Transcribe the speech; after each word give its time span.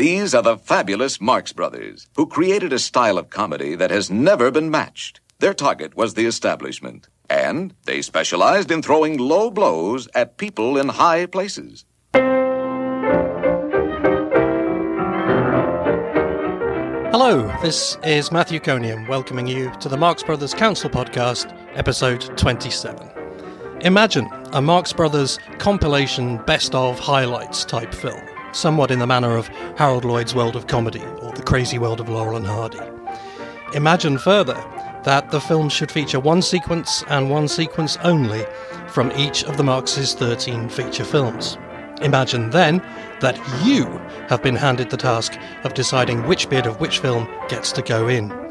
These 0.00 0.34
are 0.34 0.42
the 0.42 0.56
fabulous 0.56 1.20
Marx 1.20 1.52
Brothers, 1.52 2.08
who 2.16 2.26
created 2.26 2.72
a 2.72 2.78
style 2.78 3.18
of 3.18 3.28
comedy 3.28 3.74
that 3.74 3.90
has 3.90 4.10
never 4.10 4.50
been 4.50 4.70
matched. 4.70 5.20
Their 5.40 5.52
target 5.52 5.94
was 5.94 6.14
the 6.14 6.24
establishment, 6.24 7.08
and 7.28 7.74
they 7.84 8.00
specialized 8.00 8.70
in 8.70 8.80
throwing 8.80 9.18
low 9.18 9.50
blows 9.50 10.08
at 10.14 10.38
people 10.38 10.78
in 10.78 10.88
high 10.88 11.26
places. 11.26 11.84
Hello, 17.12 17.54
this 17.60 17.98
is 18.02 18.32
Matthew 18.32 18.58
Coniam 18.58 19.06
welcoming 19.06 19.46
you 19.46 19.70
to 19.80 19.90
the 19.90 19.98
Marx 19.98 20.22
Brothers 20.22 20.54
Council 20.54 20.88
Podcast, 20.88 21.54
episode 21.74 22.22
27. 22.38 23.06
Imagine 23.82 24.30
a 24.54 24.62
Marx 24.62 24.94
Brothers 24.94 25.38
compilation 25.58 26.38
best 26.46 26.74
of 26.74 26.98
highlights 26.98 27.66
type 27.66 27.92
film, 27.92 28.29
somewhat 28.52 28.90
in 28.90 28.98
the 28.98 29.06
manner 29.06 29.36
of 29.36 29.48
Harold 29.76 30.04
Lloyd's 30.04 30.34
World 30.34 30.56
of 30.56 30.66
Comedy 30.66 31.04
or 31.20 31.32
The 31.32 31.42
Crazy 31.42 31.78
World 31.78 32.00
of 32.00 32.08
Laurel 32.08 32.36
and 32.36 32.46
Hardy. 32.46 32.80
Imagine 33.74 34.18
further 34.18 34.54
that 35.04 35.30
the 35.30 35.40
film 35.40 35.68
should 35.68 35.90
feature 35.90 36.20
one 36.20 36.42
sequence 36.42 37.02
and 37.08 37.30
one 37.30 37.48
sequence 37.48 37.96
only 38.02 38.44
from 38.88 39.12
each 39.12 39.44
of 39.44 39.56
the 39.56 39.64
Marx's 39.64 40.14
13 40.14 40.68
feature 40.68 41.04
films. 41.04 41.56
Imagine 42.02 42.50
then 42.50 42.78
that 43.20 43.38
you 43.64 43.84
have 44.28 44.42
been 44.42 44.56
handed 44.56 44.90
the 44.90 44.96
task 44.96 45.38
of 45.64 45.74
deciding 45.74 46.26
which 46.26 46.48
bit 46.48 46.66
of 46.66 46.80
which 46.80 46.98
film 46.98 47.28
gets 47.48 47.72
to 47.72 47.82
go 47.82 48.08
in. 48.08 48.49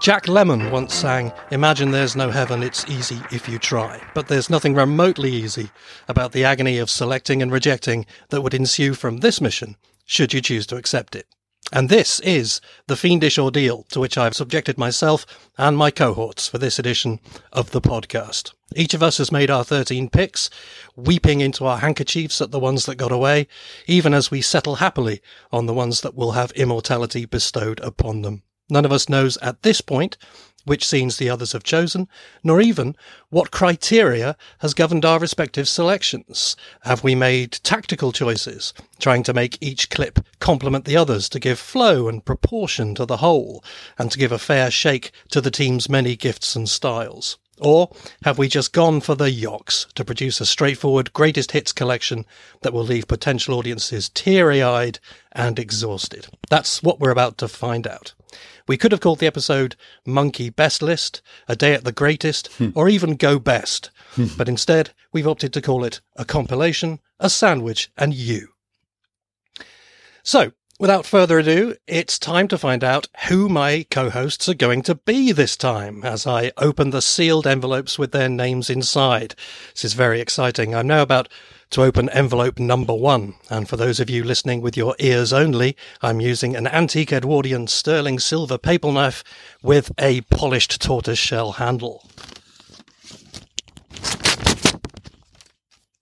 Jack 0.00 0.24
Lemmon 0.24 0.70
once 0.70 0.94
sang, 0.94 1.30
Imagine 1.50 1.90
there's 1.90 2.16
no 2.16 2.30
heaven, 2.30 2.62
it's 2.62 2.88
easy 2.88 3.20
if 3.30 3.46
you 3.46 3.58
try. 3.58 4.00
But 4.14 4.28
there's 4.28 4.48
nothing 4.48 4.74
remotely 4.74 5.30
easy 5.30 5.68
about 6.08 6.32
the 6.32 6.42
agony 6.42 6.78
of 6.78 6.88
selecting 6.88 7.42
and 7.42 7.52
rejecting 7.52 8.06
that 8.30 8.40
would 8.40 8.54
ensue 8.54 8.94
from 8.94 9.18
this 9.18 9.42
mission, 9.42 9.76
should 10.06 10.32
you 10.32 10.40
choose 10.40 10.66
to 10.68 10.76
accept 10.76 11.14
it. 11.14 11.26
And 11.70 11.90
this 11.90 12.18
is 12.20 12.62
the 12.86 12.96
fiendish 12.96 13.38
ordeal 13.38 13.84
to 13.90 14.00
which 14.00 14.16
I've 14.16 14.34
subjected 14.34 14.78
myself 14.78 15.26
and 15.58 15.76
my 15.76 15.90
cohorts 15.90 16.48
for 16.48 16.56
this 16.56 16.78
edition 16.78 17.20
of 17.52 17.72
the 17.72 17.82
podcast. 17.82 18.54
Each 18.74 18.94
of 18.94 19.02
us 19.02 19.18
has 19.18 19.30
made 19.30 19.50
our 19.50 19.64
13 19.64 20.08
picks, 20.08 20.48
weeping 20.96 21.42
into 21.42 21.66
our 21.66 21.76
handkerchiefs 21.76 22.40
at 22.40 22.52
the 22.52 22.58
ones 22.58 22.86
that 22.86 22.96
got 22.96 23.12
away, 23.12 23.48
even 23.86 24.14
as 24.14 24.30
we 24.30 24.40
settle 24.40 24.76
happily 24.76 25.20
on 25.52 25.66
the 25.66 25.74
ones 25.74 26.00
that 26.00 26.14
will 26.14 26.32
have 26.32 26.52
immortality 26.52 27.26
bestowed 27.26 27.80
upon 27.80 28.22
them. 28.22 28.44
None 28.70 28.84
of 28.84 28.92
us 28.92 29.08
knows 29.08 29.36
at 29.38 29.62
this 29.62 29.80
point 29.80 30.16
which 30.64 30.86
scenes 30.86 31.16
the 31.16 31.30
others 31.30 31.52
have 31.52 31.62
chosen, 31.62 32.06
nor 32.44 32.60
even 32.60 32.94
what 33.30 33.50
criteria 33.50 34.36
has 34.58 34.74
governed 34.74 35.04
our 35.04 35.18
respective 35.18 35.68
selections. 35.68 36.54
Have 36.82 37.02
we 37.02 37.14
made 37.14 37.52
tactical 37.62 38.12
choices, 38.12 38.74
trying 38.98 39.22
to 39.24 39.34
make 39.34 39.58
each 39.60 39.90
clip 39.90 40.20
complement 40.38 40.84
the 40.84 40.96
others 40.96 41.28
to 41.30 41.40
give 41.40 41.58
flow 41.58 42.08
and 42.08 42.24
proportion 42.24 42.94
to 42.96 43.06
the 43.06 43.18
whole, 43.18 43.64
and 43.98 44.12
to 44.12 44.18
give 44.18 44.32
a 44.32 44.38
fair 44.38 44.70
shake 44.70 45.12
to 45.30 45.40
the 45.40 45.50
team's 45.50 45.88
many 45.88 46.14
gifts 46.14 46.54
and 46.54 46.68
styles? 46.68 47.38
Or 47.58 47.90
have 48.24 48.38
we 48.38 48.48
just 48.48 48.72
gone 48.72 49.00
for 49.00 49.14
the 49.14 49.30
yocks 49.30 49.86
to 49.94 50.04
produce 50.04 50.40
a 50.40 50.46
straightforward 50.46 51.12
greatest 51.12 51.52
hits 51.52 51.72
collection 51.72 52.24
that 52.62 52.72
will 52.72 52.84
leave 52.84 53.06
potential 53.06 53.54
audiences 53.54 54.08
teary 54.08 54.62
eyed 54.62 54.98
and 55.32 55.58
exhausted? 55.58 56.28
That's 56.48 56.82
what 56.82 57.00
we're 57.00 57.10
about 57.10 57.36
to 57.38 57.48
find 57.48 57.86
out. 57.86 58.14
We 58.70 58.76
could 58.76 58.92
have 58.92 59.00
called 59.00 59.18
the 59.18 59.26
episode 59.26 59.74
Monkey 60.06 60.48
Best 60.48 60.80
List, 60.80 61.22
A 61.48 61.56
Day 61.56 61.74
at 61.74 61.82
the 61.82 61.90
Greatest, 61.90 62.46
hmm. 62.52 62.68
or 62.76 62.88
even 62.88 63.16
Go 63.16 63.40
Best, 63.40 63.90
hmm. 64.14 64.26
but 64.38 64.48
instead 64.48 64.90
we've 65.12 65.26
opted 65.26 65.52
to 65.54 65.60
call 65.60 65.82
it 65.82 66.00
a 66.14 66.24
compilation, 66.24 67.00
a 67.18 67.28
sandwich, 67.28 67.90
and 67.96 68.14
you. 68.14 68.50
So, 70.22 70.52
Without 70.78 71.04
further 71.04 71.40
ado, 71.40 71.76
it's 71.86 72.18
time 72.18 72.48
to 72.48 72.56
find 72.56 72.82
out 72.82 73.06
who 73.28 73.50
my 73.50 73.84
co-hosts 73.90 74.48
are 74.48 74.54
going 74.54 74.80
to 74.84 74.94
be 74.94 75.30
this 75.30 75.54
time 75.54 76.02
as 76.04 76.26
I 76.26 76.52
open 76.56 76.88
the 76.88 77.02
sealed 77.02 77.46
envelopes 77.46 77.98
with 77.98 78.12
their 78.12 78.30
names 78.30 78.70
inside. 78.70 79.34
This 79.74 79.84
is 79.84 79.92
very 79.92 80.22
exciting. 80.22 80.74
I'm 80.74 80.86
now 80.86 81.02
about 81.02 81.28
to 81.70 81.82
open 81.82 82.08
envelope 82.10 82.58
number 82.58 82.94
one. 82.94 83.34
And 83.48 83.68
for 83.68 83.76
those 83.76 84.00
of 84.00 84.10
you 84.10 84.24
listening 84.24 84.60
with 84.60 84.76
your 84.76 84.96
ears 84.98 85.32
only, 85.32 85.76
I'm 86.02 86.20
using 86.20 86.56
an 86.56 86.66
antique 86.66 87.12
Edwardian 87.12 87.68
sterling 87.68 88.18
silver 88.18 88.58
papal 88.58 88.92
knife 88.92 89.22
with 89.62 89.92
a 89.98 90.22
polished 90.22 90.80
tortoiseshell 90.80 91.52
handle. 91.52 92.09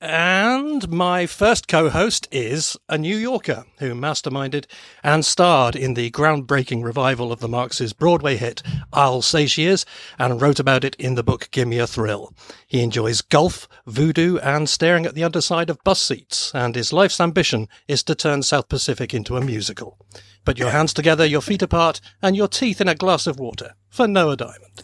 And 0.00 0.88
my 0.90 1.26
first 1.26 1.66
co 1.66 1.90
host 1.90 2.28
is 2.30 2.76
a 2.88 2.96
New 2.96 3.16
Yorker 3.16 3.64
who 3.78 3.94
masterminded 3.94 4.66
and 5.02 5.24
starred 5.24 5.74
in 5.74 5.94
the 5.94 6.12
groundbreaking 6.12 6.84
revival 6.84 7.32
of 7.32 7.40
the 7.40 7.48
Marx's 7.48 7.92
Broadway 7.92 8.36
hit 8.36 8.62
I'll 8.92 9.22
Say 9.22 9.46
She 9.46 9.64
Is 9.64 9.84
and 10.16 10.40
wrote 10.40 10.60
about 10.60 10.84
it 10.84 10.94
in 11.00 11.16
the 11.16 11.24
book 11.24 11.48
Gimme 11.50 11.78
a 11.78 11.86
Thrill. 11.88 12.32
He 12.68 12.80
enjoys 12.80 13.22
golf, 13.22 13.66
voodoo, 13.86 14.38
and 14.38 14.68
staring 14.68 15.04
at 15.04 15.16
the 15.16 15.24
underside 15.24 15.68
of 15.68 15.82
bus 15.82 16.00
seats, 16.00 16.52
and 16.54 16.76
his 16.76 16.92
life's 16.92 17.20
ambition 17.20 17.66
is 17.88 18.04
to 18.04 18.14
turn 18.14 18.44
South 18.44 18.68
Pacific 18.68 19.12
into 19.12 19.36
a 19.36 19.44
musical. 19.44 19.98
Put 20.44 20.60
your 20.60 20.70
hands 20.70 20.94
together, 20.94 21.26
your 21.26 21.42
feet 21.42 21.62
apart, 21.62 22.00
and 22.22 22.36
your 22.36 22.48
teeth 22.48 22.80
in 22.80 22.86
a 22.86 22.94
glass 22.94 23.26
of 23.26 23.40
water 23.40 23.74
for 23.90 24.06
Noah 24.06 24.36
Diamond. 24.36 24.76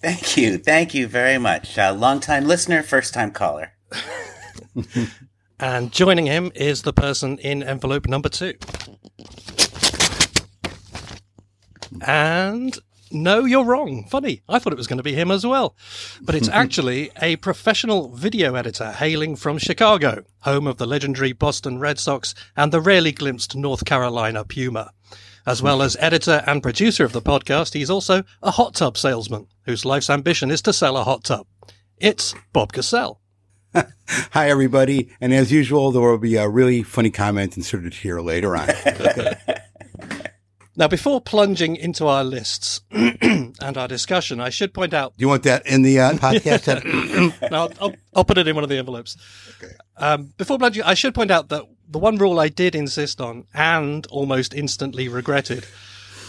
Thank 0.00 0.36
you. 0.36 0.58
Thank 0.58 0.94
you 0.94 1.08
very 1.08 1.38
much. 1.38 1.76
Uh, 1.76 1.92
long 1.92 2.20
time 2.20 2.44
listener, 2.46 2.84
first 2.84 3.12
time 3.12 3.32
caller. 3.32 3.72
and 5.60 5.92
joining 5.92 6.26
him 6.26 6.52
is 6.54 6.82
the 6.82 6.92
person 6.92 7.38
in 7.38 7.62
envelope 7.62 8.06
number 8.06 8.28
two. 8.28 8.54
And 12.02 12.78
no, 13.12 13.44
you're 13.44 13.64
wrong. 13.64 14.04
Funny. 14.04 14.42
I 14.48 14.58
thought 14.58 14.72
it 14.72 14.76
was 14.76 14.86
going 14.86 14.98
to 14.98 15.02
be 15.02 15.14
him 15.14 15.30
as 15.30 15.44
well. 15.44 15.76
But 16.22 16.36
it's 16.36 16.48
actually 16.52 17.10
a 17.20 17.36
professional 17.36 18.10
video 18.14 18.54
editor 18.54 18.92
hailing 18.92 19.36
from 19.36 19.58
Chicago, 19.58 20.24
home 20.40 20.66
of 20.66 20.76
the 20.76 20.86
legendary 20.86 21.32
Boston 21.32 21.78
Red 21.78 21.98
Sox 21.98 22.34
and 22.56 22.72
the 22.72 22.80
rarely 22.80 23.12
glimpsed 23.12 23.56
North 23.56 23.84
Carolina 23.84 24.44
Puma. 24.44 24.92
As 25.46 25.62
well 25.62 25.82
as 25.82 25.96
editor 25.98 26.44
and 26.46 26.62
producer 26.62 27.04
of 27.04 27.12
the 27.12 27.22
podcast, 27.22 27.72
he's 27.72 27.90
also 27.90 28.22
a 28.42 28.52
hot 28.52 28.74
tub 28.74 28.96
salesman 28.96 29.48
whose 29.64 29.84
life's 29.84 30.10
ambition 30.10 30.50
is 30.50 30.62
to 30.62 30.72
sell 30.72 30.96
a 30.96 31.04
hot 31.04 31.24
tub. 31.24 31.46
It's 31.96 32.34
Bob 32.52 32.72
Gassel. 32.72 33.20
Hi, 34.08 34.50
everybody. 34.50 35.10
And 35.20 35.32
as 35.32 35.52
usual, 35.52 35.92
there 35.92 36.02
will 36.02 36.18
be 36.18 36.36
a 36.36 36.48
really 36.48 36.82
funny 36.82 37.10
comment 37.10 37.56
inserted 37.56 37.94
here 37.94 38.20
later 38.20 38.56
on. 38.56 38.68
now, 40.76 40.88
before 40.88 41.20
plunging 41.20 41.76
into 41.76 42.06
our 42.06 42.24
lists 42.24 42.80
and 42.90 43.76
our 43.76 43.88
discussion, 43.88 44.40
I 44.40 44.50
should 44.50 44.74
point 44.74 44.94
out. 44.94 45.16
Do 45.16 45.22
you 45.22 45.28
want 45.28 45.44
that 45.44 45.66
in 45.66 45.82
the 45.82 46.00
uh, 46.00 46.12
podcast? 46.12 46.84
no, 47.50 47.70
I'll, 47.80 47.94
I'll, 48.14 48.24
put 48.24 48.38
it 48.38 48.48
in 48.48 48.54
one 48.54 48.64
of 48.64 48.70
the 48.70 48.78
envelopes. 48.78 49.16
Okay. 49.62 49.72
Um, 49.96 50.32
before 50.36 50.58
plunging, 50.58 50.82
I 50.82 50.94
should 50.94 51.14
point 51.14 51.30
out 51.30 51.48
that 51.50 51.62
the 51.88 51.98
one 51.98 52.16
rule 52.16 52.40
I 52.40 52.48
did 52.48 52.74
insist 52.74 53.20
on 53.20 53.46
and 53.54 54.06
almost 54.06 54.54
instantly 54.54 55.08
regretted 55.08 55.66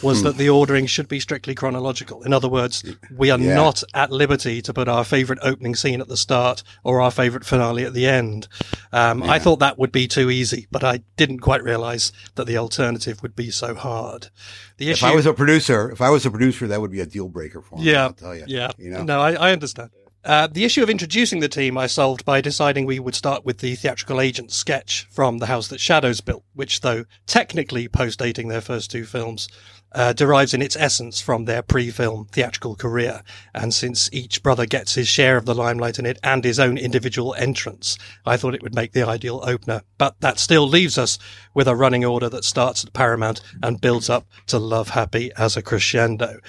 was 0.03 0.19
hmm. 0.19 0.25
that 0.25 0.37
the 0.37 0.49
ordering 0.49 0.85
should 0.85 1.07
be 1.07 1.19
strictly 1.19 1.55
chronological. 1.55 2.23
In 2.23 2.33
other 2.33 2.49
words, 2.49 2.83
we 3.15 3.29
are 3.29 3.39
yeah. 3.39 3.55
not 3.55 3.83
at 3.93 4.11
liberty 4.11 4.61
to 4.61 4.73
put 4.73 4.87
our 4.87 5.03
favorite 5.03 5.39
opening 5.41 5.75
scene 5.75 6.01
at 6.01 6.07
the 6.07 6.17
start 6.17 6.63
or 6.83 7.01
our 7.01 7.11
favorite 7.11 7.45
finale 7.45 7.83
at 7.83 7.93
the 7.93 8.07
end. 8.07 8.47
Um, 8.91 9.23
yeah. 9.23 9.31
I 9.31 9.39
thought 9.39 9.59
that 9.59 9.77
would 9.77 9.91
be 9.91 10.07
too 10.07 10.29
easy, 10.29 10.67
but 10.71 10.83
I 10.83 11.03
didn't 11.17 11.39
quite 11.39 11.63
realize 11.63 12.11
that 12.35 12.47
the 12.47 12.57
alternative 12.57 13.21
would 13.21 13.35
be 13.35 13.51
so 13.51 13.75
hard. 13.75 14.29
The 14.77 14.89
issue, 14.89 15.05
if 15.05 15.11
I 15.11 15.15
was 15.15 15.25
a 15.25 15.33
producer, 15.33 15.91
if 15.91 16.01
I 16.01 16.09
was 16.09 16.25
a 16.25 16.31
producer, 16.31 16.67
that 16.67 16.81
would 16.81 16.91
be 16.91 17.01
a 17.01 17.05
deal 17.05 17.29
breaker 17.29 17.61
for 17.61 17.77
me. 17.77 17.83
Yeah. 17.83 18.03
I'll 18.03 18.13
tell 18.13 18.35
you. 18.35 18.45
Yeah. 18.47 18.71
You 18.77 18.91
know? 18.91 19.03
No, 19.03 19.21
I, 19.21 19.33
I 19.33 19.51
understand. 19.51 19.91
Uh, 20.23 20.45
the 20.45 20.63
issue 20.63 20.83
of 20.83 20.89
introducing 20.89 21.39
the 21.39 21.49
team 21.49 21.77
I 21.77 21.87
solved 21.87 22.25
by 22.25 22.41
deciding 22.41 22.85
we 22.85 22.99
would 22.99 23.15
start 23.15 23.43
with 23.43 23.57
the 23.57 23.73
theatrical 23.75 24.21
agent 24.21 24.51
sketch 24.51 25.07
from 25.09 25.39
The 25.39 25.47
House 25.47 25.67
That 25.69 25.79
Shadows 25.79 26.21
Built, 26.21 26.43
which, 26.53 26.81
though 26.81 27.05
technically 27.25 27.87
post 27.87 28.19
dating 28.19 28.47
their 28.47 28.61
first 28.61 28.91
two 28.91 29.03
films, 29.03 29.47
uh, 29.93 30.13
derives 30.13 30.53
in 30.53 30.61
its 30.61 30.75
essence 30.75 31.19
from 31.21 31.45
their 31.45 31.61
pre-film 31.61 32.25
theatrical 32.31 32.75
career. 32.75 33.23
And 33.53 33.73
since 33.73 34.09
each 34.13 34.41
brother 34.43 34.65
gets 34.65 34.95
his 34.95 35.07
share 35.07 35.37
of 35.37 35.45
the 35.45 35.55
limelight 35.55 35.99
in 35.99 36.05
it 36.05 36.19
and 36.23 36.43
his 36.43 36.59
own 36.59 36.77
individual 36.77 37.35
entrance, 37.35 37.97
I 38.25 38.37
thought 38.37 38.55
it 38.55 38.63
would 38.63 38.75
make 38.75 38.93
the 38.93 39.07
ideal 39.07 39.41
opener. 39.43 39.81
But 39.97 40.19
that 40.21 40.39
still 40.39 40.67
leaves 40.67 40.97
us 40.97 41.19
with 41.53 41.67
a 41.67 41.75
running 41.75 42.05
order 42.05 42.29
that 42.29 42.45
starts 42.45 42.83
at 42.83 42.93
Paramount 42.93 43.41
and 43.61 43.81
builds 43.81 44.09
up 44.09 44.27
to 44.47 44.59
Love 44.59 44.89
Happy 44.89 45.31
as 45.37 45.57
a 45.57 45.61
crescendo. 45.61 46.39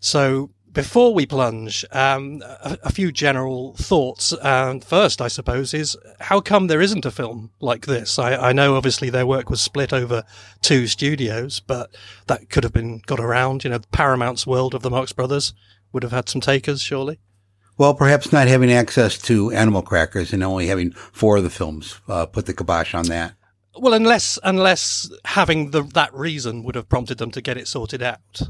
So 0.00 0.50
before 0.76 1.14
we 1.14 1.24
plunge, 1.24 1.86
um, 1.90 2.42
a, 2.44 2.76
a, 2.82 2.92
few 2.92 3.10
general 3.10 3.74
thoughts. 3.76 4.34
And 4.42 4.84
first, 4.84 5.22
I 5.22 5.28
suppose, 5.28 5.72
is 5.72 5.96
how 6.20 6.42
come 6.42 6.66
there 6.66 6.82
isn't 6.82 7.06
a 7.06 7.10
film 7.10 7.50
like 7.60 7.86
this? 7.86 8.18
I, 8.18 8.36
I, 8.36 8.52
know 8.52 8.76
obviously 8.76 9.08
their 9.08 9.26
work 9.26 9.48
was 9.48 9.62
split 9.62 9.94
over 9.94 10.22
two 10.60 10.86
studios, 10.86 11.60
but 11.60 11.96
that 12.26 12.50
could 12.50 12.62
have 12.62 12.74
been 12.74 13.00
got 13.06 13.20
around. 13.20 13.64
You 13.64 13.70
know, 13.70 13.78
Paramount's 13.90 14.46
world 14.46 14.74
of 14.74 14.82
the 14.82 14.90
Marx 14.90 15.14
Brothers 15.14 15.54
would 15.94 16.02
have 16.02 16.12
had 16.12 16.28
some 16.28 16.42
takers, 16.42 16.82
surely. 16.82 17.20
Well, 17.78 17.94
perhaps 17.94 18.30
not 18.30 18.46
having 18.46 18.70
access 18.70 19.16
to 19.22 19.50
animal 19.52 19.80
crackers 19.80 20.34
and 20.34 20.44
only 20.44 20.66
having 20.66 20.90
four 20.90 21.38
of 21.38 21.42
the 21.42 21.48
films 21.48 21.98
uh, 22.06 22.26
put 22.26 22.44
the 22.44 22.52
kibosh 22.52 22.94
on 22.94 23.06
that. 23.06 23.32
Well, 23.78 23.94
unless 23.94 24.38
unless 24.44 25.10
having 25.24 25.70
the 25.70 25.84
that 25.94 26.12
reason 26.12 26.64
would 26.64 26.74
have 26.74 26.90
prompted 26.90 27.16
them 27.16 27.30
to 27.30 27.40
get 27.40 27.56
it 27.56 27.66
sorted 27.66 28.02
out. 28.02 28.42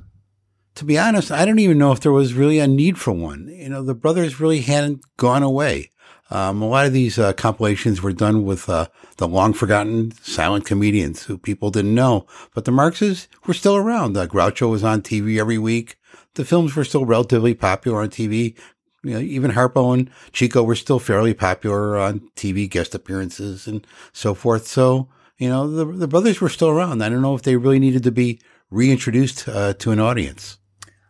To 0.77 0.85
be 0.85 0.99
honest, 0.99 1.33
I 1.33 1.47
don't 1.47 1.59
even 1.59 1.79
know 1.79 1.93
if 1.93 2.01
there 2.01 2.13
was 2.13 2.35
really 2.35 2.59
a 2.59 2.67
need 2.67 2.99
for 2.99 3.11
one. 3.11 3.49
You 3.49 3.71
know, 3.71 3.83
the 3.83 3.95
brothers 3.95 4.39
really 4.39 4.61
hadn't 4.61 5.01
gone 5.17 5.43
away. 5.43 5.91
Um, 6.31 6.61
a 6.61 6.69
lot 6.69 6.85
of 6.85 6.93
these 6.93 7.19
uh, 7.19 7.33
compilations 7.33 8.03
were 8.03 8.13
done 8.13 8.45
with 8.45 8.69
uh, 8.69 8.89
the 9.17 9.27
long 9.27 9.55
forgotten 9.55 10.13
silent 10.21 10.67
comedians 10.67 11.23
who 11.23 11.39
people 11.39 11.71
didn't 11.71 11.95
know, 11.95 12.27
but 12.55 12.67
the 12.67 12.73
Marxes 12.73 13.27
were 13.47 13.55
still 13.55 13.75
around. 13.75 14.19
Uh, 14.19 14.27
Groucho 14.27 14.71
was 14.71 14.85
on 14.85 15.01
TV 15.01 15.41
every 15.41 15.57
week. 15.57 15.97
The 16.35 16.45
films 16.45 16.77
were 16.77 16.85
still 16.85 17.07
relatively 17.07 17.55
popular 17.55 18.03
on 18.03 18.11
TV. 18.11 18.55
You 19.03 19.15
know, 19.15 19.21
even 19.21 19.53
Harpo 19.53 19.95
and 19.95 20.11
Chico 20.33 20.63
were 20.63 20.75
still 20.75 20.99
fairly 20.99 21.33
popular 21.33 21.97
on 21.97 22.21
TV 22.37 22.69
guest 22.69 22.95
appearances 22.95 23.67
and 23.67 23.87
so 24.13 24.35
forth. 24.35 24.67
So, 24.67 25.09
you 25.39 25.49
know, 25.49 25.71
the, 25.71 25.87
the 25.87 26.09
brothers 26.09 26.43
were 26.43 26.51
still 26.51 26.69
around. 26.69 27.03
I 27.03 27.09
don't 27.09 27.23
know 27.23 27.35
if 27.35 27.43
they 27.43 27.57
really 27.57 27.79
needed 27.79 28.03
to 28.03 28.13
be 28.13 28.41
reintroduced 28.69 29.49
uh, 29.49 29.73
to 29.75 29.91
an 29.91 30.01
audience. 30.01 30.59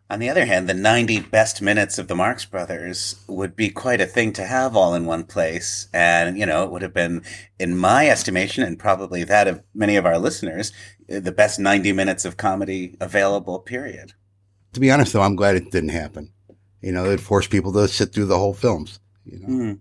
On 0.08 0.20
the 0.20 0.30
other 0.30 0.46
hand, 0.46 0.68
the 0.68 0.74
90 0.74 1.20
best 1.20 1.60
minutes 1.60 1.98
of 1.98 2.06
the 2.06 2.14
Marx 2.14 2.44
Brothers 2.44 3.16
would 3.26 3.56
be 3.56 3.70
quite 3.70 4.00
a 4.00 4.06
thing 4.06 4.32
to 4.34 4.46
have 4.46 4.76
all 4.76 4.94
in 4.94 5.04
one 5.04 5.24
place. 5.24 5.88
And, 5.92 6.38
you 6.38 6.46
know, 6.46 6.62
it 6.62 6.70
would 6.70 6.82
have 6.82 6.94
been, 6.94 7.24
in 7.58 7.76
my 7.76 8.08
estimation, 8.08 8.62
and 8.62 8.78
probably 8.78 9.24
that 9.24 9.48
of 9.48 9.62
many 9.74 9.96
of 9.96 10.06
our 10.06 10.18
listeners, 10.18 10.72
the 11.08 11.32
best 11.32 11.58
90 11.58 11.92
minutes 11.92 12.24
of 12.24 12.36
comedy 12.36 12.96
available, 13.00 13.58
period. 13.58 14.12
To 14.74 14.80
be 14.80 14.92
honest, 14.92 15.12
though, 15.12 15.22
I'm 15.22 15.34
glad 15.34 15.56
it 15.56 15.72
didn't 15.72 15.88
happen. 15.88 16.32
You 16.80 16.92
know, 16.92 17.06
it 17.06 17.18
forced 17.18 17.50
people 17.50 17.72
to 17.72 17.88
sit 17.88 18.12
through 18.12 18.26
the 18.26 18.38
whole 18.38 18.54
films. 18.54 19.00
You 19.24 19.40
know? 19.40 19.48
Mm. 19.48 19.80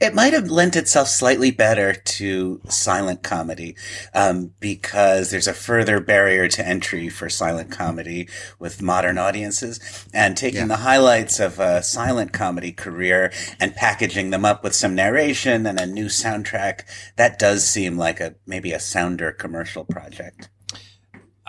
It 0.00 0.14
might 0.14 0.32
have 0.32 0.50
lent 0.50 0.76
itself 0.76 1.08
slightly 1.08 1.50
better 1.50 1.94
to 1.94 2.60
silent 2.68 3.22
comedy 3.22 3.76
um, 4.14 4.52
because 4.60 5.30
there's 5.30 5.46
a 5.46 5.54
further 5.54 6.00
barrier 6.00 6.48
to 6.48 6.66
entry 6.66 7.08
for 7.08 7.28
silent 7.28 7.70
comedy 7.70 8.28
with 8.58 8.82
modern 8.82 9.18
audiences. 9.18 9.80
And 10.12 10.36
taking 10.36 10.60
yeah. 10.60 10.66
the 10.66 10.76
highlights 10.76 11.40
of 11.40 11.58
a 11.58 11.82
silent 11.82 12.32
comedy 12.32 12.72
career 12.72 13.32
and 13.58 13.74
packaging 13.74 14.30
them 14.30 14.44
up 14.44 14.62
with 14.62 14.74
some 14.74 14.94
narration 14.94 15.66
and 15.66 15.80
a 15.80 15.86
new 15.86 16.06
soundtrack, 16.06 16.82
that 17.16 17.38
does 17.38 17.66
seem 17.66 17.96
like 17.96 18.20
a 18.20 18.34
maybe 18.46 18.72
a 18.72 18.80
sounder 18.80 19.32
commercial 19.32 19.84
project. 19.84 20.50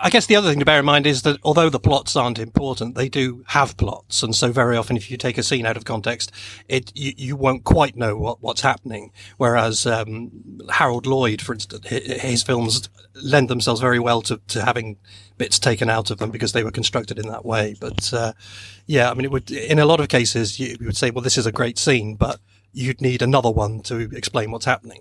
I 0.00 0.10
guess 0.10 0.26
the 0.26 0.36
other 0.36 0.48
thing 0.48 0.60
to 0.60 0.64
bear 0.64 0.78
in 0.78 0.84
mind 0.84 1.06
is 1.08 1.22
that 1.22 1.40
although 1.42 1.68
the 1.68 1.80
plots 1.80 2.14
aren't 2.14 2.38
important, 2.38 2.94
they 2.94 3.08
do 3.08 3.42
have 3.48 3.76
plots, 3.76 4.22
and 4.22 4.34
so 4.34 4.52
very 4.52 4.76
often, 4.76 4.96
if 4.96 5.10
you 5.10 5.16
take 5.16 5.36
a 5.36 5.42
scene 5.42 5.66
out 5.66 5.76
of 5.76 5.84
context, 5.84 6.30
it 6.68 6.92
you, 6.94 7.12
you 7.16 7.36
won't 7.36 7.64
quite 7.64 7.96
know 7.96 8.16
what, 8.16 8.40
what's 8.40 8.60
happening. 8.60 9.10
Whereas 9.38 9.86
um, 9.86 10.60
Harold 10.70 11.06
Lloyd, 11.06 11.42
for 11.42 11.52
instance, 11.52 11.88
his 11.88 12.44
films 12.44 12.88
lend 13.14 13.48
themselves 13.48 13.80
very 13.80 13.98
well 13.98 14.22
to, 14.22 14.40
to 14.48 14.64
having 14.64 14.98
bits 15.36 15.58
taken 15.58 15.90
out 15.90 16.12
of 16.12 16.18
them 16.18 16.30
because 16.30 16.52
they 16.52 16.62
were 16.62 16.70
constructed 16.70 17.18
in 17.18 17.28
that 17.28 17.44
way. 17.44 17.74
But 17.80 18.12
uh, 18.12 18.34
yeah, 18.86 19.10
I 19.10 19.14
mean, 19.14 19.24
it 19.24 19.32
would 19.32 19.50
in 19.50 19.80
a 19.80 19.86
lot 19.86 20.00
of 20.00 20.08
cases 20.08 20.60
you 20.60 20.76
would 20.80 20.96
say, 20.96 21.10
well, 21.10 21.22
this 21.22 21.38
is 21.38 21.46
a 21.46 21.52
great 21.52 21.76
scene, 21.76 22.14
but 22.14 22.40
you'd 22.72 23.00
need 23.00 23.20
another 23.20 23.50
one 23.50 23.80
to 23.82 23.98
explain 24.12 24.52
what's 24.52 24.66
happening. 24.66 25.00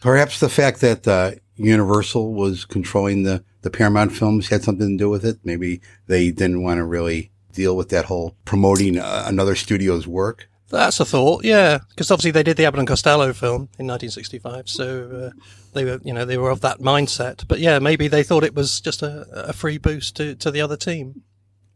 Perhaps 0.00 0.40
the 0.40 0.48
fact 0.48 0.80
that 0.80 1.06
uh, 1.06 1.32
Universal 1.56 2.32
was 2.32 2.64
controlling 2.64 3.24
the, 3.24 3.44
the 3.62 3.70
Paramount 3.70 4.12
films 4.12 4.48
had 4.48 4.62
something 4.62 4.96
to 4.96 5.04
do 5.04 5.10
with 5.10 5.24
it. 5.24 5.38
Maybe 5.44 5.80
they 6.06 6.30
didn't 6.30 6.62
want 6.62 6.78
to 6.78 6.84
really 6.84 7.30
deal 7.52 7.76
with 7.76 7.88
that 7.90 8.06
whole 8.06 8.36
promoting 8.44 8.98
uh, 8.98 9.24
another 9.26 9.54
studio's 9.54 10.06
work. 10.06 10.48
That's 10.68 11.00
a 11.00 11.04
thought, 11.04 11.44
yeah, 11.44 11.78
because 11.88 12.12
obviously 12.12 12.30
they 12.30 12.44
did 12.44 12.56
the 12.56 12.64
Abbott 12.64 12.78
and 12.78 12.88
Costello 12.88 13.32
film 13.32 13.68
in 13.76 13.88
1965, 13.88 14.68
so 14.68 15.32
uh, 15.34 15.40
they 15.72 15.84
were, 15.84 16.00
you 16.04 16.14
know, 16.14 16.24
they 16.24 16.38
were 16.38 16.50
of 16.50 16.60
that 16.60 16.78
mindset. 16.78 17.46
But 17.48 17.58
yeah, 17.58 17.80
maybe 17.80 18.06
they 18.06 18.22
thought 18.22 18.44
it 18.44 18.54
was 18.54 18.80
just 18.80 19.02
a, 19.02 19.26
a 19.32 19.52
free 19.52 19.78
boost 19.78 20.14
to, 20.16 20.36
to 20.36 20.50
the 20.50 20.60
other 20.60 20.76
team. 20.76 21.22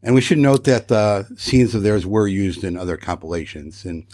And 0.01 0.15
we 0.15 0.21
should 0.21 0.39
note 0.39 0.63
that 0.65 0.93
uh, 0.93 1.25
scenes 1.37 1.75
of 1.75 1.83
theirs 1.83 2.07
were 2.07 2.29
used 2.29 2.63
in 2.63 2.77
other 2.77 2.97
compilations, 2.97 3.85
and 3.85 4.07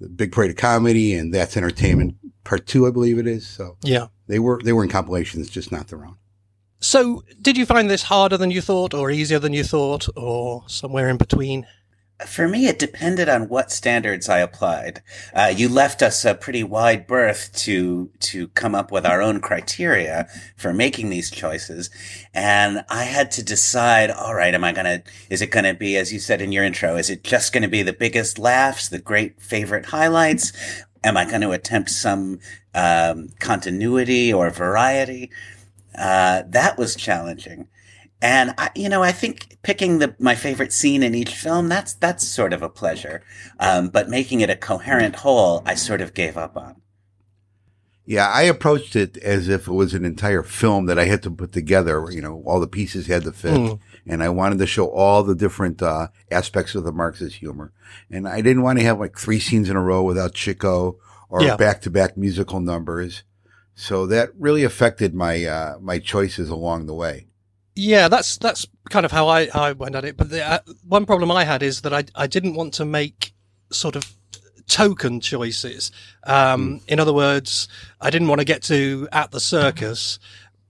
the 0.00 0.08
Big 0.08 0.32
Parade 0.32 0.50
of 0.50 0.56
Comedy 0.56 1.12
and 1.14 1.34
That's 1.34 1.56
Entertainment 1.56 2.16
Part 2.44 2.66
Two, 2.66 2.86
I 2.86 2.90
believe 2.90 3.18
it 3.18 3.26
is. 3.26 3.46
So 3.46 3.76
yeah, 3.82 4.06
they 4.26 4.38
were 4.38 4.60
they 4.62 4.72
were 4.72 4.84
in 4.84 4.90
compilations, 4.90 5.50
just 5.50 5.72
not 5.72 5.88
their 5.88 6.04
own. 6.04 6.16
So, 6.84 7.24
did 7.40 7.56
you 7.56 7.64
find 7.64 7.88
this 7.88 8.02
harder 8.02 8.36
than 8.36 8.50
you 8.50 8.60
thought, 8.60 8.92
or 8.92 9.10
easier 9.10 9.38
than 9.38 9.54
you 9.54 9.64
thought, 9.64 10.06
or 10.18 10.64
somewhere 10.66 11.08
in 11.08 11.16
between? 11.16 11.66
For 12.26 12.46
me, 12.46 12.66
it 12.66 12.78
depended 12.78 13.26
on 13.26 13.48
what 13.48 13.72
standards 13.72 14.28
I 14.28 14.40
applied. 14.40 15.02
Uh, 15.32 15.50
you 15.56 15.70
left 15.70 16.02
us 16.02 16.26
a 16.26 16.34
pretty 16.34 16.62
wide 16.62 17.06
berth 17.06 17.50
to 17.64 18.10
to 18.20 18.48
come 18.48 18.74
up 18.74 18.92
with 18.92 19.06
our 19.06 19.22
own 19.22 19.40
criteria 19.40 20.28
for 20.58 20.74
making 20.74 21.08
these 21.08 21.30
choices, 21.30 21.88
and 22.34 22.84
I 22.90 23.04
had 23.04 23.30
to 23.32 23.42
decide. 23.42 24.10
All 24.10 24.34
right, 24.34 24.54
am 24.54 24.62
I 24.62 24.72
gonna? 24.72 25.02
Is 25.30 25.40
it 25.40 25.50
gonna 25.50 25.72
be, 25.72 25.96
as 25.96 26.12
you 26.12 26.18
said 26.18 26.42
in 26.42 26.52
your 26.52 26.64
intro, 26.64 26.96
is 26.96 27.08
it 27.08 27.24
just 27.24 27.54
gonna 27.54 27.66
be 27.66 27.82
the 27.82 27.94
biggest 27.94 28.38
laughs, 28.38 28.90
the 28.90 28.98
great 28.98 29.40
favorite 29.40 29.86
highlights? 29.86 30.52
Am 31.02 31.16
I 31.16 31.24
going 31.24 31.42
to 31.42 31.50
attempt 31.50 31.90
some 31.90 32.40
um, 32.74 33.28
continuity 33.38 34.32
or 34.32 34.48
variety? 34.48 35.30
Uh, 35.96 36.42
that 36.48 36.78
was 36.78 36.94
challenging. 36.94 37.68
And 38.22 38.54
I, 38.56 38.70
you 38.74 38.88
know, 38.88 39.02
I 39.02 39.12
think 39.12 39.58
picking 39.62 39.98
the 39.98 40.14
my 40.18 40.34
favorite 40.34 40.72
scene 40.72 41.02
in 41.02 41.14
each 41.14 41.34
film 41.34 41.68
that's 41.68 41.92
that's 41.92 42.26
sort 42.26 42.52
of 42.52 42.62
a 42.62 42.70
pleasure. 42.70 43.22
Um, 43.60 43.88
but 43.88 44.08
making 44.08 44.40
it 44.40 44.48
a 44.48 44.56
coherent 44.56 45.16
whole, 45.16 45.62
I 45.66 45.74
sort 45.74 46.00
of 46.00 46.14
gave 46.14 46.36
up 46.38 46.56
on. 46.56 46.80
Yeah, 48.06 48.28
I 48.28 48.42
approached 48.42 48.96
it 48.96 49.16
as 49.18 49.48
if 49.48 49.66
it 49.66 49.72
was 49.72 49.94
an 49.94 50.04
entire 50.04 50.42
film 50.42 50.86
that 50.86 50.98
I 50.98 51.06
had 51.06 51.22
to 51.22 51.30
put 51.30 51.52
together. 51.52 52.06
You 52.10 52.22
know, 52.22 52.42
all 52.46 52.60
the 52.60 52.66
pieces 52.66 53.06
had 53.06 53.24
to 53.24 53.32
fit, 53.32 53.54
mm. 53.54 53.80
and 54.06 54.22
I 54.22 54.28
wanted 54.30 54.58
to 54.58 54.66
show 54.66 54.88
all 54.88 55.22
the 55.22 55.34
different 55.34 55.82
uh, 55.82 56.08
aspects 56.30 56.74
of 56.74 56.84
the 56.84 56.92
Marxist 56.92 57.36
humor. 57.36 57.72
And 58.10 58.28
I 58.28 58.40
didn't 58.40 58.62
want 58.62 58.78
to 58.78 58.84
have 58.84 59.00
like 59.00 59.18
three 59.18 59.40
scenes 59.40 59.68
in 59.68 59.76
a 59.76 59.82
row 59.82 60.02
without 60.02 60.34
Chico 60.34 60.98
or 61.28 61.56
back 61.56 61.80
to 61.82 61.90
back 61.90 62.16
musical 62.16 62.60
numbers. 62.60 63.22
So 63.74 64.06
that 64.06 64.30
really 64.38 64.64
affected 64.64 65.14
my 65.14 65.44
uh, 65.44 65.78
my 65.80 65.98
choices 65.98 66.48
along 66.48 66.86
the 66.86 66.94
way. 66.94 67.26
Yeah, 67.74 68.08
that's 68.08 68.36
that's 68.36 68.66
kind 68.90 69.04
of 69.04 69.12
how 69.12 69.28
I 69.28 69.48
how 69.48 69.64
I 69.64 69.72
went 69.72 69.96
at 69.96 70.04
it. 70.04 70.16
But 70.16 70.30
the, 70.30 70.44
uh, 70.44 70.58
one 70.86 71.06
problem 71.06 71.30
I 71.30 71.44
had 71.44 71.62
is 71.62 71.80
that 71.82 71.92
I 71.92 72.04
I 72.14 72.26
didn't 72.26 72.54
want 72.54 72.74
to 72.74 72.84
make 72.84 73.34
sort 73.70 73.96
of 73.96 74.14
token 74.66 75.20
choices. 75.20 75.90
Um, 76.24 76.80
mm. 76.80 76.88
In 76.88 77.00
other 77.00 77.12
words, 77.12 77.68
I 78.00 78.10
didn't 78.10 78.28
want 78.28 78.40
to 78.40 78.44
get 78.44 78.62
to 78.64 79.08
at 79.12 79.30
the 79.30 79.40
circus 79.40 80.18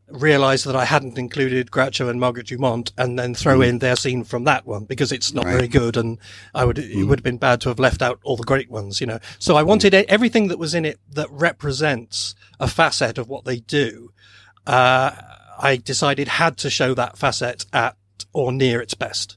realize 0.08 0.64
that 0.64 0.76
I 0.76 0.84
hadn't 0.84 1.18
included 1.18 1.70
Groucho 1.70 2.08
and 2.08 2.20
Margaret 2.20 2.48
Dumont 2.48 2.92
and 2.98 3.18
then 3.18 3.34
throw 3.34 3.60
mm. 3.60 3.68
in 3.68 3.78
their 3.78 3.96
scene 3.96 4.22
from 4.22 4.44
that 4.44 4.66
one 4.66 4.84
because 4.84 5.12
it's 5.12 5.32
not 5.32 5.44
right. 5.44 5.54
very 5.54 5.68
good 5.68 5.96
and 5.96 6.18
I 6.54 6.64
would, 6.64 6.76
mm. 6.76 7.02
it 7.02 7.04
would 7.04 7.20
have 7.20 7.24
been 7.24 7.38
bad 7.38 7.60
to 7.62 7.70
have 7.70 7.78
left 7.78 8.02
out 8.02 8.20
all 8.22 8.36
the 8.36 8.44
great 8.44 8.70
ones, 8.70 9.00
you 9.00 9.06
know. 9.06 9.18
So 9.38 9.56
I 9.56 9.62
wanted 9.62 9.92
mm. 9.92 10.04
everything 10.08 10.48
that 10.48 10.58
was 10.58 10.74
in 10.74 10.84
it 10.84 11.00
that 11.12 11.30
represents 11.30 12.34
a 12.64 12.68
facet 12.68 13.18
of 13.18 13.28
what 13.28 13.44
they 13.44 13.60
do. 13.60 14.12
Uh, 14.66 15.12
I 15.58 15.76
decided 15.76 16.26
had 16.26 16.56
to 16.58 16.70
show 16.70 16.94
that 16.94 17.18
facet 17.18 17.66
at 17.72 17.96
or 18.32 18.52
near 18.52 18.80
its 18.80 18.94
best. 18.94 19.36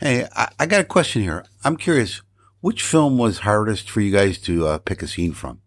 Hey, 0.00 0.26
I, 0.34 0.48
I 0.58 0.66
got 0.66 0.80
a 0.80 0.84
question 0.84 1.22
here. 1.22 1.46
I'm 1.64 1.76
curious, 1.76 2.20
which 2.60 2.82
film 2.82 3.16
was 3.16 3.38
hardest 3.38 3.88
for 3.88 4.00
you 4.00 4.12
guys 4.12 4.38
to 4.40 4.66
uh, 4.66 4.78
pick 4.78 5.00
a 5.00 5.06
scene 5.06 5.32
from? 5.32 5.60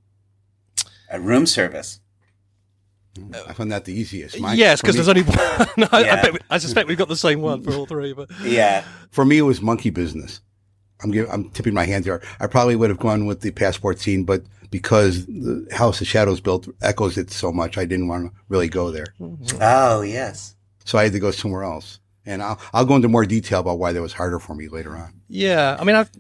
A 1.09 1.19
room 1.19 1.45
service. 1.45 2.01
I 3.47 3.53
found 3.53 3.71
that 3.71 3.85
the 3.85 3.93
easiest. 3.93 4.39
Mine, 4.39 4.57
yes, 4.57 4.81
because 4.81 4.95
there's 4.95 5.07
only 5.07 5.21
one. 5.23 5.37
no, 5.77 5.87
yeah. 5.93 6.21
I, 6.23 6.29
we, 6.31 6.39
I, 6.49 6.57
suspect 6.57 6.87
we've 6.87 6.97
got 6.97 7.07
the 7.07 7.15
same 7.15 7.41
one 7.41 7.63
for 7.63 7.73
all 7.73 7.85
three. 7.85 8.13
But 8.13 8.29
yeah, 8.43 8.83
for 9.09 9.25
me 9.25 9.39
it 9.39 9.43
was 9.43 9.61
monkey 9.61 9.89
business. 9.89 10.41
I'm 11.01 11.11
giving, 11.11 11.31
I'm 11.31 11.49
tipping 11.51 11.73
my 11.73 11.85
hands 11.85 12.05
here. 12.05 12.21
I 12.39 12.47
probably 12.47 12.75
would 12.75 12.89
have 12.89 12.99
gone 12.99 13.25
with 13.25 13.41
the 13.41 13.51
passport 13.51 13.99
scene, 13.99 14.23
but 14.23 14.43
because 14.71 15.25
the 15.25 15.67
House 15.71 16.01
of 16.01 16.07
Shadows 16.07 16.41
built 16.41 16.67
echoes 16.81 17.17
it 17.17 17.31
so 17.31 17.51
much, 17.51 17.77
I 17.77 17.85
didn't 17.85 18.07
want 18.07 18.31
to 18.31 18.39
really 18.49 18.67
go 18.67 18.91
there. 18.91 19.07
Mm-hmm. 19.19 19.57
Oh 19.61 20.01
yes. 20.01 20.55
So 20.85 20.97
I 20.97 21.03
had 21.03 21.13
to 21.13 21.19
go 21.19 21.31
somewhere 21.31 21.63
else, 21.63 21.99
and 22.25 22.41
I'll 22.41 22.59
I'll 22.73 22.85
go 22.85 22.95
into 22.95 23.07
more 23.07 23.25
detail 23.25 23.59
about 23.59 23.79
why 23.79 23.93
that 23.93 24.01
was 24.01 24.13
harder 24.13 24.39
for 24.39 24.55
me 24.55 24.67
later 24.67 24.95
on. 24.95 25.13
Yeah, 25.27 25.77
I 25.79 25.83
mean, 25.83 25.95
I've, 25.95 26.11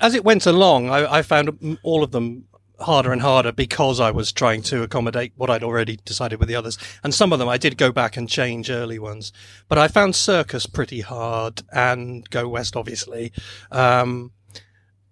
as 0.00 0.14
it 0.14 0.24
went 0.24 0.46
along, 0.46 0.90
I, 0.90 1.18
I 1.18 1.22
found 1.22 1.78
all 1.82 2.02
of 2.02 2.10
them 2.10 2.44
harder 2.80 3.12
and 3.12 3.22
harder 3.22 3.52
because 3.52 4.00
I 4.00 4.10
was 4.10 4.32
trying 4.32 4.62
to 4.62 4.82
accommodate 4.82 5.32
what 5.36 5.50
I'd 5.50 5.62
already 5.62 5.98
decided 6.04 6.38
with 6.38 6.48
the 6.48 6.56
others. 6.56 6.78
And 7.02 7.14
some 7.14 7.32
of 7.32 7.38
them 7.38 7.48
I 7.48 7.58
did 7.58 7.76
go 7.76 7.92
back 7.92 8.16
and 8.16 8.28
change 8.28 8.70
early 8.70 8.98
ones, 8.98 9.32
but 9.68 9.78
I 9.78 9.88
found 9.88 10.14
Circus 10.14 10.66
pretty 10.66 11.00
hard 11.00 11.62
and 11.72 12.28
Go 12.30 12.48
West, 12.48 12.76
obviously. 12.76 13.32
Um, 13.70 14.32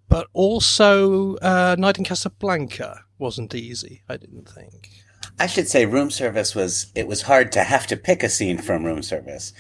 but 0.08 0.28
also, 0.32 1.36
uh, 1.36 1.76
Night 1.78 1.98
in 1.98 2.04
Casablanca 2.04 3.00
wasn't 3.18 3.54
easy, 3.54 4.02
I 4.08 4.16
didn't 4.16 4.48
think. 4.48 4.90
I 5.40 5.46
should 5.46 5.68
say 5.68 5.86
room 5.86 6.10
service 6.10 6.54
was, 6.54 6.92
it 6.94 7.08
was 7.08 7.22
hard 7.22 7.50
to 7.52 7.64
have 7.64 7.86
to 7.88 7.96
pick 7.96 8.22
a 8.22 8.28
scene 8.28 8.58
from 8.58 8.84
room 8.84 9.02
service. 9.02 9.52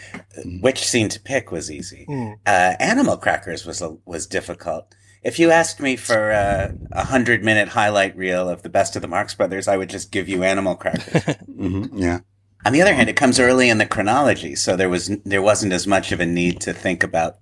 Which 0.60 0.86
scene 0.86 1.08
to 1.08 1.20
pick 1.20 1.50
was 1.50 1.70
easy. 1.70 2.06
Mm. 2.08 2.34
Uh, 2.46 2.74
Animal 2.78 3.16
Crackers 3.16 3.66
was, 3.66 3.82
was 4.04 4.26
difficult 4.26 4.94
If 5.24 5.38
you 5.38 5.50
asked 5.50 5.80
me 5.80 5.96
for 5.96 6.32
uh, 6.32 6.72
a 6.92 7.04
hundred 7.04 7.42
minute 7.42 7.68
highlight 7.68 8.14
reel 8.16 8.48
of 8.48 8.62
the 8.62 8.68
best 8.68 8.94
of 8.94 9.02
the 9.02 9.08
Marx 9.08 9.34
Brothers, 9.34 9.66
I 9.66 9.76
would 9.76 9.88
just 9.88 10.10
give 10.10 10.28
you 10.28 10.42
Animal 10.42 10.74
Crackers. 10.74 11.22
mm-hmm, 11.24 11.96
yeah. 11.96 12.20
On 12.66 12.72
the 12.72 12.82
other 12.82 12.94
hand, 12.94 13.08
it 13.08 13.16
comes 13.16 13.40
early 13.40 13.68
in 13.68 13.78
the 13.78 13.86
chronology, 13.86 14.54
so 14.54 14.76
there 14.76 14.88
was 14.88 15.08
there 15.24 15.42
wasn't 15.42 15.72
as 15.72 15.86
much 15.86 16.12
of 16.12 16.20
a 16.20 16.26
need 16.26 16.60
to 16.62 16.72
think 16.72 17.02
about 17.02 17.38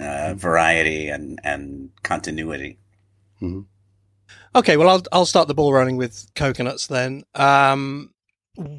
uh, 0.00 0.34
variety 0.34 1.08
and 1.08 1.40
and 1.44 1.90
continuity. 2.02 2.78
Mm-hmm. 3.40 3.62
Okay, 4.54 4.76
well, 4.76 4.88
I'll 4.88 5.02
I'll 5.12 5.26
start 5.26 5.48
the 5.48 5.54
ball 5.54 5.72
running 5.72 5.96
with 5.96 6.26
cocoanuts 6.34 6.86
then. 6.86 7.24
Um, 7.34 8.11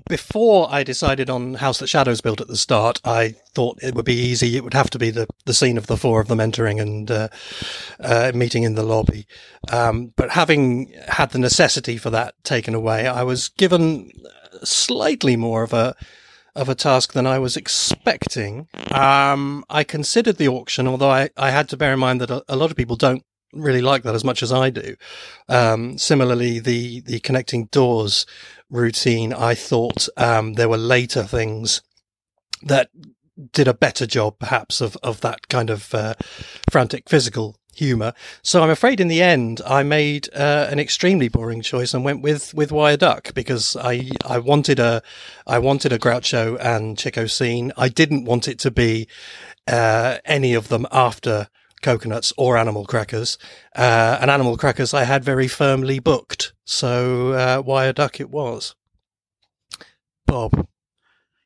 before 0.07 0.67
I 0.71 0.83
decided 0.83 1.29
on 1.29 1.55
House 1.55 1.79
That 1.79 1.87
Shadows 1.87 2.21
built 2.21 2.41
at 2.41 2.47
the 2.47 2.57
start, 2.57 3.01
I 3.03 3.35
thought 3.53 3.79
it 3.81 3.95
would 3.95 4.05
be 4.05 4.13
easy. 4.13 4.55
It 4.55 4.63
would 4.63 4.73
have 4.73 4.89
to 4.91 4.99
be 4.99 5.09
the, 5.09 5.27
the 5.45 5.53
scene 5.53 5.77
of 5.77 5.87
the 5.87 5.97
four 5.97 6.21
of 6.21 6.27
them 6.27 6.39
entering 6.39 6.79
and 6.79 7.09
uh, 7.09 7.27
uh, 7.99 8.31
meeting 8.35 8.63
in 8.63 8.75
the 8.75 8.83
lobby. 8.83 9.25
Um, 9.71 10.13
but 10.15 10.31
having 10.31 10.93
had 11.07 11.31
the 11.31 11.39
necessity 11.39 11.97
for 11.97 12.09
that 12.11 12.35
taken 12.43 12.75
away, 12.75 13.07
I 13.07 13.23
was 13.23 13.49
given 13.49 14.11
slightly 14.63 15.35
more 15.35 15.63
of 15.63 15.73
a 15.73 15.95
of 16.55 16.69
a 16.69 16.75
task 16.75 17.13
than 17.13 17.25
I 17.25 17.39
was 17.39 17.57
expecting. 17.57 18.67
Um, 18.91 19.65
I 19.71 19.83
considered 19.83 20.37
the 20.37 20.49
auction, 20.49 20.87
although 20.87 21.09
I, 21.09 21.29
I 21.35 21.49
had 21.49 21.67
to 21.69 21.77
bear 21.77 21.93
in 21.93 21.99
mind 21.99 22.21
that 22.21 22.29
a, 22.29 22.43
a 22.47 22.55
lot 22.55 22.69
of 22.69 22.77
people 22.77 22.95
don't 22.95 23.23
really 23.53 23.81
like 23.81 24.03
that 24.03 24.15
as 24.15 24.24
much 24.24 24.43
as 24.43 24.51
I 24.51 24.69
do. 24.69 24.95
Um, 25.48 25.98
similarly, 25.98 26.60
the 26.60 27.01
the 27.01 27.19
connecting 27.19 27.65
doors 27.65 28.25
routine, 28.69 29.33
I 29.33 29.55
thought 29.55 30.07
um, 30.17 30.53
there 30.53 30.69
were 30.69 30.77
later 30.77 31.24
things 31.24 31.81
that 32.63 32.89
did 33.51 33.67
a 33.67 33.74
better 33.74 34.05
job, 34.05 34.39
perhaps, 34.39 34.81
of 34.81 34.98
of 35.03 35.22
that 35.22 35.48
kind 35.48 35.69
of 35.69 35.93
uh, 35.93 36.15
frantic 36.72 37.10
physical 37.10 37.55
humor. 37.75 38.13
So 38.41 38.62
I'm 38.62 38.69
afraid 38.69 39.00
in 39.00 39.07
the 39.07 39.22
end 39.22 39.62
I 39.65 39.83
made 39.83 40.29
uh, 40.33 40.67
an 40.69 40.79
extremely 40.79 41.27
boring 41.27 41.62
choice 41.62 41.93
and 41.93 42.03
went 42.03 42.22
with 42.22 42.53
with 42.53 42.72
Why 42.72 42.91
a 42.91 42.98
Duck 42.98 43.33
because 43.33 43.75
I 43.75 44.12
I 44.25 44.39
wanted 44.39 44.79
a 44.79 45.01
I 45.48 45.60
wanted 45.60 45.91
a 45.91 46.00
Groucho 46.00 46.57
and 46.60 46.98
Chico 46.98 47.25
scene. 47.25 47.72
I 47.77 47.89
didn't 47.89 48.25
want 48.25 48.48
it 48.48 48.60
to 48.60 48.72
be 48.72 49.07
uh, 49.67 50.17
any 50.25 50.53
of 50.53 50.67
them 50.67 50.86
after 50.91 51.48
cocoanuts 51.83 52.33
or 52.37 52.57
animal 52.57 52.85
crackers. 52.85 53.37
Uh, 53.75 54.17
and 54.19 54.31
animal 54.31 54.57
crackers 54.57 54.93
I 54.93 55.03
had 55.03 55.23
very 55.23 55.47
firmly 55.47 55.99
booked. 55.99 56.53
So 56.65 57.33
uh, 57.33 57.61
why 57.61 57.85
a 57.85 57.93
duck 57.93 58.19
it 58.19 58.31
was. 58.31 58.75
Bob. 60.25 60.67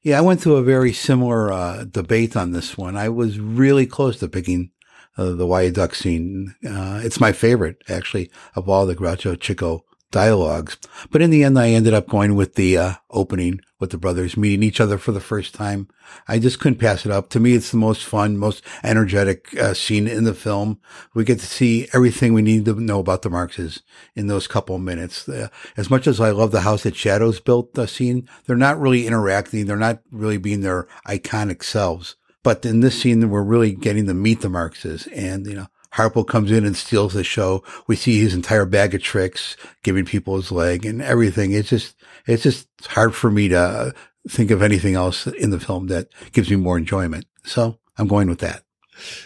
Yeah, 0.04 0.20
I 0.20 0.22
went 0.22 0.40
through 0.40 0.56
a 0.56 0.64
very 0.64 0.94
similar 0.94 1.52
uh, 1.52 1.84
debate 1.84 2.38
on 2.38 2.52
this 2.52 2.78
one. 2.78 2.96
I 2.96 3.10
was 3.10 3.40
really 3.40 3.86
close 3.86 4.20
to 4.20 4.30
picking 4.30 4.72
uh, 5.18 5.32
the 5.32 5.48
why 5.48 5.64
a 5.64 5.72
duck 5.72 5.96
scene. 5.96 6.56
Uh, 6.66 7.02
it's 7.04 7.20
my 7.20 7.34
favorite, 7.34 7.82
actually, 7.90 8.32
of 8.56 8.70
all 8.70 8.86
the 8.86 8.96
Groucho 8.96 9.38
Chico 9.38 9.84
dialogues. 10.12 10.78
But 11.12 11.22
in 11.22 11.30
the 11.30 11.44
end, 11.44 11.60
I 11.60 11.70
ended 11.70 11.94
up 11.94 12.08
going 12.08 12.36
with 12.36 12.56
the 12.56 12.78
uh, 12.78 12.94
opening 13.10 13.62
with 13.80 13.92
the 13.92 13.98
brothers 13.98 14.38
meeting 14.38 14.64
each 14.64 14.80
other 14.80 14.98
for 14.98 15.12
the 15.12 15.20
first 15.20 15.54
time. 15.54 15.88
I 16.28 16.40
just 16.40 16.60
couldn't 16.60 16.80
pass 16.80 17.06
it 17.06 17.12
up. 17.12 17.30
To 17.30 17.40
me, 17.40 17.54
it's 17.54 17.72
the 17.72 17.78
most 17.78 18.04
fun, 18.04 18.38
most 18.38 18.64
energetic 18.84 19.56
uh, 19.58 19.74
scene 19.74 20.08
in 20.08 20.24
the 20.24 20.34
film. 20.34 20.80
We 21.14 21.24
get 21.24 21.40
to 21.40 21.46
see 21.46 21.88
everything 21.94 22.34
we 22.34 22.42
need 22.42 22.66
to 22.66 22.80
know 22.80 23.00
about 23.00 23.22
the 23.22 23.30
Marxes 23.30 23.84
in 24.16 24.28
those 24.28 24.48
couple 24.48 24.78
minutes. 24.80 25.28
Uh, 25.28 25.50
as 25.76 25.90
much 25.90 26.08
as 26.08 26.20
I 26.20 26.32
love 26.32 26.52
the 26.52 26.62
house 26.62 26.84
that 26.84 26.96
Shadows 26.96 27.40
built 27.40 27.74
the 27.74 27.88
scene, 27.88 28.28
they're 28.46 28.56
not 28.56 28.80
really 28.80 29.06
interacting. 29.06 29.66
They're 29.66 29.78
not 29.78 30.02
really 30.12 30.38
being 30.38 30.62
their 30.62 30.88
iconic 31.08 31.64
selves. 31.64 32.16
But 32.44 32.66
in 32.66 32.80
this 32.80 33.02
scene, 33.02 33.30
we're 33.30 33.44
really 33.44 33.74
getting 33.74 34.08
to 34.08 34.14
meet 34.14 34.42
the 34.42 34.50
Marxes 34.50 35.08
and, 35.08 35.46
you 35.46 35.56
know, 35.56 35.68
Harpo 35.98 36.26
comes 36.26 36.52
in 36.52 36.64
and 36.64 36.78
steals 36.78 37.14
the 37.14 37.24
show. 37.24 37.64
We 37.88 37.96
see 37.96 38.20
his 38.20 38.36
entire 38.36 38.66
bag 38.66 38.94
of 38.94 39.02
tricks, 39.02 39.58
giving 39.84 40.06
people 40.06 40.36
his 40.36 40.52
leg 40.52 40.86
and 40.86 41.02
everything. 41.02 41.52
It's 41.54 41.70
just, 41.70 41.96
it's 42.28 42.44
just 42.44 42.68
hard 42.86 43.16
for 43.16 43.32
me 43.32 43.48
to 43.50 43.94
think 44.30 44.52
of 44.52 44.62
anything 44.62 44.94
else 44.94 45.26
in 45.26 45.50
the 45.50 45.60
film 45.60 45.88
that 45.88 46.10
gives 46.34 46.50
me 46.50 46.56
more 46.56 46.78
enjoyment. 46.78 47.26
So 47.46 47.80
I'm 47.98 48.08
going 48.08 48.30
with 48.30 48.40
that. 48.40 48.62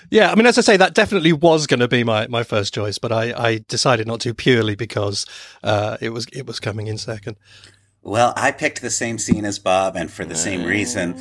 Yeah, 0.10 0.32
I 0.32 0.36
mean, 0.36 0.46
as 0.46 0.58
I 0.58 0.62
say, 0.62 0.78
that 0.78 0.94
definitely 0.94 1.34
was 1.34 1.68
going 1.68 1.80
to 1.80 1.88
be 1.88 2.04
my, 2.04 2.28
my 2.28 2.44
first 2.44 2.74
choice, 2.74 2.98
but 2.98 3.12
I, 3.12 3.34
I 3.34 3.66
decided 3.68 4.08
not 4.08 4.20
to 4.22 4.34
purely 4.34 4.76
because 4.76 5.26
uh, 5.64 5.98
it 6.02 6.10
was 6.10 6.26
it 6.34 6.46
was 6.46 6.60
coming 6.60 6.88
in 6.88 6.98
second. 6.98 7.38
Well, 8.02 8.34
I 8.36 8.52
picked 8.52 8.82
the 8.82 8.90
same 8.90 9.18
scene 9.18 9.46
as 9.46 9.60
Bob, 9.60 9.96
and 9.96 10.12
for 10.12 10.26
the 10.26 10.36
same 10.36 10.64
reason. 10.66 11.16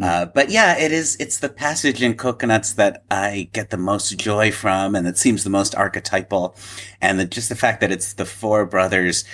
Uh, 0.00 0.26
but 0.26 0.50
yeah, 0.50 0.78
it 0.78 0.92
is, 0.92 1.16
it's 1.16 1.38
the 1.38 1.48
passage 1.48 2.02
in 2.02 2.14
Cocoanuts 2.14 2.74
that 2.74 3.04
I 3.10 3.48
get 3.52 3.70
the 3.70 3.76
most 3.76 4.18
joy 4.18 4.52
from 4.52 4.94
and 4.94 5.06
it 5.06 5.16
seems 5.16 5.44
the 5.44 5.50
most 5.50 5.74
archetypal. 5.74 6.56
And 7.00 7.18
the, 7.18 7.24
just 7.24 7.48
the 7.48 7.56
fact 7.56 7.80
that 7.80 7.92
it's 7.92 8.14
the 8.14 8.26
four 8.26 8.66
brothers 8.66 9.24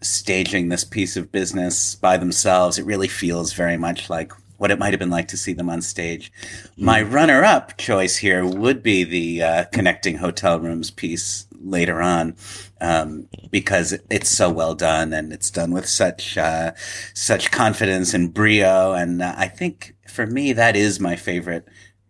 staging 0.00 0.68
this 0.68 0.84
piece 0.84 1.16
of 1.16 1.32
business 1.32 1.94
by 1.94 2.16
themselves, 2.16 2.78
it 2.78 2.86
really 2.86 3.08
feels 3.08 3.52
very 3.52 3.76
much 3.76 4.10
like 4.10 4.32
what 4.58 4.70
it 4.70 4.78
might 4.78 4.92
have 4.92 5.00
been 5.00 5.10
like 5.10 5.28
to 5.28 5.36
see 5.36 5.52
them 5.54 5.70
on 5.70 5.80
stage. 5.80 6.30
My 6.76 7.02
hmm. 7.02 7.12
runner 7.12 7.44
up 7.44 7.78
choice 7.78 8.18
here 8.18 8.44
would 8.44 8.82
be 8.82 9.04
the 9.04 9.42
uh, 9.42 9.64
connecting 9.72 10.18
hotel 10.18 10.60
rooms 10.60 10.90
piece 10.90 11.46
later 11.60 12.02
on 12.02 12.36
um, 12.80 13.28
because 13.50 13.98
it's 14.10 14.30
so 14.30 14.50
well 14.50 14.74
done 14.74 15.12
and 15.12 15.32
it's 15.32 15.50
done 15.50 15.72
with 15.72 15.88
such 15.88 16.36
uh, 16.36 16.72
such 17.14 17.50
confidence 17.50 18.14
and 18.14 18.34
brio. 18.34 18.92
And 18.92 19.22
uh, 19.22 19.34
I 19.36 19.48
think 19.48 19.96
for 20.08 20.26
me, 20.26 20.52
that 20.52 20.76
is 20.76 21.00
my 21.00 21.16
favorite 21.16 21.66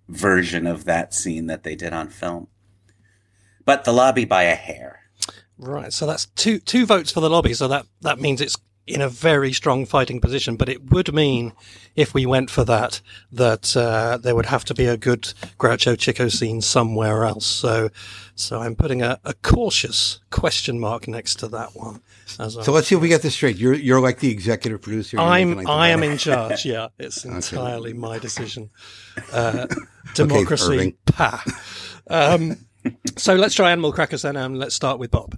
version 0.08 0.66
of 0.66 0.84
that 0.84 1.14
scene 1.14 1.46
that 1.46 1.62
they 1.62 1.74
did 1.74 1.92
on 1.92 2.08
film. 2.08 2.48
But 3.64 3.84
the 3.84 3.92
lobby 3.92 4.24
by 4.24 4.44
a 4.44 4.54
hair. 4.54 5.00
Right. 5.58 5.92
So 5.92 6.06
that's 6.06 6.26
two 6.26 6.58
two 6.60 6.86
votes 6.86 7.10
for 7.10 7.20
the 7.20 7.30
lobby. 7.30 7.52
So 7.52 7.68
that 7.68 7.86
that 8.00 8.20
means 8.20 8.40
it's 8.40 8.56
in 8.88 9.00
a 9.00 9.08
very 9.08 9.52
strong 9.52 9.86
fighting 9.86 10.20
position. 10.20 10.56
But 10.56 10.68
it 10.68 10.90
would 10.90 11.12
mean, 11.12 11.52
if 11.96 12.14
we 12.14 12.26
went 12.26 12.50
for 12.50 12.64
that, 12.64 13.00
that 13.30 13.76
uh, 13.76 14.18
there 14.18 14.34
would 14.34 14.46
have 14.46 14.64
to 14.66 14.74
be 14.74 14.86
a 14.86 14.96
good 14.96 15.22
Groucho 15.58 15.98
Chico 15.98 16.28
scene 16.28 16.60
somewhere 16.60 17.24
else. 17.24 17.46
So, 17.46 17.90
so 18.34 18.60
I'm 18.60 18.74
putting 18.74 19.02
a, 19.02 19.20
a 19.24 19.34
cautious 19.34 20.20
question 20.30 20.80
mark 20.80 21.06
next 21.08 21.36
to 21.40 21.48
that 21.48 21.74
one. 21.74 22.00
so 22.26 22.72
let's 22.72 22.88
see 22.88 22.94
if 22.94 23.00
we 23.00 23.08
get 23.08 23.22
this 23.22 23.34
straight. 23.34 23.56
You're 23.56 23.74
you're 23.74 24.00
like 24.00 24.20
the 24.20 24.30
executive 24.30 24.82
producer. 24.82 25.18
I'm 25.18 25.56
like 25.56 25.68
I 25.68 25.88
am 25.88 26.02
in 26.02 26.18
charge. 26.18 26.64
Yeah, 26.64 26.88
it's 26.98 27.24
entirely 27.24 27.90
okay. 27.90 27.98
my 27.98 28.18
decision. 28.18 28.70
Uh, 29.32 29.66
democracy, 30.14 30.72
okay, 30.78 30.96
pa. 31.06 31.44
Um, 32.08 32.56
so 33.16 33.34
let's 33.34 33.54
try 33.54 33.72
animal 33.72 33.92
crackers 33.92 34.22
then, 34.22 34.36
and 34.36 34.58
let's 34.58 34.74
start 34.74 34.98
with 34.98 35.10
Bob. 35.10 35.36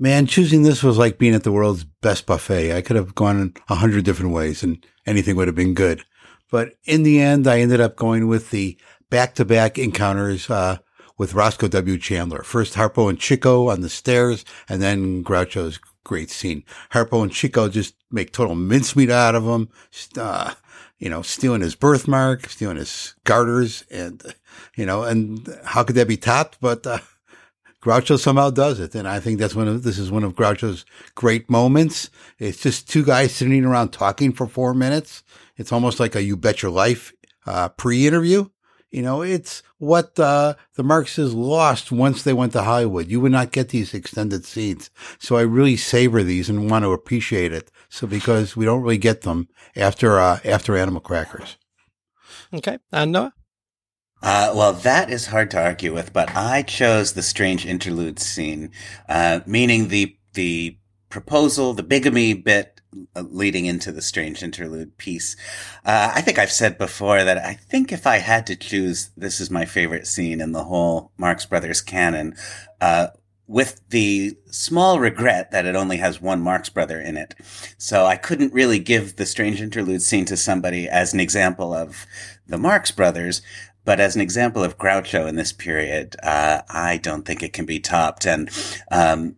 Man, 0.00 0.26
choosing 0.26 0.62
this 0.62 0.84
was 0.84 0.96
like 0.96 1.18
being 1.18 1.34
at 1.34 1.42
the 1.42 1.50
world's 1.50 1.82
best 1.82 2.24
buffet. 2.24 2.72
I 2.72 2.82
could 2.82 2.94
have 2.94 3.16
gone 3.16 3.52
a 3.68 3.74
hundred 3.74 4.04
different 4.04 4.32
ways, 4.32 4.62
and 4.62 4.86
anything 5.06 5.34
would 5.34 5.48
have 5.48 5.56
been 5.56 5.74
good. 5.74 6.04
But 6.52 6.74
in 6.84 7.02
the 7.02 7.20
end, 7.20 7.48
I 7.48 7.58
ended 7.58 7.80
up 7.80 7.96
going 7.96 8.28
with 8.28 8.50
the 8.50 8.78
back-to-back 9.10 9.76
encounters 9.76 10.48
uh, 10.48 10.78
with 11.18 11.34
Roscoe 11.34 11.66
W. 11.66 11.98
Chandler. 11.98 12.44
First 12.44 12.74
Harpo 12.74 13.10
and 13.10 13.18
Chico 13.18 13.70
on 13.70 13.80
the 13.80 13.88
stairs, 13.88 14.44
and 14.68 14.80
then 14.80 15.24
Groucho's 15.24 15.80
great 16.04 16.30
scene. 16.30 16.62
Harpo 16.92 17.24
and 17.24 17.32
Chico 17.32 17.68
just 17.68 17.94
make 18.08 18.32
total 18.32 18.54
mincemeat 18.54 19.10
out 19.10 19.34
of 19.34 19.44
him, 19.44 19.68
uh, 20.16 20.54
you 20.98 21.10
know, 21.10 21.22
stealing 21.22 21.60
his 21.60 21.74
birthmark, 21.74 22.48
stealing 22.48 22.76
his 22.76 23.16
garters, 23.24 23.82
and, 23.90 24.22
you 24.76 24.86
know, 24.86 25.02
and 25.02 25.58
how 25.64 25.82
could 25.82 25.96
that 25.96 26.06
be 26.06 26.16
topped? 26.16 26.58
But, 26.60 26.86
uh, 26.86 27.00
Groucho 27.88 28.18
somehow 28.18 28.50
does 28.50 28.80
it. 28.80 28.94
And 28.94 29.08
I 29.08 29.18
think 29.18 29.38
that's 29.38 29.54
one 29.54 29.66
of, 29.66 29.82
this 29.82 29.98
is 29.98 30.10
one 30.10 30.22
of 30.22 30.34
Groucho's 30.34 30.84
great 31.14 31.48
moments. 31.48 32.10
It's 32.38 32.60
just 32.60 32.86
two 32.86 33.02
guys 33.02 33.34
sitting 33.34 33.64
around 33.64 33.92
talking 33.92 34.34
for 34.34 34.46
four 34.46 34.74
minutes. 34.74 35.22
It's 35.56 35.72
almost 35.72 35.98
like 35.98 36.14
a 36.14 36.22
you 36.22 36.36
bet 36.36 36.60
your 36.60 36.70
life, 36.70 37.14
uh, 37.46 37.70
pre-interview. 37.70 38.50
You 38.90 39.02
know, 39.02 39.22
it's 39.22 39.62
what 39.78 40.20
uh, 40.20 40.54
the 40.74 40.82
Marxes 40.82 41.32
lost 41.32 41.90
once 41.90 42.22
they 42.22 42.34
went 42.34 42.52
to 42.52 42.62
Hollywood. 42.62 43.08
You 43.08 43.22
would 43.22 43.32
not 43.32 43.52
get 43.52 43.70
these 43.70 43.94
extended 43.94 44.44
scenes. 44.44 44.90
So 45.18 45.36
I 45.36 45.42
really 45.42 45.76
savor 45.76 46.22
these 46.22 46.50
and 46.50 46.70
want 46.70 46.84
to 46.84 46.92
appreciate 46.92 47.52
it. 47.52 47.70
So 47.88 48.06
because 48.06 48.54
we 48.54 48.66
don't 48.66 48.82
really 48.82 48.98
get 48.98 49.22
them 49.22 49.48
after 49.76 50.18
uh, 50.18 50.40
after 50.44 50.76
Animal 50.76 51.00
Crackers. 51.00 51.56
Okay, 52.52 52.78
and 52.92 53.12
Noah. 53.12 53.32
Uh, 54.22 54.52
well, 54.54 54.72
that 54.72 55.10
is 55.10 55.26
hard 55.26 55.50
to 55.50 55.62
argue 55.62 55.94
with, 55.94 56.12
but 56.12 56.34
I 56.34 56.62
chose 56.62 57.12
the 57.12 57.22
strange 57.22 57.64
interlude 57.64 58.18
scene, 58.18 58.70
uh, 59.08 59.40
meaning 59.46 59.88
the 59.88 60.16
the 60.34 60.76
proposal, 61.08 61.72
the 61.72 61.82
bigamy 61.82 62.34
bit 62.34 62.80
uh, 63.16 63.22
leading 63.22 63.66
into 63.66 63.92
the 63.92 64.02
strange 64.02 64.42
interlude 64.42 64.96
piece. 64.98 65.36
Uh, 65.84 66.12
I 66.14 66.20
think 66.20 66.38
I've 66.38 66.52
said 66.52 66.78
before 66.78 67.24
that 67.24 67.38
I 67.38 67.54
think 67.54 67.92
if 67.92 68.06
I 68.06 68.18
had 68.18 68.46
to 68.48 68.56
choose, 68.56 69.10
this 69.16 69.40
is 69.40 69.50
my 69.50 69.64
favorite 69.64 70.06
scene 70.06 70.40
in 70.40 70.52
the 70.52 70.64
whole 70.64 71.12
Marx 71.16 71.46
Brothers 71.46 71.80
canon, 71.80 72.34
uh, 72.80 73.08
with 73.46 73.80
the 73.88 74.36
small 74.50 75.00
regret 75.00 75.50
that 75.50 75.64
it 75.64 75.74
only 75.74 75.96
has 75.96 76.20
one 76.20 76.40
Marx 76.40 76.68
brother 76.68 77.00
in 77.00 77.16
it. 77.16 77.34
So 77.78 78.04
I 78.04 78.16
couldn't 78.16 78.52
really 78.52 78.78
give 78.78 79.16
the 79.16 79.24
strange 79.24 79.62
interlude 79.62 80.02
scene 80.02 80.26
to 80.26 80.36
somebody 80.36 80.86
as 80.86 81.14
an 81.14 81.20
example 81.20 81.72
of 81.72 82.06
the 82.46 82.58
Marx 82.58 82.90
Brothers. 82.90 83.40
But 83.88 84.00
as 84.00 84.14
an 84.14 84.20
example 84.20 84.62
of 84.62 84.76
Groucho 84.76 85.26
in 85.26 85.36
this 85.36 85.50
period, 85.50 86.14
uh, 86.22 86.60
I 86.68 86.98
don't 86.98 87.24
think 87.24 87.42
it 87.42 87.54
can 87.54 87.64
be 87.64 87.80
topped. 87.80 88.26
And 88.26 88.50
um, 88.90 89.36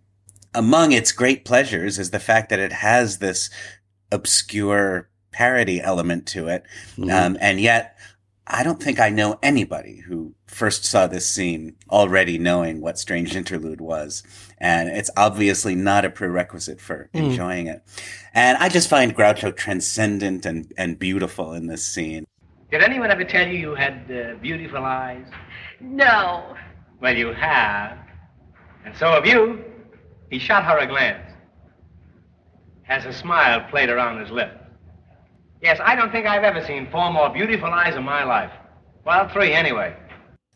among 0.52 0.90
its 0.90 1.12
great 1.12 1.44
pleasures 1.44 2.00
is 2.00 2.10
the 2.10 2.18
fact 2.18 2.48
that 2.48 2.58
it 2.58 2.72
has 2.72 3.18
this 3.18 3.48
obscure 4.10 5.08
parody 5.30 5.80
element 5.80 6.26
to 6.26 6.48
it, 6.48 6.64
mm-hmm. 6.96 7.10
um, 7.10 7.38
and 7.40 7.60
yet 7.60 7.96
I 8.44 8.64
don't 8.64 8.82
think 8.82 8.98
I 8.98 9.10
know 9.10 9.38
anybody 9.40 9.98
who 9.98 10.34
first 10.48 10.84
saw 10.84 11.06
this 11.06 11.28
scene 11.28 11.76
already 11.88 12.36
knowing 12.36 12.80
what 12.80 12.98
Strange 12.98 13.36
Interlude 13.36 13.80
was. 13.80 14.24
And 14.58 14.88
it's 14.88 15.10
obviously 15.16 15.76
not 15.76 16.04
a 16.04 16.10
prerequisite 16.10 16.80
for 16.80 17.08
mm. 17.14 17.20
enjoying 17.20 17.68
it. 17.68 17.84
And 18.34 18.58
I 18.58 18.68
just 18.68 18.90
find 18.90 19.14
Groucho 19.14 19.54
transcendent 19.54 20.44
and, 20.44 20.72
and 20.76 20.98
beautiful 20.98 21.52
in 21.52 21.68
this 21.68 21.86
scene. 21.86 22.26
Did 22.70 22.82
anyone 22.82 23.10
ever 23.10 23.24
tell 23.24 23.48
you 23.48 23.58
you 23.58 23.74
had 23.74 24.10
uh, 24.10 24.40
beautiful 24.40 24.84
eyes? 24.84 25.26
No. 25.80 26.54
Well, 27.00 27.16
you 27.16 27.32
have. 27.32 27.98
And 28.84 28.96
so 28.96 29.10
have 29.10 29.26
you. 29.26 29.64
He 30.30 30.38
shot 30.38 30.64
her 30.64 30.78
a 30.78 30.86
glance. 30.86 31.32
Has 32.82 33.06
a 33.06 33.12
smile 33.12 33.66
played 33.70 33.88
around 33.88 34.20
his 34.20 34.30
lips. 34.30 34.56
Yes, 35.60 35.80
I 35.84 35.96
don't 35.96 36.12
think 36.12 36.26
I've 36.26 36.44
ever 36.44 36.64
seen 36.64 36.88
four 36.90 37.12
more 37.12 37.28
beautiful 37.28 37.68
eyes 37.68 37.96
in 37.96 38.04
my 38.04 38.24
life. 38.24 38.52
Well, 39.04 39.28
three 39.28 39.52
anyway. 39.52 39.96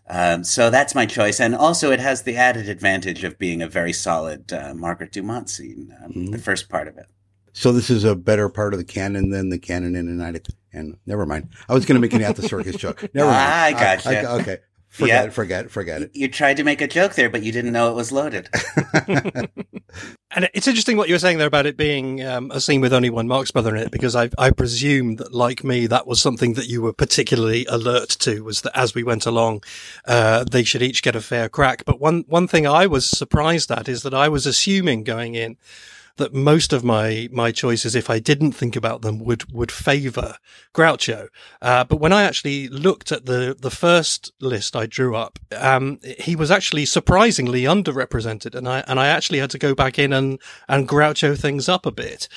Um, 0.09 0.45
so 0.45 0.71
that's 0.71 0.95
my 0.95 1.07
choice, 1.07 1.41
and 1.41 1.55
also 1.55 1.91
it 1.91 2.01
has 2.01 2.23
the 2.23 2.37
added 2.37 2.69
advantage 2.69 3.25
of 3.25 3.39
being 3.39 3.63
a 3.63 3.69
very 3.69 3.93
solid 3.93 4.53
uh, 4.53 4.75
Margaret 4.75 5.13
Dumont 5.13 5.49
scene, 5.49 5.95
um, 6.05 6.13
mm-hmm. 6.13 6.27
the 6.27 6.39
first 6.39 6.69
part 6.69 6.89
of 6.89 6.99
it. 6.99 7.07
So 7.55 7.73
this 7.73 7.89
is 7.89 8.05
a 8.05 8.15
better 8.15 8.49
part 8.49 8.75
of 8.75 8.79
the 8.79 8.85
canon 8.85 9.31
than 9.31 9.49
the 9.49 9.59
canon 9.59 9.97
in 9.97 10.09
United. 10.09 10.47
And 10.75 10.97
never 11.07 11.25
mind. 11.25 11.49
I 11.69 11.75
was 11.75 11.87
going 11.87 11.95
to 11.95 12.01
make 12.01 12.13
an 12.13 12.23
at 12.23 12.37
the 12.37 12.43
circus 12.43 12.77
joke. 12.77 13.09
Never 13.15 13.31
mind. 13.31 13.41
I 13.41 13.73
got 13.73 14.05
you. 14.05 14.29
okay. 14.41 14.59
Forget 14.95 15.27
it, 15.27 15.33
forget 15.33 15.65
it, 15.65 15.71
forget 15.73 16.03
it. 16.03 16.11
You 16.15 16.29
tried 16.29 16.57
to 16.59 16.63
make 16.63 16.81
a 16.81 16.87
joke 16.87 17.15
there, 17.15 17.29
but 17.29 17.43
you 17.43 17.51
didn't 17.51 17.73
know 17.73 17.91
it 17.91 17.97
was 17.97 18.13
loaded. 18.13 18.49
and 19.09 20.49
it's 20.55 20.69
interesting 20.69 20.97
what 20.97 21.09
you 21.09 21.17
were 21.17 21.19
saying 21.19 21.39
there 21.39 21.49
about 21.49 21.67
it 21.67 21.77
being 21.77 22.25
um, 22.25 22.53
a 22.53 22.61
scene 22.61 22.81
with 22.81 22.93
only 22.93 23.11
one 23.11 23.27
Marx 23.27 23.51
brother 23.51 23.75
in 23.75 23.83
it, 23.83 23.91
because 23.91 24.15
I, 24.15 24.31
I 24.39 24.53
presume 24.53 25.17
that, 25.17 25.35
like 25.35 25.65
me, 25.65 25.89
that 25.89 26.07
was 26.07 26.23
something 26.23 26.53
that 26.53 26.69
you 26.69 26.81
were 26.81 26.93
particularly 26.93 27.67
alert 27.67 28.11
to, 28.21 28.45
was 28.45 28.61
that 28.61 28.79
as 28.79 28.95
we 28.95 29.03
went 29.03 29.27
along, 29.27 29.65
uh, 30.05 30.45
they 30.45 30.63
should 30.63 30.83
each 30.83 31.03
get 31.03 31.17
a 31.17 31.21
fair 31.21 31.49
crack. 31.49 31.85
But 31.85 31.99
one, 31.99 32.23
one 32.29 32.47
thing 32.47 32.65
I 32.65 32.87
was 32.87 33.05
surprised 33.05 33.73
at 33.73 33.89
is 33.89 34.05
that 34.05 34.15
I 34.15 34.29
was 34.29 34.47
assuming 34.47 35.03
going 35.03 35.35
in 35.35 35.57
that 36.17 36.33
most 36.35 36.73
of 36.73 36.85
my 36.85 37.29
my 37.33 37.51
choices, 37.53 37.95
if 37.95 38.09
I 38.09 38.19
didn't 38.19 38.53
think 38.53 38.77
about 38.77 39.03
them, 39.03 39.19
would 39.21 39.53
would 39.53 39.73
favour 39.73 40.37
Groucho. 40.75 41.29
Uh, 41.61 41.85
but 41.85 42.01
when 42.01 42.13
I 42.13 42.23
actually 42.23 42.69
looked 42.69 43.13
at 43.13 43.27
the 43.27 43.57
the 43.59 43.71
first 43.71 44.33
list 44.41 44.77
I 44.77 44.87
drew 44.87 45.17
up, 45.17 45.39
um, 45.57 45.99
he 46.19 46.37
was 46.37 46.51
actually 46.51 46.87
surprisingly 46.87 47.63
underrepresented, 47.63 48.55
and 48.55 48.69
I 48.69 48.85
and 48.87 49.01
I 49.01 49.09
actually 49.09 49.39
had 49.39 49.51
to 49.51 49.59
go 49.59 49.75
back 49.75 49.99
in 49.99 50.13
and 50.13 50.39
and 50.69 50.89
Groucho 50.89 51.39
things 51.39 51.69
up 51.69 51.87
a 51.87 51.93
bit 51.93 52.29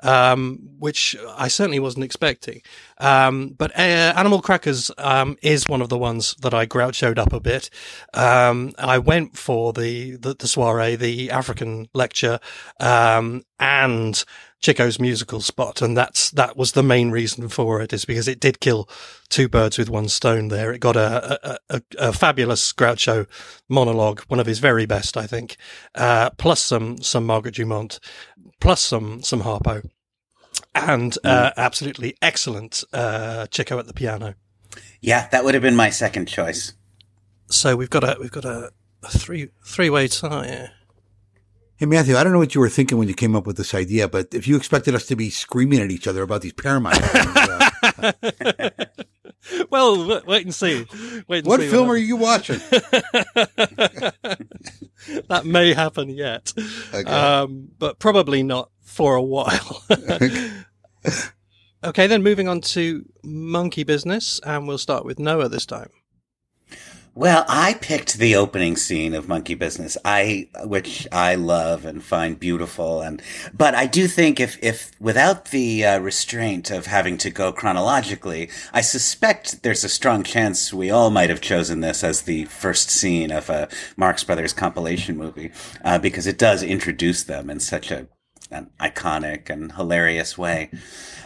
um, 0.00 0.58
which 0.78 1.16
I 1.36 1.48
certainly 1.48 1.78
wasn't 1.78 2.04
expecting. 2.04 2.62
Um, 2.98 3.54
but 3.56 3.70
uh, 3.76 4.14
Animal 4.16 4.40
Crackers 4.40 4.90
um, 4.98 5.36
is 5.42 5.68
one 5.68 5.82
of 5.82 5.88
the 5.88 5.98
ones 5.98 6.34
that 6.40 6.54
I 6.54 6.66
grouchoed 6.66 7.18
up 7.18 7.32
a 7.32 7.40
bit. 7.40 7.70
Um, 8.14 8.72
I 8.78 8.98
went 8.98 9.36
for 9.36 9.72
the, 9.72 10.16
the, 10.16 10.34
the 10.34 10.48
soiree, 10.48 10.96
the 10.96 11.30
African 11.30 11.88
lecture, 11.94 12.38
um, 12.80 13.25
and 13.58 14.24
Chico's 14.60 14.98
musical 14.98 15.40
spot, 15.40 15.82
and 15.82 15.96
that's 15.96 16.30
that 16.32 16.56
was 16.56 16.72
the 16.72 16.82
main 16.82 17.10
reason 17.10 17.48
for 17.48 17.80
it, 17.80 17.92
is 17.92 18.04
because 18.04 18.26
it 18.26 18.40
did 18.40 18.60
kill 18.60 18.88
two 19.28 19.48
birds 19.48 19.78
with 19.78 19.88
one 19.88 20.08
stone. 20.08 20.48
There, 20.48 20.72
it 20.72 20.80
got 20.80 20.96
a 20.96 21.38
a, 21.52 21.58
a, 21.70 21.82
a 21.98 22.12
fabulous 22.12 22.72
Groucho 22.72 23.26
monologue, 23.68 24.22
one 24.28 24.40
of 24.40 24.46
his 24.46 24.58
very 24.58 24.86
best, 24.86 25.16
I 25.16 25.26
think, 25.26 25.56
uh, 25.94 26.30
plus 26.30 26.60
some 26.62 26.98
some 26.98 27.26
Margaret 27.26 27.54
Dumont, 27.54 28.00
plus 28.60 28.80
some 28.80 29.22
some 29.22 29.42
Harpo, 29.42 29.88
and 30.74 31.16
uh, 31.22 31.50
mm. 31.50 31.52
absolutely 31.56 32.16
excellent 32.20 32.82
uh, 32.92 33.46
Chico 33.46 33.78
at 33.78 33.86
the 33.86 33.94
piano. 33.94 34.34
Yeah, 35.00 35.28
that 35.28 35.44
would 35.44 35.54
have 35.54 35.62
been 35.62 35.76
my 35.76 35.90
second 35.90 36.26
choice. 36.26 36.74
So 37.48 37.76
we've 37.76 37.90
got 37.90 38.04
a 38.04 38.16
we've 38.20 38.32
got 38.32 38.44
a, 38.44 38.72
a 39.02 39.08
three 39.08 39.50
three 39.64 39.90
way 39.90 40.08
tie. 40.08 40.70
Hey 41.78 41.84
Matthew, 41.84 42.16
I 42.16 42.24
don't 42.24 42.32
know 42.32 42.38
what 42.38 42.54
you 42.54 42.62
were 42.62 42.70
thinking 42.70 42.96
when 42.96 43.06
you 43.06 43.12
came 43.12 43.36
up 43.36 43.46
with 43.46 43.58
this 43.58 43.74
idea, 43.74 44.08
but 44.08 44.32
if 44.32 44.48
you 44.48 44.56
expected 44.56 44.94
us 44.94 45.04
to 45.06 45.16
be 45.16 45.28
screaming 45.28 45.80
at 45.80 45.90
each 45.90 46.06
other 46.06 46.22
about 46.22 46.40
these 46.40 46.54
Paramount 46.54 46.96
things, 46.96 47.36
uh, 47.36 48.12
well, 49.70 50.22
wait 50.26 50.46
and 50.46 50.54
see. 50.54 50.86
Wait 51.28 51.40
and 51.40 51.46
what 51.46 51.60
see 51.60 51.68
film 51.68 51.88
what 51.88 51.92
are 51.92 51.98
you 51.98 52.16
watching? 52.16 52.60
that 55.28 55.42
may 55.44 55.74
happen 55.74 56.08
yet, 56.08 56.54
okay. 56.94 57.10
um, 57.10 57.68
but 57.78 57.98
probably 57.98 58.42
not 58.42 58.70
for 58.80 59.14
a 59.14 59.22
while. 59.22 59.84
okay, 61.84 62.06
then 62.06 62.22
moving 62.22 62.48
on 62.48 62.62
to 62.62 63.04
monkey 63.22 63.84
business, 63.84 64.40
and 64.46 64.66
we'll 64.66 64.78
start 64.78 65.04
with 65.04 65.18
Noah 65.18 65.50
this 65.50 65.66
time. 65.66 65.90
Well, 67.16 67.46
I 67.48 67.72
picked 67.72 68.18
the 68.18 68.36
opening 68.36 68.76
scene 68.76 69.14
of 69.14 69.26
Monkey 69.26 69.54
Business, 69.54 69.96
I 70.04 70.48
which 70.64 71.08
I 71.10 71.34
love 71.34 71.86
and 71.86 72.04
find 72.04 72.38
beautiful, 72.38 73.00
and 73.00 73.22
but 73.54 73.74
I 73.74 73.86
do 73.86 74.06
think 74.06 74.38
if 74.38 74.62
if 74.62 74.90
without 75.00 75.46
the 75.46 75.82
uh, 75.82 75.98
restraint 76.00 76.70
of 76.70 76.84
having 76.84 77.16
to 77.16 77.30
go 77.30 77.52
chronologically, 77.52 78.50
I 78.70 78.82
suspect 78.82 79.62
there's 79.62 79.82
a 79.82 79.88
strong 79.88 80.24
chance 80.24 80.74
we 80.74 80.90
all 80.90 81.08
might 81.08 81.30
have 81.30 81.40
chosen 81.40 81.80
this 81.80 82.04
as 82.04 82.20
the 82.20 82.44
first 82.44 82.90
scene 82.90 83.30
of 83.30 83.48
a 83.48 83.70
Marx 83.96 84.22
Brothers 84.22 84.52
compilation 84.52 85.16
movie 85.16 85.52
uh, 85.82 85.98
because 85.98 86.26
it 86.26 86.36
does 86.36 86.62
introduce 86.62 87.22
them 87.22 87.48
in 87.48 87.60
such 87.60 87.90
a 87.90 88.08
an 88.50 88.68
iconic 88.78 89.48
and 89.48 89.72
hilarious 89.72 90.36
way. 90.36 90.68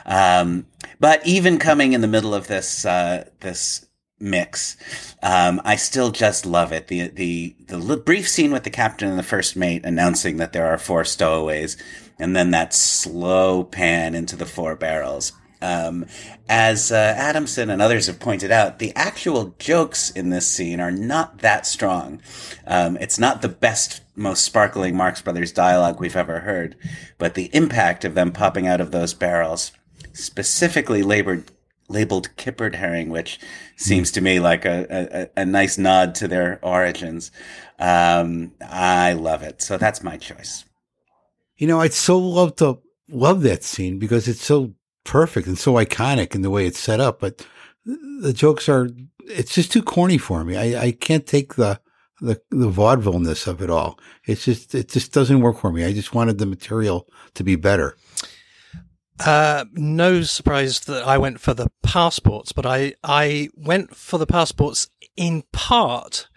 Um, 0.06 0.66
but 1.00 1.26
even 1.26 1.58
coming 1.58 1.94
in 1.94 2.00
the 2.00 2.06
middle 2.06 2.32
of 2.32 2.46
this 2.46 2.84
uh, 2.84 3.28
this 3.40 3.86
mix. 4.20 4.76
Um, 5.22 5.60
I 5.64 5.76
still 5.76 6.10
just 6.10 6.46
love 6.46 6.72
it. 6.72 6.88
The, 6.88 7.08
the, 7.08 7.56
the 7.66 7.96
brief 7.96 8.28
scene 8.28 8.52
with 8.52 8.64
the 8.64 8.70
captain 8.70 9.08
and 9.08 9.18
the 9.18 9.24
first 9.24 9.56
mate 9.56 9.84
announcing 9.84 10.36
that 10.36 10.52
there 10.52 10.66
are 10.66 10.78
four 10.78 11.04
stowaways 11.04 11.76
and 12.18 12.36
then 12.36 12.50
that 12.50 12.74
slow 12.74 13.64
pan 13.64 14.14
into 14.14 14.36
the 14.36 14.46
four 14.46 14.76
barrels. 14.76 15.32
Um, 15.62 16.06
as 16.48 16.90
uh, 16.90 17.14
Adamson 17.16 17.68
and 17.68 17.82
others 17.82 18.06
have 18.06 18.18
pointed 18.18 18.50
out, 18.50 18.78
the 18.78 18.94
actual 18.96 19.54
jokes 19.58 20.10
in 20.10 20.30
this 20.30 20.46
scene 20.46 20.80
are 20.80 20.90
not 20.90 21.38
that 21.38 21.66
strong. 21.66 22.22
Um, 22.66 22.96
it's 22.98 23.18
not 23.18 23.42
the 23.42 23.48
best, 23.48 24.00
most 24.16 24.44
sparkling 24.44 24.96
Marx 24.96 25.20
Brothers 25.20 25.52
dialogue 25.52 26.00
we've 26.00 26.16
ever 26.16 26.40
heard, 26.40 26.76
but 27.18 27.34
the 27.34 27.50
impact 27.54 28.04
of 28.04 28.14
them 28.14 28.32
popping 28.32 28.66
out 28.66 28.80
of 28.80 28.90
those 28.90 29.12
barrels, 29.12 29.72
specifically 30.12 31.02
labored 31.02 31.50
labeled 31.90 32.34
kippered 32.36 32.74
herring, 32.76 33.10
which 33.10 33.38
seems 33.76 34.10
to 34.12 34.20
me 34.20 34.40
like 34.40 34.64
a, 34.64 35.30
a, 35.36 35.42
a 35.42 35.44
nice 35.44 35.76
nod 35.76 36.14
to 36.14 36.28
their 36.28 36.58
origins. 36.62 37.30
Um, 37.78 38.52
I 38.60 39.12
love 39.12 39.42
it. 39.42 39.60
So 39.60 39.76
that's 39.76 40.02
my 40.02 40.16
choice. 40.16 40.64
You 41.56 41.66
know, 41.66 41.80
I'd 41.80 41.92
so 41.92 42.18
love 42.18 42.56
to 42.56 42.78
love 43.08 43.42
that 43.42 43.64
scene 43.64 43.98
because 43.98 44.28
it's 44.28 44.44
so 44.44 44.74
perfect 45.04 45.46
and 45.46 45.58
so 45.58 45.74
iconic 45.74 46.34
in 46.34 46.42
the 46.42 46.50
way 46.50 46.66
it's 46.66 46.78
set 46.78 47.00
up, 47.00 47.20
but 47.20 47.46
the 47.84 48.32
jokes 48.32 48.68
are, 48.68 48.88
it's 49.24 49.54
just 49.54 49.72
too 49.72 49.82
corny 49.82 50.18
for 50.18 50.44
me. 50.44 50.56
I, 50.56 50.82
I 50.82 50.92
can't 50.92 51.26
take 51.26 51.54
the, 51.54 51.80
the, 52.20 52.40
the 52.50 52.70
vaudevilleness 52.70 53.46
of 53.46 53.62
it 53.62 53.70
all. 53.70 53.98
It's 54.26 54.44
just, 54.44 54.74
it 54.74 54.88
just 54.88 55.12
doesn't 55.12 55.40
work 55.40 55.58
for 55.58 55.72
me. 55.72 55.84
I 55.84 55.92
just 55.92 56.14
wanted 56.14 56.38
the 56.38 56.46
material 56.46 57.08
to 57.34 57.42
be 57.42 57.56
better. 57.56 57.96
Uh, 59.24 59.66
no 59.72 60.22
surprise 60.22 60.80
that 60.80 61.06
I 61.06 61.18
went 61.18 61.40
for 61.40 61.54
the 61.54 61.68
passports, 61.82 62.52
but 62.52 62.64
I, 62.64 62.94
I 63.04 63.50
went 63.54 63.94
for 63.94 64.18
the 64.18 64.26
passports 64.26 64.88
in 65.16 65.44
part 65.52 66.28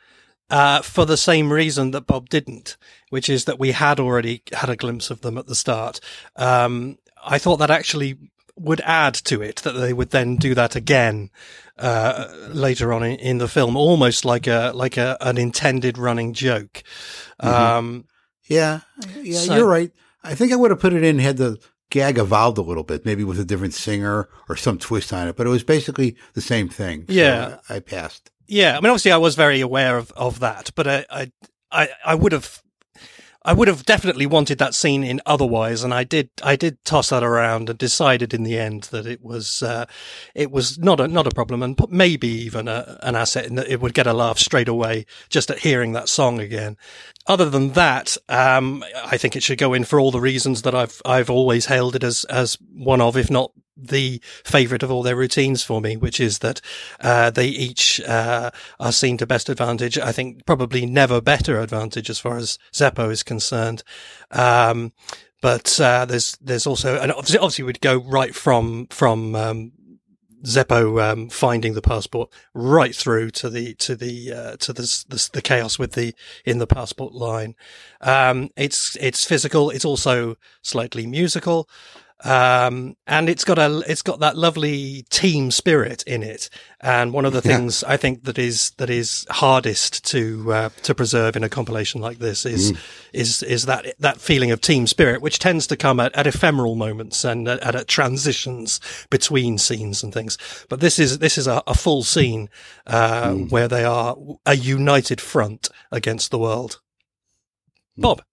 uh, 0.50 0.82
for 0.82 1.06
the 1.06 1.17
same 1.17 1.52
reason 1.52 1.91
that 1.91 2.08
Bob 2.08 2.30
didn't, 2.30 2.78
which 3.10 3.30
is 3.30 3.46
that 3.46 3.60
we 3.60 3.72
had 3.72 4.00
already 4.00 4.43
had 4.52 4.69
a 4.69 4.76
glimpse 4.76 5.10
of 5.10 5.22
them 5.22 5.38
at 5.38 5.48
the 5.48 5.56
start. 5.56 6.00
Um, 6.36 6.98
I 7.24 7.39
thought 7.39 7.58
that 7.58 7.72
actually 7.72 8.17
would 8.56 8.82
add 8.82 9.15
to 9.15 9.41
it 9.41 9.58
that 9.58 9.72
they 9.72 9.93
would 9.93 10.12
then 10.12 10.36
do 10.36 10.54
that 10.54 10.76
again 10.76 11.32
uh, 11.80 12.28
later 12.50 12.93
on 12.93 13.04
in, 13.04 13.17
in, 13.19 13.38
the 13.39 13.48
film, 13.48 13.76
almost 13.76 14.26
like 14.26 14.46
a 14.46 14.72
like 14.76 14.98
a 14.98 15.17
an 15.22 15.38
intended 15.38 15.98
running 15.98 16.34
joke. 16.34 16.84
Mm-hmm. 17.41 17.48
Um, 17.48 18.06
yeah, 18.46 18.82
yeah, 19.22 19.39
so, 19.39 19.56
you're 19.56 19.67
right. 19.67 19.91
I 20.24 20.36
think 20.36 20.52
I 20.52 20.56
would 20.56 20.72
have 20.72 20.80
put 20.80 20.93
it 20.93 21.04
in 21.04 21.17
had 21.19 21.38
the 21.38 21.58
gag 21.89 22.17
evolved 22.17 22.58
a 22.58 22.62
little 22.62 22.84
bit, 22.84 23.06
maybe 23.06 23.24
with 23.24 23.39
a 23.39 23.46
different 23.46 23.74
singer 23.74 24.30
or 24.50 24.56
some 24.56 24.78
twist 24.78 25.13
on 25.13 25.28
it, 25.28 25.36
but 25.36 25.46
it 25.46 25.52
was 25.52 25.63
basically 25.63 26.15
the 26.34 26.41
same 26.41 26.69
thing. 26.69 27.06
So 27.08 27.13
yeah, 27.13 27.58
I, 27.69 27.76
I 27.76 27.80
passed. 27.80 28.32
Yeah, 28.48 28.78
I 28.78 28.82
mean, 28.82 28.89
obviously, 28.89 29.12
I 29.12 29.17
was 29.17 29.36
very 29.36 29.62
aware 29.62 29.98
of, 29.98 30.12
of 30.12 30.39
that, 30.39 30.72
but 30.76 30.88
I, 30.88 31.06
I, 31.10 31.32
I, 31.72 31.89
I 32.06 32.15
would 32.15 32.32
have. 32.32 32.62
I 33.46 33.52
would 33.52 33.67
have 33.67 33.86
definitely 33.86 34.26
wanted 34.26 34.58
that 34.60 34.74
scene 34.74 35.04
in 35.04 35.19
otherwise, 35.26 35.84
and 35.84 35.93
I 35.93 36.06
did. 36.06 36.30
I 36.41 36.56
did 36.56 36.78
toss 36.86 37.10
that 37.10 37.26
around 37.26 37.69
and 37.69 37.78
decided 37.78 38.34
in 38.34 38.43
the 38.43 38.58
end 38.58 38.84
that 38.84 39.06
it 39.06 39.22
was 39.22 39.62
uh, 39.62 39.86
it 40.34 40.50
was 40.50 40.80
not 40.80 41.02
a 41.02 41.10
not 41.10 41.28
a 41.28 41.32
problem, 41.32 41.62
and 41.62 41.78
maybe 41.89 42.30
even 42.30 42.69
a, 42.69 42.98
an 43.02 43.17
asset 43.17 43.46
in 43.46 43.56
that 43.56 43.67
it 43.67 43.82
would 43.82 43.93
get 43.93 44.08
a 44.08 44.13
laugh 44.13 44.39
straight 44.39 44.69
away 44.69 45.06
just 45.28 45.52
at 45.52 45.60
hearing 45.60 45.91
that 45.91 46.08
song 46.08 46.39
again. 46.39 46.78
Other 47.26 47.50
than 47.50 47.72
that, 47.74 48.18
um, 48.28 48.84
I 49.06 49.18
think 49.18 49.36
it 49.36 49.44
should 49.44 49.58
go 49.58 49.74
in 49.74 49.86
for 49.86 50.00
all 50.00 50.12
the 50.12 50.20
reasons 50.20 50.64
that 50.64 50.76
I've 50.76 51.02
I've 51.06 51.30
always 51.30 51.68
hailed 51.68 51.96
it 51.96 52.04
as 52.04 52.26
as 52.26 52.58
one 52.74 53.00
of, 53.00 53.16
if 53.16 53.32
not 53.32 53.52
the 53.76 54.22
favorite 54.44 54.84
of 54.84 54.92
all 54.92 55.04
their 55.04 55.16
routines 55.16 55.64
for 55.64 55.82
me, 55.82 55.98
which 55.98 56.20
is 56.20 56.40
that 56.40 56.62
uh, 57.00 57.30
they 57.30 57.48
each 57.48 58.00
uh, 58.02 58.52
are 58.80 58.92
seen 58.92 59.18
to 59.18 59.26
best 59.26 59.50
advantage. 59.50 59.98
I 59.98 60.12
think 60.12 60.46
probably 60.46 60.86
never 60.86 61.22
better 61.22 61.60
advantage 61.60 62.10
as 62.10 62.20
far 62.20 62.38
as 62.38 62.60
Zeppo 62.74 63.10
is 63.12 63.24
concerned. 63.24 63.84
Um, 64.32 64.92
but 65.42 65.80
uh, 65.80 66.06
there's 66.06 66.38
there's 66.42 66.68
also 66.68 67.00
and 67.00 67.12
obviously, 67.12 67.40
obviously 67.40 67.66
we'd 67.66 67.82
go 67.82 67.98
right 67.98 68.36
from 68.36 68.88
from 68.88 69.36
um, 69.36 69.72
Zeppo 70.46 71.02
um, 71.02 71.30
finding 71.30 71.74
the 71.74 71.82
passport 71.82 72.30
right 72.54 72.94
through 72.94 73.32
to 73.32 73.50
the 73.50 73.74
to 73.76 73.96
the 73.96 74.34
uh, 74.34 74.56
to 74.58 74.74
the, 74.74 74.82
the, 75.08 75.30
the 75.34 75.42
chaos 75.42 75.80
with 75.80 75.94
the 75.94 76.14
in 76.46 76.58
the 76.58 76.68
passport 76.68 77.14
line. 77.14 77.56
Um, 78.02 78.50
it's 78.58 78.98
it's 79.00 79.26
physical. 79.26 79.70
It's 79.70 79.86
also 79.86 80.36
slightly 80.62 81.08
musical. 81.08 81.70
Um, 82.24 82.96
and 83.06 83.28
it's 83.28 83.44
got 83.44 83.60
a, 83.60 83.84
it's 83.88 84.02
got 84.02 84.20
that 84.22 84.38
lovely 84.38 85.06
team 85.10 85.52
spirit 85.52 86.04
in 86.04 86.24
it. 86.24 86.50
And 86.80 87.14
one 87.14 87.26
of 87.26 87.34
the 87.34 87.42
things. 87.42 87.84
I 87.84 87.98
think 87.98 88.24
that 88.24 88.38
is, 88.38 88.72
that 88.78 88.90
is 88.90 89.26
hardest 89.30 90.06
to, 90.06 90.54
uh, 90.54 90.70
to 90.84 90.96
preserve 90.96 91.36
in 91.36 91.44
a 91.44 91.50
compilation 91.50 92.02
like 92.02 92.20
this 92.20 92.46
is, 92.46 92.72
mm. 92.72 92.78
is, 93.12 93.44
is 93.44 93.66
that, 93.66 93.94
that 94.00 94.22
feeling 94.22 94.52
of 94.52 94.62
team 94.62 94.88
spirit, 94.88 95.22
which 95.22 95.40
tends 95.40 95.68
to 95.68 95.78
come 95.78 96.00
at, 96.00 96.16
at 96.16 96.28
ephemeral 96.28 96.76
moments 96.76 97.24
and 97.26 97.48
at, 97.48 97.76
at, 97.76 97.88
transitions 97.88 98.80
between 99.10 99.58
scenes 99.58 100.04
and 100.04 100.14
things. 100.14 100.38
But 100.70 100.80
this 100.80 101.00
is, 101.00 101.20
this 101.20 101.38
is 101.38 101.48
a, 101.48 101.62
a 101.68 101.74
full 101.74 102.04
scene, 102.04 102.50
uh, 102.88 103.30
mm. 103.30 103.52
where 103.52 103.68
they 103.68 103.84
are 103.84 104.16
a 104.46 104.56
united 104.56 105.20
front 105.20 105.70
against 105.92 106.32
the 106.32 106.40
world. 106.40 106.80
Bob. 107.98 108.24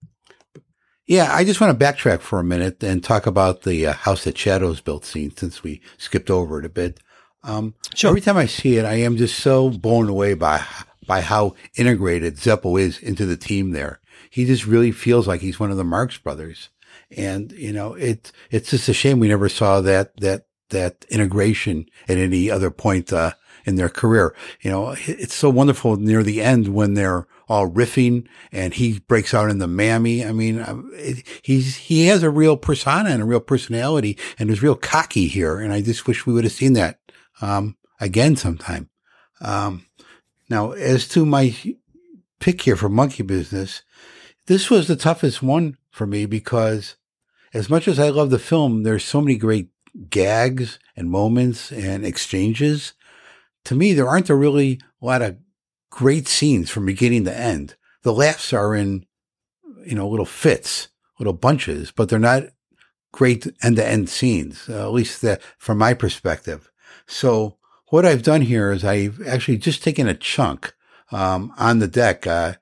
Yeah, 1.11 1.35
I 1.35 1.43
just 1.43 1.59
want 1.59 1.77
to 1.77 1.85
backtrack 1.85 2.21
for 2.21 2.39
a 2.39 2.43
minute 2.45 2.81
and 2.81 3.03
talk 3.03 3.27
about 3.27 3.63
the 3.63 3.87
uh, 3.87 3.91
House 3.91 4.23
that 4.23 4.37
Shadows 4.37 4.79
built 4.79 5.03
scene 5.03 5.35
since 5.35 5.61
we 5.61 5.81
skipped 5.97 6.29
over 6.29 6.57
it 6.57 6.63
a 6.63 6.69
bit. 6.69 7.01
Um, 7.43 7.73
sure. 7.93 8.11
Every 8.11 8.21
time 8.21 8.37
I 8.37 8.45
see 8.45 8.77
it, 8.77 8.85
I 8.85 8.93
am 8.93 9.17
just 9.17 9.37
so 9.37 9.69
blown 9.71 10.07
away 10.07 10.35
by 10.35 10.63
by 11.05 11.19
how 11.19 11.55
integrated 11.75 12.37
Zeppo 12.37 12.79
is 12.79 12.97
into 12.97 13.25
the 13.25 13.35
team. 13.35 13.71
There, 13.71 13.99
he 14.29 14.45
just 14.45 14.65
really 14.65 14.93
feels 14.93 15.27
like 15.27 15.41
he's 15.41 15.59
one 15.59 15.69
of 15.69 15.75
the 15.75 15.83
Marx 15.83 16.17
brothers, 16.17 16.69
and 17.17 17.51
you 17.51 17.73
know, 17.73 17.93
it 17.95 18.31
it's 18.49 18.69
just 18.69 18.87
a 18.87 18.93
shame 18.93 19.19
we 19.19 19.27
never 19.27 19.49
saw 19.49 19.81
that 19.81 20.15
that 20.21 20.45
that 20.69 21.05
integration 21.09 21.87
at 22.07 22.19
any 22.19 22.49
other 22.49 22.71
point 22.71 23.11
uh, 23.11 23.33
in 23.65 23.75
their 23.75 23.89
career. 23.89 24.33
You 24.61 24.71
know, 24.71 24.95
it's 24.97 25.35
so 25.35 25.49
wonderful 25.49 25.97
near 25.97 26.23
the 26.23 26.41
end 26.41 26.69
when 26.69 26.93
they're 26.93 27.27
all 27.51 27.69
riffing 27.69 28.25
and 28.53 28.73
he 28.73 28.99
breaks 28.99 29.33
out 29.33 29.49
in 29.49 29.57
the 29.57 29.67
mammy. 29.67 30.23
I 30.25 30.31
mean, 30.31 30.63
it, 30.93 31.27
he's, 31.41 31.75
he 31.75 32.07
has 32.07 32.23
a 32.23 32.29
real 32.29 32.55
persona 32.55 33.09
and 33.09 33.21
a 33.21 33.25
real 33.25 33.41
personality 33.41 34.17
and 34.39 34.49
is 34.49 34.63
real 34.63 34.75
cocky 34.75 35.27
here. 35.27 35.59
And 35.59 35.73
I 35.73 35.81
just 35.81 36.07
wish 36.07 36.25
we 36.25 36.31
would 36.31 36.45
have 36.45 36.53
seen 36.53 36.73
that, 36.73 36.99
um, 37.41 37.75
again 37.99 38.37
sometime. 38.37 38.89
Um, 39.41 39.85
now 40.49 40.71
as 40.71 41.09
to 41.09 41.25
my 41.25 41.53
pick 42.39 42.61
here 42.61 42.77
for 42.77 42.87
monkey 42.87 43.23
business, 43.23 43.83
this 44.45 44.69
was 44.69 44.87
the 44.87 44.95
toughest 44.95 45.43
one 45.43 45.77
for 45.89 46.07
me 46.07 46.25
because 46.25 46.95
as 47.53 47.69
much 47.69 47.85
as 47.85 47.99
I 47.99 48.09
love 48.09 48.29
the 48.29 48.39
film, 48.39 48.83
there's 48.83 49.03
so 49.03 49.19
many 49.19 49.35
great 49.35 49.67
gags 50.09 50.79
and 50.95 51.11
moments 51.11 51.69
and 51.69 52.05
exchanges. 52.05 52.93
To 53.65 53.75
me, 53.75 53.91
there 53.91 54.07
aren't 54.07 54.29
a 54.29 54.35
really 54.35 54.79
lot 55.01 55.21
of 55.21 55.35
great 55.91 56.27
scenes 56.27 56.71
from 56.71 56.87
beginning 56.87 57.25
to 57.25 57.37
end. 57.37 57.75
The 58.01 58.13
laughs 58.13 58.51
are 58.53 58.73
in, 58.73 59.05
you 59.85 59.93
know, 59.93 60.09
little 60.09 60.25
fits, 60.25 60.87
little 61.19 61.33
bunches, 61.33 61.91
but 61.91 62.09
they're 62.09 62.17
not 62.17 62.45
great 63.11 63.45
end 63.61 63.75
to 63.75 63.87
end 63.87 64.09
scenes, 64.09 64.67
uh, 64.67 64.87
at 64.87 64.93
least 64.93 65.21
the, 65.21 65.39
from 65.59 65.77
my 65.77 65.93
perspective. 65.93 66.71
So 67.05 67.57
what 67.89 68.05
I've 68.05 68.23
done 68.23 68.41
here 68.41 68.71
is 68.71 68.83
I've 68.83 69.21
actually 69.27 69.57
just 69.57 69.83
taken 69.83 70.07
a 70.07 70.15
chunk, 70.15 70.73
um, 71.11 71.53
on 71.57 71.79
the 71.79 71.87
deck, 71.87 72.25
uh, 72.25 72.53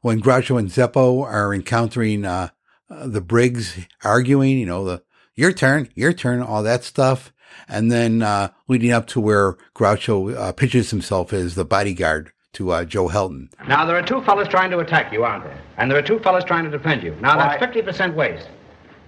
when 0.00 0.22
Groucho 0.22 0.58
and 0.58 0.70
Zeppo 0.70 1.22
are 1.24 1.54
encountering, 1.54 2.24
uh, 2.24 2.48
the 2.88 3.20
Briggs 3.20 3.78
arguing, 4.02 4.58
you 4.58 4.66
know, 4.66 4.84
the, 4.84 5.02
your 5.34 5.52
turn, 5.52 5.90
your 5.94 6.14
turn, 6.14 6.40
all 6.40 6.62
that 6.62 6.84
stuff. 6.84 7.32
And 7.68 7.92
then, 7.92 8.22
uh, 8.22 8.48
leading 8.66 8.92
up 8.92 9.06
to 9.08 9.20
where 9.20 9.58
Groucho, 9.74 10.34
uh, 10.34 10.52
pitches 10.52 10.90
himself 10.90 11.32
as 11.34 11.54
the 11.54 11.66
bodyguard 11.66 12.32
to 12.54 12.72
uh, 12.72 12.84
Joe 12.84 13.08
Helton. 13.08 13.48
Now, 13.66 13.84
there 13.84 13.96
are 13.96 14.02
two 14.02 14.22
fellas 14.22 14.48
trying 14.48 14.70
to 14.70 14.78
attack 14.78 15.12
you, 15.12 15.24
aren't 15.24 15.44
there? 15.44 15.60
And 15.76 15.90
there 15.90 15.98
are 15.98 16.02
two 16.02 16.18
fellas 16.20 16.44
trying 16.44 16.64
to 16.64 16.70
defend 16.70 17.02
you. 17.02 17.14
Now, 17.20 17.36
that's 17.36 17.62
50% 17.62 18.14
waste. 18.14 18.48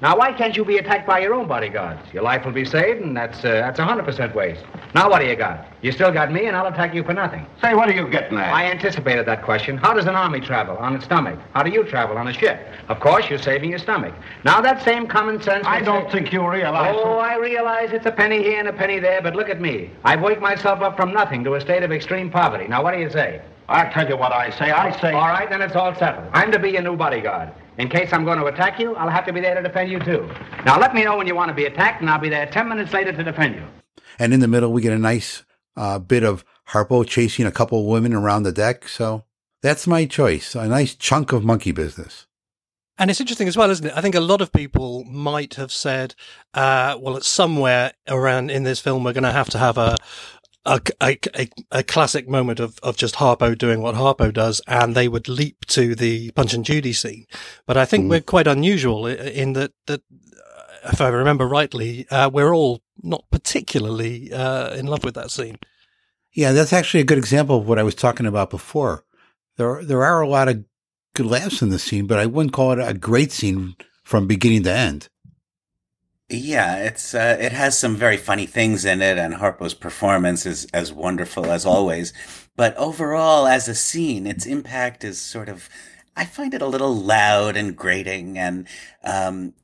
Now, 0.02 0.16
why 0.16 0.32
can't 0.32 0.56
you 0.56 0.64
be 0.64 0.78
attacked 0.78 1.06
by 1.06 1.18
your 1.18 1.34
own 1.34 1.46
bodyguards? 1.46 2.00
Your 2.14 2.22
life 2.22 2.46
will 2.46 2.52
be 2.52 2.64
saved, 2.64 3.02
and 3.02 3.14
that's 3.14 3.44
uh, 3.44 3.50
that's 3.50 3.78
100% 3.78 4.34
waste. 4.34 4.64
Now, 4.94 5.10
what 5.10 5.20
do 5.20 5.26
you 5.26 5.36
got? 5.36 5.66
You 5.82 5.92
still 5.92 6.10
got 6.10 6.32
me, 6.32 6.46
and 6.46 6.56
I'll 6.56 6.66
attack 6.66 6.94
you 6.94 7.04
for 7.04 7.12
nothing. 7.12 7.46
Say, 7.60 7.74
what 7.74 7.86
are 7.88 7.92
you 7.92 8.08
getting 8.08 8.38
at? 8.38 8.52
I 8.52 8.70
anticipated 8.70 9.26
that 9.26 9.42
question. 9.42 9.76
How 9.76 9.92
does 9.92 10.06
an 10.06 10.14
army 10.14 10.40
travel? 10.40 10.78
On 10.78 10.94
its 10.94 11.04
stomach. 11.04 11.38
How 11.52 11.62
do 11.62 11.70
you 11.70 11.84
travel? 11.84 12.16
On 12.16 12.28
a 12.28 12.32
ship. 12.32 12.66
Of 12.88 12.98
course, 13.00 13.28
you're 13.28 13.38
saving 13.38 13.70
your 13.70 13.78
stomach. 13.78 14.14
Now, 14.42 14.62
that 14.62 14.82
same 14.82 15.06
common 15.06 15.40
sense... 15.42 15.66
I 15.66 15.80
don't 15.82 16.06
say... 16.10 16.20
think 16.20 16.32
you 16.32 16.48
realize... 16.48 16.96
Oh, 16.98 17.18
I 17.18 17.36
realize 17.36 17.92
it's 17.92 18.06
a 18.06 18.12
penny 18.12 18.42
here 18.42 18.58
and 18.58 18.68
a 18.68 18.72
penny 18.72 18.98
there, 19.00 19.20
but 19.20 19.36
look 19.36 19.50
at 19.50 19.60
me. 19.60 19.90
I've 20.04 20.22
worked 20.22 20.40
myself 20.40 20.80
up 20.80 20.96
from 20.96 21.12
nothing 21.12 21.44
to 21.44 21.54
a 21.54 21.60
state 21.60 21.82
of 21.82 21.92
extreme 21.92 22.30
poverty. 22.30 22.66
Now, 22.68 22.82
what 22.82 22.94
do 22.94 23.00
you 23.00 23.10
say? 23.10 23.42
I'll 23.68 23.90
tell 23.92 24.08
you 24.08 24.16
what 24.16 24.32
I 24.32 24.50
say. 24.50 24.70
I 24.70 24.98
say... 25.00 25.12
All 25.12 25.28
right, 25.28 25.48
then 25.48 25.62
it's 25.62 25.76
all 25.76 25.94
settled. 25.94 26.28
I'm 26.32 26.50
to 26.52 26.58
be 26.58 26.70
your 26.70 26.82
new 26.82 26.96
bodyguard. 26.96 27.52
In 27.80 27.88
case 27.88 28.12
I'm 28.12 28.26
going 28.26 28.38
to 28.38 28.44
attack 28.44 28.78
you, 28.78 28.94
I'll 28.96 29.08
have 29.08 29.24
to 29.24 29.32
be 29.32 29.40
there 29.40 29.54
to 29.54 29.62
defend 29.62 29.90
you, 29.90 30.00
too. 30.00 30.30
Now, 30.66 30.78
let 30.78 30.94
me 30.94 31.02
know 31.02 31.16
when 31.16 31.26
you 31.26 31.34
want 31.34 31.48
to 31.48 31.54
be 31.54 31.64
attacked, 31.64 32.02
and 32.02 32.10
I'll 32.10 32.20
be 32.20 32.28
there 32.28 32.44
10 32.44 32.68
minutes 32.68 32.92
later 32.92 33.10
to 33.10 33.24
defend 33.24 33.54
you. 33.54 33.64
And 34.18 34.34
in 34.34 34.40
the 34.40 34.48
middle, 34.48 34.70
we 34.70 34.82
get 34.82 34.92
a 34.92 34.98
nice 34.98 35.44
uh, 35.78 35.98
bit 35.98 36.22
of 36.22 36.44
Harpo 36.68 37.06
chasing 37.06 37.46
a 37.46 37.50
couple 37.50 37.80
of 37.80 37.86
women 37.86 38.12
around 38.12 38.42
the 38.42 38.52
deck. 38.52 38.86
So 38.86 39.24
that's 39.62 39.86
my 39.86 40.04
choice. 40.04 40.54
A 40.54 40.68
nice 40.68 40.94
chunk 40.94 41.32
of 41.32 41.42
monkey 41.42 41.72
business. 41.72 42.26
And 42.98 43.10
it's 43.10 43.18
interesting 43.18 43.48
as 43.48 43.56
well, 43.56 43.70
isn't 43.70 43.86
it? 43.86 43.96
I 43.96 44.02
think 44.02 44.14
a 44.14 44.20
lot 44.20 44.42
of 44.42 44.52
people 44.52 45.04
might 45.04 45.54
have 45.54 45.72
said, 45.72 46.14
uh, 46.52 46.98
well, 47.00 47.16
it's 47.16 47.28
somewhere 47.28 47.94
around 48.06 48.50
in 48.50 48.64
this 48.64 48.78
film, 48.78 49.04
we're 49.04 49.14
going 49.14 49.24
to 49.24 49.32
have 49.32 49.48
to 49.50 49.58
have 49.58 49.78
a, 49.78 49.96
a, 50.64 50.80
a, 51.02 51.18
a, 51.70 51.82
classic 51.82 52.28
moment 52.28 52.60
of, 52.60 52.78
of 52.82 52.96
just 52.96 53.16
Harpo 53.16 53.56
doing 53.56 53.80
what 53.80 53.94
Harpo 53.94 54.32
does, 54.32 54.60
and 54.66 54.94
they 54.94 55.08
would 55.08 55.28
leap 55.28 55.64
to 55.66 55.94
the 55.94 56.30
Punch 56.32 56.52
and 56.52 56.64
Judy 56.64 56.92
scene. 56.92 57.26
But 57.66 57.76
I 57.76 57.84
think 57.84 58.04
mm. 58.04 58.10
we're 58.10 58.20
quite 58.20 58.46
unusual 58.46 59.06
in 59.06 59.54
that, 59.54 59.72
that 59.86 60.02
uh, 60.10 60.90
if 60.92 61.00
I 61.00 61.08
remember 61.08 61.48
rightly, 61.48 62.06
uh, 62.10 62.28
we're 62.30 62.54
all 62.54 62.82
not 63.02 63.24
particularly 63.30 64.32
uh, 64.32 64.74
in 64.74 64.86
love 64.86 65.04
with 65.04 65.14
that 65.14 65.30
scene. 65.30 65.58
Yeah, 66.32 66.52
that's 66.52 66.72
actually 66.72 67.00
a 67.00 67.04
good 67.04 67.18
example 67.18 67.58
of 67.58 67.66
what 67.66 67.78
I 67.78 67.82
was 67.82 67.94
talking 67.94 68.26
about 68.26 68.50
before. 68.50 69.04
There, 69.56 69.82
there 69.82 70.04
are 70.04 70.20
a 70.20 70.28
lot 70.28 70.48
of 70.48 70.64
good 71.14 71.26
laughs 71.26 71.62
in 71.62 71.70
the 71.70 71.78
scene, 71.78 72.06
but 72.06 72.18
I 72.18 72.26
wouldn't 72.26 72.52
call 72.52 72.72
it 72.72 72.78
a 72.78 72.94
great 72.94 73.32
scene 73.32 73.76
from 74.04 74.26
beginning 74.26 74.62
to 74.64 74.72
end. 74.72 75.08
Yeah, 76.30 76.76
it's 76.76 77.12
uh, 77.12 77.36
it 77.40 77.50
has 77.52 77.76
some 77.76 77.96
very 77.96 78.16
funny 78.16 78.46
things 78.46 78.84
in 78.84 79.02
it, 79.02 79.18
and 79.18 79.34
Harpo's 79.34 79.74
performance 79.74 80.46
is 80.46 80.64
as 80.72 80.92
wonderful 80.92 81.46
as 81.50 81.66
always. 81.66 82.12
But 82.56 82.76
overall, 82.76 83.48
as 83.48 83.66
a 83.66 83.74
scene, 83.74 84.26
its 84.26 84.46
impact 84.46 85.02
is 85.02 85.20
sort 85.20 85.48
of 85.48 85.68
I 86.16 86.24
find 86.26 86.54
it 86.54 86.62
a 86.62 86.66
little 86.68 86.94
loud 86.94 87.56
and 87.56 87.76
grating, 87.76 88.38
and 88.38 88.68
um, 89.02 89.54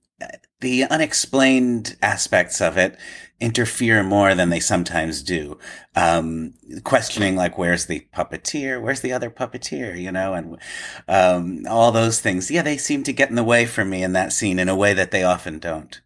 the 0.60 0.84
unexplained 0.84 1.96
aspects 2.02 2.60
of 2.60 2.76
it 2.76 2.98
interfere 3.38 4.02
more 4.02 4.34
than 4.34 4.50
they 4.50 4.60
sometimes 4.60 5.22
do. 5.22 5.58
Um, 5.94 6.54
questioning 6.82 7.36
like, 7.36 7.58
where's 7.58 7.86
the 7.86 8.06
puppeteer? 8.14 8.80
Where's 8.82 9.02
the 9.02 9.12
other 9.12 9.30
puppeteer? 9.30 9.96
You 10.00 10.10
know, 10.10 10.34
and 10.34 10.58
um, 11.06 11.64
all 11.68 11.92
those 11.92 12.20
things. 12.20 12.50
Yeah, 12.50 12.62
they 12.62 12.76
seem 12.78 13.04
to 13.04 13.12
get 13.12 13.28
in 13.30 13.36
the 13.36 13.44
way 13.44 13.66
for 13.66 13.84
me 13.84 14.02
in 14.02 14.14
that 14.14 14.32
scene 14.32 14.58
in 14.58 14.68
a 14.68 14.76
way 14.76 14.94
that 14.94 15.12
they 15.12 15.22
often 15.22 15.60
don't. 15.60 16.00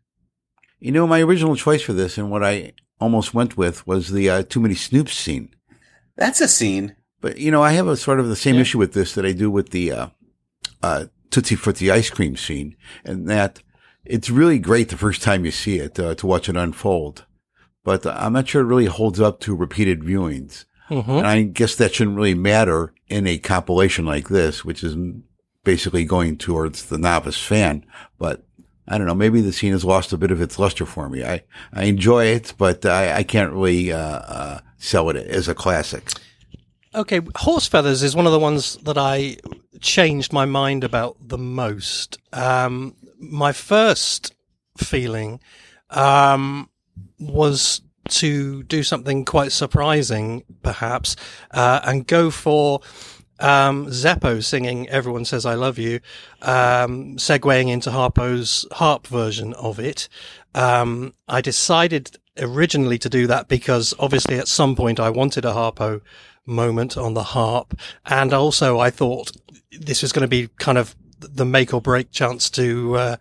You 0.81 0.93
know, 0.93 1.07
my 1.07 1.21
original 1.21 1.57
choice 1.57 1.83
for 1.83 1.93
this 1.93 2.19
and 2.19 2.31
what 2.31 2.43
I 2.43 2.73
almost 2.99 3.35
went 3.35 3.57
with 3.57 3.87
was 3.87 4.11
the 4.11 4.29
uh, 4.29 4.43
Too 4.43 4.61
Many 4.61 4.75
Snoops 4.75 5.11
scene. 5.11 5.55
That's 6.17 6.41
a 6.41 6.49
scene. 6.49 6.97
But, 7.21 7.39
you 7.39 7.51
know, 7.51 7.63
I 7.63 7.73
have 7.73 7.87
a 7.87 7.97
sort 7.97 8.19
of 8.19 8.29
the 8.29 8.37
same 8.37 8.55
yeah. 8.55 8.63
issue 8.63 8.79
with 8.79 8.95
this 8.95 9.15
that 9.15 9.27
I 9.27 9.33
do 9.33 9.51
with 9.51 9.71
the 9.71 9.93
uh, 9.93 10.07
uh, 10.83 11.05
Tootsie 11.31 11.57
Frootsie 11.57 11.93
ice 11.93 12.09
cream 12.09 12.35
scene, 12.37 12.77
and 13.05 13.29
that 13.29 13.63
it's 14.05 14.31
really 14.31 14.59
great 14.59 14.89
the 14.89 14.97
first 14.97 15.23
time 15.23 15.45
you 15.45 15.51
see 15.51 15.79
it 15.79 16.01
uh, 16.01 16.15
to 16.15 16.27
watch 16.27 16.49
it 16.49 16.57
unfold. 16.57 17.27
But 17.85 18.07
I'm 18.07 18.33
not 18.33 18.49
sure 18.49 18.63
it 18.63 18.67
really 18.67 18.87
holds 18.87 19.21
up 19.21 19.41
to 19.41 19.55
repeated 19.55 20.01
viewings. 20.01 20.65
Mm-hmm. 20.89 21.11
And 21.11 21.27
I 21.27 21.43
guess 21.43 21.77
that 21.77 21.95
shouldn't 21.95 22.17
really 22.17 22.35
matter 22.35 22.93
in 23.09 23.27
a 23.27 23.39
compilation 23.39 24.05
like 24.05 24.29
this, 24.29 24.65
which 24.65 24.83
is 24.83 24.97
basically 25.63 26.05
going 26.05 26.37
towards 26.37 26.87
the 26.87 26.99
novice 26.99 27.41
fan. 27.41 27.85
But 28.19 28.45
I 28.91 28.99
don't 28.99 29.07
know. 29.07 29.15
Maybe 29.15 29.41
the 29.41 29.53
scene 29.53 29.73
has 29.73 29.85
lost 29.85 30.13
a 30.13 30.19
bit 30.19 30.33
of 30.33 30.41
its 30.41 30.59
luster 30.59 30.85
for 30.85 31.09
me. 31.09 31.23
I, 31.25 31.45
I 31.73 31.85
enjoy 31.85 32.27
it, 32.27 32.53
but 32.59 32.85
I, 32.85 33.19
I 33.19 33.23
can't 33.23 33.53
really 33.53 33.93
uh, 33.93 33.99
uh, 33.99 34.61
sell 34.79 35.09
it 35.11 35.17
as 35.17 35.47
a 35.47 35.55
classic. 35.55 36.11
Okay, 36.93 37.21
Horse 37.37 37.69
Feathers 37.69 38.03
is 38.03 38.17
one 38.17 38.27
of 38.27 38.33
the 38.33 38.41
ones 38.41 38.77
that 38.79 38.99
I 38.99 39.37
changed 39.81 40.33
my 40.33 40.45
mind 40.45 40.83
about 40.83 41.17
the 41.21 41.39
most. 41.39 42.19
Um, 42.33 42.97
my 43.17 43.53
first 43.53 44.35
feeling 44.77 45.39
um, 45.91 46.69
was 47.21 47.83
to 48.09 48.65
do 48.65 48.83
something 48.83 49.25
quite 49.25 49.53
surprising, 49.53 50.43
perhaps, 50.65 51.15
uh, 51.53 51.81
and 51.85 52.09
go 52.09 52.29
for 52.29 52.81
um, 53.41 53.87
Zeppo 53.87 54.43
singing 54.43 54.89
"Everyone 54.89 55.25
Says 55.25 55.47
I 55.47 55.55
Love 55.55 55.79
You," 55.79 56.01
um, 56.43 57.17
segueing 57.17 57.69
into 57.69 57.91
Harpo's 57.91 58.67
harp 58.73 59.07
version 59.07 59.55
of 59.55 59.79
it. 59.79 60.09
Um, 60.55 61.15
I 61.29 61.41
decided 61.41 62.19
originally 62.39 62.99
to 62.99 63.09
do 63.09 63.27
that 63.27 63.49
because 63.49 63.95
obviously 63.99 64.39
at 64.39 64.49
some 64.49 64.77
point 64.77 65.01
I 65.01 65.11
wanted 65.11 65.45
a 65.45 65.53
Harpo 65.53 66.01
moment 66.47 66.97
on 66.97 67.15
the 67.15 67.23
harp, 67.23 67.79
and 68.07 68.33
also 68.33 68.79
I 68.79 68.91
thought 68.91 69.33
this 69.73 70.03
was 70.03 70.13
going 70.13 70.25
to 70.25 70.29
be 70.29 70.49
kind 70.59 70.79
of 70.79 70.97
the 71.19 71.45
make 71.45 71.73
or 71.75 71.81
break 71.81 72.11
chance 72.11 72.51
to. 72.51 72.97
Uh, 72.97 73.17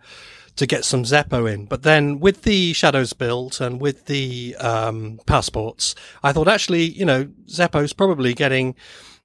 to 0.56 0.66
get 0.66 0.84
some 0.84 1.04
Zeppo 1.04 1.50
in. 1.50 1.64
But 1.64 1.84
then 1.84 2.20
with 2.20 2.42
the 2.42 2.74
shadows 2.74 3.14
built 3.14 3.62
and 3.62 3.80
with 3.80 4.06
the 4.06 4.54
um, 4.56 5.18
passports, 5.24 5.94
I 6.22 6.32
thought 6.32 6.48
actually, 6.48 6.82
you 6.82 7.06
know, 7.06 7.30
Zeppo's 7.46 7.94
probably 7.94 8.34
getting 8.34 8.74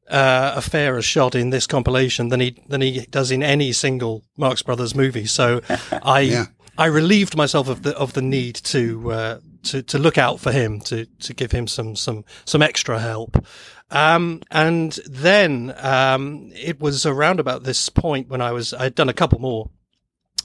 uh, 0.09 0.53
a 0.55 0.61
fairer 0.61 1.01
shot 1.01 1.35
in 1.35 1.49
this 1.49 1.67
compilation 1.67 2.29
than 2.29 2.39
he 2.39 2.57
than 2.67 2.81
he 2.81 3.05
does 3.09 3.31
in 3.31 3.43
any 3.43 3.71
single 3.73 4.23
Marx 4.37 4.61
Brothers 4.61 4.95
movie. 4.95 5.25
So 5.25 5.61
I 6.03 6.19
Yeah. 6.21 6.45
I 6.77 6.87
relieved 6.87 7.37
myself 7.37 7.69
of 7.69 7.83
the 7.83 7.95
of 7.97 8.13
the 8.13 8.21
need 8.21 8.55
to 8.55 9.11
uh, 9.11 9.39
to 9.63 9.81
to 9.83 9.97
look 9.97 10.17
out 10.17 10.39
for 10.39 10.51
him 10.51 10.79
to 10.81 11.05
to 11.05 11.33
give 11.33 11.51
him 11.51 11.67
some 11.67 11.95
some 11.95 12.25
some 12.45 12.61
extra 12.61 12.99
help. 12.99 13.45
Um, 13.91 14.41
and 14.49 14.97
then 15.07 15.73
um, 15.77 16.51
it 16.55 16.79
was 16.79 17.05
around 17.05 17.39
about 17.39 17.63
this 17.63 17.89
point 17.89 18.29
when 18.29 18.41
I 18.41 18.51
was 18.51 18.73
I'd 18.73 18.95
done 18.95 19.09
a 19.09 19.13
couple 19.13 19.39
more 19.39 19.69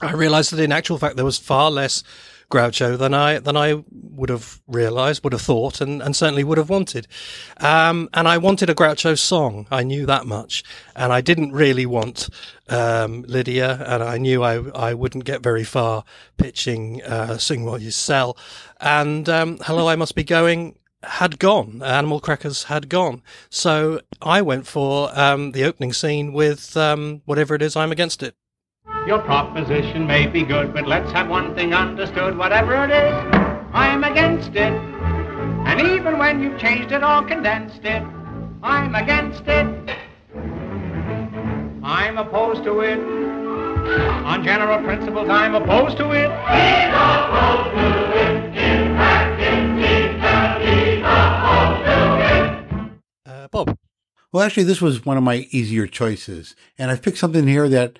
I 0.03 0.13
realised 0.13 0.53
that 0.53 0.61
in 0.63 0.73
actual 0.73 0.99
fact 0.99 1.17
there 1.17 1.25
was 1.25 1.39
far 1.39 1.71
less 1.71 2.03
Groucho 2.51 2.99
than 2.99 3.15
I 3.15 3.39
than 3.39 3.57
I 3.57 3.83
would 3.93 4.29
have 4.29 4.61
realised, 4.67 5.23
would 5.25 5.33
have 5.33 5.43
thought, 5.43 5.81
and, 5.81 6.03
and 6.03 6.15
certainly 6.15 6.45
would 6.45 6.59
have 6.59 6.69
wanted. 6.69 7.07
Um, 7.59 8.09
and 8.13 8.27
I 8.29 8.39
wanted 8.39 8.69
a 8.69 8.75
Groucho 8.75 9.19
song. 9.19 9.67
I 9.71 9.83
knew 9.83 10.05
that 10.07 10.27
much, 10.27 10.65
and 10.95 11.13
I 11.13 11.21
didn't 11.21 11.53
really 11.53 11.87
want 11.87 12.29
um, 12.69 13.23
Lydia, 13.23 13.85
and 13.87 14.03
I 14.03 14.19
knew 14.19 14.43
I 14.43 14.57
I 14.71 14.95
wouldn't 14.95 15.25
get 15.25 15.43
very 15.43 15.65
far 15.65 16.05
pitching 16.37 17.03
uh, 17.03 17.39
"Sing 17.39 17.65
While 17.65 17.81
You 17.81 17.91
Sell." 17.91 18.37
And 18.81 19.29
um, 19.29 19.59
"Hello, 19.63 19.89
I 19.89 19.97
Must 19.97 20.15
Be 20.15 20.25
Going." 20.25 20.77
had 21.03 21.39
gone. 21.39 21.83
Animal 21.83 22.21
Crackers 22.21 22.65
had 22.65 22.91
gone. 22.91 23.23
So 23.49 24.03
I 24.21 24.43
went 24.43 24.67
for 24.67 25.11
um, 25.19 25.53
the 25.53 25.65
opening 25.65 25.95
scene 25.95 26.35
with 26.35 26.77
um, 26.77 27.23
whatever 27.25 27.55
it 27.55 27.63
is. 27.63 27.75
I'm 27.75 27.91
against 27.91 28.23
it. 28.23 28.35
Your 29.11 29.19
proposition 29.19 30.07
may 30.07 30.29
be 30.29 30.45
good, 30.45 30.73
but 30.73 30.87
let's 30.87 31.11
have 31.11 31.29
one 31.29 31.53
thing 31.57 31.75
understood. 31.75 32.39
Whatever 32.39 32.85
it 32.85 32.91
is, 32.91 33.13
I'm 33.73 34.05
against 34.05 34.51
it. 34.51 34.73
And 34.73 35.81
even 35.81 36.17
when 36.17 36.41
you've 36.41 36.61
changed 36.61 36.93
it 36.93 37.03
or 37.03 37.23
condensed 37.25 37.85
it, 37.85 38.05
I'm 38.63 38.95
against 38.95 39.43
it. 39.49 39.97
I'm 41.83 42.19
opposed 42.19 42.63
to 42.63 42.83
it. 42.83 43.01
On 43.01 44.45
general 44.45 44.79
principles, 44.85 45.29
I'm 45.29 45.57
opposed 45.57 45.97
to 45.97 46.13
it. 46.13 46.31
He's 46.31 46.95
opposed 46.95 47.71
to 47.75 47.87
it. 48.21 48.45
In 48.57 48.95
practice, 48.95 49.75
he's 50.69 51.03
opposed 51.03 51.85
to 51.85 51.99
it. 52.87 53.01
Uh, 53.27 53.49
Bob. 53.49 53.77
Well, 54.31 54.45
actually, 54.45 54.63
this 54.65 54.81
was 54.81 55.05
one 55.05 55.17
of 55.17 55.25
my 55.25 55.49
easier 55.51 55.89
choices. 55.89 56.55
And 56.79 56.93
I've 56.93 57.03
picked 57.03 57.19
something 57.19 57.49
here 57.49 57.69
that 57.69 57.99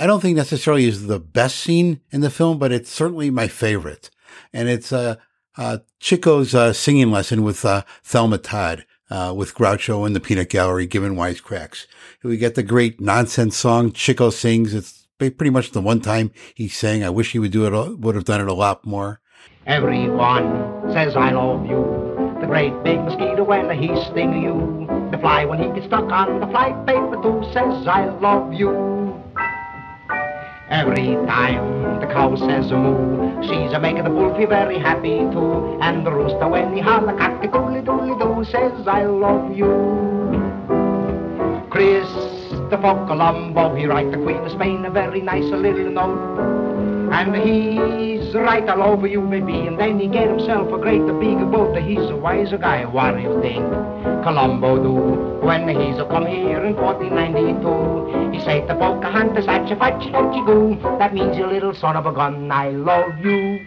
I 0.00 0.06
don't 0.06 0.20
think 0.20 0.36
necessarily 0.36 0.84
is 0.84 1.08
the 1.08 1.18
best 1.18 1.56
scene 1.56 2.00
in 2.12 2.20
the 2.20 2.30
film, 2.30 2.60
but 2.60 2.70
it's 2.70 2.88
certainly 2.88 3.30
my 3.30 3.48
favorite. 3.48 4.10
And 4.52 4.68
it's 4.68 4.92
uh, 4.92 5.16
uh, 5.56 5.78
Chico's 5.98 6.54
uh, 6.54 6.72
singing 6.72 7.10
lesson 7.10 7.42
with 7.42 7.64
uh, 7.64 7.82
Thelma 8.04 8.38
Todd, 8.38 8.86
uh, 9.10 9.34
with 9.36 9.56
Groucho 9.56 10.06
in 10.06 10.12
the 10.12 10.20
Peanut 10.20 10.50
Gallery 10.50 10.86
giving 10.86 11.16
wisecracks. 11.16 11.86
We 12.22 12.36
get 12.36 12.54
the 12.54 12.62
great 12.62 13.00
nonsense 13.00 13.56
song 13.56 13.90
Chico 13.90 14.30
sings. 14.30 14.72
It's 14.72 15.08
pretty 15.18 15.50
much 15.50 15.72
the 15.72 15.80
one 15.80 16.00
time 16.00 16.30
he 16.54 16.68
sang. 16.68 17.02
I 17.02 17.10
wish 17.10 17.32
he 17.32 17.40
would 17.40 17.50
do 17.50 17.66
it, 17.66 17.98
would 17.98 18.14
have 18.14 18.24
done 18.24 18.40
it 18.40 18.48
a 18.48 18.54
lot 18.54 18.86
more. 18.86 19.20
Everyone 19.66 20.92
says 20.92 21.16
I 21.16 21.32
love 21.32 21.66
you. 21.66 22.36
The 22.40 22.46
great 22.46 22.72
big 22.84 23.00
mosquito 23.00 23.42
when 23.42 23.68
he 23.76 23.88
sting 24.04 24.42
you. 24.42 24.86
The 25.10 25.18
fly 25.18 25.44
when 25.44 25.58
he 25.58 25.68
gets 25.74 25.86
stuck 25.86 26.04
on 26.04 26.38
the 26.38 26.46
fly 26.46 26.70
paper 26.86 27.20
too 27.20 27.42
says 27.52 27.84
I 27.88 28.06
love 28.20 28.54
you. 28.54 29.18
Every 30.70 31.14
time 31.26 31.98
the 32.00 32.06
cow 32.06 32.36
says 32.36 32.70
moo, 32.70 33.42
she's 33.42 33.72
a 33.72 33.80
making 33.80 34.04
the 34.04 34.10
feel 34.10 34.48
very 34.48 34.78
happy 34.78 35.18
too. 35.32 35.78
And 35.80 36.04
the 36.04 36.12
rooster 36.12 36.46
when 36.46 36.74
he 36.74 36.80
holler 36.80 37.16
cock 37.16 37.42
a 37.42 37.48
doodly 37.48 37.82
doodly 37.82 38.18
doo 38.18 38.44
says 38.44 38.86
I 38.86 39.04
love 39.04 39.56
you. 39.56 39.66
Christopher 41.70 43.06
Colombo, 43.06 43.74
he 43.76 43.86
write 43.86 44.10
the 44.10 44.18
Queen 44.18 44.36
of 44.36 44.52
Spain 44.52 44.84
a 44.84 44.90
very 44.90 45.22
nice 45.22 45.44
little 45.44 45.90
note. 45.90 46.97
And 47.10 47.34
he's 47.34 48.34
right 48.34 48.68
all 48.68 48.82
over 48.82 49.06
you, 49.06 49.20
baby. 49.22 49.66
And 49.66 49.78
then 49.78 49.98
he 49.98 50.08
get 50.08 50.28
himself 50.28 50.72
a 50.72 50.78
great 50.78 51.04
big 51.18 51.38
boat. 51.50 51.76
He's 51.78 51.98
a 52.10 52.16
wiser 52.16 52.58
guy. 52.58 52.84
What 52.84 53.16
do 53.16 53.22
you 53.22 53.40
think 53.40 53.64
Colombo 54.22 54.82
do? 54.82 55.46
When 55.46 55.68
he's 55.68 55.98
a 55.98 56.06
come 56.06 56.26
here 56.26 56.64
in 56.64 56.76
1492, 56.76 58.36
he 58.36 58.44
say 58.44 58.60
to 58.66 58.74
Pocahontas, 58.74 59.46
atcha 59.46 59.78
fatcha 59.78 60.12
atcha 60.12 60.46
goo. 60.46 60.78
That 60.98 61.14
means 61.14 61.36
you 61.36 61.46
little 61.46 61.74
son 61.74 61.96
of 61.96 62.06
a 62.06 62.12
gun, 62.12 62.50
I 62.50 62.70
love 62.70 63.18
you. 63.24 63.66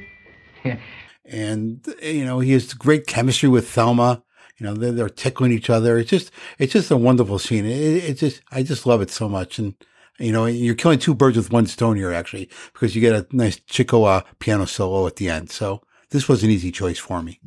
and 1.26 1.86
you 2.02 2.26
know 2.26 2.40
he 2.40 2.52
has 2.54 2.74
great 2.74 3.08
chemistry 3.08 3.50
with 3.50 3.68
Thelma. 3.70 4.24
You 4.58 4.68
know 4.68 4.74
they're, 4.76 4.92
they're 4.92 5.10
tickling 5.10 5.52
each 5.52 5.70
other. 5.70 5.98
It's 5.98 6.10
just 6.10 6.32
it's 6.60 6.74
just 6.74 6.92
a 6.92 6.98
wonderful 6.98 7.40
scene. 7.40 7.66
It 7.66 8.14
just 8.14 8.42
I 8.52 8.64
just 8.64 8.86
love 8.86 9.02
it 9.02 9.10
so 9.10 9.28
much. 9.28 9.58
And 9.58 9.74
you 10.22 10.32
know 10.32 10.46
you're 10.46 10.76
killing 10.76 11.00
two 11.00 11.16
birds 11.16 11.38
with 11.38 11.52
one 11.52 11.66
stone 11.66 11.98
here 11.98 12.14
actually 12.14 12.50
because 12.74 12.96
you 12.96 13.02
get 13.02 13.14
a 13.14 13.26
nice 13.36 13.60
Chico 13.62 14.04
uh, 14.04 14.22
piano 14.40 14.66
solo 14.66 15.08
at 15.08 15.18
the 15.18 15.30
end. 15.30 15.50
So 15.52 15.82
this 16.10 16.28
was 16.28 16.44
an 16.44 16.50
easy 16.50 16.72
choice 16.72 17.00
for 17.00 17.22
me. 17.22 17.40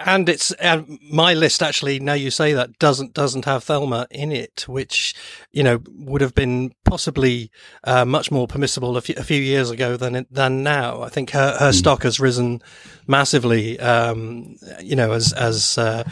And 0.00 0.28
it's 0.28 0.54
uh, 0.60 0.82
my 1.10 1.34
list 1.34 1.60
actually. 1.60 1.98
Now 1.98 2.12
you 2.12 2.30
say 2.30 2.52
that 2.52 2.78
doesn't 2.78 3.14
doesn't 3.14 3.46
have 3.46 3.64
Thelma 3.64 4.06
in 4.12 4.30
it, 4.30 4.64
which 4.68 5.12
you 5.50 5.64
know 5.64 5.80
would 5.88 6.20
have 6.20 6.36
been 6.36 6.72
possibly 6.84 7.50
uh, 7.82 8.04
much 8.04 8.30
more 8.30 8.46
permissible 8.46 8.96
a 8.96 9.00
few, 9.00 9.40
years 9.40 9.72
ago 9.72 9.96
than 9.96 10.24
than 10.30 10.62
now. 10.62 11.02
I 11.02 11.08
think 11.08 11.30
her, 11.30 11.56
her 11.58 11.72
stock 11.72 12.04
has 12.04 12.20
risen 12.20 12.62
massively. 13.08 13.80
Um, 13.80 14.54
you 14.80 14.94
know, 14.94 15.10
as 15.10 15.32
as 15.32 15.76
uh, 15.78 16.08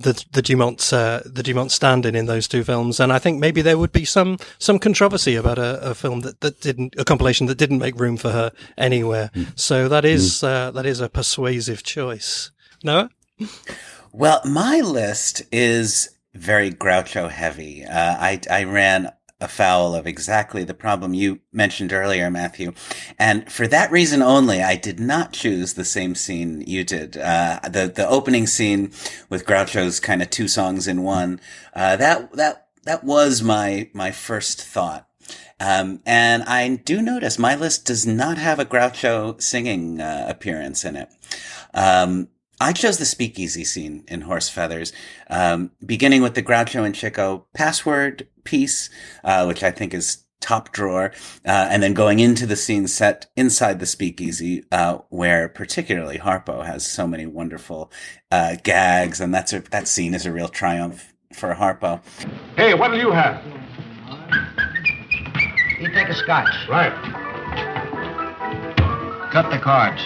the 0.00 0.24
the 0.32 0.42
Dumont 0.42 0.92
uh, 0.92 1.20
the 1.24 1.42
Dumont 1.42 1.70
stand-in 1.70 2.14
in 2.14 2.26
those 2.26 2.48
two 2.48 2.64
films, 2.64 3.00
and 3.00 3.12
I 3.12 3.18
think 3.18 3.38
maybe 3.38 3.62
there 3.62 3.78
would 3.78 3.92
be 3.92 4.04
some 4.04 4.38
some 4.58 4.78
controversy 4.78 5.36
about 5.36 5.58
a, 5.58 5.90
a 5.90 5.94
film 5.94 6.20
that, 6.20 6.40
that 6.40 6.60
didn't 6.60 6.94
a 6.98 7.04
compilation 7.04 7.46
that 7.46 7.58
didn't 7.58 7.78
make 7.78 7.98
room 7.98 8.16
for 8.16 8.30
her 8.30 8.52
anywhere. 8.76 9.30
So 9.54 9.88
that 9.88 10.04
is 10.04 10.42
uh, 10.42 10.70
that 10.72 10.86
is 10.86 11.00
a 11.00 11.08
persuasive 11.08 11.82
choice. 11.82 12.50
Noah. 12.82 13.10
Well, 14.12 14.40
my 14.44 14.80
list 14.80 15.42
is 15.52 16.10
very 16.34 16.70
Groucho 16.72 17.30
heavy. 17.30 17.84
Uh, 17.84 18.16
I, 18.18 18.40
I 18.50 18.64
ran 18.64 19.12
afoul 19.40 19.94
of 19.94 20.06
exactly 20.06 20.64
the 20.64 20.74
problem 20.74 21.14
you 21.14 21.40
mentioned 21.52 21.92
earlier, 21.92 22.30
Matthew. 22.30 22.72
And 23.18 23.50
for 23.50 23.66
that 23.68 23.90
reason 23.90 24.22
only, 24.22 24.62
I 24.62 24.76
did 24.76 25.00
not 25.00 25.32
choose 25.32 25.74
the 25.74 25.84
same 25.84 26.14
scene 26.14 26.62
you 26.66 26.84
did. 26.84 27.16
Uh, 27.16 27.60
the, 27.64 27.86
the 27.94 28.08
opening 28.08 28.46
scene 28.46 28.92
with 29.28 29.46
Groucho's 29.46 30.00
kind 30.00 30.22
of 30.22 30.30
two 30.30 30.48
songs 30.48 30.86
in 30.86 31.02
one, 31.02 31.40
uh, 31.74 31.96
that, 31.96 32.32
that, 32.32 32.68
that 32.84 33.04
was 33.04 33.42
my, 33.42 33.90
my 33.92 34.10
first 34.10 34.62
thought. 34.62 35.06
Um, 35.58 36.00
and 36.06 36.42
I 36.44 36.76
do 36.76 37.02
notice 37.02 37.38
my 37.38 37.54
list 37.54 37.84
does 37.84 38.06
not 38.06 38.38
have 38.38 38.58
a 38.58 38.64
Groucho 38.64 39.40
singing, 39.40 40.00
uh, 40.00 40.26
appearance 40.28 40.84
in 40.84 40.96
it. 40.96 41.10
Um, 41.74 42.28
I 42.62 42.74
chose 42.74 42.98
the 42.98 43.06
speakeasy 43.06 43.64
scene 43.64 44.04
in 44.06 44.20
Horse 44.20 44.50
Feathers, 44.50 44.92
um, 45.30 45.70
beginning 45.84 46.20
with 46.20 46.34
the 46.34 46.42
Groucho 46.42 46.84
and 46.84 46.94
Chico 46.94 47.46
password 47.54 48.28
piece, 48.44 48.90
uh, 49.24 49.46
which 49.46 49.62
I 49.62 49.70
think 49.70 49.94
is 49.94 50.24
top 50.42 50.70
drawer, 50.70 51.12
uh, 51.46 51.68
and 51.70 51.82
then 51.82 51.94
going 51.94 52.18
into 52.18 52.46
the 52.46 52.56
scene 52.56 52.86
set 52.86 53.26
inside 53.34 53.78
the 53.78 53.86
speakeasy, 53.86 54.64
uh, 54.70 54.98
where 55.08 55.48
particularly 55.48 56.18
Harpo 56.18 56.64
has 56.64 56.86
so 56.86 57.06
many 57.06 57.24
wonderful 57.24 57.90
uh, 58.30 58.56
gags, 58.62 59.20
and 59.20 59.34
that's 59.34 59.54
a, 59.54 59.60
that 59.70 59.88
scene 59.88 60.12
is 60.12 60.26
a 60.26 60.32
real 60.32 60.48
triumph 60.48 61.14
for 61.32 61.54
Harpo. 61.54 62.02
Hey, 62.56 62.74
what'll 62.74 62.98
you 62.98 63.10
have? 63.10 63.42
You 65.80 65.88
take 65.92 66.08
a 66.08 66.14
scotch. 66.14 66.68
Right. 66.68 66.92
Cut 69.32 69.50
the 69.50 69.58
cards. 69.58 70.02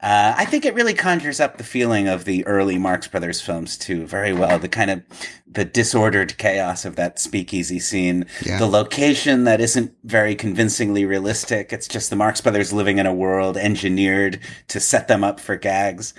Uh, 0.00 0.32
I 0.36 0.44
think 0.44 0.64
it 0.64 0.74
really 0.74 0.94
conjures 0.94 1.40
up 1.40 1.58
the 1.58 1.64
feeling 1.64 2.06
of 2.06 2.24
the 2.24 2.46
early 2.46 2.78
Marx 2.78 3.08
Brothers 3.08 3.40
films 3.40 3.76
too, 3.76 4.06
very 4.06 4.32
well. 4.32 4.58
The 4.60 4.68
kind 4.68 4.90
of 4.92 5.02
the 5.50 5.64
disordered 5.64 6.38
chaos 6.38 6.84
of 6.84 6.94
that 6.96 7.18
speakeasy 7.18 7.80
scene, 7.80 8.26
Yeah. 8.44 8.58
the 8.58 8.68
location 8.68 9.42
that 9.44 9.60
isn't 9.60 9.92
very 10.04 10.36
convincingly 10.36 11.04
realistic. 11.04 11.72
It's 11.72 11.88
just 11.88 12.10
the 12.10 12.16
Marx 12.16 12.40
Brothers 12.40 12.72
living 12.72 12.98
in 12.98 13.06
a 13.06 13.12
world 13.14 13.56
engineered 13.56 14.38
to 14.68 14.78
set 14.78 15.08
them 15.08 15.24
up 15.24 15.40
for 15.40 15.56
gags. 15.56 16.14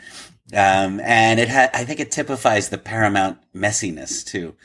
Um, 0.53 0.99
and 1.01 1.39
it 1.39 1.47
ha- 1.47 1.69
I 1.73 1.85
think 1.85 2.01
it 2.01 2.11
typifies 2.11 2.67
the 2.69 2.77
Paramount 2.79 3.37
messiness 3.55 4.25
too. 4.25 4.55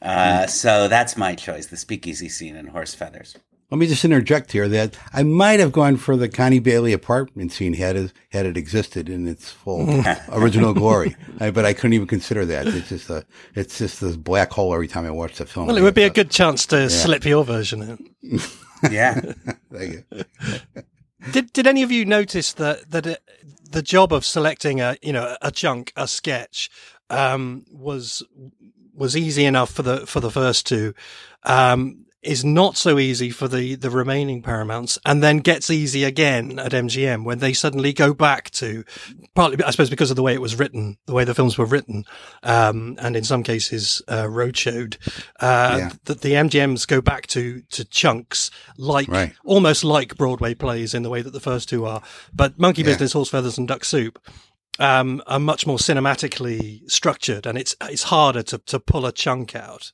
Uh, 0.00 0.46
so 0.46 0.86
that's 0.86 1.16
my 1.16 1.34
choice, 1.34 1.66
the 1.66 1.76
speakeasy 1.78 2.28
scene 2.28 2.54
in 2.56 2.66
Horse 2.68 2.94
Feathers. 2.94 3.34
Let 3.74 3.80
me 3.80 3.86
just 3.88 4.04
interject 4.04 4.52
here 4.52 4.68
that 4.68 4.96
I 5.12 5.24
might 5.24 5.58
have 5.58 5.72
gone 5.72 5.96
for 5.96 6.16
the 6.16 6.28
Connie 6.28 6.60
Bailey 6.60 6.92
apartment 6.92 7.50
scene 7.50 7.74
had 7.74 7.96
it, 7.96 8.12
had 8.30 8.46
it 8.46 8.56
existed 8.56 9.08
in 9.08 9.26
its 9.26 9.50
full 9.50 9.88
original 10.28 10.72
glory. 10.74 11.16
I, 11.40 11.50
but 11.50 11.64
I 11.64 11.72
couldn't 11.72 11.94
even 11.94 12.06
consider 12.06 12.44
that. 12.44 12.68
It's 12.68 12.88
just 12.88 13.10
a, 13.10 13.26
it's 13.56 13.76
just 13.76 14.00
this 14.00 14.14
black 14.14 14.52
hole 14.52 14.72
every 14.72 14.86
time 14.86 15.04
I 15.06 15.10
watch 15.10 15.38
the 15.38 15.44
film. 15.44 15.66
Well, 15.66 15.76
it 15.76 15.80
would 15.80 15.92
be 15.92 16.04
a 16.04 16.10
good 16.10 16.30
chance 16.30 16.66
to 16.66 16.88
slip 16.88 17.24
your 17.24 17.44
version 17.44 17.98
in. 18.22 18.40
Yeah. 18.90 19.18
Thank 19.72 19.92
you. 19.92 20.24
Did 21.32 21.52
Did 21.52 21.66
any 21.66 21.82
of 21.82 21.90
you 21.90 22.04
notice 22.04 22.52
that 22.52 22.90
that 22.90 23.06
it, 23.06 23.22
the 23.68 23.82
job 23.82 24.12
of 24.12 24.24
selecting 24.24 24.80
a 24.80 24.96
you 25.00 25.12
know 25.12 25.36
a 25.40 25.50
chunk 25.50 25.92
a 25.96 26.06
sketch 26.06 26.70
um, 27.08 27.64
was 27.72 28.22
was 28.94 29.16
easy 29.16 29.44
enough 29.44 29.70
for 29.70 29.82
the 29.82 30.06
for 30.06 30.20
the 30.20 30.30
first 30.30 30.66
two, 30.66 30.92
um, 31.44 32.03
is 32.24 32.44
not 32.44 32.76
so 32.76 32.98
easy 32.98 33.30
for 33.30 33.48
the 33.48 33.74
the 33.74 33.90
remaining 33.90 34.42
Paramounts, 34.42 34.98
and 35.04 35.22
then 35.22 35.38
gets 35.38 35.70
easy 35.70 36.04
again 36.04 36.58
at 36.58 36.72
MGM 36.72 37.24
when 37.24 37.38
they 37.38 37.52
suddenly 37.52 37.92
go 37.92 38.12
back 38.14 38.50
to 38.52 38.84
partly 39.34 39.62
I 39.64 39.70
suppose 39.70 39.90
because 39.90 40.10
of 40.10 40.16
the 40.16 40.22
way 40.22 40.34
it 40.34 40.40
was 40.40 40.58
written, 40.58 40.96
the 41.06 41.12
way 41.14 41.24
the 41.24 41.34
films 41.34 41.56
were 41.58 41.66
written, 41.66 42.04
um, 42.42 42.96
and 43.00 43.16
in 43.16 43.24
some 43.24 43.42
cases 43.42 44.02
uh, 44.08 44.24
roadshowed, 44.24 44.96
uh, 45.40 45.76
Yeah. 45.78 45.92
that 46.04 46.20
the 46.22 46.32
MGMs 46.34 46.86
go 46.86 47.00
back 47.00 47.26
to 47.28 47.62
to 47.70 47.84
chunks 47.84 48.50
like 48.76 49.08
Right. 49.08 49.32
almost 49.44 49.84
like 49.84 50.16
Broadway 50.16 50.54
plays 50.54 50.94
in 50.94 51.02
the 51.02 51.10
way 51.10 51.22
that 51.22 51.32
the 51.32 51.40
first 51.40 51.68
two 51.68 51.84
are. 51.86 52.02
But 52.32 52.58
Monkey 52.58 52.82
Yeah. 52.82 52.88
Business, 52.88 53.12
Horse 53.12 53.30
Feathers, 53.30 53.58
and 53.58 53.68
Duck 53.68 53.84
Soup 53.84 54.18
um, 54.80 55.22
are 55.28 55.38
much 55.38 55.66
more 55.66 55.78
cinematically 55.78 56.90
structured, 56.90 57.46
and 57.46 57.56
it's 57.58 57.76
it's 57.82 58.04
harder 58.04 58.42
to 58.42 58.58
to 58.66 58.80
pull 58.80 59.06
a 59.06 59.12
chunk 59.12 59.54
out. 59.54 59.92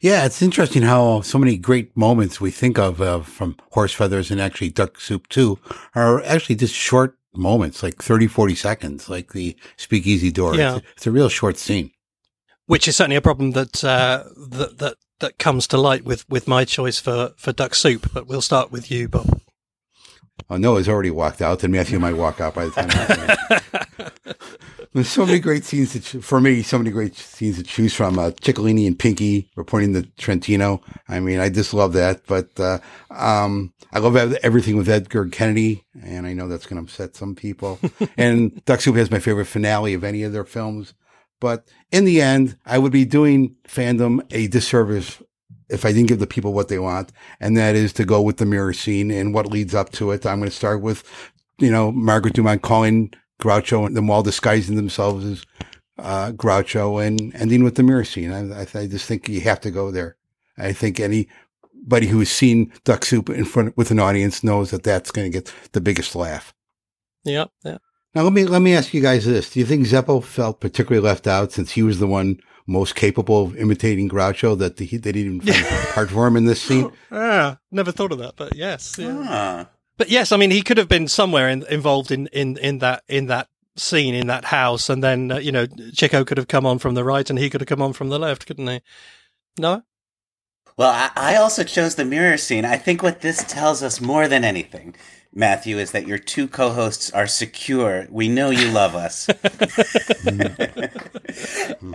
Yeah, 0.00 0.24
it's 0.24 0.42
interesting 0.42 0.82
how 0.82 1.22
so 1.22 1.38
many 1.38 1.56
great 1.56 1.96
moments 1.96 2.40
we 2.40 2.50
think 2.52 2.78
of 2.78 3.00
uh, 3.00 3.20
from 3.20 3.56
Horse 3.72 3.92
Feathers 3.92 4.30
and 4.30 4.40
actually 4.40 4.70
Duck 4.70 5.00
Soup 5.00 5.26
too 5.28 5.58
are 5.94 6.22
actually 6.24 6.54
just 6.56 6.74
short 6.74 7.16
moments, 7.34 7.82
like 7.82 8.00
30, 8.00 8.28
40 8.28 8.54
seconds, 8.54 9.08
like 9.08 9.32
the 9.32 9.56
speakeasy 9.76 10.30
door. 10.30 10.54
Yeah. 10.54 10.76
It's, 10.76 10.86
it's 10.96 11.06
a 11.06 11.10
real 11.10 11.28
short 11.28 11.58
scene. 11.58 11.90
which 12.66 12.86
is 12.86 12.96
certainly 12.96 13.16
a 13.16 13.20
problem 13.22 13.52
that 13.52 13.82
uh, 13.82 14.24
that 14.36 14.78
that 14.78 14.94
that 15.20 15.38
comes 15.38 15.66
to 15.68 15.76
light 15.76 16.04
with 16.04 16.28
with 16.28 16.46
my 16.46 16.64
choice 16.64 17.00
for 17.00 17.32
for 17.36 17.52
duck 17.52 17.74
soup. 17.74 18.10
But 18.12 18.26
we'll 18.28 18.40
start 18.42 18.70
with 18.70 18.90
you, 18.90 19.08
Bob. 19.08 19.40
Oh, 20.48 20.56
Noah's 20.56 20.88
already 20.88 21.10
walked 21.10 21.42
out, 21.42 21.64
and 21.64 21.72
Matthew 21.72 21.98
might 21.98 22.14
walk 22.16 22.40
out 22.40 22.54
by 22.54 22.66
the 22.66 22.70
time. 22.70 23.58
There's 24.92 25.08
so 25.08 25.26
many 25.26 25.38
great 25.38 25.64
scenes 25.64 25.92
to, 25.92 26.22
for 26.22 26.40
me. 26.40 26.62
So 26.62 26.78
many 26.78 26.90
great 26.90 27.14
scenes 27.14 27.56
to 27.56 27.62
choose 27.62 27.94
from. 27.94 28.18
Uh, 28.18 28.30
Chicolini 28.30 28.86
and 28.86 28.98
Pinky 28.98 29.50
reporting 29.54 29.92
the 29.92 30.04
Trentino. 30.16 30.80
I 31.08 31.20
mean, 31.20 31.40
I 31.40 31.50
just 31.50 31.74
love 31.74 31.92
that. 31.92 32.26
But 32.26 32.58
uh, 32.58 32.78
um, 33.10 33.72
I 33.92 33.98
love 33.98 34.16
everything 34.16 34.76
with 34.76 34.88
Edgar 34.88 35.26
Kennedy, 35.26 35.84
and 36.02 36.26
I 36.26 36.32
know 36.32 36.48
that's 36.48 36.66
going 36.66 36.82
to 36.82 36.90
upset 36.90 37.16
some 37.16 37.34
people. 37.34 37.78
and 38.16 38.64
Duck 38.64 38.80
Soup 38.80 38.96
has 38.96 39.10
my 39.10 39.18
favorite 39.18 39.46
finale 39.46 39.94
of 39.94 40.04
any 40.04 40.22
of 40.22 40.32
their 40.32 40.44
films. 40.44 40.94
But 41.40 41.68
in 41.92 42.04
the 42.04 42.20
end, 42.20 42.56
I 42.66 42.78
would 42.78 42.92
be 42.92 43.04
doing 43.04 43.56
fandom 43.68 44.20
a 44.32 44.48
disservice 44.48 45.22
if 45.68 45.84
I 45.84 45.92
didn't 45.92 46.08
give 46.08 46.18
the 46.18 46.26
people 46.26 46.52
what 46.52 46.68
they 46.68 46.78
want, 46.78 47.12
and 47.40 47.56
that 47.56 47.76
is 47.76 47.92
to 47.94 48.04
go 48.04 48.22
with 48.22 48.38
the 48.38 48.46
mirror 48.46 48.72
scene 48.72 49.10
and 49.10 49.34
what 49.34 49.46
leads 49.46 49.74
up 49.74 49.92
to 49.92 50.10
it. 50.12 50.24
I'm 50.24 50.38
going 50.38 50.50
to 50.50 50.56
start 50.56 50.80
with, 50.80 51.04
you 51.58 51.70
know, 51.70 51.92
Margaret 51.92 52.34
Dumont 52.34 52.62
calling 52.62 53.12
Groucho 53.40 53.86
and 53.86 53.96
them 53.96 54.10
all 54.10 54.22
disguising 54.22 54.76
themselves 54.76 55.24
as 55.24 55.46
uh, 55.98 56.32
Groucho 56.32 57.04
and 57.04 57.34
ending 57.34 57.64
with 57.64 57.76
the 57.76 57.82
mirror 57.82 58.04
scene. 58.04 58.32
I, 58.32 58.62
I, 58.62 58.66
I 58.74 58.86
just 58.86 59.06
think 59.06 59.28
you 59.28 59.40
have 59.42 59.60
to 59.62 59.70
go 59.70 59.90
there. 59.90 60.16
I 60.56 60.72
think 60.72 60.98
anybody 60.98 62.08
who 62.08 62.18
has 62.18 62.30
seen 62.30 62.72
Duck 62.84 63.04
Soup 63.04 63.28
in 63.30 63.44
front 63.44 63.76
with 63.76 63.90
an 63.90 64.00
audience 64.00 64.42
knows 64.42 64.70
that 64.70 64.82
that's 64.82 65.10
going 65.10 65.30
to 65.30 65.36
get 65.38 65.52
the 65.72 65.80
biggest 65.80 66.14
laugh. 66.16 66.52
Yeah, 67.24 67.46
yeah. 67.64 67.78
Now 68.14 68.22
let 68.22 68.32
me 68.32 68.44
let 68.44 68.62
me 68.62 68.74
ask 68.74 68.94
you 68.94 69.02
guys 69.02 69.26
this: 69.26 69.50
Do 69.50 69.60
you 69.60 69.66
think 69.66 69.86
Zeppo 69.86 70.24
felt 70.24 70.60
particularly 70.60 71.06
left 71.06 71.26
out 71.26 71.52
since 71.52 71.72
he 71.72 71.82
was 71.82 71.98
the 71.98 72.06
one 72.06 72.40
most 72.66 72.94
capable 72.94 73.44
of 73.44 73.56
imitating 73.56 74.08
Groucho 74.08 74.58
that 74.58 74.78
he, 74.78 74.96
they 74.96 75.12
didn't 75.12 75.46
even 75.46 75.54
find 75.54 75.86
part 75.88 76.10
for 76.10 76.26
him 76.26 76.36
in 76.36 76.46
this 76.46 76.62
scene? 76.62 76.90
Ah, 77.10 77.58
never 77.70 77.92
thought 77.92 78.12
of 78.12 78.18
that, 78.18 78.34
but 78.36 78.54
yes, 78.56 78.96
yeah. 78.98 79.24
Ah. 79.26 79.68
But 79.98 80.08
yes, 80.08 80.32
I 80.32 80.36
mean, 80.36 80.52
he 80.52 80.62
could 80.62 80.78
have 80.78 80.88
been 80.88 81.08
somewhere 81.08 81.48
in, 81.48 81.66
involved 81.66 82.10
in, 82.10 82.28
in, 82.28 82.56
in 82.56 82.78
that 82.78 83.02
in 83.08 83.26
that 83.26 83.48
scene 83.76 84.14
in 84.14 84.26
that 84.28 84.46
house, 84.46 84.88
and 84.88 85.02
then 85.02 85.32
uh, 85.32 85.38
you 85.38 85.52
know 85.52 85.66
Chico 85.92 86.24
could 86.24 86.38
have 86.38 86.48
come 86.48 86.66
on 86.66 86.78
from 86.78 86.94
the 86.94 87.04
right, 87.04 87.28
and 87.28 87.38
he 87.38 87.50
could 87.50 87.60
have 87.60 87.68
come 87.68 87.82
on 87.82 87.92
from 87.92 88.08
the 88.08 88.18
left, 88.18 88.46
couldn't 88.46 88.66
he? 88.66 88.80
No. 89.58 89.82
Well, 90.76 90.90
I, 90.90 91.10
I 91.16 91.36
also 91.36 91.64
chose 91.64 91.96
the 91.96 92.04
mirror 92.04 92.36
scene. 92.36 92.64
I 92.64 92.76
think 92.76 93.02
what 93.02 93.20
this 93.20 93.44
tells 93.44 93.82
us 93.82 94.00
more 94.00 94.28
than 94.28 94.44
anything, 94.44 94.94
Matthew, 95.34 95.78
is 95.78 95.92
that 95.92 96.06
your 96.06 96.18
two 96.18 96.48
co-hosts 96.48 97.10
are 97.10 97.26
secure. 97.26 98.06
We 98.10 98.28
know 98.28 98.50
you 98.50 98.70
love 98.70 98.94
us. 98.94 99.28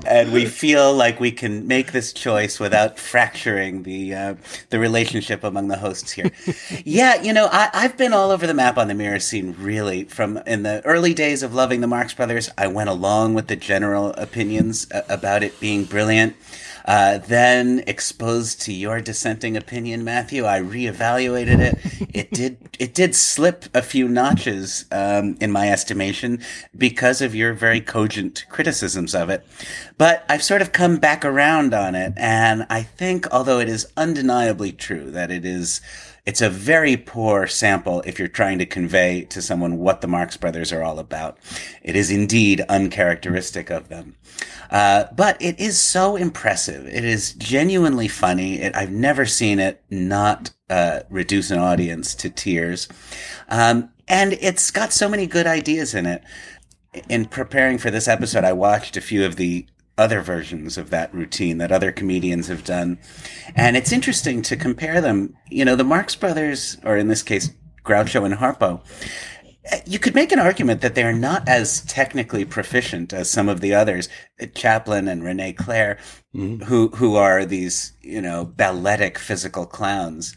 and 0.08 0.32
we 0.32 0.46
feel 0.46 0.94
like 0.94 1.20
we 1.20 1.32
can 1.32 1.68
make 1.68 1.92
this 1.92 2.14
choice 2.14 2.60
without 2.60 3.00
fracturing 3.00 3.82
the 3.84 4.14
uh, 4.14 4.36
the 4.70 4.80
relationship 4.80 5.44
among 5.44 5.68
the 5.68 5.78
hosts 5.78 6.12
here. 6.12 6.30
yeah, 6.86 7.20
you 7.22 7.34
know, 7.34 7.50
I, 7.52 7.70
I've 7.74 7.98
been 7.98 8.14
all 8.14 8.30
over 8.30 8.46
the 8.46 8.54
map 8.54 8.78
on 8.78 8.88
the 8.88 8.94
mirror 8.94 9.20
scene. 9.20 9.56
Really, 9.58 10.04
from 10.04 10.38
in 10.46 10.62
the 10.64 10.86
early 10.86 11.16
days 11.16 11.42
of 11.42 11.56
loving 11.56 11.82
the 11.82 11.88
Marx 11.88 12.14
Brothers, 12.14 12.52
I 12.58 12.68
went 12.68 12.90
along 12.90 13.34
with 13.34 13.48
the 13.48 13.56
general 13.56 14.12
opinions 14.12 14.90
uh, 14.92 15.02
about 15.10 15.42
it 15.44 15.60
being 15.60 15.86
brilliant. 15.86 16.36
Uh, 16.86 17.18
then, 17.18 17.84
exposed 17.88 18.62
to 18.62 18.74
your 18.74 19.00
dissenting 19.00 19.56
opinion, 19.56 20.04
Matthew, 20.04 20.46
I 20.46 20.60
reevaluated 20.60 21.60
it. 21.60 22.08
It 22.14 22.32
did 22.32 22.58
it 22.80 22.94
did 22.94 23.16
slip 23.16 23.66
a 23.74 23.82
few 23.82 24.08
notches 24.08 24.86
um, 24.92 25.38
in 25.40 25.52
my 25.52 25.70
estimation 25.70 26.42
because 26.78 27.22
of 27.22 27.34
your 27.34 27.54
very 27.54 27.80
cogent 27.80 28.46
criticisms 28.50 29.16
of 29.16 29.30
it. 29.30 29.46
But 29.98 30.26
I've 30.28 30.44
sort 30.44 30.62
of 30.62 30.74
come 30.74 30.98
back 30.98 31.24
around 31.24 31.74
on 31.74 31.96
it, 31.96 32.14
and 32.18 32.66
I 32.70 32.84
think, 32.84 33.28
although 33.32 33.60
it 33.60 33.70
is 33.70 33.88
undeniably 33.96 34.72
true 34.72 35.10
that 35.12 35.32
it 35.32 35.46
is 35.46 35.82
it's 36.26 36.42
a 36.42 36.50
very 36.50 36.96
poor 36.96 37.48
sample 37.48 38.02
if 38.06 38.18
you're 38.18 38.30
trying 38.30 38.58
to 38.60 38.66
convey 38.66 39.26
to 39.26 39.42
someone 39.42 39.78
what 39.78 40.00
the 40.00 40.08
Marx 40.08 40.38
Brothers 40.38 40.72
are 40.72 40.82
all 40.82 40.98
about. 40.98 41.38
It 41.82 41.98
is 41.98 42.10
indeed 42.10 42.64
uncharacteristic 42.70 43.70
of 43.70 43.90
them. 43.90 44.16
Uh, 44.72 45.06
but 45.16 45.40
it 45.42 45.60
is 45.60 45.80
so 45.80 46.16
impressive. 46.16 46.88
It 46.88 47.04
is 47.04 47.34
genuinely 47.34 48.08
funny. 48.08 48.62
It, 48.62 48.76
I've 48.76 48.92
never 48.92 49.26
seen 49.26 49.60
it 49.60 49.84
not 49.90 50.52
uh, 50.70 51.02
reduce 51.10 51.52
an 51.52 51.60
audience 51.60 52.16
to 52.16 52.30
tears. 52.30 52.88
Um, 53.50 53.90
and 54.08 54.34
it's 54.34 54.72
got 54.72 54.94
so 54.94 55.10
many 55.10 55.28
good 55.28 55.46
ideas 55.46 55.94
in 55.94 56.06
it. 56.06 56.24
In 57.10 57.26
preparing 57.26 57.78
for 57.78 57.92
this 57.92 58.08
episode, 58.08 58.44
I 58.44 58.54
watched 58.54 58.96
a 58.96 59.02
few 59.02 59.26
of 59.26 59.36
the 59.36 59.66
other 59.98 60.22
versions 60.22 60.78
of 60.78 60.90
that 60.90 61.14
routine 61.14 61.58
that 61.60 61.72
other 61.72 61.92
comedians 61.92 62.48
have 62.48 62.64
done. 62.64 62.98
And 63.56 63.78
it's 63.78 63.92
interesting 63.92 64.42
to 64.44 64.56
compare 64.56 65.02
them. 65.02 65.36
You 65.50 65.66
know, 65.66 65.76
the 65.76 65.84
Marx 65.84 66.16
Brothers, 66.16 66.78
or 66.84 66.98
in 66.98 67.08
this 67.08 67.24
case, 67.24 67.52
Groucho 67.84 68.26
and 68.26 68.36
Harpo, 68.36 68.82
you 69.86 70.00
could 70.00 70.16
make 70.16 70.32
an 70.32 70.40
argument 70.40 70.82
that 70.82 70.96
they're 70.96 71.14
not 71.14 71.48
as 71.48 71.82
technically 71.82 72.44
proficient 72.44 73.14
as 73.14 73.30
some 73.30 73.48
of 73.48 73.62
the 73.62 73.74
others, 73.74 74.10
Chaplin 74.56 75.08
and 75.08 75.24
Rene 75.24 75.54
Clair, 76.36 76.58
who 76.66 76.88
who 76.90 77.16
are 77.16 77.46
these 77.46 77.94
you 78.02 78.20
know 78.20 78.52
balletic 78.58 79.20
physical 79.20 79.68
clowns, 79.68 80.34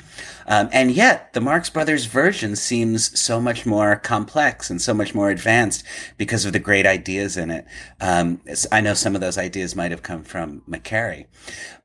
um, 0.46 0.68
and 0.70 0.90
yet 0.90 1.32
the 1.32 1.40
Marx 1.40 1.70
Brothers 1.70 2.04
version 2.04 2.54
seems 2.54 3.18
so 3.18 3.40
much 3.40 3.64
more 3.64 3.96
complex 3.96 4.68
and 4.68 4.82
so 4.82 4.92
much 4.92 5.14
more 5.14 5.30
advanced 5.30 5.84
because 6.18 6.44
of 6.44 6.52
the 6.52 6.58
great 6.58 6.84
ideas 6.84 7.38
in 7.38 7.50
it. 7.50 7.64
Um, 7.98 8.42
I 8.70 8.82
know 8.82 8.92
some 8.92 9.14
of 9.14 9.22
those 9.22 9.38
ideas 9.38 9.74
might 9.74 9.90
have 9.90 10.02
come 10.02 10.22
from 10.22 10.60
McCarey, 10.68 11.28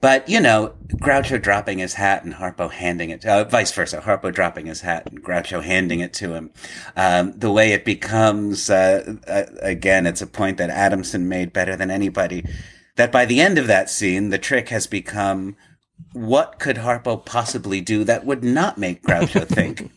but 0.02 0.28
you 0.28 0.42
know 0.42 0.74
Groucho 0.96 1.42
dropping 1.42 1.80
his 1.80 1.94
hat 1.94 2.26
and 2.26 2.34
Harpo 2.34 2.70
handing 2.70 3.12
it, 3.12 3.26
uh, 3.26 3.46
vice 3.46 3.72
versa, 3.72 4.02
Harpo 4.02 4.34
dropping 4.34 4.66
his 4.66 4.82
hat 4.82 5.10
and 5.10 5.24
Groucho 5.24 5.64
handing 5.64 6.02
it 6.02 6.14
to 6.16 6.34
him. 6.34 6.52
Um, 6.98 7.32
the 7.40 7.52
way 7.52 7.72
it 7.72 7.86
becomes, 7.86 8.70
uh, 8.70 9.16
uh, 9.26 9.44
again, 9.62 10.06
it's 10.06 10.22
a 10.22 10.28
point 10.28 10.58
that 10.58 10.70
Adamson 10.70 11.30
made 11.30 11.54
better 11.54 11.78
than 11.78 11.90
anybody. 11.90 12.44
That 12.96 13.12
by 13.12 13.26
the 13.26 13.40
end 13.40 13.58
of 13.58 13.68
that 13.68 13.90
scene, 13.90 14.30
the 14.30 14.38
trick 14.38 14.70
has 14.70 14.88
become 14.88 15.56
what 16.14 16.60
could 16.60 16.78
Harpo 16.78 17.24
possibly 17.24 17.82
do 17.82 18.04
that 18.04 18.26
would 18.26 18.44
not 18.44 18.78
make 18.78 19.04
Groucho 19.04 19.48
think 19.48 19.92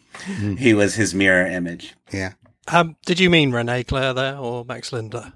he 0.58 0.74
was 0.74 0.94
his 0.94 1.14
mirror 1.14 1.46
image? 1.46 1.94
Yeah. 2.12 2.34
Um, 2.68 2.96
did 3.04 3.20
you 3.20 3.28
mean 3.28 3.52
Rene 3.52 3.84
Clair 3.84 4.14
there 4.14 4.36
or 4.36 4.64
Max 4.64 4.92
Linder? 4.92 5.32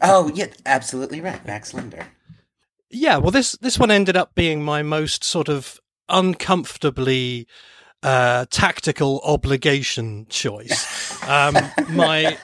Oh, 0.00 0.30
yeah, 0.34 0.46
absolutely 0.66 1.20
right. 1.20 1.44
Max 1.46 1.74
Linder. 1.74 2.06
Yeah, 2.90 3.18
well, 3.18 3.30
this 3.30 3.52
this 3.52 3.78
one 3.78 3.90
ended 3.90 4.16
up 4.16 4.34
being 4.34 4.62
my 4.62 4.82
most 4.82 5.22
sort 5.22 5.48
of 5.48 5.78
uncomfortably 6.08 7.46
uh, 8.02 8.46
tactical 8.50 9.20
obligation 9.24 10.26
choice. 10.28 11.22
Um, 11.28 11.56
my 11.90 12.38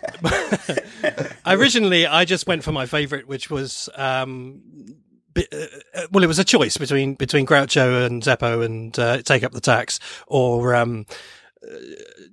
originally, 1.46 2.06
I 2.06 2.24
just 2.24 2.46
went 2.46 2.64
for 2.64 2.72
my 2.72 2.86
favorite, 2.86 3.28
which 3.28 3.50
was 3.50 3.88
um, 3.94 4.60
bi- 5.32 5.46
uh, 5.52 6.06
well, 6.10 6.24
it 6.24 6.28
was 6.28 6.38
a 6.38 6.44
choice 6.44 6.76
between 6.76 7.14
between 7.14 7.46
Groucho 7.46 8.06
and 8.06 8.22
Zeppo 8.22 8.64
and 8.64 8.98
uh, 8.98 9.22
Take 9.22 9.44
Up 9.44 9.52
the 9.52 9.60
Tax, 9.60 10.00
or 10.26 10.74
um, 10.74 11.06
uh, 11.08 11.43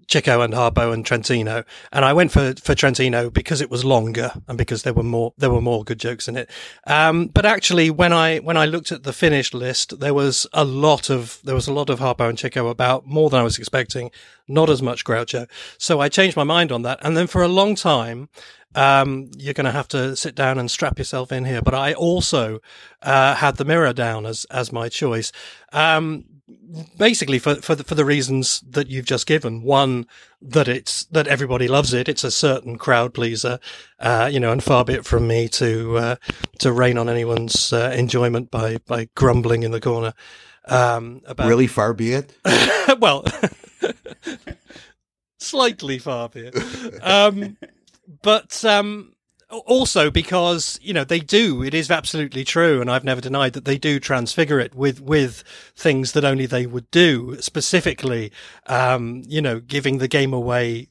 Chico 0.07 0.41
and 0.41 0.53
Harpo 0.53 0.93
and 0.93 1.05
Trentino, 1.05 1.63
and 1.91 2.03
I 2.03 2.13
went 2.13 2.31
for 2.31 2.53
for 2.55 2.75
Trentino 2.75 3.29
because 3.29 3.61
it 3.61 3.71
was 3.71 3.85
longer 3.85 4.33
and 4.47 4.57
because 4.57 4.83
there 4.83 4.93
were 4.93 5.03
more 5.03 5.33
there 5.37 5.49
were 5.49 5.61
more 5.61 5.83
good 5.83 5.99
jokes 5.99 6.27
in 6.27 6.35
it. 6.35 6.49
Um, 6.85 7.27
but 7.27 7.45
actually, 7.45 7.89
when 7.89 8.11
I 8.11 8.39
when 8.39 8.57
I 8.57 8.65
looked 8.65 8.91
at 8.91 9.03
the 9.03 9.13
finished 9.13 9.53
list, 9.53 9.99
there 9.99 10.13
was 10.13 10.47
a 10.53 10.65
lot 10.65 11.09
of 11.09 11.39
there 11.43 11.55
was 11.55 11.67
a 11.67 11.73
lot 11.73 11.89
of 11.89 11.99
Harpo 11.99 12.27
and 12.27 12.37
Chico 12.37 12.67
about 12.67 13.05
more 13.05 13.29
than 13.29 13.39
I 13.39 13.43
was 13.43 13.57
expecting, 13.57 14.11
not 14.47 14.69
as 14.69 14.81
much 14.81 15.05
Groucho. 15.05 15.47
So 15.77 16.01
I 16.01 16.09
changed 16.09 16.35
my 16.35 16.43
mind 16.43 16.71
on 16.71 16.81
that, 16.81 16.99
and 17.01 17.15
then 17.15 17.27
for 17.27 17.41
a 17.41 17.47
long 17.47 17.75
time. 17.75 18.29
Um, 18.73 19.31
you're 19.37 19.53
going 19.53 19.65
to 19.65 19.73
have 19.73 19.89
to 19.89 20.15
sit 20.15 20.33
down 20.33 20.57
and 20.57 20.71
strap 20.71 20.97
yourself 20.97 21.33
in 21.33 21.43
here. 21.43 21.61
But 21.61 21.73
I 21.73 21.91
also 21.91 22.61
uh, 23.01 23.35
had 23.35 23.57
the 23.57 23.65
mirror 23.65 23.91
down 23.91 24.25
as 24.25 24.45
as 24.45 24.71
my 24.71 24.87
choice. 24.87 25.33
Um, 25.73 26.23
basically 26.97 27.39
for 27.39 27.55
for 27.55 27.75
the, 27.75 27.83
for 27.83 27.95
the 27.95 28.05
reasons 28.05 28.61
that 28.61 28.87
you've 28.87 29.05
just 29.05 29.27
given. 29.27 29.63
One 29.63 30.07
that 30.41 30.67
it's 30.67 31.05
that 31.05 31.27
everybody 31.27 31.67
loves 31.67 31.93
it. 31.93 32.09
It's 32.09 32.23
a 32.23 32.31
certain 32.31 32.77
crowd 32.77 33.13
pleaser, 33.13 33.59
uh, 33.99 34.29
you 34.31 34.39
know, 34.39 34.51
and 34.51 34.63
far 34.63 34.85
be 34.85 34.93
it 34.93 35.05
from 35.05 35.27
me 35.27 35.47
to 35.49 35.97
uh, 35.97 36.15
to 36.59 36.71
rain 36.71 36.97
on 36.97 37.09
anyone's 37.09 37.73
uh, 37.73 37.93
enjoyment 37.95 38.51
by 38.51 38.77
by 38.87 39.09
grumbling 39.15 39.63
in 39.63 39.71
the 39.71 39.81
corner. 39.81 40.13
Um, 40.65 41.21
about 41.25 41.47
Really 41.47 41.67
far 41.67 41.93
be 41.93 42.13
it. 42.13 42.37
well, 42.99 43.25
slightly 45.39 45.99
far 45.99 46.29
be 46.29 46.51
it. 46.51 46.55
Um, 47.01 47.57
but 48.21 48.63
um, 48.65 49.13
also 49.51 50.09
because 50.09 50.79
you 50.81 50.93
know 50.93 51.03
they 51.03 51.19
do. 51.19 51.63
It 51.63 51.73
is 51.73 51.91
absolutely 51.91 52.43
true, 52.43 52.81
and 52.81 52.89
I've 52.89 53.03
never 53.03 53.21
denied 53.21 53.53
that 53.53 53.65
they 53.65 53.77
do 53.77 53.99
transfigure 53.99 54.59
it 54.59 54.73
with 54.75 55.01
with 55.01 55.43
things 55.75 56.13
that 56.13 56.25
only 56.25 56.45
they 56.45 56.65
would 56.65 56.89
do. 56.91 57.37
Specifically, 57.41 58.31
um, 58.67 59.23
you 59.27 59.41
know, 59.41 59.59
giving 59.59 59.97
the 59.97 60.07
game 60.07 60.33
away 60.33 60.87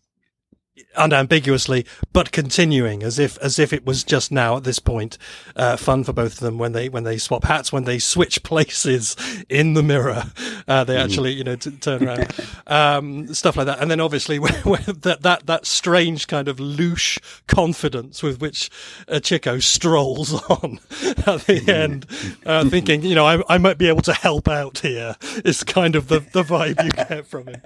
unambiguously, 0.96 1.86
but 2.12 2.32
continuing 2.32 3.02
as 3.02 3.18
if 3.18 3.38
as 3.38 3.58
if 3.58 3.72
it 3.72 3.86
was 3.86 4.04
just 4.04 4.32
now 4.32 4.56
at 4.56 4.64
this 4.64 4.78
point 4.78 5.18
uh, 5.56 5.76
fun 5.76 6.04
for 6.04 6.12
both 6.12 6.34
of 6.34 6.40
them 6.40 6.58
when 6.58 6.72
they 6.72 6.88
when 6.88 7.04
they 7.04 7.18
swap 7.18 7.44
hats, 7.44 7.72
when 7.72 7.84
they 7.84 7.98
switch 7.98 8.42
places 8.50 9.16
in 9.48 9.74
the 9.74 9.82
mirror, 9.82 10.24
uh, 10.68 10.84
they 10.84 10.96
actually 10.96 11.32
you 11.32 11.44
know 11.44 11.56
t- 11.56 11.70
turn 11.72 12.06
around, 12.06 12.32
um, 12.66 13.32
stuff 13.34 13.56
like 13.56 13.66
that, 13.66 13.78
and 13.80 13.90
then 13.90 14.00
obviously 14.00 14.38
that 14.38 15.18
that 15.20 15.46
that 15.46 15.66
strange 15.66 16.26
kind 16.26 16.48
of 16.48 16.56
louche 16.56 17.18
confidence 17.46 18.22
with 18.22 18.40
which 18.40 18.70
uh, 19.08 19.20
Chico 19.20 19.58
strolls 19.58 20.34
on 20.50 20.80
at 21.26 21.42
the 21.42 21.64
end, 21.68 22.06
uh, 22.46 22.64
thinking 22.68 23.02
you 23.02 23.14
know 23.14 23.26
I, 23.26 23.42
I 23.48 23.58
might 23.58 23.78
be 23.78 23.88
able 23.88 24.02
to 24.02 24.12
help 24.14 24.48
out 24.48 24.78
here 24.78 25.16
is 25.44 25.62
kind 25.62 25.94
of 25.96 26.08
the 26.08 26.20
the 26.20 26.42
vibe 26.42 26.82
you 26.82 26.90
get 26.90 27.26
from 27.26 27.46
him. 27.46 27.62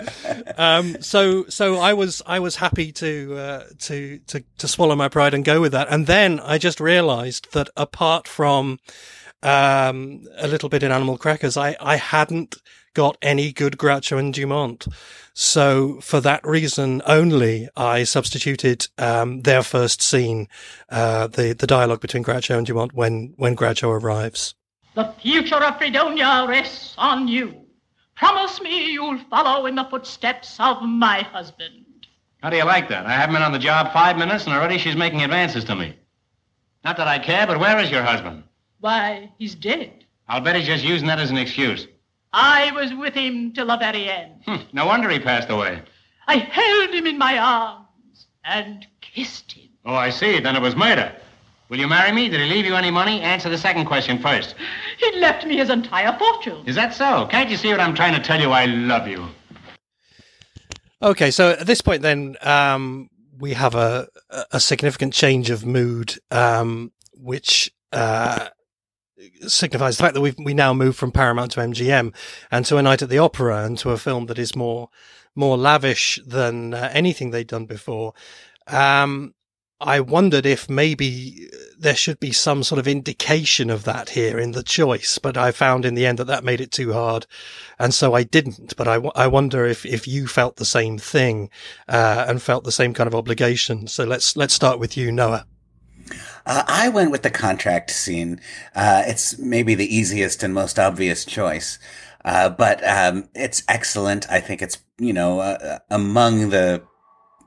Um, 0.56 1.00
so 1.00 1.44
so 1.48 1.78
I 1.78 1.94
was 1.94 2.22
I 2.26 2.38
was 2.38 2.56
happy 2.56 2.92
to 2.92 3.13
uh, 3.36 3.64
to 3.80 4.18
to 4.26 4.44
to 4.58 4.68
swallow 4.68 4.96
my 4.96 5.08
pride 5.08 5.34
and 5.34 5.44
go 5.44 5.60
with 5.60 5.72
that. 5.72 5.88
And 5.90 6.06
then 6.06 6.40
I 6.40 6.58
just 6.58 6.80
realised 6.80 7.52
that 7.52 7.68
apart 7.76 8.28
from 8.28 8.78
um, 9.42 10.24
a 10.36 10.48
little 10.48 10.68
bit 10.68 10.82
in 10.82 10.92
Animal 10.92 11.18
Crackers, 11.18 11.56
I 11.56 11.76
I 11.80 11.96
hadn't 11.96 12.56
got 12.94 13.18
any 13.20 13.52
good 13.52 13.76
Groucho 13.76 14.18
and 14.18 14.32
Dumont. 14.32 14.86
So 15.34 16.00
for 16.00 16.20
that 16.20 16.46
reason 16.46 17.02
only, 17.06 17.68
I 17.76 18.04
substituted 18.04 18.86
um, 18.98 19.42
their 19.42 19.62
first 19.62 20.00
scene, 20.00 20.48
uh, 20.88 21.26
the 21.26 21.52
the 21.52 21.66
dialogue 21.66 22.00
between 22.00 22.24
Groucho 22.24 22.56
and 22.56 22.66
Dumont 22.66 22.94
when 22.94 23.34
when 23.36 23.56
Groucho 23.56 23.90
arrives. 23.90 24.54
The 24.94 25.12
future 25.20 25.56
of 25.56 25.76
Fredonia 25.78 26.46
rests 26.48 26.94
on 26.96 27.26
you. 27.26 27.66
Promise 28.14 28.60
me 28.60 28.92
you'll 28.92 29.18
follow 29.28 29.66
in 29.66 29.74
the 29.74 29.84
footsteps 29.84 30.56
of 30.60 30.82
my 30.82 31.22
husband. 31.22 31.83
How 32.44 32.50
do 32.50 32.58
you 32.58 32.64
like 32.64 32.90
that? 32.90 33.06
I 33.06 33.12
haven't 33.12 33.36
been 33.36 33.42
on 33.42 33.52
the 33.52 33.58
job 33.58 33.90
five 33.94 34.18
minutes, 34.18 34.44
and 34.44 34.52
already 34.54 34.76
she's 34.76 34.94
making 34.94 35.22
advances 35.22 35.64
to 35.64 35.74
me. 35.74 35.96
Not 36.84 36.98
that 36.98 37.08
I 37.08 37.18
care, 37.18 37.46
but 37.46 37.58
where 37.58 37.78
is 37.78 37.90
your 37.90 38.02
husband? 38.02 38.42
Why, 38.80 39.32
he's 39.38 39.54
dead. 39.54 40.04
I'll 40.28 40.42
bet 40.42 40.54
he's 40.54 40.66
just 40.66 40.84
using 40.84 41.06
that 41.06 41.18
as 41.18 41.30
an 41.30 41.38
excuse. 41.38 41.86
I 42.34 42.70
was 42.72 42.92
with 42.92 43.14
him 43.14 43.54
till 43.54 43.68
the 43.68 43.78
very 43.78 44.10
end. 44.10 44.42
Hmm, 44.44 44.56
no 44.74 44.84
wonder 44.84 45.08
he 45.08 45.18
passed 45.20 45.48
away. 45.48 45.80
I 46.26 46.36
held 46.36 46.90
him 46.90 47.06
in 47.06 47.16
my 47.16 47.38
arms 47.38 48.26
and 48.44 48.86
kissed 49.00 49.52
him. 49.52 49.70
Oh, 49.86 49.94
I 49.94 50.10
see. 50.10 50.38
Then 50.38 50.54
it 50.54 50.60
was 50.60 50.76
murder. 50.76 51.16
Will 51.70 51.78
you 51.78 51.88
marry 51.88 52.12
me? 52.12 52.28
Did 52.28 52.42
he 52.42 52.46
leave 52.46 52.66
you 52.66 52.74
any 52.74 52.90
money? 52.90 53.22
Answer 53.22 53.48
the 53.48 53.56
second 53.56 53.86
question 53.86 54.18
first. 54.18 54.54
He 54.98 55.18
left 55.18 55.46
me 55.46 55.56
his 55.56 55.70
entire 55.70 56.14
fortune. 56.18 56.62
Is 56.66 56.74
that 56.74 56.92
so? 56.92 57.26
Can't 57.30 57.48
you 57.48 57.56
see 57.56 57.70
what 57.70 57.80
I'm 57.80 57.94
trying 57.94 58.12
to 58.12 58.20
tell 58.20 58.38
you? 58.38 58.50
I 58.50 58.66
love 58.66 59.08
you. 59.08 59.28
Okay, 61.04 61.30
so 61.30 61.50
at 61.50 61.66
this 61.66 61.82
point, 61.82 62.00
then 62.00 62.36
um, 62.40 63.10
we 63.38 63.52
have 63.52 63.74
a 63.74 64.08
a 64.50 64.58
significant 64.58 65.12
change 65.12 65.50
of 65.50 65.66
mood, 65.66 66.14
um, 66.30 66.92
which 67.12 67.70
uh, 67.92 68.48
signifies 69.46 69.98
the 69.98 70.02
fact 70.02 70.14
that 70.14 70.22
we 70.22 70.32
we 70.38 70.54
now 70.54 70.72
move 70.72 70.96
from 70.96 71.12
Paramount 71.12 71.50
to 71.52 71.60
MGM 71.60 72.14
and 72.50 72.64
to 72.64 72.78
a 72.78 72.82
night 72.82 73.02
at 73.02 73.10
the 73.10 73.18
opera 73.18 73.66
and 73.66 73.76
to 73.78 73.90
a 73.90 73.98
film 73.98 74.26
that 74.26 74.38
is 74.38 74.56
more 74.56 74.88
more 75.34 75.58
lavish 75.58 76.18
than 76.26 76.72
uh, 76.72 76.88
anything 76.94 77.30
they'd 77.30 77.48
done 77.48 77.66
before. 77.66 78.14
Um, 78.66 79.34
I 79.80 80.00
wondered 80.00 80.46
if 80.46 80.70
maybe 80.70 81.48
there 81.78 81.96
should 81.96 82.20
be 82.20 82.32
some 82.32 82.62
sort 82.62 82.78
of 82.78 82.88
indication 82.88 83.70
of 83.70 83.84
that 83.84 84.10
here 84.10 84.38
in 84.38 84.52
the 84.52 84.62
choice, 84.62 85.18
but 85.18 85.36
I 85.36 85.50
found 85.50 85.84
in 85.84 85.94
the 85.94 86.06
end 86.06 86.18
that 86.18 86.26
that 86.26 86.44
made 86.44 86.60
it 86.60 86.70
too 86.70 86.92
hard, 86.92 87.26
and 87.78 87.92
so 87.92 88.14
I 88.14 88.22
didn't. 88.22 88.76
But 88.76 88.88
I, 88.88 88.94
w- 88.94 89.12
I 89.14 89.26
wonder 89.26 89.66
if 89.66 89.84
if 89.84 90.06
you 90.08 90.26
felt 90.26 90.56
the 90.56 90.64
same 90.64 90.98
thing 90.98 91.50
uh, 91.88 92.24
and 92.28 92.40
felt 92.40 92.64
the 92.64 92.72
same 92.72 92.94
kind 92.94 93.06
of 93.06 93.14
obligation. 93.14 93.86
So 93.86 94.04
let's 94.04 94.36
let's 94.36 94.54
start 94.54 94.78
with 94.78 94.96
you, 94.96 95.12
Noah. 95.12 95.46
Uh, 96.46 96.62
I 96.66 96.88
went 96.88 97.10
with 97.10 97.22
the 97.22 97.30
contract 97.30 97.90
scene. 97.90 98.40
Uh, 98.74 99.02
it's 99.06 99.38
maybe 99.38 99.74
the 99.74 99.94
easiest 99.94 100.42
and 100.42 100.54
most 100.54 100.78
obvious 100.78 101.24
choice. 101.24 101.78
Uh, 102.24 102.48
but 102.48 102.86
um, 102.86 103.28
it's 103.34 103.62
excellent. 103.68 104.30
I 104.30 104.40
think 104.40 104.62
it's, 104.62 104.78
you 104.98 105.12
know, 105.12 105.40
uh, 105.40 105.78
among 105.90 106.50
the 106.50 106.82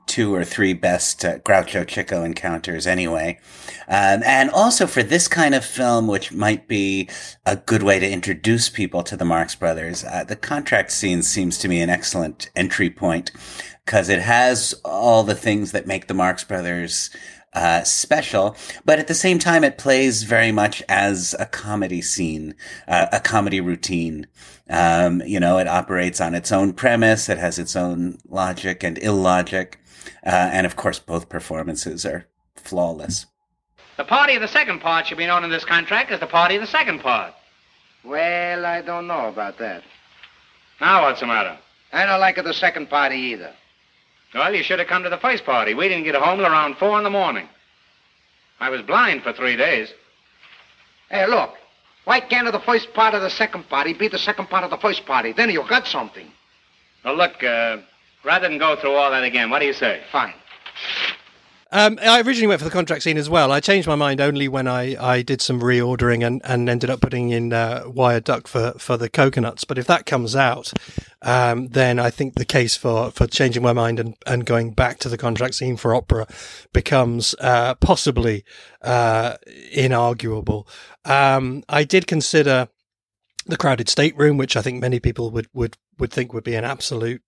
two 0.08 0.34
or 0.34 0.44
three 0.44 0.72
best 0.72 1.24
uh, 1.24 1.38
Groucho 1.38 1.86
Chico 1.86 2.24
encounters 2.24 2.86
anyway. 2.86 3.38
Um, 3.86 4.22
and 4.24 4.50
also 4.50 4.86
for 4.86 5.02
this 5.02 5.28
kind 5.28 5.54
of 5.54 5.64
film, 5.64 6.08
which 6.08 6.32
might 6.32 6.66
be 6.66 7.08
a 7.46 7.56
good 7.56 7.82
way 7.82 7.98
to 8.00 8.10
introduce 8.10 8.68
people 8.68 9.02
to 9.04 9.16
the 9.16 9.24
Marx 9.24 9.54
Brothers, 9.54 10.04
uh, 10.04 10.24
the 10.24 10.36
contract 10.36 10.90
scene 10.90 11.22
seems 11.22 11.58
to 11.58 11.68
me 11.68 11.80
an 11.80 11.90
excellent 11.90 12.50
entry 12.56 12.90
point 12.90 13.30
because 13.84 14.08
it 14.08 14.20
has 14.20 14.74
all 14.84 15.22
the 15.22 15.34
things 15.34 15.72
that 15.72 15.86
make 15.86 16.08
the 16.08 16.14
Marx 16.14 16.44
Brothers 16.44 17.10
uh, 17.54 17.82
special, 17.82 18.56
but 18.84 18.98
at 18.98 19.08
the 19.08 19.14
same 19.14 19.38
time, 19.38 19.64
it 19.64 19.78
plays 19.78 20.22
very 20.22 20.52
much 20.52 20.82
as 20.88 21.34
a 21.38 21.46
comedy 21.46 22.02
scene, 22.02 22.54
uh, 22.86 23.06
a 23.12 23.20
comedy 23.20 23.60
routine. 23.60 24.26
Um, 24.68 25.22
you 25.22 25.40
know, 25.40 25.58
it 25.58 25.66
operates 25.66 26.20
on 26.20 26.34
its 26.34 26.52
own 26.52 26.74
premise. 26.74 27.28
It 27.28 27.38
has 27.38 27.58
its 27.58 27.74
own 27.74 28.18
logic 28.28 28.84
and 28.84 28.98
illogic. 28.98 29.80
Uh, 30.24 30.30
and 30.30 30.66
of 30.66 30.76
course, 30.76 30.98
both 30.98 31.28
performances 31.28 32.04
are 32.04 32.26
flawless. 32.56 33.26
The 33.96 34.04
party 34.04 34.34
of 34.36 34.42
the 34.42 34.48
second 34.48 34.80
part 34.80 35.06
should 35.06 35.18
be 35.18 35.26
known 35.26 35.44
in 35.44 35.50
this 35.50 35.64
contract 35.64 36.10
as 36.10 36.20
the 36.20 36.26
party 36.26 36.54
of 36.54 36.60
the 36.60 36.66
second 36.68 37.00
part. 37.00 37.34
Well, 38.04 38.64
I 38.64 38.80
don't 38.82 39.06
know 39.06 39.28
about 39.28 39.58
that. 39.58 39.82
Now 40.80 41.02
what's 41.02 41.20
the 41.20 41.26
matter? 41.26 41.58
I 41.92 42.06
don't 42.06 42.20
like 42.20 42.38
it 42.38 42.44
the 42.44 42.54
second 42.54 42.88
party 42.88 43.16
either. 43.16 43.52
Well, 44.34 44.54
you 44.54 44.62
should 44.62 44.78
have 44.78 44.88
come 44.88 45.02
to 45.02 45.10
the 45.10 45.18
first 45.18 45.44
party. 45.44 45.74
We 45.74 45.88
didn't 45.88 46.04
get 46.04 46.14
home 46.14 46.38
till 46.38 46.46
around 46.46 46.76
four 46.76 46.98
in 46.98 47.04
the 47.04 47.10
morning. 47.10 47.48
I 48.60 48.70
was 48.70 48.82
blind 48.82 49.22
for 49.22 49.32
three 49.32 49.56
days. 49.56 49.92
Hey, 51.10 51.26
look. 51.26 51.54
Why 52.04 52.20
can't 52.20 52.50
the 52.50 52.60
first 52.60 52.94
part 52.94 53.14
of 53.14 53.22
the 53.22 53.30
second 53.30 53.68
party 53.68 53.92
be 53.92 54.08
the 54.08 54.18
second 54.18 54.48
part 54.48 54.64
of 54.64 54.70
the 54.70 54.78
first 54.78 55.04
party? 55.04 55.32
Then 55.32 55.50
you 55.50 55.62
got 55.68 55.86
something. 55.86 56.30
Well, 57.04 57.16
look, 57.16 57.42
uh, 57.42 57.78
rather 58.28 58.46
than 58.46 58.58
go 58.58 58.76
through 58.76 58.94
all 58.94 59.10
that 59.10 59.24
again, 59.24 59.48
what 59.48 59.58
do 59.58 59.64
you 59.64 59.72
say? 59.72 60.02
Fine. 60.12 60.34
Um, 61.70 61.98
I 62.02 62.20
originally 62.20 62.46
went 62.46 62.60
for 62.60 62.64
the 62.66 62.70
contract 62.70 63.02
scene 63.02 63.18
as 63.18 63.28
well. 63.28 63.52
I 63.52 63.60
changed 63.60 63.88
my 63.88 63.94
mind 63.94 64.20
only 64.20 64.48
when 64.48 64.66
I, 64.66 64.96
I 65.02 65.22
did 65.22 65.42
some 65.42 65.60
reordering 65.60 66.26
and, 66.26 66.40
and 66.44 66.68
ended 66.68 66.88
up 66.88 67.00
putting 67.00 67.30
in 67.30 67.52
uh, 67.52 67.84
Why 67.84 68.14
a 68.14 68.20
Duck 68.20 68.46
for, 68.46 68.72
for 68.78 68.96
the 68.96 69.10
Cocoanuts. 69.10 69.66
But 69.66 69.76
if 69.76 69.86
that 69.86 70.06
comes 70.06 70.36
out, 70.36 70.72
um, 71.20 71.68
then 71.68 71.98
I 71.98 72.10
think 72.10 72.34
the 72.34 72.46
case 72.46 72.76
for, 72.76 73.10
for 73.10 73.26
changing 73.26 73.62
my 73.62 73.72
mind 73.74 73.98
and, 73.98 74.14
and 74.26 74.46
going 74.46 74.72
back 74.72 74.98
to 75.00 75.08
the 75.08 75.18
contract 75.18 75.54
scene 75.54 75.76
for 75.76 75.94
opera 75.94 76.26
becomes 76.72 77.34
uh, 77.40 77.74
possibly 77.76 78.44
uh, 78.80 79.36
inarguable. 79.74 80.66
Um, 81.04 81.64
I 81.68 81.84
did 81.84 82.06
consider 82.06 82.68
the 83.46 83.58
crowded 83.58 83.88
stateroom, 83.90 84.36
which 84.38 84.56
I 84.56 84.62
think 84.62 84.80
many 84.80 85.00
people 85.00 85.30
would, 85.32 85.48
would, 85.52 85.76
would 85.98 86.12
think 86.12 86.32
would 86.32 86.44
be 86.44 86.54
an 86.54 86.64
absolute 86.64 87.22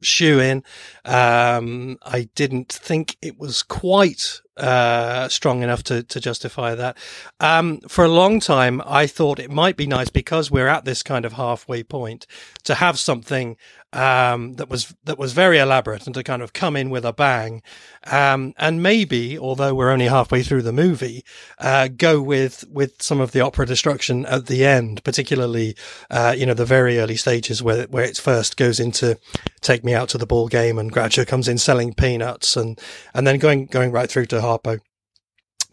shoe 0.00 0.40
in. 0.40 0.62
Um, 1.04 1.98
I 2.02 2.28
didn't 2.34 2.72
think 2.72 3.16
it 3.22 3.38
was 3.38 3.62
quite 3.62 4.40
uh, 4.56 5.28
strong 5.28 5.62
enough 5.62 5.82
to, 5.84 6.02
to 6.02 6.20
justify 6.20 6.74
that. 6.74 6.96
Um, 7.40 7.80
for 7.88 8.04
a 8.04 8.08
long 8.08 8.40
time, 8.40 8.82
I 8.86 9.06
thought 9.06 9.38
it 9.38 9.50
might 9.50 9.76
be 9.76 9.86
nice 9.86 10.08
because 10.08 10.50
we're 10.50 10.68
at 10.68 10.84
this 10.84 11.02
kind 11.02 11.24
of 11.24 11.34
halfway 11.34 11.82
point 11.82 12.26
to 12.64 12.74
have 12.74 12.98
something 12.98 13.56
um, 13.92 14.54
that 14.54 14.68
was 14.68 14.94
that 15.04 15.18
was 15.18 15.32
very 15.32 15.58
elaborate 15.58 16.06
and 16.06 16.14
to 16.14 16.22
kind 16.22 16.42
of 16.42 16.52
come 16.52 16.76
in 16.76 16.90
with 16.90 17.04
a 17.04 17.12
bang, 17.12 17.62
um, 18.10 18.52
and 18.58 18.82
maybe, 18.82 19.38
although 19.38 19.74
we're 19.74 19.90
only 19.90 20.06
halfway 20.06 20.42
through 20.42 20.62
the 20.62 20.72
movie, 20.72 21.24
uh, 21.58 21.88
go 21.88 22.20
with 22.20 22.64
with 22.68 23.00
some 23.00 23.20
of 23.20 23.32
the 23.32 23.40
opera 23.40 23.66
destruction 23.66 24.26
at 24.26 24.46
the 24.46 24.64
end, 24.64 25.02
particularly 25.04 25.76
uh, 26.10 26.34
you 26.36 26.44
know 26.46 26.54
the 26.54 26.64
very 26.64 26.98
early 26.98 27.16
stages 27.16 27.62
where 27.62 27.86
where 27.86 28.04
it 28.04 28.16
first 28.16 28.56
goes 28.56 28.80
into 28.80 29.18
take 29.60 29.84
me 29.84 29.94
out 29.94 30.08
to 30.08 30.18
the 30.18 30.26
ball 30.26 30.48
game 30.48 30.78
and 30.78 30.92
Groucho 30.92 31.26
comes 31.26 31.48
in 31.48 31.58
selling 31.58 31.94
peanuts 31.94 32.56
and 32.56 32.78
and 33.14 33.26
then 33.26 33.38
going 33.38 33.66
going 33.66 33.92
right 33.92 34.10
through 34.10 34.26
to 34.26 34.40
Harpo 34.40 34.80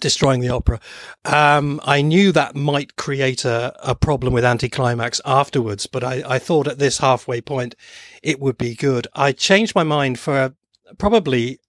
destroying 0.03 0.41
the 0.41 0.49
opera. 0.49 0.79
Um, 1.23 1.79
I 1.85 2.01
knew 2.01 2.33
that 2.33 2.55
might 2.55 2.97
create 2.97 3.45
a, 3.45 3.73
a 3.81 3.95
problem 3.95 4.33
with 4.33 4.43
anticlimax 4.43 5.21
afterwards, 5.25 5.87
but 5.87 6.03
I, 6.03 6.21
I, 6.27 6.39
thought 6.39 6.67
at 6.67 6.77
this 6.77 6.97
halfway 6.97 7.39
point 7.39 7.73
it 8.21 8.39
would 8.41 8.57
be 8.57 8.75
good. 8.75 9.07
I 9.15 9.31
changed 9.31 9.73
my 9.73 9.83
mind 9.83 10.19
for 10.19 10.53
probably 10.97 11.59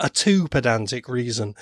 a 0.00 0.10
too 0.10 0.48
pedantic 0.48 1.08
reason, 1.08 1.54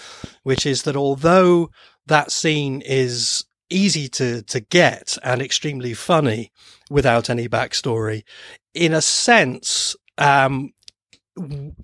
which 0.44 0.64
is 0.64 0.84
that 0.84 0.96
although 0.96 1.70
that 2.06 2.32
scene 2.32 2.80
is 2.80 3.44
easy 3.68 4.08
to, 4.08 4.40
to 4.42 4.60
get 4.60 5.18
and 5.22 5.42
extremely 5.42 5.92
funny 5.92 6.50
without 6.88 7.28
any 7.28 7.50
backstory, 7.50 8.24
in 8.72 8.94
a 8.94 9.02
sense, 9.02 9.94
um, 10.16 10.72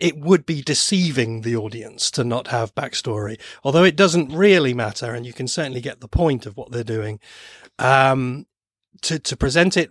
it 0.01 0.19
would 0.19 0.47
be 0.47 0.63
deceiving 0.63 1.41
the 1.43 1.57
audience 1.57 2.11
to 2.13 2.25
not 2.25 2.49
have 2.49 2.75
backstory, 2.75 3.41
although 3.63 3.85
it 3.85 3.97
doesn't 3.97 4.35
really 4.35 4.75
matter, 4.75 5.15
and 5.15 5.27
you 5.27 5.33
can 5.33 5.49
certainly 5.49 5.81
get 5.81 6.01
the 6.01 6.09
point 6.09 6.47
of 6.47 6.57
what 6.57 6.71
they're 6.71 6.85
doing. 6.85 7.21
Um, 7.79 8.47
to 9.03 9.19
to 9.19 9.37
present 9.37 9.77
it 9.77 9.91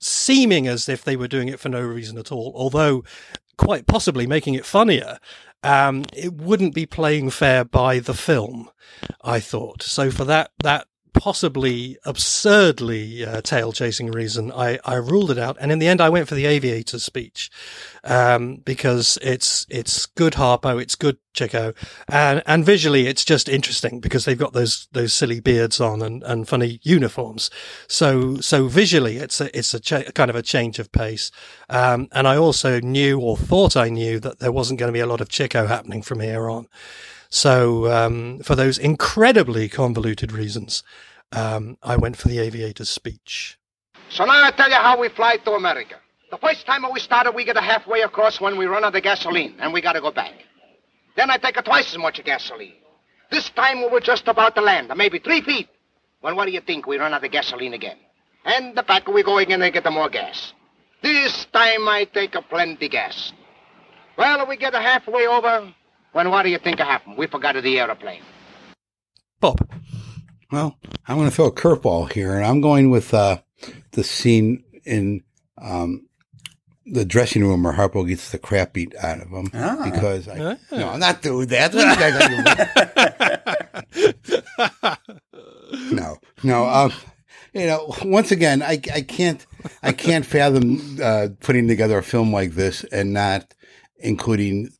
seeming 0.00 0.66
as 0.66 0.88
if 0.88 1.02
they 1.02 1.16
were 1.16 1.28
doing 1.28 1.48
it 1.48 1.58
for 1.60 1.68
no 1.68 1.80
reason 1.80 2.18
at 2.18 2.30
all, 2.30 2.52
although 2.54 3.04
quite 3.56 3.86
possibly 3.86 4.26
making 4.26 4.54
it 4.54 4.66
funnier, 4.66 5.18
um, 5.62 6.04
it 6.12 6.34
wouldn't 6.34 6.74
be 6.74 6.86
playing 6.86 7.30
fair 7.30 7.64
by 7.64 7.98
the 7.98 8.14
film. 8.14 8.70
I 9.22 9.40
thought 9.40 9.82
so. 9.82 10.10
For 10.10 10.24
that 10.24 10.50
that 10.62 10.86
possibly 11.14 11.96
absurdly 12.04 13.24
uh, 13.24 13.40
tail 13.40 13.72
chasing 13.72 14.10
reason, 14.10 14.52
I, 14.52 14.78
I 14.84 14.96
ruled 14.96 15.30
it 15.30 15.38
out. 15.38 15.56
And 15.60 15.72
in 15.72 15.78
the 15.78 15.88
end, 15.88 16.00
I 16.00 16.10
went 16.10 16.28
for 16.28 16.34
the 16.34 16.44
aviator 16.44 16.98
speech, 16.98 17.50
um, 18.02 18.56
because 18.56 19.18
it's, 19.22 19.66
it's 19.70 20.04
good 20.06 20.34
Harpo, 20.34 20.82
it's 20.82 20.94
good 20.94 21.16
Chico, 21.32 21.72
and, 22.08 22.42
and 22.46 22.64
visually 22.64 23.06
it's 23.06 23.24
just 23.24 23.48
interesting 23.48 24.00
because 24.00 24.24
they've 24.24 24.38
got 24.38 24.52
those, 24.52 24.88
those 24.92 25.14
silly 25.14 25.40
beards 25.40 25.80
on 25.80 26.02
and, 26.02 26.22
and 26.24 26.48
funny 26.48 26.80
uniforms. 26.82 27.50
So, 27.88 28.36
so 28.36 28.68
visually 28.68 29.16
it's 29.16 29.40
a, 29.40 29.56
it's 29.56 29.72
a 29.72 29.80
cha- 29.80 30.10
kind 30.14 30.30
of 30.30 30.36
a 30.36 30.42
change 30.42 30.78
of 30.78 30.92
pace. 30.92 31.30
Um, 31.70 32.08
and 32.12 32.28
I 32.28 32.36
also 32.36 32.80
knew 32.80 33.18
or 33.18 33.36
thought 33.36 33.76
I 33.76 33.88
knew 33.88 34.20
that 34.20 34.40
there 34.40 34.52
wasn't 34.52 34.78
going 34.78 34.88
to 34.88 34.96
be 34.96 35.00
a 35.00 35.06
lot 35.06 35.20
of 35.20 35.28
Chico 35.28 35.66
happening 35.66 36.02
from 36.02 36.20
here 36.20 36.50
on. 36.50 36.66
So, 37.34 37.90
um, 37.90 38.38
for 38.44 38.54
those 38.54 38.78
incredibly 38.78 39.68
convoluted 39.68 40.30
reasons, 40.30 40.84
um, 41.32 41.76
I 41.82 41.96
went 41.96 42.16
for 42.16 42.28
the 42.28 42.38
aviator's 42.38 42.88
speech. 42.88 43.58
So 44.08 44.24
now 44.24 44.44
I 44.44 44.52
tell 44.52 44.68
you 44.68 44.76
how 44.76 45.00
we 45.00 45.08
fly 45.08 45.38
to 45.38 45.50
America. 45.50 45.96
The 46.30 46.38
first 46.38 46.64
time 46.64 46.86
we 46.92 47.00
started, 47.00 47.32
we 47.32 47.44
get 47.44 47.56
a 47.56 47.60
halfway 47.60 48.02
across 48.02 48.40
when 48.40 48.56
we 48.56 48.66
run 48.66 48.84
out 48.84 48.94
of 48.94 49.02
gasoline, 49.02 49.56
and 49.58 49.72
we 49.72 49.80
gotta 49.80 50.00
go 50.00 50.12
back. 50.12 50.32
Then 51.16 51.28
I 51.28 51.36
take 51.38 51.56
a 51.56 51.62
twice 51.62 51.90
as 51.92 51.98
much 51.98 52.22
gasoline. 52.24 52.74
This 53.32 53.50
time 53.50 53.82
we 53.82 53.88
were 53.88 53.98
just 54.00 54.28
about 54.28 54.54
to 54.54 54.60
land, 54.60 54.92
maybe 54.96 55.18
three 55.18 55.40
feet. 55.40 55.68
Well, 56.22 56.36
what 56.36 56.46
do 56.46 56.52
you 56.52 56.60
think? 56.60 56.86
We 56.86 56.98
run 56.98 57.14
out 57.14 57.24
of 57.24 57.32
gasoline 57.32 57.74
again. 57.74 57.96
And 58.44 58.76
the 58.76 58.84
back 58.84 59.08
we 59.08 59.24
go 59.24 59.38
again 59.38 59.60
and 59.60 59.74
get 59.74 59.92
more 59.92 60.08
gas. 60.08 60.52
This 61.02 61.46
time 61.46 61.88
I 61.88 62.04
take 62.04 62.36
a 62.36 62.42
plenty 62.42 62.88
gas. 62.88 63.32
Well, 64.16 64.46
we 64.46 64.56
get 64.56 64.72
a 64.72 64.80
halfway 64.80 65.26
over, 65.26 65.74
when 66.14 66.30
what 66.30 66.44
do 66.44 66.48
you 66.48 66.58
think 66.58 66.78
happened? 66.78 67.18
We 67.18 67.26
forgot 67.26 67.60
the 67.60 67.78
airplane. 67.78 68.22
Bob. 69.40 69.58
Well, 70.50 70.78
I'm 71.06 71.16
going 71.16 71.28
to 71.28 71.34
throw 71.34 71.46
a 71.46 71.52
curveball 71.52 72.12
here, 72.12 72.36
and 72.36 72.46
I'm 72.46 72.60
going 72.60 72.88
with 72.88 73.12
uh, 73.12 73.38
the 73.90 74.04
scene 74.04 74.62
in 74.84 75.24
um, 75.60 76.06
the 76.86 77.04
dressing 77.04 77.44
room 77.44 77.64
where 77.64 77.72
Harpo 77.72 78.06
gets 78.06 78.30
the 78.30 78.38
crap 78.38 78.74
beat 78.74 78.94
out 78.96 79.20
of 79.20 79.28
him 79.28 79.50
ah. 79.54 79.80
because 79.84 80.28
I, 80.28 80.38
ah. 80.38 80.56
no, 80.70 80.90
I'm 80.90 81.00
not 81.00 81.20
doing 81.20 81.48
that. 81.48 81.74
no, 85.90 86.18
no. 86.44 86.66
Um, 86.66 86.92
you 87.52 87.66
know, 87.66 87.92
once 88.04 88.30
again, 88.30 88.62
I 88.62 88.80
I 88.94 89.00
can't 89.00 89.44
I 89.82 89.90
can't 89.90 90.24
fathom 90.24 90.98
uh, 91.02 91.28
putting 91.40 91.66
together 91.66 91.98
a 91.98 92.04
film 92.04 92.32
like 92.32 92.52
this 92.52 92.84
and 92.84 93.12
not 93.12 93.52
including 93.98 94.70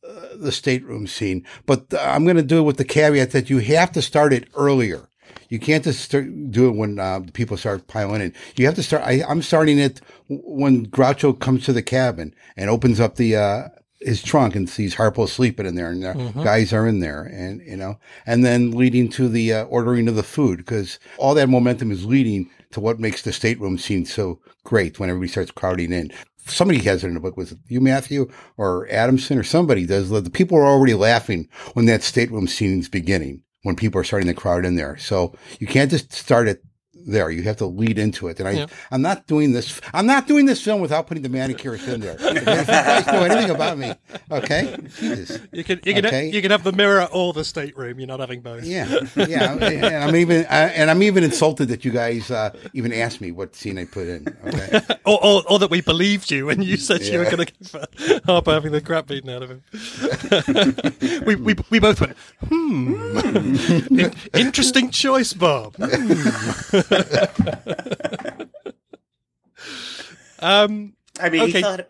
the 0.41 0.51
stateroom 0.51 1.07
scene. 1.07 1.45
But 1.65 1.93
I'm 1.99 2.23
going 2.23 2.37
to 2.37 2.43
do 2.43 2.59
it 2.59 2.63
with 2.63 2.77
the 2.77 2.85
caveat 2.85 3.31
that 3.31 3.49
you 3.49 3.59
have 3.59 3.91
to 3.93 4.01
start 4.01 4.33
it 4.33 4.47
earlier. 4.55 5.09
You 5.49 5.59
can't 5.59 5.83
just 5.83 6.01
start, 6.01 6.51
do 6.51 6.67
it 6.67 6.75
when 6.75 6.99
uh, 6.99 7.21
people 7.33 7.57
start 7.57 7.87
piling 7.87 8.21
in. 8.21 8.33
You 8.55 8.65
have 8.65 8.75
to 8.75 8.83
start. 8.83 9.03
I, 9.03 9.23
am 9.27 9.41
starting 9.41 9.79
it 9.79 10.01
when 10.27 10.87
Groucho 10.87 11.39
comes 11.39 11.65
to 11.65 11.73
the 11.73 11.83
cabin 11.83 12.33
and 12.57 12.69
opens 12.69 12.99
up 12.99 13.15
the 13.15 13.35
uh, 13.35 13.67
his 13.99 14.21
trunk 14.23 14.55
and 14.55 14.69
sees 14.69 14.95
Harpo 14.95 15.27
sleeping 15.27 15.65
in 15.65 15.75
there, 15.75 15.89
and 15.89 16.03
the 16.03 16.07
mm-hmm. 16.07 16.43
guys 16.43 16.73
are 16.73 16.87
in 16.87 16.99
there, 16.99 17.23
and 17.23 17.61
you 17.61 17.77
know, 17.77 17.99
and 18.25 18.43
then 18.43 18.71
leading 18.71 19.09
to 19.09 19.29
the 19.29 19.53
uh, 19.53 19.63
ordering 19.65 20.07
of 20.07 20.15
the 20.15 20.23
food 20.23 20.57
because 20.57 20.99
all 21.17 21.33
that 21.35 21.49
momentum 21.49 21.91
is 21.91 22.05
leading 22.05 22.49
to 22.71 22.79
what 22.79 22.99
makes 22.99 23.21
the 23.21 23.31
stateroom 23.31 23.77
scene 23.77 24.05
so 24.05 24.39
great 24.63 24.99
when 24.99 25.09
everybody 25.09 25.29
starts 25.29 25.51
crowding 25.51 25.93
in 25.93 26.11
somebody 26.45 26.79
has 26.83 27.03
it 27.03 27.07
in 27.07 27.13
the 27.13 27.19
book. 27.19 27.37
Was 27.37 27.51
it 27.51 27.59
you, 27.67 27.81
Matthew, 27.81 28.31
or 28.57 28.87
Adamson, 28.89 29.37
or 29.37 29.43
somebody 29.43 29.85
does? 29.85 30.09
The 30.09 30.29
people 30.29 30.57
are 30.57 30.65
already 30.65 30.93
laughing 30.93 31.49
when 31.73 31.85
that 31.85 32.03
stateroom 32.03 32.47
scene 32.47 32.79
is 32.79 32.89
beginning, 32.89 33.43
when 33.63 33.75
people 33.75 33.99
are 33.99 34.05
starting 34.05 34.27
to 34.27 34.33
crowd 34.33 34.65
in 34.65 34.75
there. 34.75 34.97
So 34.97 35.33
you 35.59 35.67
can't 35.67 35.91
just 35.91 36.13
start 36.13 36.47
it 36.47 36.63
there. 37.05 37.29
You 37.29 37.43
have 37.43 37.57
to 37.57 37.65
lead 37.65 37.97
into 37.97 38.27
it. 38.27 38.39
And 38.39 38.47
I, 38.47 38.51
yeah. 38.51 38.65
I'm 38.91 39.01
not 39.01 39.27
doing 39.27 39.53
this. 39.53 39.79
I'm 39.93 40.05
not 40.05 40.27
doing 40.27 40.45
this 40.45 40.61
film 40.61 40.81
without 40.81 41.07
putting 41.07 41.23
the 41.23 41.29
manicurist 41.29 41.87
in 41.87 42.01
there. 42.01 42.17
if 42.19 42.35
you 42.37 42.45
guys 42.45 43.07
know 43.07 43.23
anything 43.23 43.51
about 43.51 43.77
me, 43.77 43.93
okay? 44.31 44.75
Jesus. 44.99 45.39
You 45.51 45.63
can 45.63 45.79
you 45.83 45.93
can 45.93 46.05
okay? 46.05 46.29
you 46.29 46.41
can 46.41 46.51
have 46.51 46.63
the 46.63 46.71
mirror 46.71 47.07
or 47.11 47.33
the 47.33 47.43
stateroom. 47.43 47.99
You're 47.99 48.07
not 48.07 48.19
having 48.19 48.41
both. 48.41 48.63
Yeah, 48.63 48.87
yeah. 49.15 49.53
and 49.53 50.03
I'm 50.03 50.15
even 50.15 50.45
and 50.45 50.89
I'm 50.89 51.03
even 51.03 51.23
insulted 51.23 51.67
that 51.69 51.85
you 51.85 51.91
guys 51.91 52.31
uh, 52.31 52.51
even 52.73 52.93
asked 52.93 53.21
me 53.21 53.31
what 53.31 53.55
scene 53.55 53.77
I 53.77 53.85
put 53.85 54.07
in. 54.07 54.27
Okay. 54.45 54.81
or, 55.05 55.23
or, 55.23 55.43
or 55.49 55.59
that 55.59 55.69
we 55.69 55.81
believed 55.81 56.31
you 56.31 56.47
when 56.47 56.61
you 56.61 56.77
said 56.77 57.01
yeah. 57.01 57.13
you 57.13 57.19
were 57.19 57.25
going 57.25 57.45
to 57.45 57.45
give 57.45 58.23
Harpo 58.23 58.53
having 58.53 58.71
the 58.71 58.81
crap 58.81 59.07
beaten 59.07 59.29
out 59.29 59.43
of 59.43 59.49
him. 59.49 59.63
we, 61.25 61.35
we 61.35 61.55
we 61.69 61.79
both 61.79 62.01
went. 62.01 62.17
Hmm. 62.47 63.55
Interesting 64.33 64.89
choice, 64.91 65.33
Bob. 65.33 65.75
Hmm. 65.77 66.94
Um, 70.39 70.93
I 71.19 71.29
mean, 71.29 71.41
okay. 71.43 71.61
Thought, 71.61 71.87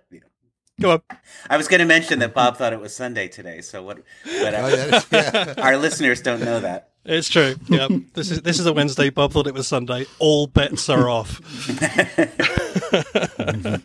Go 0.79 0.91
on. 0.91 1.01
I 1.49 1.55
was 1.55 1.67
going 1.69 1.79
to 1.79 1.85
mention 1.85 2.19
that 2.19 2.33
Bob 2.33 2.57
thought 2.57 2.73
it 2.73 2.81
was 2.81 2.93
Sunday 2.93 3.29
today. 3.29 3.61
So 3.61 3.81
what? 3.81 3.99
But 4.25 4.53
uh, 4.53 4.57
oh, 4.61 4.67
yeah, 4.67 5.01
yeah. 5.11 5.53
our 5.63 5.77
listeners 5.77 6.21
don't 6.21 6.41
know 6.41 6.59
that. 6.59 6.89
It's 7.05 7.29
true. 7.29 7.55
Yeah, 7.67 7.87
this 8.13 8.31
is 8.31 8.41
this 8.41 8.59
is 8.59 8.65
a 8.65 8.73
Wednesday. 8.73 9.09
Bob 9.11 9.31
thought 9.31 9.47
it 9.47 9.53
was 9.53 9.67
Sunday. 9.67 10.07
All 10.17 10.47
bets 10.47 10.89
are 10.89 11.07
off. 11.07 11.39
uh, 12.93 13.77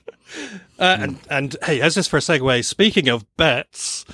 and 0.78 1.18
and 1.28 1.56
hey, 1.62 1.82
as 1.82 1.94
just 1.94 2.08
for 2.08 2.16
a 2.16 2.20
segue, 2.20 2.64
speaking 2.64 3.08
of 3.08 3.26
bets, 3.36 4.06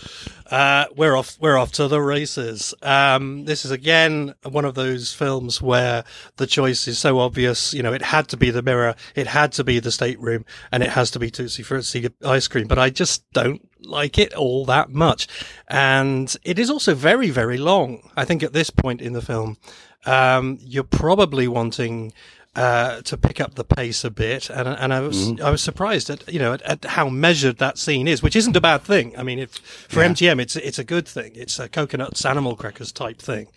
uh, 0.51 0.87
we're 0.97 1.17
off. 1.17 1.39
We're 1.41 1.57
off 1.57 1.71
to 1.73 1.87
the 1.87 2.01
races. 2.01 2.75
Um, 2.83 3.45
this 3.45 3.65
is 3.65 3.71
again 3.71 4.35
one 4.43 4.65
of 4.65 4.75
those 4.75 5.13
films 5.13 5.63
where 5.63 6.03
the 6.37 6.47
choice 6.49 6.89
is 6.89 6.99
so 6.99 7.21
obvious. 7.21 7.73
You 7.73 7.85
know, 7.85 7.93
it 7.93 8.03
had 8.03 8.27
to 8.29 8.37
be 8.37 8.51
the 8.51 8.63
mirror, 8.63 8.97
it 9.15 9.29
had 9.29 9.53
to 9.53 9.65
be 9.65 9.79
the 9.79 9.93
stateroom, 9.93 10.45
and 10.73 10.83
it 10.83 10.91
has 10.91 11.13
to 11.13 11.21
be 11.21 11.31
Tootsie 11.31 11.63
Frootsie 11.63 12.13
ice 12.25 12.49
cream. 12.49 12.67
But 12.67 12.81
I 12.81 12.91
just 12.91 13.25
don't 13.33 13.63
like 13.87 14.19
it 14.19 14.33
all 14.35 14.65
that 14.67 14.91
much. 14.91 15.29
And 15.69 16.35
it 16.45 16.59
is 16.59 16.71
also 16.71 16.95
very, 16.95 17.31
very 17.31 17.59
long. 17.59 18.11
I 18.17 18.25
think 18.25 18.43
at 18.43 18.53
this 18.53 18.71
point 18.71 19.01
in 19.01 19.13
the 19.13 19.23
film, 19.23 19.57
um, 20.05 20.59
you're 20.61 20.85
probably 20.85 21.49
wanting 21.49 22.13
uh, 22.57 23.03
to 23.03 23.17
pick 23.19 23.41
up 23.41 23.55
the 23.55 23.65
pace 23.65 24.03
a 24.03 24.11
bit, 24.11 24.51
and 24.51 24.67
and 24.67 24.93
I 24.93 25.01
was 25.01 25.27
Mm-hmm. 25.27 25.45
I 25.45 25.51
was 25.51 25.63
surprised 25.63 26.11
at 26.11 26.33
you 26.33 26.39
know 26.39 26.55
at, 26.55 26.63
at 26.63 26.85
how 26.85 27.09
measured 27.09 27.59
that 27.59 27.79
scene 27.79 28.09
is, 28.09 28.23
which 28.23 28.37
isn't 28.37 28.57
a 28.57 28.61
bad 28.61 28.83
thing. 28.83 29.17
I 29.19 29.23
mean, 29.23 29.39
if, 29.39 29.51
for 29.51 30.03
MGM, 30.03 30.41
it's 30.41 30.57
it's 30.57 30.79
a 30.79 30.85
good 30.85 31.07
thing. 31.07 31.33
It's 31.35 31.59
a 31.59 31.69
Cocoanuts 31.69 32.25
animal 32.25 32.57
crackers 32.57 32.93
type 32.93 33.21
thing, 33.21 33.49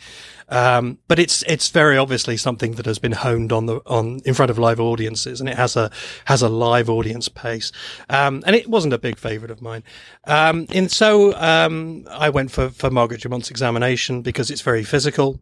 um, 0.49 0.97
but 1.07 1.19
it's 1.19 1.43
it's 1.43 1.69
very 1.69 1.97
obviously 1.97 2.37
something 2.37 2.73
that 2.73 2.85
has 2.85 2.99
been 2.99 3.13
honed 3.13 3.51
on 3.51 3.65
the 3.65 3.81
on 3.85 4.19
in 4.25 4.33
front 4.33 4.49
of 4.49 4.57
live 4.57 4.79
audiences, 4.79 5.39
and 5.39 5.49
it 5.49 5.55
has 5.55 5.75
a 5.75 5.91
has 6.25 6.41
a 6.41 6.49
live 6.49 6.89
audience 6.89 7.29
pace, 7.29 7.71
um, 8.09 8.43
and 8.45 8.55
it 8.55 8.67
wasn't 8.67 8.93
a 8.93 8.97
big 8.99 9.17
favourite 9.17 9.51
of 9.51 9.61
mine. 9.61 9.83
Um, 10.25 10.67
and 10.73 10.91
so 10.91 11.33
um, 11.35 12.05
I 12.09 12.29
went 12.29 12.51
for 12.51 12.69
for 12.69 12.89
Margaret 12.89 13.21
Dumont's 13.21 13.49
examination 13.49 14.21
because 14.21 14.51
it's 14.51 14.61
very 14.61 14.83
physical 14.83 15.39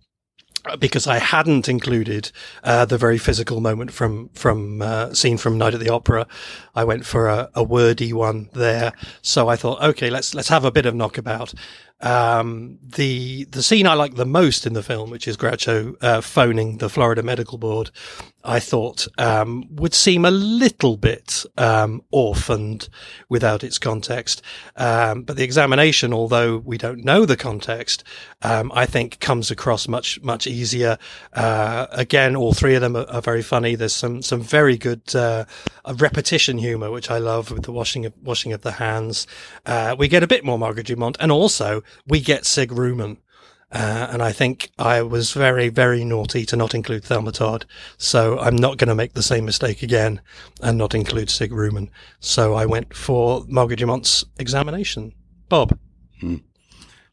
because 0.80 1.07
I 1.07 1.20
hadn't 1.20 1.70
included 1.70 2.32
uh, 2.63 2.86
the 2.86 2.97
very 2.97 3.18
physical 3.18 3.61
moment 3.61 3.91
from 3.91 4.30
from 4.30 4.82
uh, 4.82 5.13
scene 5.13 5.38
from 5.38 5.57
Night 5.57 5.74
at 5.74 5.80
the 5.80 5.89
Opera. 5.89 6.28
I 6.76 6.84
went 6.84 7.05
for 7.05 7.28
a, 7.28 7.49
a 7.53 7.63
wordy 7.63 8.13
one 8.13 8.49
there, 8.53 8.93
so 9.22 9.47
I 9.47 9.55
thought, 9.55 9.82
okay, 9.82 10.09
let's 10.09 10.36
let's 10.36 10.49
have 10.49 10.65
a 10.65 10.72
bit 10.72 10.86
of 10.86 10.95
knockabout. 10.95 11.53
Um, 11.99 12.77
the 12.81 13.45
the 13.45 13.63
scene 13.63 13.87
I 13.87 13.93
like 13.95 14.15
the 14.15 14.25
most 14.25 14.67
in 14.67 14.73
the 14.73 14.83
film, 14.83 15.09
which 15.09 15.27
is 15.27 15.37
Groucho 15.37 15.95
uh, 16.01 16.21
phoning 16.21 16.77
the 16.77 16.89
Florida 16.89 17.23
Medical 17.23 17.57
Board, 17.57 17.89
I 18.43 18.59
thought 18.59 19.07
um, 19.17 19.65
would 19.75 19.93
seem 19.93 20.23
a 20.23 20.31
little 20.31 20.95
bit 20.95 21.43
um, 21.57 22.03
orphaned 22.11 22.87
without 23.29 23.63
its 23.63 23.79
context. 23.79 24.41
Um, 24.75 25.23
but 25.23 25.37
the 25.37 25.43
examination, 25.43 26.13
although 26.13 26.57
we 26.57 26.77
don't 26.77 27.03
know 27.03 27.25
the 27.25 27.35
context, 27.35 28.03
um, 28.43 28.71
I 28.73 28.85
think 28.85 29.19
comes 29.19 29.49
across 29.49 29.87
much 29.87 30.21
much 30.21 30.45
easier. 30.45 30.97
Uh, 31.33 31.87
again, 31.91 32.35
all 32.35 32.53
three 32.53 32.75
of 32.75 32.81
them 32.81 32.95
are, 32.95 33.09
are 33.09 33.21
very 33.21 33.41
funny. 33.41 33.75
There's 33.75 33.95
some 33.95 34.21
some 34.21 34.41
very 34.41 34.77
good 34.77 35.15
uh, 35.15 35.45
repetition 35.95 36.59
humor, 36.59 36.91
which 36.91 37.09
I 37.09 37.17
love 37.17 37.51
with 37.51 37.63
the 37.63 37.71
washing 37.71 38.05
of 38.05 38.13
washing 38.23 38.53
of 38.53 38.61
the 38.61 38.73
hands. 38.73 39.25
Uh, 39.65 39.95
we 39.97 40.07
get 40.07 40.23
a 40.23 40.27
bit 40.27 40.45
more 40.45 40.59
Margaret 40.59 40.87
Dumont, 40.87 41.17
and 41.19 41.31
also 41.31 41.81
we 42.05 42.19
get 42.19 42.45
Sig 42.45 42.69
Ruman. 42.69 43.17
Uh, 43.69 44.07
and 44.11 44.23
I 44.23 44.31
think 44.31 44.71
I 44.79 45.01
was 45.01 45.33
very, 45.33 45.67
very 45.67 46.05
naughty 46.05 46.45
to 46.45 46.55
not 46.55 46.73
include 46.73 47.03
Thelma 47.03 47.33
Todd. 47.33 47.65
So 47.97 48.39
I'm 48.39 48.55
not 48.55 48.77
going 48.77 48.88
to 48.88 48.95
make 48.95 49.13
the 49.13 49.23
same 49.23 49.43
mistake 49.43 49.83
again 49.83 50.21
and 50.61 50.77
not 50.77 50.95
include 50.95 51.29
Sig 51.29 51.51
Ruman. 51.51 51.89
So 52.21 52.53
I 52.53 52.65
went 52.65 52.95
for 52.95 53.43
Margaret 53.47 53.79
Dumont's 53.79 54.23
examination. 54.39 55.13
Bob. 55.49 55.77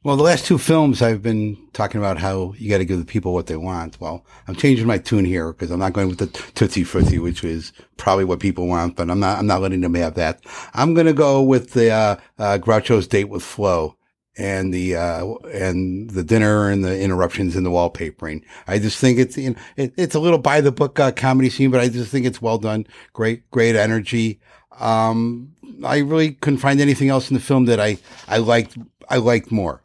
Well, 0.04 0.16
the 0.16 0.22
last 0.22 0.44
two 0.44 0.58
films 0.58 1.00
I've 1.00 1.22
been 1.22 1.56
talking 1.72 1.98
about 1.98 2.18
how 2.18 2.52
you 2.58 2.68
got 2.68 2.78
to 2.78 2.84
give 2.84 2.98
the 2.98 3.06
people 3.06 3.32
what 3.32 3.46
they 3.46 3.56
want. 3.56 3.98
Well, 4.00 4.26
I'm 4.46 4.54
changing 4.54 4.86
my 4.86 4.98
tune 4.98 5.24
here 5.24 5.52
because 5.52 5.70
I'm 5.70 5.78
not 5.78 5.94
going 5.94 6.08
with 6.08 6.18
the 6.18 6.26
Tootsie 6.26 6.84
Frootsie, 6.84 7.22
which 7.22 7.42
is 7.42 7.72
probably 7.96 8.26
what 8.26 8.38
people 8.38 8.68
want, 8.68 8.96
but 8.96 9.10
I'm 9.10 9.18
not, 9.18 9.38
I'm 9.38 9.46
not 9.46 9.62
letting 9.62 9.80
them 9.80 9.94
have 9.94 10.14
that. 10.16 10.44
I'm 10.74 10.92
going 10.92 11.06
to 11.06 11.14
go 11.14 11.42
with 11.42 11.72
the, 11.72 11.90
uh, 11.90 12.16
uh, 12.38 12.58
Groucho's 12.58 13.06
date 13.06 13.30
with 13.30 13.42
Flo 13.42 13.96
and 14.36 14.72
the, 14.72 14.96
uh, 14.96 15.34
and 15.52 16.10
the 16.10 16.24
dinner 16.24 16.68
and 16.68 16.84
the 16.84 17.00
interruptions 17.00 17.56
in 17.56 17.64
the 17.64 17.70
wallpapering. 17.70 18.42
I 18.66 18.78
just 18.78 18.98
think 18.98 19.18
it's, 19.18 19.36
you 19.36 19.50
know, 19.50 19.56
it, 19.76 19.94
it's 19.96 20.14
a 20.14 20.20
little 20.20 20.38
by 20.38 20.60
the 20.60 20.72
book, 20.72 20.98
uh, 20.98 21.12
comedy 21.12 21.50
scene, 21.50 21.70
but 21.70 21.80
I 21.80 21.88
just 21.88 22.10
think 22.10 22.26
it's 22.26 22.42
well 22.42 22.58
done. 22.58 22.86
Great, 23.12 23.50
great 23.50 23.76
energy. 23.76 24.40
Um, 24.78 25.52
I 25.84 25.98
really 25.98 26.32
couldn't 26.32 26.58
find 26.58 26.80
anything 26.80 27.08
else 27.08 27.30
in 27.30 27.34
the 27.34 27.40
film 27.40 27.66
that 27.66 27.78
I, 27.78 27.98
I 28.26 28.38
liked, 28.38 28.76
I 29.08 29.18
liked 29.18 29.52
more. 29.52 29.82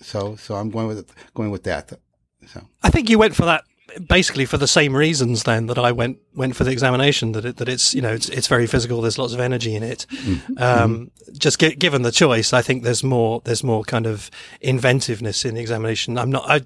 So, 0.00 0.36
so 0.36 0.54
I'm 0.54 0.70
going 0.70 0.86
with 0.86 1.10
going 1.34 1.50
with 1.50 1.64
that. 1.64 1.92
So, 2.46 2.62
I 2.82 2.90
think 2.90 3.08
you 3.08 3.18
went 3.18 3.34
for 3.34 3.46
that 3.46 3.64
basically 3.98 4.44
for 4.44 4.56
the 4.56 4.66
same 4.66 4.94
reasons 4.94 5.44
then 5.44 5.66
that 5.66 5.78
I 5.78 5.92
went 5.92 6.18
went 6.34 6.56
for 6.56 6.64
the 6.64 6.70
examination 6.70 7.32
that 7.32 7.44
it, 7.44 7.56
that 7.58 7.68
it's 7.68 7.94
you 7.94 8.02
know 8.02 8.12
it's 8.12 8.28
it's 8.28 8.46
very 8.46 8.66
physical 8.66 9.00
there's 9.00 9.18
lots 9.18 9.32
of 9.32 9.40
energy 9.40 9.74
in 9.74 9.82
it. 9.82 10.06
Um, 10.56 11.10
just 11.32 11.60
gi- 11.60 11.76
given 11.76 12.02
the 12.02 12.12
choice 12.12 12.52
I 12.52 12.62
think 12.62 12.82
there's 12.82 13.04
more 13.04 13.40
there's 13.44 13.64
more 13.64 13.82
kind 13.84 14.06
of 14.06 14.30
inventiveness 14.60 15.44
in 15.44 15.54
the 15.54 15.60
examination. 15.60 16.18
I'm 16.18 16.30
not 16.30 16.44
I 16.48 16.62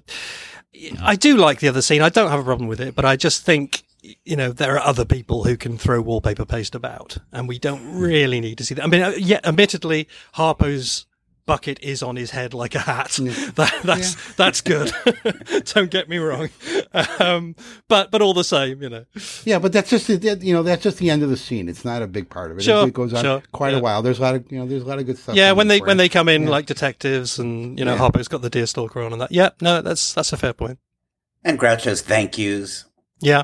I 1.01 1.15
do 1.15 1.37
like 1.37 1.59
the 1.59 1.67
other 1.67 1.81
scene. 1.81 2.01
I 2.01 2.09
don't 2.09 2.29
have 2.29 2.39
a 2.39 2.43
problem 2.43 2.67
with 2.67 2.79
it 2.79 2.95
but 2.95 3.05
I 3.05 3.15
just 3.15 3.43
think 3.43 3.83
you 4.01 4.35
know 4.35 4.51
there 4.51 4.75
are 4.75 4.85
other 4.85 5.05
people 5.05 5.43
who 5.43 5.57
can 5.57 5.77
throw 5.77 6.01
wallpaper 6.01 6.45
paste 6.45 6.73
about 6.73 7.17
and 7.33 7.47
we 7.47 7.59
don't 7.59 7.99
really 7.99 8.39
need 8.39 8.57
to 8.59 8.63
see 8.63 8.75
that. 8.75 8.83
I 8.83 8.87
mean 8.87 9.01
uh, 9.01 9.13
yeah 9.17 9.39
admittedly 9.43 10.07
Harpo's 10.33 11.05
bucket 11.49 11.79
is 11.81 12.03
on 12.03 12.15
his 12.15 12.29
head 12.29 12.53
like 12.53 12.75
a 12.75 12.79
hat. 12.79 13.17
That, 13.55 13.73
that's 13.83 14.35
that's 14.35 14.61
good. 14.61 14.91
Don't 15.73 15.89
get 15.89 16.07
me 16.07 16.19
wrong, 16.19 16.49
um, 17.19 17.55
but 17.87 18.09
but 18.09 18.21
all 18.21 18.33
the 18.33 18.43
same, 18.43 18.81
you 18.81 18.89
know. 18.89 19.05
yeah, 19.45 19.59
but 19.59 19.71
that's 19.71 19.89
just 19.89 20.07
the, 20.07 20.39
you 20.41 20.53
know 20.53 20.63
that's 20.63 20.83
just 20.83 20.97
the 20.97 21.09
end 21.09 21.21
of 21.21 21.29
the 21.29 21.37
scene. 21.37 21.69
It's 21.69 21.85
not 21.85 22.01
a 22.01 22.07
big 22.07 22.29
part 22.29 22.51
of 22.51 22.57
it. 22.57 22.63
Sure, 22.63 22.87
it 22.87 22.93
goes 22.93 23.13
on 23.13 23.23
sure, 23.23 23.43
quite 23.51 23.73
yeah. 23.73 23.79
a 23.79 23.81
while. 23.81 24.01
There's 24.01 24.19
a 24.19 24.21
lot 24.23 24.35
of 24.35 24.51
you 24.51 24.57
know 24.57 24.65
there's 24.65 24.83
a 24.83 24.87
lot 24.87 24.97
of 24.99 25.05
good 25.05 25.17
stuff. 25.17 25.35
Yeah, 25.35 25.51
when 25.51 25.67
they 25.67 25.79
there. 25.79 25.87
when 25.87 25.97
they 25.97 26.09
come 26.09 26.27
in 26.27 26.47
like 26.47 26.65
detectives, 26.65 27.37
and 27.37 27.77
you 27.77 27.85
know 27.85 27.93
Yeah. 27.93 27.99
Harpo's 27.99 28.27
got 28.27 28.41
the 28.41 28.49
deerstalker 28.49 29.05
on 29.05 29.13
and 29.13 29.21
that. 29.21 29.31
Yeah, 29.31 29.49
no, 29.61 29.81
that's 29.81 30.13
that's 30.13 30.33
a 30.33 30.37
fair 30.37 30.53
point. 30.53 30.79
And 31.43 31.59
Groucho's 31.59 32.01
thank 32.01 32.37
yous. 32.37 32.85
Yeah, 33.19 33.43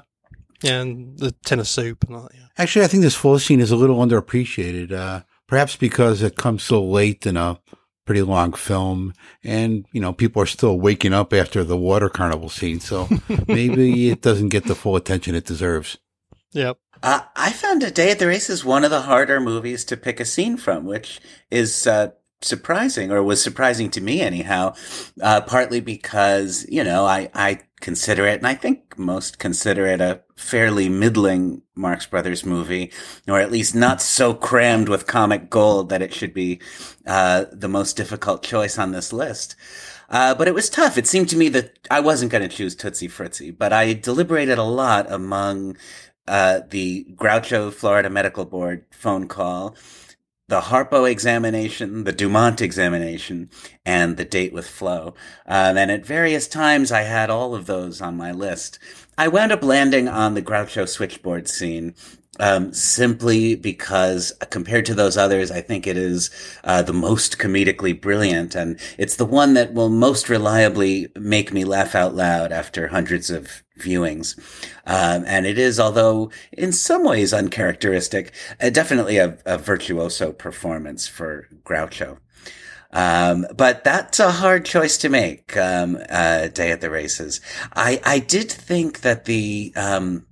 yeah, 0.63 0.81
and 0.81 1.17
the 1.19 1.35
tin 1.45 1.59
of 1.59 1.67
soup 1.67 2.03
and 2.05 2.15
all 2.15 2.23
that. 2.23 2.31
Yeah. 2.33 2.47
Actually, 2.57 2.85
I 2.85 2.87
think 2.87 3.03
this 3.03 3.15
full 3.15 3.37
scene 3.37 3.59
is 3.59 3.71
a 3.71 3.75
little 3.75 3.97
underappreciated. 3.97 4.91
Uh, 4.91 5.21
perhaps 5.47 5.75
because 5.75 6.23
it 6.23 6.35
comes 6.35 6.63
so 6.63 6.83
late 6.83 7.25
in 7.27 7.37
a 7.37 7.59
pretty 8.05 8.21
long 8.21 8.53
film, 8.53 9.13
and 9.43 9.85
you 9.91 9.99
know 9.99 10.13
people 10.13 10.41
are 10.41 10.47
still 10.47 10.79
waking 10.79 11.13
up 11.13 11.33
after 11.33 11.63
the 11.63 11.77
water 11.77 12.09
carnival 12.09 12.49
scene, 12.49 12.79
so 12.79 13.09
maybe 13.47 14.09
it 14.09 14.21
doesn't 14.21 14.49
get 14.49 14.65
the 14.65 14.75
full 14.75 14.95
attention 14.95 15.35
it 15.35 15.45
deserves. 15.45 15.97
yep. 16.51 16.77
Uh, 17.03 17.21
I 17.35 17.51
found 17.51 17.83
A 17.83 17.91
Day 17.91 18.09
at 18.11 18.19
the 18.19 18.27
Races 18.27 18.63
one 18.63 18.83
of 18.83 18.89
the 18.89 19.01
harder 19.01 19.39
movies 19.39 19.83
to 19.85 19.97
pick 19.97 20.19
a 20.19 20.25
scene 20.25 20.55
from, 20.57 20.85
which 20.85 21.19
is 21.51 21.85
uh, 21.85 22.11
surprising, 22.45 23.11
or 23.11 23.21
was 23.23 23.43
surprising 23.43 23.89
to 23.91 24.01
me 24.01 24.21
anyhow. 24.21 24.73
Uh, 25.21 25.41
partly 25.41 25.79
because 25.79 26.65
you 26.69 26.83
know 26.83 27.05
I 27.05 27.29
I 27.33 27.61
consider 27.81 28.25
it, 28.27 28.37
and 28.37 28.47
I 28.47 28.55
think 28.55 28.97
most 28.97 29.39
consider 29.39 29.85
it 29.85 30.01
a 30.01 30.21
fairly 30.35 30.89
middling 30.89 31.61
Marx 31.75 32.05
Brothers 32.05 32.45
movie, 32.45 32.91
or 33.27 33.39
at 33.39 33.51
least 33.51 33.75
not 33.75 34.01
so 34.01 34.33
crammed 34.33 34.89
with 34.89 35.07
comic 35.07 35.49
gold 35.49 35.89
that 35.89 36.01
it 36.01 36.13
should 36.13 36.33
be 36.33 36.59
uh, 37.05 37.45
the 37.51 37.69
most 37.69 37.95
difficult 37.95 38.43
choice 38.43 38.77
on 38.77 38.91
this 38.91 39.13
list. 39.13 39.55
Uh, 40.09 40.35
but 40.35 40.47
it 40.47 40.53
was 40.53 40.69
tough. 40.69 40.97
It 40.97 41.07
seemed 41.07 41.29
to 41.29 41.37
me 41.37 41.49
that 41.49 41.79
I 41.89 41.99
wasn't 41.99 42.31
going 42.31 42.47
to 42.47 42.55
choose 42.55 42.75
Tootsie 42.75 43.07
Frootsie, 43.07 43.57
but 43.57 43.73
I 43.73 43.93
deliberated 43.93 44.57
a 44.57 44.63
lot 44.63 45.11
among 45.11 45.77
uh, 46.27 46.61
the 46.69 47.05
Groucho 47.15 47.73
Florida 47.73 48.09
Medical 48.09 48.45
Board 48.45 48.85
phone 48.91 49.27
call, 49.27 49.75
the 50.47 50.61
Harpo 50.61 51.09
examination, 51.09 52.03
the 52.03 52.11
Dumont 52.11 52.61
examination, 52.61 53.49
and 53.85 54.15
the 54.15 54.25
date 54.25 54.53
with 54.53 54.67
Flo. 54.67 55.15
Um, 55.47 55.77
and 55.77 55.89
at 55.89 56.05
various 56.05 56.47
times, 56.47 56.91
I 56.91 57.01
had 57.01 57.29
all 57.29 57.55
of 57.55 57.65
those 57.65 57.99
on 57.99 58.15
my 58.15 58.31
list. 58.31 58.77
I 59.17 59.27
wound 59.27 59.51
up 59.51 59.63
landing 59.63 60.07
on 60.07 60.35
the 60.35 60.43
Groucho 60.43 60.87
switchboard 60.87 61.47
scene. 61.47 61.95
Um, 62.37 62.73
simply 62.73 63.55
because 63.55 64.33
compared 64.49 64.85
to 64.87 64.93
those 64.93 65.15
others, 65.15 65.51
I 65.51 65.61
think 65.61 65.87
it 65.87 65.95
is 65.95 66.29
uh, 66.65 66.81
the 66.81 66.91
most 66.91 67.37
comedically 67.37 67.99
brilliant, 67.99 68.55
and 68.55 68.77
it's 68.97 69.15
the 69.15 69.25
one 69.25 69.53
that 69.53 69.73
will 69.73 69.89
most 69.89 70.27
reliably 70.27 71.07
make 71.15 71.53
me 71.53 71.63
laugh 71.63 71.95
out 71.95 72.13
loud 72.13 72.51
after 72.51 72.87
hundreds 72.89 73.29
of 73.29 73.63
viewings. 73.79 74.37
Um, 74.85 75.23
and 75.25 75.45
it 75.45 75.57
is, 75.57 75.79
although 75.79 76.29
in 76.51 76.73
some 76.73 77.05
ways 77.05 77.33
uncharacteristic, 77.33 78.33
uh, 78.61 78.69
definitely 78.69 79.17
a, 79.17 79.37
a 79.45 79.57
virtuoso 79.57 80.33
performance 80.33 81.07
for 81.07 81.47
Groucho. 81.63 82.17
Um, 82.91 83.45
but 83.55 83.83
that's 83.83 84.19
a 84.19 84.31
hard 84.31 84.65
choice 84.65 84.97
to 84.99 85.09
make, 85.09 85.57
um, 85.57 85.97
uh, 86.09 86.47
Day 86.47 86.71
at 86.71 86.81
the 86.81 86.89
Races. 86.89 87.41
I, 87.73 88.01
I 88.05 88.19
did 88.19 88.49
think 88.51 89.01
that 89.01 89.25
the, 89.25 89.73
um, 89.75 90.25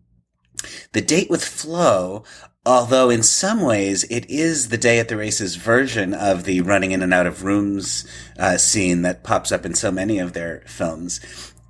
the 0.91 1.01
date 1.01 1.29
with 1.29 1.43
Flo, 1.43 2.23
although 2.65 3.09
in 3.09 3.23
some 3.23 3.61
ways 3.61 4.03
it 4.05 4.29
is 4.29 4.69
the 4.69 4.77
Day 4.77 4.99
at 4.99 5.09
the 5.09 5.17
Races 5.17 5.55
version 5.55 6.13
of 6.13 6.43
the 6.43 6.61
running 6.61 6.91
in 6.91 7.01
and 7.01 7.13
out 7.13 7.27
of 7.27 7.43
rooms, 7.43 8.07
uh, 8.37 8.57
scene 8.57 9.01
that 9.01 9.23
pops 9.23 9.51
up 9.51 9.65
in 9.65 9.73
so 9.73 9.91
many 9.91 10.19
of 10.19 10.33
their 10.33 10.63
films, 10.65 11.19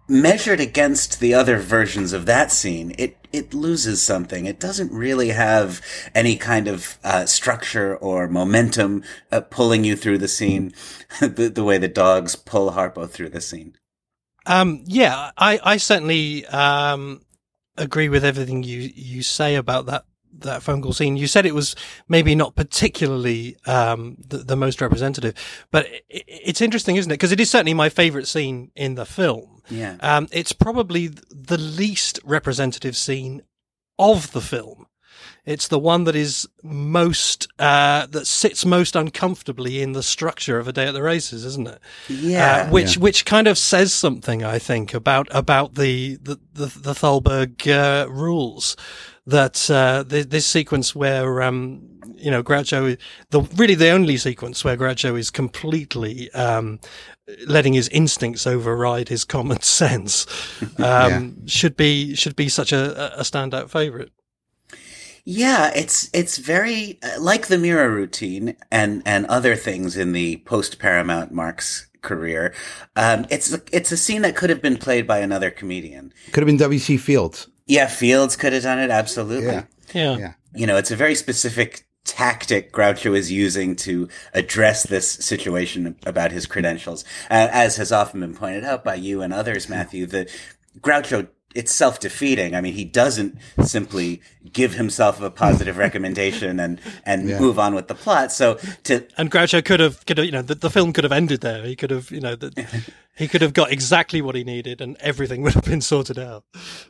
measured 0.08 0.60
against 0.60 1.20
the 1.20 1.34
other 1.34 1.58
versions 1.58 2.14
of 2.14 2.26
that 2.26 2.52
scene, 2.52 2.94
it 2.98 3.18
it 3.32 3.52
loses 3.52 4.02
something. 4.02 4.46
It 4.46 4.60
doesn't 4.60 4.92
really 4.92 5.30
have 5.30 5.82
any 6.14 6.36
kind 6.36 6.68
of 6.68 7.00
uh, 7.04 7.26
structure 7.26 7.98
or 7.98 8.28
momentum 8.28 9.04
uh, 9.32 9.42
pulling 9.42 9.84
you 9.84 9.96
through 9.96 10.20
the 10.20 10.28
scene, 10.28 10.72
the, 11.20 11.52
the 11.54 11.64
way 11.64 11.80
the 11.80 11.88
dogs 11.88 12.36
pull 12.36 12.72
Harpo 12.72 13.10
through 13.10 13.30
the 13.30 13.42
scene. 13.42 13.76
Um, 14.46 14.84
yeah, 14.86 15.32
I, 15.36 15.60
I 15.64 15.78
certainly 15.78 16.46
um, 16.46 17.22
agree 17.78 18.10
with 18.10 18.24
everything 18.24 18.64
you, 18.64 18.92
you 18.94 19.22
say 19.24 19.56
about 19.56 19.86
that 19.88 20.06
that 20.40 20.64
phone 20.64 20.82
call 20.82 20.94
scene. 20.94 21.18
You 21.18 21.28
said 21.28 21.46
it 21.46 21.54
was 21.54 21.76
maybe 22.08 22.36
not 22.36 22.56
particularly 22.56 23.56
um, 23.66 24.18
the, 24.28 24.40
the, 24.40 24.56
most 24.56 24.82
representative, 24.82 25.36
but 25.72 25.86
it, 26.10 26.24
it's 26.28 26.62
interesting, 26.62 26.96
isn't 26.96 27.12
it? 27.12 27.16
Because 27.16 27.32
it 27.32 27.40
is 27.40 27.50
certainly 27.50 27.74
my 27.74 27.90
favourite 27.90 28.28
scene 28.28 28.72
in 28.76 28.96
the 28.96 29.06
film. 29.06 29.62
Yeah, 29.70 29.98
um, 30.02 30.28
it's 30.32 30.52
probably 30.52 31.08
the 31.08 31.58
least 31.58 32.20
representative 32.24 32.98
scene 32.98 33.44
of 34.00 34.32
the 34.32 34.42
film. 34.42 34.83
It's 35.46 35.68
the 35.68 35.80
one 35.80 36.06
that 36.06 36.16
is 36.16 36.48
most 36.62 37.50
uh, 37.60 38.06
that 38.06 38.26
sits 38.28 38.66
most 38.66 38.96
uncomfortably 38.96 39.82
in 39.82 39.92
the 39.92 40.04
structure 40.04 40.58
of 40.58 40.70
a 40.70 40.74
day 40.74 40.88
at 40.88 40.94
the 40.94 41.02
races, 41.02 41.44
isn't 41.44 41.68
it? 41.68 41.80
Yeah, 42.08 42.68
uh, 42.68 42.72
which 42.72 42.96
yeah. 42.96 43.02
which 43.02 43.26
kind 43.26 43.48
of 43.48 43.58
says 43.58 43.94
something, 43.94 44.42
I 44.44 44.58
think, 44.58 44.94
about 44.94 45.28
about 45.32 45.76
the 45.76 46.16
the 46.16 46.40
the, 46.54 46.68
the 46.68 46.94
Thalberg 46.94 47.68
uh, 47.68 48.10
rules. 48.10 48.78
That 49.26 49.70
uh, 49.70 50.04
the, 50.04 50.24
this 50.24 50.46
sequence 50.46 50.94
where 50.94 51.42
um, 51.42 52.00
you 52.16 52.32
know 52.32 52.44
Groucho, 52.44 52.98
the 53.30 53.42
really 53.56 53.76
the 53.76 53.90
only 53.90 54.18
sequence 54.18 54.64
where 54.64 54.78
Groucho 54.78 55.18
is 55.18 55.30
completely 55.30 56.32
um, 56.32 56.80
letting 57.48 57.74
his 57.74 57.90
instincts 57.90 58.48
override 58.48 59.10
his 59.10 59.26
common 59.26 59.62
sense, 59.62 60.26
um, 60.62 60.76
yeah. 60.80 61.30
should 61.48 61.76
be 61.76 62.16
should 62.16 62.36
be 62.38 62.48
such 62.48 62.72
a, 62.72 63.20
a 63.20 63.24
standout 63.24 63.70
favorite. 63.70 64.12
Yeah, 65.26 65.72
it's 65.74 66.10
it's 66.14 66.38
very 66.38 67.00
uh, 67.02 67.20
like 67.20 67.48
the 67.48 67.58
mirror 67.58 67.90
routine 67.90 68.56
and 68.72 69.02
and 69.06 69.26
other 69.28 69.56
things 69.56 69.96
in 69.96 70.12
the 70.12 70.38
post 70.46 70.80
Paramount 70.80 71.32
Marx 71.32 71.88
career. 72.02 72.54
Um, 72.96 73.26
it's 73.30 73.58
it's 73.72 73.92
a 73.92 73.98
scene 73.98 74.22
that 74.24 74.36
could 74.36 74.50
have 74.50 74.62
been 74.62 74.78
played 74.78 75.08
by 75.08 75.20
another 75.20 75.50
comedian. 75.50 76.14
Could 76.34 76.42
have 76.42 76.48
been 76.48 76.58
W.C. 76.58 76.98
Fields. 76.98 77.48
Yeah, 77.66 77.88
Fields 77.88 78.36
could 78.36 78.52
have 78.52 78.64
done 78.64 78.80
it 78.80 78.90
absolutely. 78.90 79.46
Yeah. 79.46 79.64
yeah, 79.94 80.18
yeah. 80.18 80.34
You 80.54 80.68
know, 80.68 80.76
it's 80.76 80.92
a 80.92 80.96
very 80.98 81.16
specific 81.16 81.86
tactic 82.04 82.74
Groucho 82.74 83.16
is 83.16 83.32
using 83.32 83.76
to 83.78 84.10
address 84.34 84.84
this 84.84 85.10
situation 85.10 85.96
about 86.06 86.32
his 86.32 86.46
credentials. 86.46 87.06
Uh, 87.32 87.48
as 87.52 87.78
has 87.78 87.92
often 87.92 88.20
been 88.20 88.36
pointed 88.36 88.66
out 88.66 88.84
by 88.84 88.96
you 88.96 89.22
and 89.22 89.34
others, 89.34 89.70
Matthew, 89.70 90.06
the 90.06 90.30
Groucho 90.82 91.30
it's 91.56 91.74
self 91.74 92.00
defeating. 92.00 92.56
I 92.56 92.62
mean, 92.62 92.74
he 92.74 92.86
doesn't 92.86 93.38
simply 93.64 94.22
give 94.52 94.74
himself 94.74 95.22
a 95.22 95.30
positive 95.30 95.78
recommendation 95.86 96.60
and 96.60 96.80
and 97.06 97.30
yeah. 97.30 97.40
move 97.40 97.60
on 97.60 97.76
with 97.76 97.88
the 97.88 97.96
plot. 97.96 98.32
So 98.32 98.56
to 98.84 99.06
and 99.18 99.32
Groucho 99.32 99.64
could 99.64 99.80
have 99.80 100.06
could 100.06 100.18
have 100.18 100.26
you 100.26 100.32
know 100.32 100.42
the, 100.42 100.56
the 100.56 100.70
film 100.70 100.94
could 100.94 101.04
have 101.04 101.14
ended 101.14 101.42
there. 101.42 101.64
He 101.64 101.76
could 101.76 101.92
have 101.92 102.12
you 102.12 102.22
know 102.22 102.36
the, 102.36 102.66
he 103.16 103.28
could 103.28 103.42
have 103.42 103.54
got 103.54 103.72
exactly 103.72 104.22
what 104.22 104.36
he 104.36 104.44
needed 104.44 104.82
and 104.82 104.98
everything 105.00 105.42
would 105.42 105.54
have 105.54 105.66
been 105.66 105.82
sorted 105.82 106.20
out. 106.20 106.44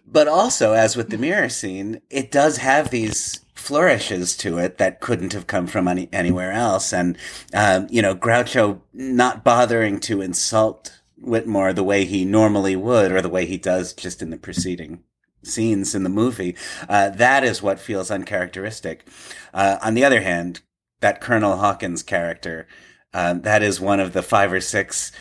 But 0.05 0.27
also, 0.27 0.73
as 0.73 0.95
with 0.95 1.09
the 1.09 1.17
mirror 1.17 1.49
scene, 1.49 2.01
it 2.09 2.31
does 2.31 2.57
have 2.57 2.89
these 2.89 3.39
flourishes 3.53 4.35
to 4.35 4.57
it 4.57 4.77
that 4.77 4.99
couldn't 4.99 5.31
have 5.31 5.47
come 5.47 5.67
from 5.67 5.87
any, 5.87 6.09
anywhere 6.11 6.51
else. 6.51 6.91
And 6.93 7.17
um, 7.53 7.87
you 7.89 8.01
know, 8.01 8.15
Groucho 8.15 8.81
not 8.93 9.43
bothering 9.43 9.99
to 10.01 10.21
insult 10.21 10.99
Whitmore 11.23 11.73
the 11.73 11.83
way 11.83 12.05
he 12.05 12.25
normally 12.25 12.75
would, 12.75 13.11
or 13.11 13.21
the 13.21 13.29
way 13.29 13.45
he 13.45 13.57
does 13.57 13.93
just 13.93 14.21
in 14.21 14.29
the 14.29 14.37
preceding 14.37 15.03
scenes 15.43 15.93
in 15.93 16.03
the 16.03 16.09
movie. 16.09 16.55
Uh, 16.87 17.09
that 17.09 17.43
is 17.43 17.61
what 17.61 17.79
feels 17.79 18.09
uncharacteristic. 18.09 19.05
Uh, 19.53 19.77
on 19.81 19.93
the 19.93 20.05
other 20.05 20.21
hand, 20.21 20.61
that 21.01 21.21
Colonel 21.21 21.57
Hawkins 21.57 22.01
character, 22.01 22.67
uh, 23.13 23.33
that 23.33 23.61
is 23.61 23.79
one 23.79 23.99
of 23.99 24.13
the 24.13 24.23
five 24.23 24.53
or 24.53 24.61
six 24.61 25.11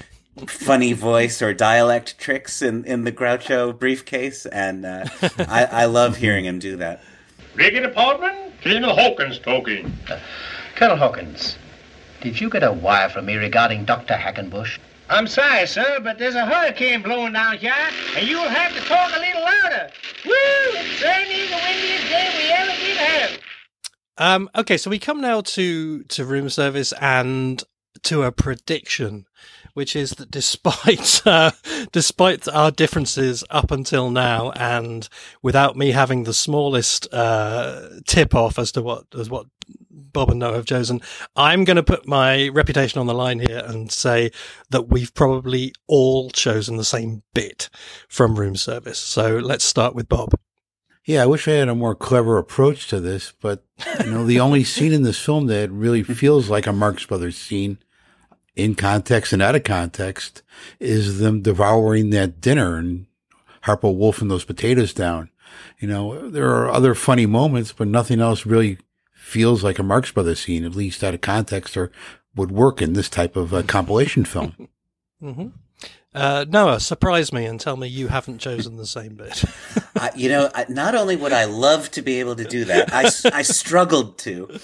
funny 0.47 0.93
voice 0.93 1.43
or 1.43 1.53
dialect 1.53 2.19
tricks 2.19 2.63
in, 2.63 2.85
in 2.85 3.05
the 3.05 3.13
Groucho 3.13 3.79
briefcase, 3.79 4.47
and 4.47 4.87
uh, 4.87 5.05
I, 5.39 5.65
I 5.65 5.85
love 5.87 6.17
hearing 6.17 6.45
him 6.45 6.59
do 6.59 6.77
that. 6.77 7.03
Rigging 7.55 7.83
department, 7.83 8.55
Colonel 8.63 8.95
Hawkins 8.95 9.39
talking. 9.39 9.93
Colonel 10.75 10.97
Hawkins, 10.97 11.59
did 12.23 12.41
you 12.41 12.49
get 12.49 12.63
a 12.63 12.73
wire 12.73 13.11
from 13.11 13.27
me 13.27 13.37
regarding 13.37 13.85
Dr. 13.85 14.15
Hackenbush? 14.15 14.79
I'm 15.13 15.27
sorry, 15.27 15.67
sir, 15.67 16.01
but 16.03 16.19
there's 16.19 16.37
a 16.37 16.47
hurricane 16.47 17.03
blowing 17.03 17.35
down 17.35 17.59
here, 17.59 17.75
and 18.17 18.27
you'll 18.27 18.49
have 18.49 18.73
to 18.75 18.81
talk 18.81 19.15
a 19.15 19.19
little 19.19 19.43
louder. 19.43 19.91
Woo! 20.25 20.33
It's 20.33 21.01
certainly 21.01 21.49
the 21.49 21.57
windiest 21.57 22.09
day 22.09 22.31
we 22.35 22.51
ever 22.51 22.73
did 22.81 22.97
have. 22.97 23.41
Um, 24.17 24.49
okay, 24.57 24.79
so 24.79 24.89
we 24.89 24.99
come 24.99 25.21
now 25.21 25.43
to 25.43 26.03
to 26.05 26.25
room 26.25 26.49
service 26.49 26.95
and 26.99 27.63
to 28.05 28.23
a 28.23 28.33
prediction, 28.33 29.27
which 29.75 29.95
is 29.95 30.13
that 30.13 30.31
despite 30.31 31.21
uh, 31.27 31.51
despite 31.93 32.49
our 32.49 32.71
differences 32.71 33.45
up 33.51 33.71
until 33.71 34.11
now, 34.11 34.53
and 34.53 35.11
without 35.43 35.77
me 35.77 35.91
having 35.91 36.25
the 36.25 36.33
smallest 36.33 37.13
uh, 37.13 37.89
tip 38.07 38.35
off 38.35 38.59
as 38.59 38.73
to 38.73 38.81
what 38.81 39.05
as 39.15 39.29
what 39.29 39.45
Bob 39.93 40.31
and 40.31 40.41
Noah 40.41 40.55
have 40.55 40.67
chosen. 40.67 41.01
I'm 41.37 41.65
going 41.65 41.77
to 41.77 41.83
put 41.83 42.07
my 42.07 42.49
reputation 42.49 43.01
on 43.01 43.07
the 43.07 43.15
line 43.15 43.41
here 43.41 43.63
and 43.65 43.93
say 43.93 44.31
that 44.71 44.89
we've 44.89 45.13
probably 45.15 45.75
all 45.87 46.31
chosen 46.31 46.77
the 46.77 46.85
same 46.85 47.23
bit 47.35 47.69
from 48.09 48.39
room 48.39 48.57
service. 48.57 48.99
So 48.99 49.39
let's 49.39 49.65
start 49.65 49.95
with 49.95 50.09
Bob. 50.09 50.35
Yeah, 51.05 51.25
I 51.25 51.27
wish 51.27 51.49
I 51.49 51.53
had 51.53 51.69
a 51.69 51.75
more 51.75 51.97
clever 51.97 52.39
approach 52.39 52.87
to 52.89 53.01
this, 53.01 53.33
but 53.41 53.65
you 54.05 54.11
know, 54.11 54.25
the 54.25 54.41
only 54.41 54.65
scene 54.65 54.93
in 54.93 55.03
this 55.03 55.19
film 55.19 55.47
that 55.49 55.71
really 55.71 56.03
feels 56.03 56.49
like 56.49 56.67
a 56.67 56.73
Marx 56.73 57.05
Brothers 57.05 57.37
scene 57.37 57.79
in 58.55 58.75
context 58.75 59.33
and 59.33 59.43
out 59.43 59.57
of 59.57 59.65
context 59.65 60.43
is 60.79 61.19
them 61.19 61.43
devouring 61.43 62.11
that 62.11 62.41
dinner 62.41 62.77
and 62.77 63.07
Harpo 63.65 63.95
wolfing 63.95 64.29
those 64.29 64.45
potatoes 64.45 64.93
down. 64.93 65.31
You 65.79 65.89
know, 65.89 66.29
there 66.29 66.51
are 66.51 66.71
other 66.71 66.95
funny 66.95 67.27
moments, 67.27 67.73
but 67.73 67.89
nothing 67.89 68.21
else 68.21 68.47
really 68.47 68.79
feels 69.23 69.63
like 69.63 69.79
a 69.79 69.83
Marx 69.83 70.11
Brothers 70.11 70.41
scene, 70.41 70.65
at 70.65 70.75
least 70.75 71.05
out 71.05 71.15
of 71.15 71.21
context, 71.21 71.77
or 71.77 71.91
would 72.35 72.51
work 72.51 72.83
in 72.83 72.93
this 72.93 73.09
type 73.09 73.37
of 73.37 73.55
uh, 73.55 73.63
compilation 73.63 74.25
film. 74.25 74.69
mm-hmm. 75.23 75.49
uh, 76.15 76.45
Noah, 76.49 76.81
surprise 76.81 77.33
me 77.33 77.47
and 77.47 77.61
tell 77.61 77.77
me 77.77 77.89
you 77.89 78.09
haven't 78.09 78.39
chosen 78.39 78.77
the 78.77 78.87
same 78.87 79.15
bit. 79.15 79.45
uh, 79.97 80.11
you 80.17 80.29
know, 80.29 80.51
not 80.69 80.95
only 80.95 81.17
would 81.17 81.33
I 81.33 81.45
love 81.45 81.91
to 81.93 82.03
be 82.03 82.21
able 82.21 82.37
to 82.37 82.45
do 82.45 82.65
that, 82.65 82.93
I, 82.93 83.05
I 83.37 83.43
struggled 83.43 84.19
to. 84.19 84.59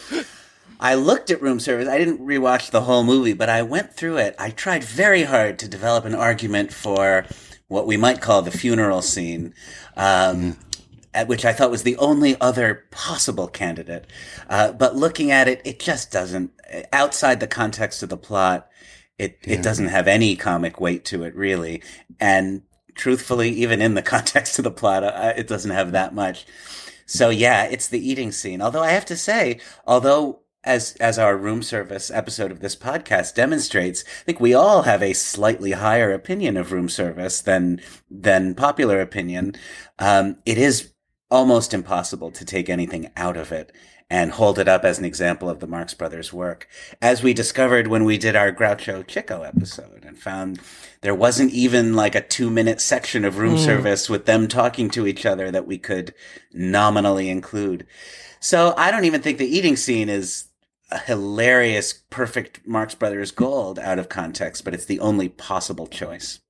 I 0.80 0.94
looked 0.94 1.30
at 1.30 1.40
room 1.40 1.60
service. 1.60 1.88
I 1.88 1.98
didn't 1.98 2.20
rewatch 2.20 2.70
the 2.70 2.82
whole 2.82 3.04
movie, 3.04 3.32
but 3.32 3.48
I 3.48 3.62
went 3.62 3.94
through 3.94 4.18
it. 4.18 4.34
I 4.38 4.50
tried 4.50 4.84
very 4.84 5.22
hard 5.22 5.58
to 5.60 5.68
develop 5.68 6.04
an 6.04 6.14
argument 6.14 6.72
for 6.72 7.24
what 7.68 7.86
we 7.86 7.96
might 7.96 8.20
call 8.20 8.42
the 8.42 8.50
funeral 8.50 9.02
scene. 9.02 9.54
Um, 9.96 10.56
which 11.26 11.44
I 11.44 11.52
thought 11.52 11.70
was 11.70 11.82
the 11.82 11.96
only 11.96 12.38
other 12.40 12.84
possible 12.90 13.48
candidate. 13.48 14.06
Uh, 14.48 14.72
but 14.72 14.96
looking 14.96 15.30
at 15.30 15.48
it, 15.48 15.60
it 15.64 15.80
just 15.80 16.12
doesn't, 16.12 16.52
outside 16.92 17.40
the 17.40 17.46
context 17.46 18.02
of 18.02 18.08
the 18.08 18.16
plot, 18.16 18.68
it, 19.18 19.38
yeah. 19.44 19.54
it 19.54 19.62
doesn't 19.62 19.88
have 19.88 20.06
any 20.06 20.36
comic 20.36 20.80
weight 20.80 21.04
to 21.06 21.24
it, 21.24 21.34
really. 21.34 21.82
And 22.20 22.62
truthfully, 22.94 23.50
even 23.50 23.80
in 23.80 23.94
the 23.94 24.02
context 24.14 24.58
of 24.58 24.64
the 24.64 24.70
plot, 24.70 25.04
uh, 25.04 25.32
it 25.36 25.48
doesn't 25.48 25.70
have 25.70 25.92
that 25.92 26.14
much. 26.14 26.46
So 27.06 27.30
yeah, 27.30 27.64
it's 27.64 27.88
the 27.88 28.06
eating 28.06 28.32
scene. 28.32 28.60
Although 28.60 28.82
I 28.82 28.90
have 28.90 29.06
to 29.06 29.16
say, 29.16 29.60
although 29.86 30.40
as 30.64 30.94
as 30.96 31.18
our 31.18 31.36
room 31.36 31.62
service 31.62 32.10
episode 32.10 32.52
of 32.52 32.60
this 32.60 32.76
podcast 32.76 33.34
demonstrates, 33.34 34.04
I 34.06 34.24
think 34.24 34.40
we 34.40 34.52
all 34.52 34.82
have 34.82 35.02
a 35.02 35.14
slightly 35.14 35.72
higher 35.72 36.12
opinion 36.12 36.58
of 36.58 36.70
room 36.70 36.90
service 36.90 37.40
than 37.40 37.80
than 38.10 38.54
popular 38.54 39.00
opinion. 39.00 39.54
Um, 39.98 40.36
it 40.44 40.58
is 40.58 40.92
almost 41.30 41.74
impossible 41.74 42.30
to 42.32 42.44
take 42.44 42.68
anything 42.68 43.10
out 43.16 43.36
of 43.36 43.52
it 43.52 43.72
and 44.10 44.32
hold 44.32 44.58
it 44.58 44.68
up 44.68 44.84
as 44.84 44.98
an 44.98 45.04
example 45.04 45.50
of 45.50 45.60
the 45.60 45.66
Marx 45.66 45.92
Brothers 45.92 46.32
work, 46.32 46.66
as 47.02 47.22
we 47.22 47.34
discovered 47.34 47.88
when 47.88 48.04
we 48.04 48.16
did 48.16 48.34
our 48.34 48.50
Groucho 48.50 49.06
Chico 49.06 49.42
episode 49.42 50.04
and 50.06 50.18
found 50.18 50.60
there 51.02 51.14
wasn't 51.14 51.52
even 51.52 51.94
like 51.94 52.14
a 52.14 52.22
two 52.22 52.48
minute 52.48 52.80
section 52.80 53.24
of 53.24 53.36
room 53.36 53.56
mm. 53.56 53.64
service 53.64 54.08
with 54.08 54.24
them 54.24 54.48
talking 54.48 54.88
to 54.90 55.06
each 55.06 55.26
other 55.26 55.50
that 55.50 55.66
we 55.66 55.76
could 55.76 56.14
nominally 56.52 57.28
include. 57.28 57.86
So 58.40 58.72
I 58.78 58.90
don't 58.90 59.04
even 59.04 59.20
think 59.20 59.36
the 59.36 59.56
eating 59.56 59.76
scene 59.76 60.08
is 60.08 60.48
a 60.90 60.98
hilarious, 60.98 61.92
perfect 61.92 62.66
Marx 62.66 62.94
Brothers 62.94 63.30
gold 63.30 63.78
out 63.78 63.98
of 63.98 64.08
context, 64.08 64.64
but 64.64 64.72
it's 64.72 64.86
the 64.86 65.00
only 65.00 65.28
possible 65.28 65.86
choice. 65.86 66.40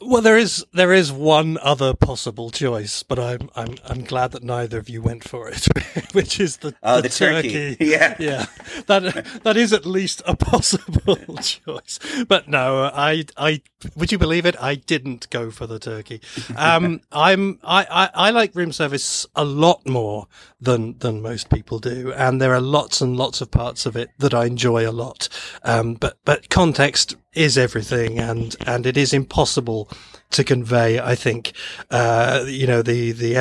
Well, 0.00 0.22
there 0.22 0.36
is 0.36 0.64
there 0.72 0.92
is 0.92 1.12
one 1.12 1.58
other 1.62 1.94
possible 1.94 2.50
choice, 2.50 3.02
but 3.02 3.18
I'm 3.18 3.50
I'm 3.54 3.76
I'm 3.84 4.04
glad 4.04 4.32
that 4.32 4.42
neither 4.42 4.78
of 4.78 4.88
you 4.88 5.02
went 5.02 5.24
for 5.24 5.48
it, 5.48 5.66
which 6.12 6.38
is 6.40 6.58
the, 6.58 6.74
oh, 6.82 6.96
the, 6.96 7.02
the 7.02 7.08
turkey. 7.08 7.76
turkey. 7.76 7.76
Yeah, 7.96 8.16
yeah, 8.18 8.46
that 8.86 9.42
that 9.44 9.56
is 9.56 9.72
at 9.72 9.86
least 9.86 10.22
a 10.26 10.36
possible 10.50 11.16
choice. 11.38 11.98
But 12.28 12.48
no, 12.48 12.90
I 12.92 13.24
I 13.36 13.62
would 13.94 14.12
you 14.12 14.18
believe 14.18 14.46
it? 14.46 14.56
I 14.60 14.74
didn't 14.74 15.30
go 15.30 15.50
for 15.50 15.66
the 15.66 15.78
turkey. 15.78 16.20
Um, 16.56 17.00
I'm 17.12 17.58
I, 17.62 17.86
I 17.90 18.26
I 18.28 18.30
like 18.30 18.54
room 18.54 18.72
service 18.72 19.26
a 19.34 19.44
lot 19.44 19.86
more 19.86 20.26
than 20.60 20.98
than 20.98 21.22
most 21.22 21.50
people 21.50 21.78
do, 21.78 22.12
and 22.12 22.40
there 22.40 22.54
are 22.54 22.60
lots 22.60 23.00
and 23.00 23.16
lots 23.16 23.40
of 23.40 23.50
parts 23.50 23.86
of 23.86 23.96
it 23.96 24.10
that 24.18 24.34
I 24.34 24.46
enjoy 24.46 24.88
a 24.88 24.92
lot. 24.92 25.28
Um, 25.62 25.94
but 25.94 26.18
but 26.24 26.50
context 26.50 27.16
is 27.36 27.58
everything 27.58 28.18
and, 28.18 28.56
and 28.66 28.86
it 28.86 28.96
is 28.96 29.12
impossible 29.12 29.88
to 30.30 30.44
convey, 30.44 30.98
I 30.98 31.14
think, 31.14 31.52
uh, 31.90 32.44
you 32.46 32.66
know, 32.66 32.82
the, 32.82 33.12
the 33.12 33.36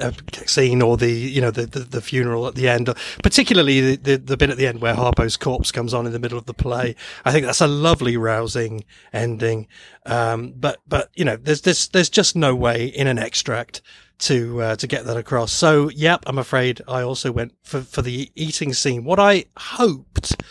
uh, 0.00 0.12
scene 0.46 0.82
or 0.82 0.96
the 0.96 1.10
you 1.10 1.40
know 1.40 1.50
the, 1.50 1.66
the, 1.66 1.80
the 1.80 2.00
funeral 2.00 2.46
at 2.46 2.54
the 2.54 2.68
end, 2.68 2.88
particularly 3.22 3.80
the, 3.80 3.96
the, 3.96 4.16
the 4.16 4.36
bit 4.36 4.50
at 4.50 4.56
the 4.56 4.66
end 4.66 4.80
where 4.80 4.94
Harpo's 4.94 5.36
corpse 5.36 5.72
comes 5.72 5.94
on 5.94 6.06
in 6.06 6.12
the 6.12 6.18
middle 6.18 6.38
of 6.38 6.46
the 6.46 6.54
play. 6.54 6.94
I 7.24 7.32
think 7.32 7.46
that's 7.46 7.60
a 7.60 7.66
lovely, 7.66 8.16
rousing 8.16 8.84
ending. 9.12 9.66
Um, 10.06 10.54
but 10.56 10.78
but 10.86 11.10
you 11.14 11.24
know, 11.24 11.36
there's 11.36 11.62
there's 11.62 11.88
there's 11.88 12.10
just 12.10 12.36
no 12.36 12.54
way 12.54 12.86
in 12.86 13.06
an 13.06 13.18
extract 13.18 13.82
to 14.20 14.62
uh, 14.62 14.76
to 14.76 14.86
get 14.86 15.04
that 15.06 15.16
across. 15.16 15.52
So 15.52 15.88
yep, 15.90 16.22
I'm 16.26 16.38
afraid 16.38 16.82
I 16.86 17.02
also 17.02 17.32
went 17.32 17.54
for 17.62 17.80
for 17.80 18.02
the 18.02 18.30
eating 18.34 18.72
scene. 18.72 19.04
What 19.04 19.18
I 19.18 19.46
hoped. 19.56 20.42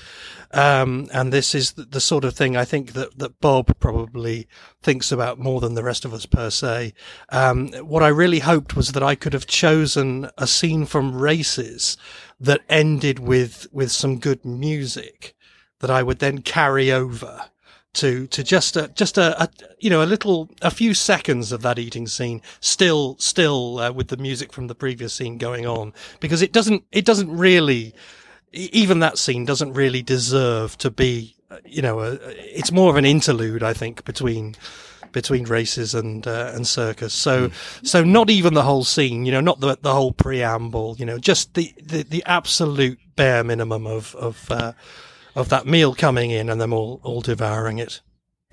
Um, 0.51 1.07
and 1.13 1.31
this 1.31 1.53
is 1.53 1.73
the, 1.73 1.83
the, 1.83 2.01
sort 2.01 2.25
of 2.25 2.35
thing 2.35 2.57
I 2.57 2.65
think 2.65 2.93
that, 2.93 3.19
that 3.19 3.39
Bob 3.39 3.77
probably 3.79 4.47
thinks 4.81 5.11
about 5.11 5.37
more 5.37 5.61
than 5.61 5.75
the 5.75 5.83
rest 5.83 6.05
of 6.05 6.13
us 6.13 6.25
per 6.25 6.49
se. 6.49 6.93
Um, 7.29 7.67
what 7.83 8.01
I 8.01 8.07
really 8.07 8.39
hoped 8.39 8.75
was 8.75 8.93
that 8.93 9.03
I 9.03 9.13
could 9.13 9.33
have 9.33 9.45
chosen 9.45 10.27
a 10.39 10.47
scene 10.47 10.87
from 10.87 11.15
races 11.15 11.97
that 12.39 12.61
ended 12.67 13.19
with, 13.19 13.67
with 13.71 13.91
some 13.91 14.17
good 14.17 14.43
music 14.43 15.35
that 15.81 15.91
I 15.91 16.01
would 16.01 16.17
then 16.17 16.41
carry 16.41 16.91
over 16.91 17.49
to 17.91 18.27
to 18.27 18.43
just 18.43 18.77
a 18.77 18.87
just 18.89 19.17
a, 19.17 19.43
a, 19.43 19.49
you 19.79 19.89
know 19.89 20.03
a 20.03 20.05
little 20.05 20.49
a 20.61 20.69
few 20.69 20.93
seconds 20.93 21.51
of 21.51 21.63
that 21.63 21.79
eating 21.79 22.05
scene 22.05 22.39
still 22.59 23.15
still 23.17 23.79
uh, 23.79 23.91
with 23.91 24.09
the 24.09 24.17
music 24.17 24.53
from 24.53 24.67
the 24.67 24.75
previous 24.75 25.13
scene 25.13 25.39
going 25.39 25.65
on 25.65 25.91
because 26.19 26.43
it 26.43 26.53
doesn't 26.53 26.83
it 26.91 27.03
doesn't 27.03 27.35
really 27.35 27.95
even 28.51 28.99
that 28.99 29.17
scene 29.17 29.45
doesn't 29.45 29.73
really 29.73 30.01
deserve 30.01 30.77
to 30.79 30.89
be 30.91 31.35
uh, 31.51 31.57
you 31.65 31.81
know 31.81 31.99
a, 31.99 32.13
it's 32.23 32.71
more 32.71 32.89
of 32.89 32.95
an 32.95 33.05
interlude 33.05 33.63
I 33.63 33.73
think 33.73 34.05
between 34.05 34.55
between 35.11 35.45
races 35.45 35.95
and 35.95 36.27
uh, 36.27 36.51
and 36.53 36.67
circus. 36.67 37.13
So 37.13 37.49
mm. 37.49 37.87
so 37.87 38.03
not 38.03 38.29
even 38.29 38.53
the 38.53 38.63
whole 38.63 38.83
scene, 38.83 39.25
you 39.25 39.31
know, 39.31 39.41
not 39.41 39.59
the 39.59 39.77
the 39.81 39.93
whole 39.93 40.11
preamble, 40.11 40.95
you 40.97 41.05
know, 41.05 41.17
just 41.17 41.53
the 41.53 41.73
the, 41.81 42.03
the 42.03 42.23
absolute 42.25 42.99
bare 43.15 43.43
minimum 43.43 43.87
of 43.87 44.15
of 44.15 44.51
uh, 44.51 44.73
of 45.35 45.49
that 45.49 45.65
meal 45.65 45.95
coming 45.95 46.31
in 46.31 46.49
and 46.49 46.59
them 46.59 46.73
all, 46.73 46.99
all 47.03 47.21
devouring 47.21 47.79
it. 47.79 48.01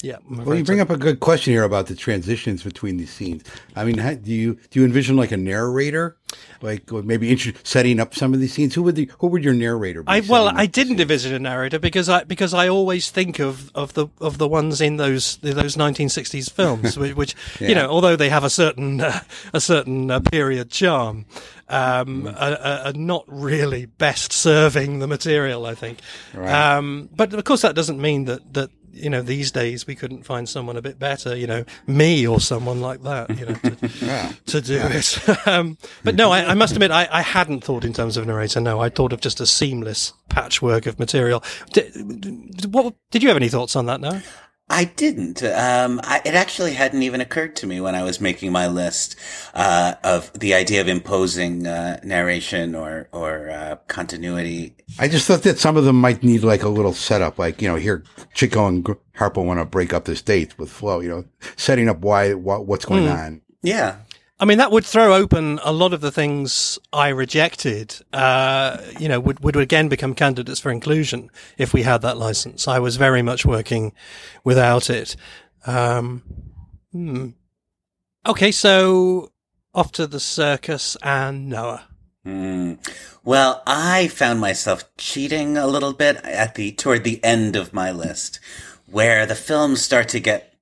Yeah. 0.03 0.19
Well, 0.29 0.55
you 0.55 0.63
bring 0.63 0.81
up 0.81 0.91
a 0.91 0.99
good 0.99 1.21
question 1.21 1.55
here 1.55 1.63
about 1.63 1.87
the 1.87 1.95
transitions 1.95 2.63
between 2.63 2.99
these 2.99 3.11
scenes. 3.11 3.43
I 3.75 3.85
mean, 3.85 3.97
how, 3.97 4.13
do 4.13 4.31
you 4.31 4.59
do 4.69 4.81
you 4.81 4.85
envision 4.85 5.17
like 5.17 5.33
a 5.33 5.39
narrator, 5.39 6.19
like 6.61 6.93
maybe 6.93 7.35
setting 7.63 7.99
up 7.99 8.15
some 8.15 8.35
of 8.35 8.41
these 8.41 8.53
scenes? 8.53 8.75
Who 8.75 8.83
would 8.83 8.95
the 8.95 9.11
who 9.21 9.29
would 9.29 9.43
your 9.43 9.55
narrator 9.55 10.03
be? 10.03 10.09
I 10.13 10.21
well, 10.21 10.51
I 10.55 10.67
didn't 10.67 11.01
envision 11.01 11.33
a 11.33 11.39
narrator 11.39 11.79
because 11.79 12.11
I 12.11 12.25
because 12.25 12.53
I 12.53 12.69
always 12.69 13.11
think 13.11 13.39
of, 13.39 13.75
of 13.75 13.95
the 13.95 14.09
of 14.21 14.37
the 14.37 14.47
ones 14.47 14.83
in 14.83 14.99
those 14.99 15.39
those 15.39 15.77
1960s 15.77 16.53
films, 16.53 16.99
which, 16.99 17.17
which 17.17 17.35
yeah. 17.59 17.69
you 17.69 17.75
know, 17.75 17.89
although 17.89 18.17
they 18.17 18.29
have 18.29 18.45
a 18.45 18.51
certain 18.51 19.01
uh, 19.01 19.21
a 19.55 19.63
certain 19.63 20.11
uh, 20.11 20.21
period 20.21 20.71
charm, 20.71 21.25
um, 21.71 22.25
mm. 22.25 22.37
are, 22.39 22.87
are, 22.89 22.93
not 22.93 23.25
really 23.29 23.87
best 23.87 24.31
serving 24.31 24.99
the 24.99 25.07
material. 25.07 25.65
I 25.65 25.75
think, 25.75 26.01
right. 26.35 26.77
um, 26.77 27.09
but 27.17 27.33
of 27.33 27.43
course 27.45 27.63
that 27.63 27.75
doesn't 27.75 27.99
mean 27.99 28.27
that 28.27 28.53
that 28.53 28.71
you 28.97 29.11
know, 29.11 29.23
these 29.23 29.51
days 29.51 29.87
we 29.87 29.95
couldn't 29.95 30.25
find 30.25 30.49
someone 30.49 30.77
a 30.77 30.83
bit 30.83 30.99
better, 30.99 31.37
you 31.37 31.47
know, 31.47 31.65
me 31.87 32.27
or 32.27 32.41
someone 32.41 32.81
like 32.81 33.03
that, 33.03 33.31
you 33.39 33.47
know, 33.47 33.55
to, 33.55 33.91
yeah. 34.05 34.33
to 34.47 34.61
do 34.61 34.75
yeah. 34.75 34.89
it. 34.93 35.47
um, 35.47 35.79
but 36.05 36.15
no, 36.15 36.33
I, 36.33 36.51
I 36.51 36.55
must 36.55 36.73
admit, 36.73 36.91
I, 36.91 37.09
I, 37.11 37.23
hadn't 37.23 37.63
thought 37.63 37.85
in 37.85 37.93
terms 37.93 38.17
of 38.17 38.27
narrator. 38.27 38.61
No, 38.61 38.81
I 38.81 38.89
thought 38.89 39.13
of 39.13 39.21
just 39.21 39.41
a 39.41 39.47
seamless 39.47 40.13
patchwork 40.29 40.87
of 40.87 40.99
material. 40.99 41.43
Did, 41.73 42.73
what, 42.73 42.95
did 43.11 43.23
you 43.23 43.29
have 43.29 43.37
any 43.37 43.49
thoughts 43.49 43.77
on 43.77 43.87
that 43.87 44.01
now? 44.01 44.23
I 44.69 44.85
didn't. 44.85 45.45
Um, 45.45 46.01
I, 46.03 46.21
it 46.25 46.35
actually 46.35 46.73
hadn't 46.73 47.03
even 47.05 47.21
occurred 47.21 47.55
to 47.57 47.69
me 47.69 47.81
when 47.81 47.95
I 47.95 48.03
was 48.03 48.21
making 48.21 48.51
my 48.51 48.67
list 48.67 49.15
uh, 49.55 49.95
of 50.03 50.33
the 50.33 50.55
idea 50.55 50.81
of 50.81 50.89
imposing 50.89 51.69
uh, 51.69 52.01
narration 52.03 52.75
or 52.75 53.09
or 53.13 53.49
uh, 53.49 53.77
continuity. 53.87 54.75
I 54.99 55.07
just 55.07 55.29
thought 55.29 55.45
that 55.45 55.61
some 55.61 55.77
of 55.77 55.85
them 55.85 56.01
might 56.01 56.25
need 56.25 56.43
like 56.43 56.65
a 56.65 56.69
little 56.69 56.93
setup, 56.93 57.39
like 57.39 57.63
you 57.63 57.69
know, 57.69 57.77
here 57.77 58.03
Chico 58.35 58.67
and 58.67 58.85
Harpo 59.17 59.45
want 59.45 59.61
to 59.61 59.65
break 59.65 59.93
up 59.93 60.05
this 60.05 60.21
date 60.21 60.59
with 60.59 60.71
Flo. 60.71 60.99
You 60.99 61.11
know, 61.11 61.25
setting 61.55 61.89
up 61.89 62.01
why 62.01 62.35
what, 62.35 62.67
what's 62.67 62.85
going 62.85 63.05
mm. 63.05 63.17
on. 63.17 63.43
Yeah, 63.63 63.99
I 64.39 64.45
mean, 64.45 64.59
that 64.59 64.71
would 64.71 64.85
throw 64.85 65.15
open 65.15 65.59
a 65.65 65.73
lot 65.73 65.95
of 65.95 66.03
the 66.03 66.13
things 66.13 66.79
I 66.93 67.09
rejected, 67.09 67.97
uh, 68.13 68.79
you 68.99 69.09
know, 69.09 69.19
would, 69.19 69.43
would 69.43 69.57
again 69.57 69.89
become 69.89 70.15
candidates 70.15 70.61
for 70.61 70.71
inclusion 70.71 71.31
if 71.57 71.73
we 71.73 71.83
had 71.83 72.03
that 72.03 72.19
license. 72.19 72.69
I 72.69 72.79
was 72.79 72.97
very 72.97 73.23
much 73.23 73.47
working 73.47 73.93
without 74.45 74.91
it. 74.91 75.17
Um, 75.67 76.23
hmm. 76.93 77.29
Okay, 78.27 78.53
so 78.53 79.33
off 79.75 79.93
to 79.93 80.07
the 80.07 80.21
circus 80.21 80.97
and 81.03 81.49
Noah. 81.49 81.87
Mm. 82.27 82.79
Well, 83.25 83.63
I 83.67 84.09
found 84.09 84.41
myself 84.41 84.85
cheating 84.99 85.57
a 85.57 85.67
little 85.67 85.93
bit 85.93 86.17
at 86.25 86.57
the 86.57 86.73
toward 86.73 87.05
the 87.05 87.23
end 87.25 87.57
of 87.57 87.73
my 87.73 87.91
list, 87.93 88.41
where 88.91 89.25
the 89.27 89.35
films 89.35 89.81
start 89.81 90.09
to 90.09 90.21
get 90.21 90.56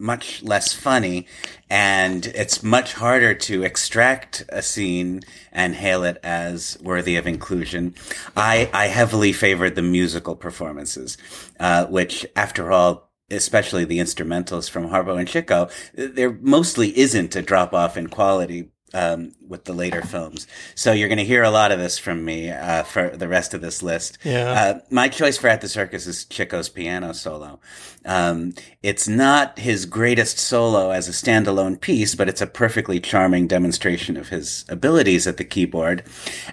much 0.00 0.42
less 0.42 0.72
funny 0.72 1.26
and 1.68 2.26
it's 2.26 2.62
much 2.62 2.94
harder 2.94 3.34
to 3.34 3.62
extract 3.62 4.44
a 4.48 4.62
scene 4.62 5.20
and 5.52 5.74
hail 5.74 6.02
it 6.02 6.18
as 6.22 6.78
worthy 6.82 7.16
of 7.16 7.26
inclusion. 7.26 7.94
I, 8.36 8.70
I 8.72 8.86
heavily 8.86 9.32
favored 9.32 9.76
the 9.76 9.82
musical 9.82 10.34
performances, 10.34 11.16
uh, 11.60 11.86
which 11.86 12.26
after 12.34 12.72
all, 12.72 13.10
especially 13.30 13.84
the 13.84 13.98
instrumentals 13.98 14.68
from 14.68 14.88
Harpo 14.88 15.16
and 15.16 15.28
Chico, 15.28 15.68
there 15.94 16.32
mostly 16.40 16.98
isn't 16.98 17.36
a 17.36 17.42
drop 17.42 17.72
off 17.72 17.96
in 17.96 18.08
quality 18.08 18.70
um, 18.94 19.32
with 19.46 19.64
the 19.64 19.72
later 19.72 20.02
films. 20.02 20.46
So 20.74 20.92
you're 20.92 21.08
going 21.08 21.18
to 21.18 21.24
hear 21.24 21.42
a 21.42 21.50
lot 21.50 21.72
of 21.72 21.78
this 21.78 21.98
from 21.98 22.24
me 22.24 22.50
uh, 22.50 22.82
for 22.82 23.10
the 23.10 23.28
rest 23.28 23.54
of 23.54 23.60
this 23.60 23.82
list. 23.82 24.18
Yeah. 24.24 24.52
Uh, 24.52 24.80
my 24.90 25.08
choice 25.08 25.36
for 25.36 25.48
At 25.48 25.60
the 25.60 25.68
Circus 25.68 26.06
is 26.06 26.24
Chico's 26.24 26.68
piano 26.68 27.12
solo. 27.12 27.60
Um, 28.04 28.54
it's 28.82 29.08
not 29.08 29.58
his 29.58 29.86
greatest 29.86 30.38
solo 30.38 30.90
as 30.90 31.08
a 31.08 31.12
standalone 31.12 31.80
piece, 31.80 32.14
but 32.14 32.28
it's 32.28 32.40
a 32.40 32.46
perfectly 32.46 33.00
charming 33.00 33.46
demonstration 33.46 34.16
of 34.16 34.28
his 34.28 34.64
abilities 34.68 35.26
at 35.26 35.36
the 35.36 35.44
keyboard. 35.44 36.02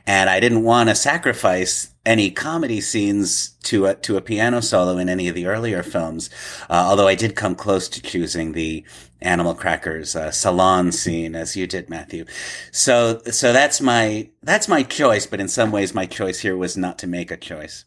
And 0.05 0.29
I 0.29 0.39
didn't 0.39 0.63
want 0.63 0.89
to 0.89 0.95
sacrifice 0.95 1.93
any 2.07 2.31
comedy 2.31 2.79
scenes 2.79 3.49
to 3.63 3.85
a, 3.85 3.95
to 3.95 4.15
a 4.15 4.21
piano 4.21 4.61
solo 4.61 4.97
in 4.97 5.09
any 5.09 5.27
of 5.27 5.35
the 5.35 5.45
earlier 5.45 5.83
films. 5.83 6.29
Uh, 6.69 6.85
although 6.87 7.07
I 7.07 7.15
did 7.15 7.35
come 7.35 7.53
close 7.53 7.89
to 7.89 8.01
choosing 8.01 8.53
the 8.53 8.85
Animal 9.21 9.53
Crackers 9.53 10.15
uh, 10.15 10.31
salon 10.31 10.91
scene 10.93 11.35
as 11.35 11.57
you 11.57 11.67
did, 11.67 11.89
Matthew. 11.89 12.25
So, 12.71 13.21
so 13.29 13.51
that's 13.51 13.81
my, 13.81 14.29
that's 14.41 14.69
my 14.69 14.83
choice. 14.83 15.25
But 15.27 15.41
in 15.41 15.49
some 15.49 15.71
ways, 15.71 15.93
my 15.93 16.05
choice 16.05 16.39
here 16.39 16.55
was 16.55 16.77
not 16.77 16.97
to 16.99 17.07
make 17.07 17.29
a 17.29 17.37
choice. 17.37 17.83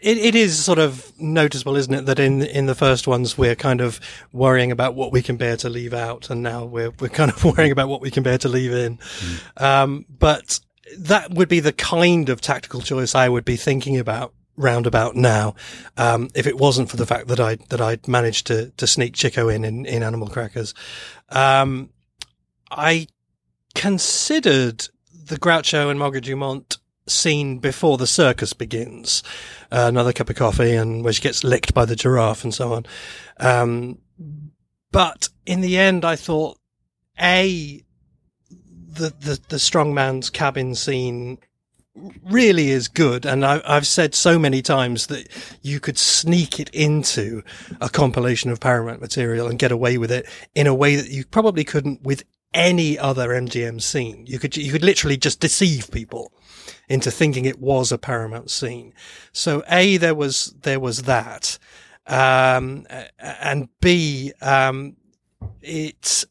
It, 0.00 0.18
it 0.18 0.34
is 0.36 0.64
sort 0.64 0.78
of 0.78 1.12
noticeable, 1.18 1.74
isn't 1.74 1.92
it, 1.92 2.06
that 2.06 2.20
in 2.20 2.42
in 2.42 2.66
the 2.66 2.74
first 2.74 3.08
ones 3.08 3.36
we're 3.36 3.56
kind 3.56 3.80
of 3.80 4.00
worrying 4.32 4.70
about 4.70 4.94
what 4.94 5.12
we 5.12 5.22
can 5.22 5.36
bear 5.36 5.56
to 5.56 5.68
leave 5.68 5.94
out, 5.94 6.30
and 6.30 6.42
now 6.42 6.64
we're 6.64 6.90
we're 7.00 7.08
kind 7.08 7.30
of 7.32 7.44
worrying 7.56 7.72
about 7.72 7.88
what 7.88 8.00
we 8.00 8.10
can 8.10 8.22
bear 8.22 8.38
to 8.38 8.48
leave 8.48 8.72
in. 8.72 8.98
Mm. 8.98 9.62
Um, 9.62 10.06
but 10.08 10.60
that 10.96 11.32
would 11.32 11.48
be 11.48 11.60
the 11.60 11.72
kind 11.72 12.28
of 12.28 12.40
tactical 12.40 12.80
choice 12.80 13.14
I 13.14 13.28
would 13.28 13.44
be 13.44 13.56
thinking 13.56 13.98
about 13.98 14.32
roundabout 14.56 15.14
now. 15.14 15.54
Um, 15.96 16.30
if 16.34 16.46
it 16.46 16.56
wasn't 16.56 16.90
for 16.90 16.96
the 16.96 17.06
fact 17.06 17.28
that 17.28 17.40
I 17.40 17.56
that 17.68 17.80
I'd 17.80 18.08
managed 18.08 18.46
to 18.48 18.70
to 18.76 18.86
sneak 18.86 19.14
Chico 19.14 19.48
in 19.48 19.64
in, 19.64 19.86
in 19.86 20.02
Animal 20.02 20.28
Crackers, 20.28 20.74
um, 21.30 21.90
I 22.70 23.08
considered 23.74 24.88
the 25.12 25.36
Groucho 25.36 25.90
and 25.90 25.98
Margaret 25.98 26.24
Dumont 26.24 26.78
scene 27.06 27.58
before 27.58 27.96
the 27.96 28.06
circus 28.06 28.52
begins. 28.52 29.22
Uh, 29.70 29.86
another 29.88 30.12
cup 30.12 30.30
of 30.30 30.36
coffee 30.36 30.74
and 30.74 31.04
where 31.04 31.12
she 31.12 31.22
gets 31.22 31.44
licked 31.44 31.74
by 31.74 31.84
the 31.84 31.96
giraffe 31.96 32.44
and 32.44 32.54
so 32.54 32.72
on. 32.74 32.86
Um, 33.38 33.98
but 34.90 35.28
in 35.46 35.60
the 35.60 35.78
end, 35.78 36.04
I 36.04 36.16
thought, 36.16 36.58
A, 37.20 37.82
the, 38.98 39.14
the, 39.20 39.40
the 39.48 39.56
strongman's 39.56 40.30
cabin 40.30 40.74
scene 40.74 41.38
really 42.24 42.70
is 42.70 42.88
good. 42.88 43.26
And 43.26 43.44
I, 43.44 43.60
have 43.72 43.86
said 43.86 44.14
so 44.14 44.38
many 44.38 44.62
times 44.62 45.06
that 45.08 45.28
you 45.62 45.80
could 45.80 45.98
sneak 45.98 46.60
it 46.60 46.70
into 46.70 47.42
a 47.80 47.88
compilation 47.88 48.50
of 48.50 48.60
Paramount 48.60 49.00
material 49.00 49.48
and 49.48 49.58
get 49.58 49.72
away 49.72 49.98
with 49.98 50.12
it 50.12 50.26
in 50.54 50.66
a 50.66 50.74
way 50.74 50.96
that 50.96 51.10
you 51.10 51.24
probably 51.24 51.64
couldn't 51.64 52.02
with 52.02 52.24
any 52.54 52.98
other 52.98 53.28
MGM 53.30 53.80
scene. 53.82 54.24
You 54.26 54.38
could, 54.38 54.56
you 54.56 54.72
could 54.72 54.84
literally 54.84 55.16
just 55.16 55.40
deceive 55.40 55.90
people 55.90 56.32
into 56.88 57.10
thinking 57.10 57.44
it 57.44 57.60
was 57.60 57.92
a 57.92 57.98
Paramount 57.98 58.50
scene. 58.50 58.94
So 59.32 59.62
A, 59.68 59.96
there 59.96 60.14
was, 60.14 60.54
there 60.62 60.80
was 60.80 61.02
that. 61.02 61.58
Um, 62.06 62.86
and 63.18 63.68
B, 63.80 64.32
um, 64.40 64.96
it, 65.60 66.24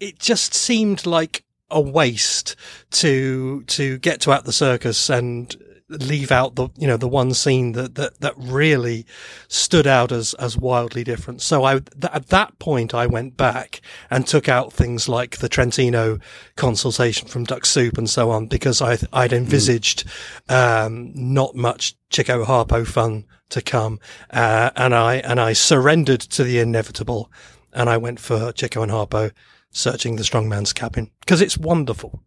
it 0.00 0.18
just 0.18 0.54
seemed 0.54 1.04
like 1.04 1.44
a 1.74 1.80
waste 1.80 2.56
to 2.92 3.62
to 3.64 3.98
get 3.98 4.20
to 4.22 4.32
at 4.32 4.44
the 4.44 4.52
circus 4.52 5.10
and 5.10 5.56
leave 5.88 6.32
out 6.32 6.54
the 6.54 6.68
you 6.78 6.86
know 6.86 6.96
the 6.96 7.08
one 7.08 7.34
scene 7.34 7.72
that 7.72 7.94
that 7.94 8.18
that 8.20 8.34
really 8.38 9.06
stood 9.48 9.86
out 9.86 10.12
as 10.12 10.34
as 10.34 10.56
wildly 10.56 11.04
different. 11.04 11.42
So 11.42 11.64
I 11.64 11.74
th- 11.74 12.12
at 12.12 12.28
that 12.28 12.58
point 12.58 12.94
I 12.94 13.06
went 13.06 13.36
back 13.36 13.80
and 14.10 14.26
took 14.26 14.48
out 14.48 14.72
things 14.72 15.08
like 15.08 15.38
the 15.38 15.48
Trentino 15.48 16.18
consultation 16.56 17.28
from 17.28 17.44
Duck 17.44 17.66
Soup 17.66 17.96
and 17.98 18.08
so 18.08 18.30
on 18.30 18.46
because 18.46 18.80
I 18.80 18.98
I'd 19.12 19.32
envisaged 19.32 20.04
um, 20.48 21.12
not 21.14 21.54
much 21.54 21.96
Chico 22.10 22.44
Harpo 22.44 22.86
fun 22.86 23.26
to 23.50 23.60
come, 23.60 24.00
uh, 24.30 24.70
and 24.76 24.94
I 24.94 25.16
and 25.16 25.40
I 25.40 25.52
surrendered 25.52 26.20
to 26.20 26.44
the 26.44 26.60
inevitable, 26.60 27.30
and 27.72 27.90
I 27.90 27.98
went 27.98 28.20
for 28.20 28.52
Chico 28.52 28.82
and 28.82 28.92
Harpo 28.92 29.32
searching 29.74 30.16
the 30.16 30.22
strongman's 30.22 30.72
cabin 30.72 31.10
because 31.20 31.42
it's 31.42 31.58
wonderful. 31.58 32.22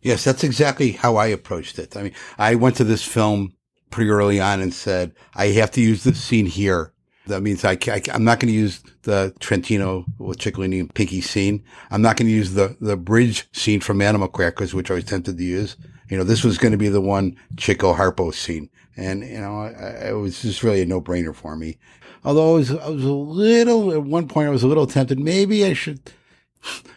Yes, 0.00 0.22
that's 0.22 0.44
exactly 0.44 0.92
how 0.92 1.16
I 1.16 1.26
approached 1.26 1.80
it. 1.80 1.96
I 1.96 2.04
mean, 2.04 2.12
I 2.38 2.54
went 2.54 2.76
to 2.76 2.84
this 2.84 3.02
film 3.02 3.54
pretty 3.90 4.10
early 4.10 4.38
on 4.40 4.60
and 4.60 4.72
said, 4.72 5.12
I 5.34 5.46
have 5.48 5.72
to 5.72 5.80
use 5.80 6.04
this 6.04 6.22
scene 6.22 6.46
here. 6.46 6.92
That 7.26 7.42
means 7.42 7.64
I, 7.64 7.72
I 7.88 8.02
am 8.10 8.22
not 8.22 8.38
going 8.38 8.52
to 8.52 8.58
use 8.58 8.84
the 9.02 9.34
Trentino 9.40 10.04
with 10.18 10.38
Chicolini 10.38 10.78
and 10.78 10.94
Pinky 10.94 11.20
scene. 11.20 11.64
I'm 11.90 12.02
not 12.02 12.16
going 12.16 12.28
to 12.28 12.32
use 12.32 12.52
the, 12.54 12.76
the 12.80 12.96
bridge 12.96 13.48
scene 13.52 13.80
from 13.80 14.00
Animal 14.00 14.28
Crackers, 14.28 14.74
which 14.74 14.92
I 14.92 14.94
was 14.94 15.04
tempted 15.04 15.36
to 15.36 15.44
use. 15.44 15.76
You 16.08 16.16
know, 16.16 16.24
this 16.24 16.44
was 16.44 16.56
going 16.56 16.70
to 16.70 16.78
be 16.78 16.88
the 16.88 17.00
one 17.00 17.36
Chico 17.56 17.94
Harpo 17.94 18.32
scene. 18.32 18.70
And, 18.96 19.24
you 19.24 19.40
know, 19.40 19.58
I, 19.58 20.08
it 20.08 20.12
was 20.12 20.40
just 20.40 20.62
really 20.62 20.82
a 20.82 20.86
no 20.86 21.00
brainer 21.00 21.34
for 21.34 21.56
me. 21.56 21.78
Although 22.24 22.52
I 22.52 22.54
was, 22.54 22.70
I 22.70 22.88
was 22.90 23.04
a 23.04 23.12
little, 23.12 23.92
at 23.92 24.04
one 24.04 24.28
point 24.28 24.46
I 24.46 24.52
was 24.52 24.62
a 24.62 24.68
little 24.68 24.86
tempted. 24.86 25.18
Maybe 25.18 25.64
I 25.64 25.72
should, 25.72 26.12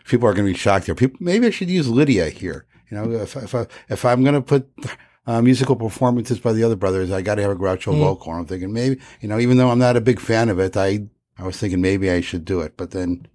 people 0.06 0.28
are 0.28 0.34
going 0.34 0.46
to 0.48 0.54
be 0.54 0.58
shocked 0.58 0.86
here. 0.86 0.96
People, 0.96 1.18
maybe 1.22 1.48
I 1.48 1.50
should 1.50 1.70
use 1.70 1.88
Lydia 1.90 2.30
here. 2.30 2.66
You 2.90 2.98
know, 2.98 3.12
if 3.12 3.36
if 3.36 3.54
I, 3.56 3.68
if 3.90 4.04
I'm 4.06 4.24
going 4.24 4.36
to 4.36 4.42
put 4.42 4.68
uh, 5.28 5.42
musical 5.42 5.76
performances 5.76 6.40
by 6.40 6.54
the 6.54 6.64
other 6.64 6.76
brothers, 6.76 7.12
I 7.12 7.22
got 7.22 7.36
to 7.36 7.42
have 7.44 7.52
a 7.52 7.56
Groucho 7.56 7.94
Mm. 7.94 8.00
vocal. 8.00 8.34
I'm 8.34 8.46
thinking 8.46 8.74
maybe, 8.74 9.00
you 9.22 9.30
know, 9.30 9.40
even 9.40 9.58
though 9.58 9.70
I'm 9.70 9.80
not 9.80 9.96
a 9.96 10.02
big 10.02 10.20
fan 10.20 10.50
of 10.50 10.60
it, 10.60 10.76
I 10.76 11.08
I 11.38 11.44
was 11.46 11.58
thinking 11.58 11.82
maybe 11.82 12.10
I 12.10 12.22
should 12.22 12.46
do 12.46 12.62
it, 12.62 12.76
but 12.78 12.92
then 12.92 13.28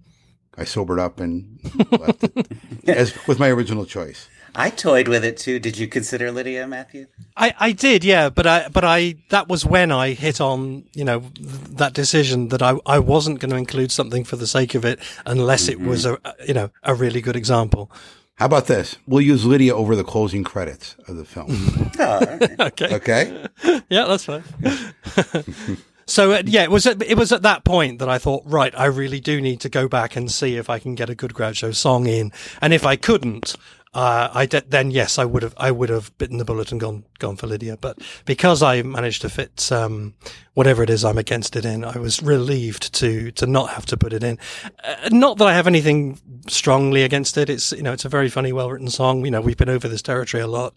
I 0.57 0.63
sobered 0.65 0.99
up 0.99 1.19
and 1.19 1.59
left 1.91 2.23
it 2.23 2.47
as 2.87 3.13
with 3.27 3.39
my 3.39 3.49
original 3.49 3.85
choice. 3.85 4.27
I 4.55 4.69
toyed 4.69 5.07
with 5.07 5.25
it 5.25 5.37
too. 5.37 5.59
Did 5.59 5.77
you 5.77 5.87
consider 5.87 6.31
Lydia, 6.31 6.65
Matthew? 6.67 7.07
I, 7.35 7.53
I 7.59 7.71
did, 7.73 8.03
yeah, 8.03 8.29
but 8.29 8.47
I, 8.47 8.69
but 8.69 8.85
I, 8.85 9.15
that 9.29 9.49
was 9.49 9.65
when 9.65 9.91
I 9.91 10.11
hit 10.13 10.39
on, 10.39 10.85
you 10.93 11.03
know, 11.03 11.19
th- 11.19 11.49
that 11.77 11.93
decision 11.93 12.49
that 12.49 12.61
I, 12.61 12.77
I 12.85 12.99
wasn't 12.99 13.39
going 13.39 13.51
to 13.51 13.57
include 13.57 13.91
something 13.91 14.23
for 14.23 14.37
the 14.37 14.47
sake 14.47 14.73
of 14.75 14.85
it 14.85 14.99
unless 15.25 15.67
it 15.67 15.79
was 15.79 16.05
a, 16.05 16.17
you 16.47 16.53
know, 16.53 16.71
a 16.83 16.95
really 16.95 17.21
good 17.21 17.35
example. 17.35 17.91
How 18.35 18.47
about 18.47 18.67
this? 18.67 18.97
We'll 19.07 19.21
use 19.21 19.45
Lydia 19.45 19.73
over 19.73 19.95
the 19.95 20.03
closing 20.03 20.43
credits 20.43 20.95
of 21.07 21.15
the 21.15 21.23
film. 21.23 21.51
okay. 22.59 22.95
Okay. 22.95 23.47
yeah, 23.89 24.05
that's 24.05 24.25
fine. 24.25 24.43
so 26.05 26.33
uh, 26.33 26.43
yeah, 26.45 26.63
it 26.63 26.71
was 26.71 26.85
at, 26.85 27.01
it 27.01 27.17
was 27.17 27.31
at 27.31 27.43
that 27.43 27.63
point 27.63 27.99
that 27.99 28.09
I 28.09 28.17
thought, 28.17 28.43
right, 28.45 28.77
I 28.77 28.85
really 28.85 29.21
do 29.21 29.39
need 29.39 29.61
to 29.61 29.69
go 29.69 29.87
back 29.87 30.17
and 30.17 30.29
see 30.29 30.57
if 30.57 30.69
I 30.69 30.79
can 30.79 30.95
get 30.95 31.09
a 31.09 31.15
good 31.15 31.33
Groucho 31.33 31.73
song 31.73 32.07
in, 32.07 32.33
and 32.61 32.73
if 32.73 32.85
I 32.85 32.97
couldn't, 32.97 33.55
uh, 33.95 34.45
then 34.67 34.91
yes, 34.91 35.17
I 35.17 35.23
would 35.23 35.41
have 35.41 35.53
I 35.55 35.71
would 35.71 35.87
have 35.87 36.15
bitten 36.17 36.37
the 36.37 36.43
bullet 36.43 36.71
and 36.71 36.81
gone 36.81 37.05
gone 37.17 37.37
for 37.37 37.47
Lydia. 37.47 37.77
But 37.77 37.99
because 38.25 38.61
I 38.61 38.81
managed 38.81 39.21
to 39.21 39.29
fit 39.29 39.71
um, 39.71 40.15
whatever 40.53 40.83
it 40.83 40.89
is 40.89 41.05
I'm 41.05 41.17
against 41.17 41.55
it 41.55 41.63
in, 41.63 41.85
I 41.85 41.97
was 41.97 42.21
relieved 42.21 42.93
to 42.95 43.31
to 43.31 43.47
not 43.47 43.69
have 43.69 43.85
to 43.87 43.97
put 43.97 44.11
it 44.11 44.21
in. 44.21 44.37
Uh, 44.83 45.09
not 45.11 45.37
that 45.37 45.47
I 45.47 45.53
have 45.53 45.65
anything 45.65 46.19
strongly 46.47 47.03
against 47.03 47.37
it. 47.37 47.49
It's 47.49 47.71
you 47.71 47.83
know 47.83 47.93
it's 47.93 48.03
a 48.03 48.09
very 48.09 48.29
funny, 48.29 48.51
well 48.51 48.69
written 48.69 48.89
song. 48.89 49.23
You 49.23 49.31
know 49.31 49.39
we've 49.39 49.55
been 49.55 49.69
over 49.69 49.87
this 49.87 50.01
territory 50.01 50.43
a 50.43 50.47
lot, 50.47 50.73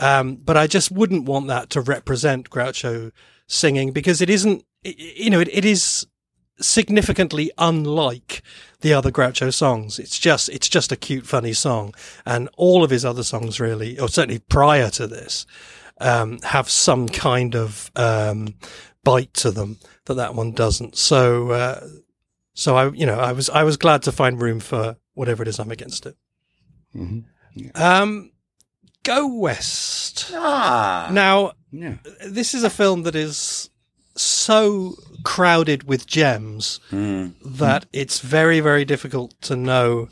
um, 0.00 0.34
but 0.34 0.56
I 0.56 0.66
just 0.66 0.90
wouldn't 0.90 1.24
want 1.24 1.46
that 1.46 1.70
to 1.70 1.80
represent 1.80 2.50
Groucho 2.50 3.12
singing 3.46 3.92
because 3.92 4.20
it 4.20 4.28
isn't. 4.28 4.64
You 4.82 5.30
know 5.30 5.40
it, 5.40 5.48
it 5.52 5.64
is 5.64 6.04
significantly 6.60 7.50
unlike 7.58 8.42
the 8.80 8.92
other 8.92 9.10
Groucho 9.10 9.52
songs. 9.52 9.98
It's 9.98 10.18
just, 10.18 10.48
it's 10.48 10.68
just 10.68 10.92
a 10.92 10.96
cute, 10.96 11.26
funny 11.26 11.52
song. 11.52 11.94
And 12.24 12.48
all 12.56 12.82
of 12.84 12.90
his 12.90 13.04
other 13.04 13.22
songs 13.22 13.60
really, 13.60 13.98
or 13.98 14.08
certainly 14.08 14.38
prior 14.40 14.90
to 14.90 15.06
this, 15.06 15.46
um, 16.00 16.38
have 16.42 16.68
some 16.68 17.08
kind 17.08 17.54
of, 17.56 17.90
um, 17.96 18.54
bite 19.04 19.32
to 19.34 19.50
them 19.50 19.78
that 20.06 20.14
that 20.14 20.34
one 20.34 20.52
doesn't. 20.52 20.96
So, 20.96 21.50
uh, 21.50 21.86
so 22.54 22.76
I, 22.76 22.90
you 22.90 23.06
know, 23.06 23.18
I 23.18 23.32
was, 23.32 23.48
I 23.50 23.62
was 23.62 23.76
glad 23.76 24.02
to 24.04 24.12
find 24.12 24.40
room 24.40 24.60
for 24.60 24.96
whatever 25.14 25.42
it 25.42 25.48
is 25.48 25.58
I'm 25.58 25.70
against 25.70 26.06
it. 26.06 26.16
Um, 27.74 28.32
Go 29.02 29.26
West. 29.38 30.30
Ah. 30.34 31.08
Now, 31.12 31.52
Yeah. 31.70 31.96
this 32.26 32.54
is 32.54 32.64
a 32.64 32.70
film 32.70 33.02
that 33.04 33.14
is 33.14 33.70
so 34.16 34.96
crowded 35.26 35.82
with 35.90 36.06
gems 36.06 36.78
that 36.90 37.86
it's 37.92 38.20
very, 38.20 38.60
very 38.60 38.84
difficult 38.84 39.34
to 39.42 39.54
know 39.56 40.08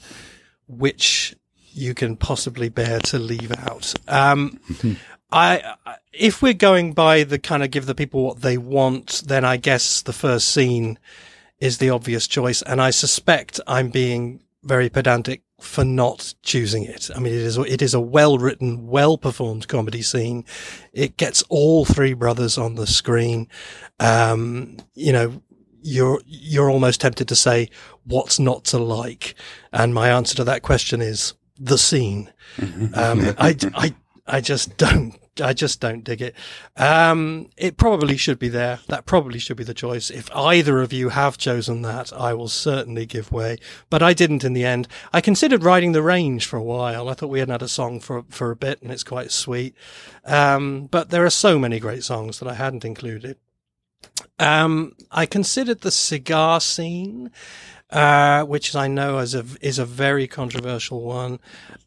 which 0.66 1.34
you 1.72 1.94
can 1.94 2.16
possibly 2.16 2.68
bear 2.68 2.98
to 3.00 3.18
leave 3.18 3.52
out. 3.68 3.94
Um, 4.08 4.58
I, 5.32 5.74
I- 5.86 5.96
if 6.12 6.42
we're 6.42 6.52
going 6.70 6.92
by 6.92 7.24
the 7.24 7.38
kind 7.40 7.62
of 7.64 7.70
give 7.72 7.86
the 7.86 7.94
people 7.94 8.22
what 8.24 8.40
they 8.40 8.56
want, 8.56 9.22
then 9.26 9.44
I 9.44 9.56
guess 9.56 10.00
the 10.02 10.12
first 10.12 10.46
scene 10.48 10.98
is 11.58 11.78
the 11.78 11.90
obvious 11.90 12.28
choice. 12.28 12.62
And 12.62 12.80
I 12.80 12.90
suspect 12.90 13.58
I'm 13.66 13.88
being 13.90 14.40
very 14.62 14.88
pedantic 14.88 15.42
for 15.60 15.84
not 15.84 16.34
choosing 16.42 16.84
it. 16.84 17.10
I 17.14 17.20
mean, 17.20 17.32
it 17.32 17.40
is, 17.40 17.56
it 17.58 17.80
is 17.80 17.94
a 17.94 18.00
well 18.00 18.38
written, 18.38 18.86
well 18.86 19.16
performed 19.16 19.68
comedy 19.68 20.02
scene. 20.02 20.44
It 20.92 21.16
gets 21.16 21.42
all 21.48 21.84
three 21.84 22.12
brothers 22.12 22.58
on 22.58 22.74
the 22.74 22.86
screen. 22.86 23.48
Um, 24.00 24.78
you 24.94 25.12
know, 25.12 25.42
you're, 25.82 26.20
you're 26.26 26.70
almost 26.70 27.00
tempted 27.00 27.28
to 27.28 27.36
say 27.36 27.70
what's 28.04 28.38
not 28.38 28.64
to 28.64 28.78
like. 28.78 29.34
And 29.72 29.94
my 29.94 30.08
answer 30.10 30.34
to 30.36 30.44
that 30.44 30.62
question 30.62 31.00
is 31.00 31.34
the 31.58 31.78
scene. 31.78 32.32
Um, 32.94 33.34
I, 33.38 33.56
I, 33.74 33.94
I 34.26 34.40
just 34.40 34.76
don't. 34.76 35.18
I 35.42 35.52
just 35.52 35.80
don't 35.80 36.04
dig 36.04 36.22
it. 36.22 36.34
Um, 36.76 37.50
it 37.56 37.76
probably 37.76 38.16
should 38.16 38.38
be 38.38 38.48
there. 38.48 38.78
That 38.86 39.04
probably 39.04 39.40
should 39.40 39.56
be 39.56 39.64
the 39.64 39.74
choice. 39.74 40.08
If 40.08 40.30
either 40.34 40.80
of 40.80 40.92
you 40.92 41.08
have 41.08 41.36
chosen 41.36 41.82
that, 41.82 42.12
I 42.12 42.34
will 42.34 42.48
certainly 42.48 43.04
give 43.04 43.32
way. 43.32 43.58
But 43.90 44.00
I 44.00 44.12
didn't 44.12 44.44
in 44.44 44.52
the 44.52 44.64
end. 44.64 44.86
I 45.12 45.20
considered 45.20 45.64
riding 45.64 45.90
the 45.90 46.02
range 46.02 46.46
for 46.46 46.56
a 46.56 46.62
while. 46.62 47.08
I 47.08 47.14
thought 47.14 47.30
we 47.30 47.40
hadn't 47.40 47.52
had 47.52 47.62
a 47.62 47.68
song 47.68 47.98
for 47.98 48.24
for 48.28 48.52
a 48.52 48.56
bit, 48.56 48.80
and 48.80 48.92
it's 48.92 49.02
quite 49.02 49.32
sweet. 49.32 49.74
Um, 50.24 50.86
but 50.86 51.10
there 51.10 51.24
are 51.24 51.30
so 51.30 51.58
many 51.58 51.80
great 51.80 52.04
songs 52.04 52.38
that 52.38 52.48
I 52.48 52.54
hadn't 52.54 52.84
included. 52.84 53.36
Um, 54.38 54.94
I 55.10 55.26
considered 55.26 55.80
the 55.80 55.90
cigar 55.90 56.60
scene, 56.60 57.30
uh, 57.94 58.42
which 58.44 58.74
I 58.74 58.88
know 58.88 59.18
is 59.18 59.34
a 59.36 59.44
is 59.60 59.78
a 59.78 59.86
very 59.86 60.26
controversial 60.26 61.00
one. 61.00 61.38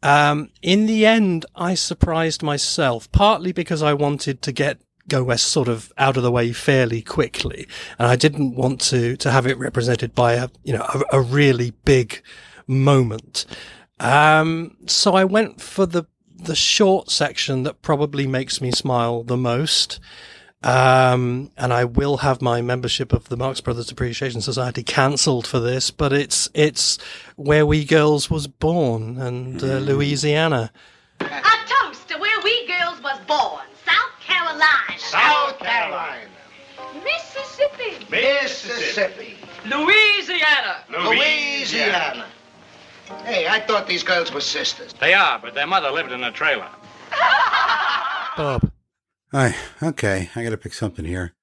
Um, 0.02 0.50
in 0.62 0.86
the 0.86 1.04
end, 1.04 1.44
I 1.54 1.74
surprised 1.74 2.42
myself, 2.42 3.12
partly 3.12 3.52
because 3.52 3.82
I 3.82 3.92
wanted 3.92 4.40
to 4.42 4.50
get 4.50 4.80
Go 5.06 5.22
West 5.22 5.48
sort 5.48 5.68
of 5.68 5.92
out 5.98 6.16
of 6.16 6.22
the 6.22 6.30
way 6.30 6.52
fairly 6.52 7.02
quickly, 7.02 7.68
and 7.98 8.08
I 8.08 8.16
didn't 8.16 8.54
want 8.54 8.80
to 8.82 9.16
to 9.18 9.30
have 9.30 9.46
it 9.46 9.58
represented 9.58 10.14
by 10.14 10.32
a 10.34 10.48
you 10.64 10.72
know 10.72 10.86
a, 11.12 11.18
a 11.18 11.20
really 11.20 11.72
big 11.84 12.22
moment. 12.66 13.44
Um, 14.00 14.78
so 14.86 15.14
I 15.14 15.24
went 15.24 15.60
for 15.60 15.84
the 15.84 16.04
the 16.34 16.56
short 16.56 17.10
section 17.10 17.64
that 17.64 17.82
probably 17.82 18.26
makes 18.26 18.62
me 18.62 18.70
smile 18.70 19.24
the 19.24 19.36
most. 19.36 20.00
Um, 20.62 21.52
and 21.56 21.72
I 21.72 21.84
will 21.84 22.18
have 22.18 22.42
my 22.42 22.60
membership 22.62 23.12
of 23.12 23.28
the 23.28 23.36
Marx 23.36 23.60
Brothers 23.60 23.92
Appreciation 23.92 24.40
Society 24.40 24.82
cancelled 24.82 25.46
for 25.46 25.60
this, 25.60 25.92
but 25.92 26.12
it's, 26.12 26.48
it's 26.52 26.98
where 27.36 27.64
we 27.64 27.84
girls 27.84 28.28
was 28.28 28.48
born 28.48 29.18
and, 29.18 29.62
uh, 29.62 29.78
Louisiana. 29.78 30.72
A 31.20 31.26
toast 31.66 32.08
to 32.08 32.18
where 32.18 32.40
we 32.42 32.66
girls 32.66 33.00
was 33.02 33.18
born, 33.28 33.64
South 33.86 34.20
Carolina. 34.20 34.98
South 34.98 35.58
Carolina. 35.60 36.26
Mississippi. 37.04 38.06
Mississippi. 38.10 39.36
Louisiana. 39.64 40.78
Louisiana. 40.90 42.26
Hey, 43.24 43.46
I 43.46 43.60
thought 43.60 43.86
these 43.86 44.02
girls 44.02 44.32
were 44.32 44.40
sisters. 44.40 44.92
They 44.94 45.14
are, 45.14 45.38
but 45.38 45.54
their 45.54 45.66
mother 45.68 45.90
lived 45.90 46.10
in 46.10 46.24
a 46.24 46.32
trailer. 46.32 46.68
Bob. 48.36 48.70
Hi. 49.32 49.54
Okay. 49.82 50.30
I 50.34 50.42
got 50.42 50.50
to 50.50 50.56
pick 50.56 50.72
something 50.74 51.04
here. 51.04 51.34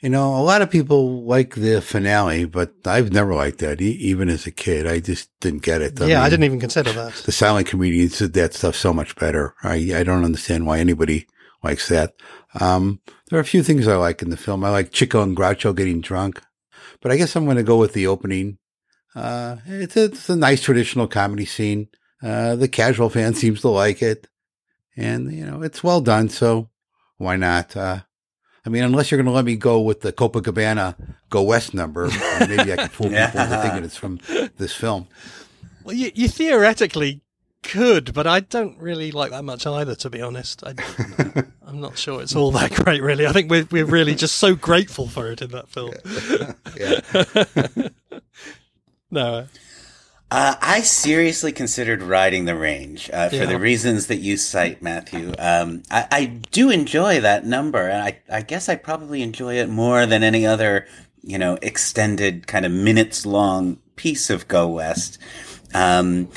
You 0.00 0.10
know, 0.10 0.36
a 0.36 0.42
lot 0.42 0.60
of 0.62 0.70
people 0.70 1.24
like 1.24 1.54
the 1.54 1.80
finale, 1.80 2.44
but 2.44 2.74
I've 2.84 3.12
never 3.12 3.34
liked 3.34 3.58
that. 3.60 3.80
E- 3.80 3.92
even 3.92 4.28
as 4.28 4.46
a 4.46 4.50
kid, 4.50 4.86
I 4.86 5.00
just 5.00 5.30
didn't 5.40 5.62
get 5.62 5.80
it. 5.80 5.98
yeah, 6.00 6.22
I 6.22 6.28
didn't 6.28 6.44
even 6.44 6.60
consider 6.60 6.92
that. 6.92 7.14
The 7.14 7.32
silent 7.32 7.66
comedians 7.66 8.18
did 8.18 8.34
that 8.34 8.52
stuff 8.52 8.76
so 8.76 8.92
much 8.92 9.16
better. 9.16 9.54
I 9.62 9.76
I 9.96 10.02
don't 10.04 10.24
understand 10.24 10.66
why 10.66 10.78
anybody 10.80 11.26
likes 11.62 11.88
that. 11.88 12.12
Um, 12.60 13.00
there 13.30 13.38
are 13.38 13.42
a 13.42 13.44
few 13.46 13.62
things 13.62 13.88
I 13.88 13.96
like 13.96 14.20
in 14.20 14.28
the 14.28 14.36
film. 14.36 14.64
I 14.64 14.70
like 14.70 14.92
Chico 14.92 15.22
and 15.22 15.34
Groucho 15.36 15.74
getting 15.74 16.02
drunk, 16.02 16.42
but 17.00 17.10
I 17.10 17.16
guess 17.16 17.34
I'm 17.34 17.46
going 17.46 17.56
to 17.56 17.62
go 17.62 17.78
with 17.78 17.94
the 17.94 18.06
opening. 18.06 18.58
Uh, 19.14 19.56
it's 19.66 19.96
a, 19.96 20.04
it's 20.04 20.28
a 20.28 20.36
nice 20.36 20.60
traditional 20.60 21.08
comedy 21.08 21.46
scene. 21.46 21.88
Uh, 22.22 22.54
the 22.54 22.68
casual 22.68 23.08
fan 23.08 23.32
seems 23.42 23.62
to 23.62 23.68
like 23.68 24.02
it, 24.02 24.28
and 24.94 25.32
you 25.32 25.46
know 25.46 25.62
it's 25.62 25.82
well 25.82 26.02
done. 26.02 26.28
So 26.28 26.68
why 27.18 27.36
not? 27.36 27.76
Uh, 27.76 28.00
I 28.64 28.68
mean, 28.68 28.82
unless 28.82 29.10
you're 29.10 29.18
going 29.18 29.26
to 29.26 29.32
let 29.32 29.44
me 29.44 29.56
go 29.56 29.80
with 29.80 30.00
the 30.00 30.12
Copacabana 30.12 30.96
Go 31.30 31.42
West 31.42 31.72
number, 31.72 32.08
maybe 32.40 32.72
I 32.72 32.76
can 32.76 32.88
fool 32.88 33.08
people 33.10 33.40
into 33.40 33.62
thinking 33.62 33.84
it's 33.84 33.96
from 33.96 34.18
this 34.56 34.74
film. 34.74 35.06
Well, 35.84 35.94
you, 35.94 36.10
you 36.14 36.28
theoretically 36.28 37.20
could, 37.62 38.12
but 38.12 38.26
I 38.26 38.40
don't 38.40 38.76
really 38.78 39.12
like 39.12 39.30
that 39.30 39.44
much 39.44 39.66
either, 39.66 39.94
to 39.96 40.10
be 40.10 40.20
honest. 40.20 40.64
I, 40.64 40.74
I'm 41.66 41.80
not 41.80 41.96
sure 41.96 42.22
it's 42.22 42.34
all 42.34 42.50
that 42.52 42.72
great, 42.72 43.02
really. 43.02 43.26
I 43.26 43.32
think 43.32 43.50
we're, 43.50 43.68
we're 43.70 43.84
really 43.84 44.14
just 44.14 44.36
so 44.36 44.54
grateful 44.54 45.06
for 45.08 45.30
it 45.30 45.42
in 45.42 45.50
that 45.50 45.68
film. 45.68 45.94
Yeah. 46.76 47.88
no. 49.10 49.46
Uh, 50.28 50.56
I 50.60 50.80
seriously 50.80 51.52
considered 51.52 52.02
riding 52.02 52.46
the 52.46 52.56
range 52.56 53.08
uh, 53.12 53.28
for 53.28 53.36
Yeah. 53.36 53.46
the 53.46 53.58
reasons 53.60 54.08
that 54.08 54.16
you 54.16 54.36
cite, 54.36 54.82
Matthew. 54.82 55.32
Um, 55.38 55.84
I, 55.90 56.06
I 56.10 56.24
do 56.50 56.68
enjoy 56.70 57.20
that 57.20 57.46
number, 57.46 57.88
and 57.88 58.02
I, 58.02 58.18
I 58.28 58.42
guess 58.42 58.68
I 58.68 58.74
probably 58.74 59.22
enjoy 59.22 59.54
it 59.54 59.68
more 59.68 60.04
than 60.04 60.24
any 60.24 60.44
other, 60.44 60.86
you 61.22 61.38
know, 61.38 61.58
extended 61.62 62.48
kind 62.48 62.66
of 62.66 62.72
minutes 62.72 63.24
long 63.24 63.78
piece 63.94 64.28
of 64.28 64.48
Go 64.48 64.66
West. 64.68 65.18
Um, 65.72 66.28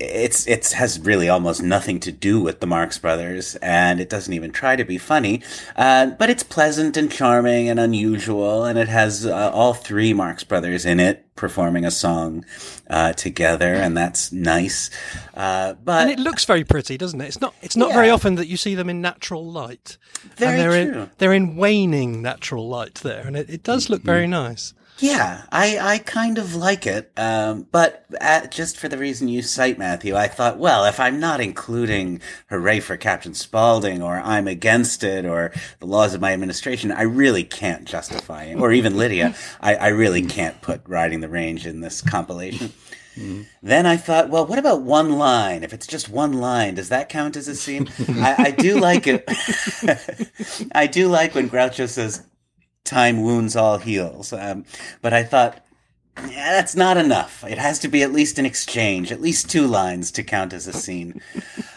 it's 0.00 0.46
it 0.46 0.72
has 0.72 1.00
really 1.00 1.28
almost 1.28 1.62
nothing 1.62 2.00
to 2.00 2.12
do 2.12 2.40
with 2.40 2.60
the 2.60 2.66
Marx 2.66 2.98
Brothers, 2.98 3.56
and 3.56 4.00
it 4.00 4.08
doesn't 4.08 4.32
even 4.32 4.52
try 4.52 4.76
to 4.76 4.84
be 4.84 4.98
funny. 4.98 5.42
Uh, 5.76 6.06
but 6.06 6.30
it's 6.30 6.42
pleasant 6.42 6.96
and 6.96 7.10
charming 7.10 7.68
and 7.68 7.80
unusual, 7.80 8.64
and 8.64 8.78
it 8.78 8.88
has 8.88 9.26
uh, 9.26 9.50
all 9.52 9.74
three 9.74 10.12
Marx 10.12 10.44
Brothers 10.44 10.84
in 10.84 11.00
it 11.00 11.24
performing 11.36 11.84
a 11.84 11.90
song 11.90 12.44
uh, 12.90 13.12
together, 13.12 13.74
and 13.74 13.96
that's 13.96 14.32
nice. 14.32 14.90
Uh, 15.34 15.74
but 15.74 16.02
and 16.02 16.10
it 16.10 16.18
looks 16.18 16.44
very 16.44 16.64
pretty, 16.64 16.96
doesn't 16.96 17.20
it? 17.20 17.26
It's 17.26 17.40
not. 17.40 17.54
It's 17.62 17.76
not 17.76 17.92
very 17.92 18.10
often 18.10 18.36
that 18.36 18.46
you 18.46 18.56
see 18.56 18.74
them 18.74 18.90
in 18.90 19.00
natural 19.00 19.44
light. 19.44 19.96
Very 20.36 20.60
and 20.60 20.60
they're 20.60 20.92
true. 20.92 21.02
In, 21.02 21.10
they're 21.18 21.32
in 21.32 21.56
waning 21.56 22.22
natural 22.22 22.68
light 22.68 22.96
there, 22.96 23.26
and 23.26 23.36
it, 23.36 23.48
it 23.50 23.62
does 23.62 23.88
look 23.88 24.02
very 24.02 24.26
nice. 24.26 24.74
Yeah, 25.00 25.44
I, 25.52 25.78
I 25.78 25.98
kind 25.98 26.38
of 26.38 26.54
like 26.56 26.86
it. 26.86 27.12
Um, 27.16 27.66
but 27.70 28.04
uh 28.20 28.46
just 28.48 28.76
for 28.76 28.88
the 28.88 28.98
reason 28.98 29.28
you 29.28 29.42
cite, 29.42 29.78
Matthew, 29.78 30.16
I 30.16 30.26
thought, 30.28 30.58
well, 30.58 30.84
if 30.84 30.98
I'm 30.98 31.20
not 31.20 31.40
including 31.40 32.20
Hooray 32.50 32.80
for 32.80 32.96
Captain 32.96 33.34
Spaulding 33.34 34.02
or 34.02 34.16
I'm 34.16 34.48
against 34.48 35.04
it 35.04 35.24
or 35.24 35.52
the 35.78 35.86
laws 35.86 36.14
of 36.14 36.20
my 36.20 36.32
administration, 36.32 36.90
I 36.90 37.02
really 37.02 37.44
can't 37.44 37.84
justify 37.84 38.44
it. 38.44 38.56
Or 38.56 38.72
even 38.72 38.96
Lydia, 38.96 39.34
I, 39.60 39.76
I 39.76 39.88
really 39.88 40.22
can't 40.22 40.60
put 40.62 40.82
Riding 40.88 41.20
the 41.20 41.28
Range 41.28 41.64
in 41.66 41.80
this 41.80 42.02
compilation. 42.02 42.72
Then 43.62 43.84
I 43.84 43.96
thought, 43.96 44.30
well, 44.30 44.46
what 44.46 44.60
about 44.60 44.82
one 44.82 45.12
line? 45.18 45.64
If 45.64 45.72
it's 45.72 45.88
just 45.88 46.08
one 46.08 46.34
line, 46.34 46.76
does 46.76 46.88
that 46.90 47.08
count 47.08 47.36
as 47.36 47.48
a 47.48 47.56
scene? 47.56 47.88
I, 48.08 48.34
I 48.38 48.50
do 48.52 48.78
like 48.78 49.06
it. 49.08 49.24
I 50.74 50.86
do 50.86 51.08
like 51.08 51.34
when 51.34 51.50
Groucho 51.50 51.88
says, 51.88 52.24
time 52.88 53.22
wounds 53.22 53.54
all 53.54 53.78
heals. 53.78 54.32
Um, 54.32 54.64
but 55.02 55.12
I 55.12 55.22
thought, 55.22 55.64
yeah, 56.18 56.50
that's 56.52 56.74
not 56.74 56.96
enough. 56.96 57.44
It 57.46 57.58
has 57.58 57.78
to 57.80 57.88
be 57.88 58.02
at 58.02 58.12
least 58.12 58.38
an 58.40 58.46
exchange, 58.46 59.12
at 59.12 59.20
least 59.20 59.48
two 59.48 59.66
lines 59.68 60.10
to 60.12 60.24
count 60.24 60.52
as 60.52 60.66
a 60.66 60.72
scene. 60.72 61.20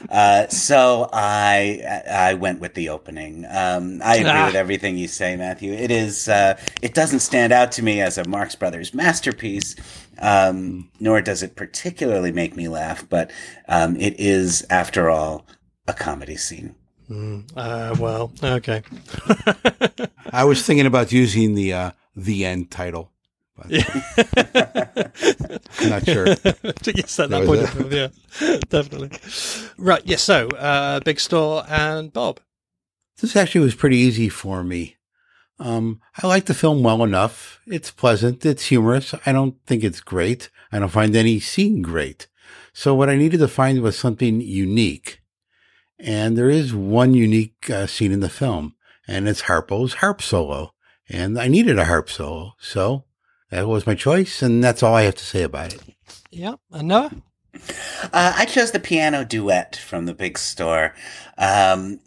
Uh, 0.09 0.45
so 0.49 1.07
I 1.13 2.01
I 2.11 2.33
went 2.33 2.59
with 2.59 2.73
the 2.73 2.89
opening. 2.89 3.45
Um, 3.49 4.01
I 4.03 4.17
agree 4.17 4.29
Ah. 4.29 4.47
with 4.47 4.55
everything 4.55 4.97
you 4.97 5.07
say, 5.07 5.37
Matthew. 5.37 5.71
It 5.71 5.89
is 5.89 6.27
uh, 6.27 6.59
it 6.81 6.93
doesn't 6.93 7.21
stand 7.21 7.53
out 7.53 7.71
to 7.73 7.81
me 7.81 8.01
as 8.01 8.17
a 8.17 8.27
Marx 8.27 8.53
Brothers 8.53 8.93
masterpiece, 8.93 9.73
um, 10.19 10.89
nor 10.99 11.21
does 11.21 11.43
it 11.43 11.55
particularly 11.55 12.33
make 12.33 12.57
me 12.57 12.67
laugh. 12.67 13.07
But 13.07 13.31
um, 13.69 13.95
it 13.95 14.19
is, 14.19 14.65
after 14.69 15.09
all, 15.09 15.45
a 15.87 15.93
comedy 15.93 16.35
scene. 16.35 16.75
Uh, 17.09 17.95
well, 17.99 18.31
okay. 18.43 18.83
I 20.31 20.43
was 20.43 20.65
thinking 20.65 20.85
about 20.85 21.11
using 21.11 21.55
the 21.55 21.73
uh, 21.73 21.91
the 22.15 22.45
end 22.45 22.71
title. 22.71 23.11
But 23.57 23.67
I'm 25.79 25.89
not 25.89 26.05
sure. 26.05 26.27
yes, 26.27 27.19
at 27.19 27.29
that 27.29 27.29
That 27.29 27.45
point, 27.45 27.63
of 27.63 27.93
yeah, 27.93 28.07
definitely. 28.69 29.11
Right. 29.77 30.01
Yes. 30.05 30.23
so, 30.23 30.47
uh, 30.49 30.99
Big 31.01 31.19
Store 31.19 31.63
and 31.67 32.11
Bob. 32.13 32.39
This 33.19 33.35
actually 33.35 33.61
was 33.61 33.75
pretty 33.75 33.97
easy 33.97 34.29
for 34.29 34.63
me. 34.63 34.97
Um, 35.59 36.01
I 36.21 36.25
like 36.25 36.45
the 36.45 36.55
film 36.55 36.81
well 36.81 37.03
enough. 37.03 37.59
It's 37.67 37.91
pleasant. 37.91 38.43
It's 38.45 38.65
humorous. 38.65 39.13
I 39.25 39.31
don't 39.31 39.55
think 39.67 39.83
it's 39.83 40.01
great. 40.01 40.49
I 40.71 40.79
don't 40.79 40.89
find 40.89 41.15
any 41.15 41.39
scene 41.39 41.83
great. 41.83 42.27
So 42.73 42.95
what 42.95 43.09
I 43.09 43.15
needed 43.17 43.39
to 43.39 43.47
find 43.47 43.81
was 43.81 43.97
something 43.97 44.41
unique. 44.41 45.20
And 46.03 46.37
there 46.37 46.49
is 46.49 46.73
one 46.73 47.13
unique 47.13 47.69
uh, 47.69 47.85
scene 47.85 48.11
in 48.11 48.21
the 48.21 48.29
film, 48.29 48.75
and 49.07 49.27
it's 49.27 49.43
Harpo's 49.43 49.95
harp 49.95 50.21
solo. 50.21 50.73
And 51.07 51.39
I 51.39 51.47
needed 51.47 51.77
a 51.77 51.85
harp 51.85 52.09
solo. 52.09 52.53
So 52.59 53.05
that 53.51 53.67
was 53.67 53.85
my 53.85 53.95
choice, 53.95 54.41
and 54.41 54.63
that's 54.63 54.81
all 54.81 54.95
I 54.95 55.03
have 55.03 55.15
to 55.15 55.25
say 55.25 55.43
about 55.43 55.73
it. 55.73 55.81
Yeah, 56.31 56.55
and 56.71 56.87
Noah. 56.87 57.11
Uh, 58.03 58.33
I 58.35 58.45
chose 58.45 58.71
the 58.71 58.79
piano 58.79 59.23
duet 59.23 59.75
from 59.75 60.05
the 60.05 60.13
big 60.13 60.37
store. 60.37 60.95
Um, 61.37 61.99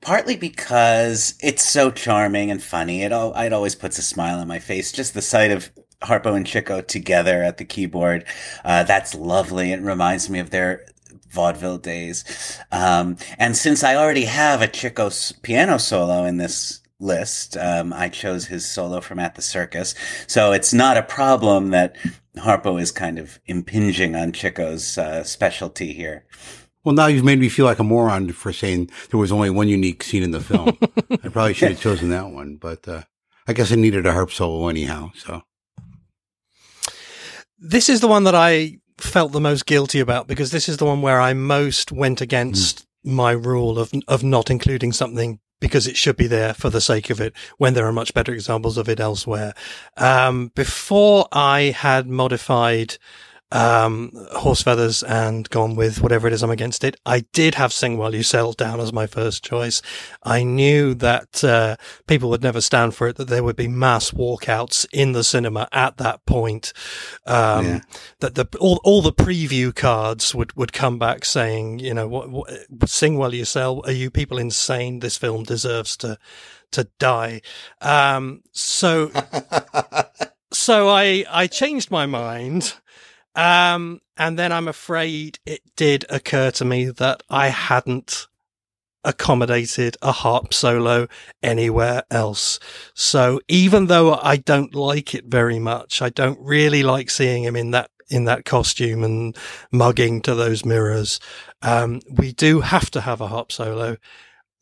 partly 0.00 0.36
because 0.36 1.34
it's 1.42 1.64
so 1.64 1.90
charming 1.90 2.50
and 2.50 2.62
funny. 2.62 3.02
It 3.02 3.12
all, 3.12 3.34
it 3.34 3.52
always 3.52 3.74
puts 3.74 3.98
a 3.98 4.02
smile 4.02 4.38
on 4.38 4.48
my 4.48 4.58
face. 4.58 4.90
Just 4.90 5.14
the 5.14 5.22
sight 5.22 5.50
of 5.50 5.70
Harpo 6.02 6.34
and 6.34 6.46
Chico 6.46 6.80
together 6.80 7.42
at 7.42 7.58
the 7.58 7.64
keyboard. 7.64 8.24
Uh, 8.64 8.84
that's 8.84 9.14
lovely. 9.14 9.72
It 9.72 9.82
reminds 9.82 10.30
me 10.30 10.38
of 10.38 10.50
their 10.50 10.86
vaudeville 11.30 11.78
days. 11.78 12.24
Um, 12.72 13.16
and 13.38 13.56
since 13.56 13.82
I 13.84 13.96
already 13.96 14.24
have 14.24 14.62
a 14.62 14.68
Chico 14.68 15.06
s- 15.06 15.32
piano 15.42 15.78
solo 15.78 16.24
in 16.24 16.36
this 16.36 16.80
list, 16.98 17.56
um, 17.56 17.92
I 17.92 18.08
chose 18.08 18.46
his 18.46 18.66
solo 18.70 19.00
from 19.00 19.18
At 19.18 19.34
the 19.34 19.42
Circus. 19.42 19.94
So 20.26 20.52
it's 20.52 20.72
not 20.74 20.96
a 20.96 21.02
problem 21.02 21.70
that 21.70 21.96
Harpo 22.36 22.80
is 22.80 22.92
kind 22.92 23.18
of 23.18 23.38
impinging 23.46 24.14
on 24.14 24.32
Chico's 24.32 24.98
uh, 24.98 25.24
specialty 25.24 25.92
here. 25.92 26.24
Well, 26.84 26.94
now 26.94 27.06
you've 27.06 27.24
made 27.24 27.38
me 27.38 27.48
feel 27.50 27.66
like 27.66 27.78
a 27.78 27.84
moron 27.84 28.32
for 28.32 28.52
saying 28.52 28.90
there 29.10 29.20
was 29.20 29.32
only 29.32 29.50
one 29.50 29.68
unique 29.68 30.02
scene 30.02 30.22
in 30.22 30.30
the 30.30 30.40
film. 30.40 30.78
I 31.10 31.28
probably 31.28 31.52
should 31.54 31.70
have 31.72 31.80
chosen 31.80 32.08
that 32.10 32.30
one, 32.30 32.56
but 32.56 32.86
uh, 32.88 33.02
I 33.46 33.52
guess 33.52 33.70
I 33.70 33.74
needed 33.74 34.06
a 34.06 34.12
harp 34.12 34.30
solo 34.30 34.68
anyhow. 34.68 35.10
So 35.14 35.42
This 37.58 37.88
is 37.90 38.00
the 38.00 38.08
one 38.08 38.24
that 38.24 38.34
I 38.34 38.78
felt 39.02 39.32
the 39.32 39.40
most 39.40 39.66
guilty 39.66 40.00
about 40.00 40.26
because 40.26 40.50
this 40.50 40.68
is 40.68 40.76
the 40.76 40.86
one 40.86 41.02
where 41.02 41.20
I 41.20 41.32
most 41.32 41.92
went 41.92 42.20
against 42.20 42.86
my 43.02 43.32
rule 43.32 43.78
of 43.78 43.92
of 44.08 44.22
not 44.22 44.50
including 44.50 44.92
something 44.92 45.40
because 45.60 45.86
it 45.86 45.96
should 45.96 46.16
be 46.16 46.26
there 46.26 46.54
for 46.54 46.70
the 46.70 46.80
sake 46.80 47.10
of 47.10 47.20
it 47.20 47.34
when 47.58 47.74
there 47.74 47.86
are 47.86 47.92
much 47.92 48.14
better 48.14 48.32
examples 48.32 48.78
of 48.78 48.88
it 48.88 48.98
elsewhere. 48.98 49.54
Um, 49.96 50.50
before 50.54 51.28
I 51.32 51.74
had 51.76 52.06
modified 52.08 52.96
um, 53.52 54.12
horse 54.32 54.62
feathers 54.62 55.02
and 55.02 55.48
gone 55.50 55.74
with 55.74 56.00
whatever 56.00 56.26
it 56.26 56.32
is 56.32 56.42
I'm 56.42 56.50
against 56.50 56.84
it. 56.84 56.96
I 57.04 57.20
did 57.32 57.56
have 57.56 57.72
Sing 57.72 57.96
While 57.96 58.14
You 58.14 58.22
Sell 58.22 58.52
down 58.52 58.80
as 58.80 58.92
my 58.92 59.06
first 59.06 59.44
choice. 59.44 59.82
I 60.22 60.42
knew 60.42 60.94
that 60.94 61.42
uh, 61.42 61.76
people 62.06 62.30
would 62.30 62.42
never 62.42 62.60
stand 62.60 62.94
for 62.94 63.08
it, 63.08 63.16
that 63.16 63.28
there 63.28 63.42
would 63.42 63.56
be 63.56 63.68
mass 63.68 64.12
walkouts 64.12 64.86
in 64.92 65.12
the 65.12 65.24
cinema 65.24 65.68
at 65.72 65.96
that 65.96 66.24
point. 66.26 66.72
Um, 67.26 67.66
Yeah. 67.66 67.80
That 68.20 68.34
the 68.34 68.46
all 68.58 68.80
all 68.84 69.02
the 69.02 69.12
preview 69.12 69.74
cards 69.74 70.34
would, 70.34 70.54
would 70.56 70.72
come 70.72 70.98
back 70.98 71.24
saying, 71.24 71.78
you 71.78 71.94
know, 71.94 72.06
what, 72.08 72.30
what 72.30 72.50
Sing 72.86 73.16
While 73.18 73.34
You 73.34 73.44
Sell? 73.44 73.82
Are 73.84 73.92
you 73.92 74.10
people 74.10 74.38
insane? 74.38 75.00
This 75.00 75.16
film 75.16 75.42
deserves 75.44 75.96
to 75.98 76.18
to 76.72 76.84
die. 76.98 77.40
Um, 77.80 78.42
so 78.52 79.10
so 80.52 80.88
I 80.88 81.24
I 81.30 81.46
changed 81.46 81.90
my 81.90 82.06
mind. 82.06 82.74
Um, 83.34 84.00
and 84.16 84.38
then 84.38 84.52
I'm 84.52 84.68
afraid 84.68 85.38
it 85.46 85.62
did 85.76 86.04
occur 86.08 86.50
to 86.52 86.64
me 86.64 86.86
that 86.86 87.22
I 87.28 87.48
hadn't 87.48 88.26
accommodated 89.04 89.96
a 90.02 90.12
harp 90.12 90.52
solo 90.52 91.08
anywhere 91.42 92.02
else. 92.10 92.58
So 92.94 93.40
even 93.48 93.86
though 93.86 94.14
I 94.14 94.36
don't 94.36 94.74
like 94.74 95.14
it 95.14 95.26
very 95.26 95.58
much, 95.58 96.02
I 96.02 96.10
don't 96.10 96.38
really 96.40 96.82
like 96.82 97.10
seeing 97.10 97.44
him 97.44 97.56
in 97.56 97.70
that 97.70 97.90
in 98.10 98.24
that 98.24 98.44
costume 98.44 99.04
and 99.04 99.36
mugging 99.70 100.20
to 100.20 100.34
those 100.34 100.64
mirrors. 100.64 101.20
Um, 101.62 102.00
we 102.10 102.32
do 102.32 102.60
have 102.60 102.90
to 102.90 103.00
have 103.00 103.20
a 103.20 103.28
harp 103.28 103.52
solo. 103.52 103.98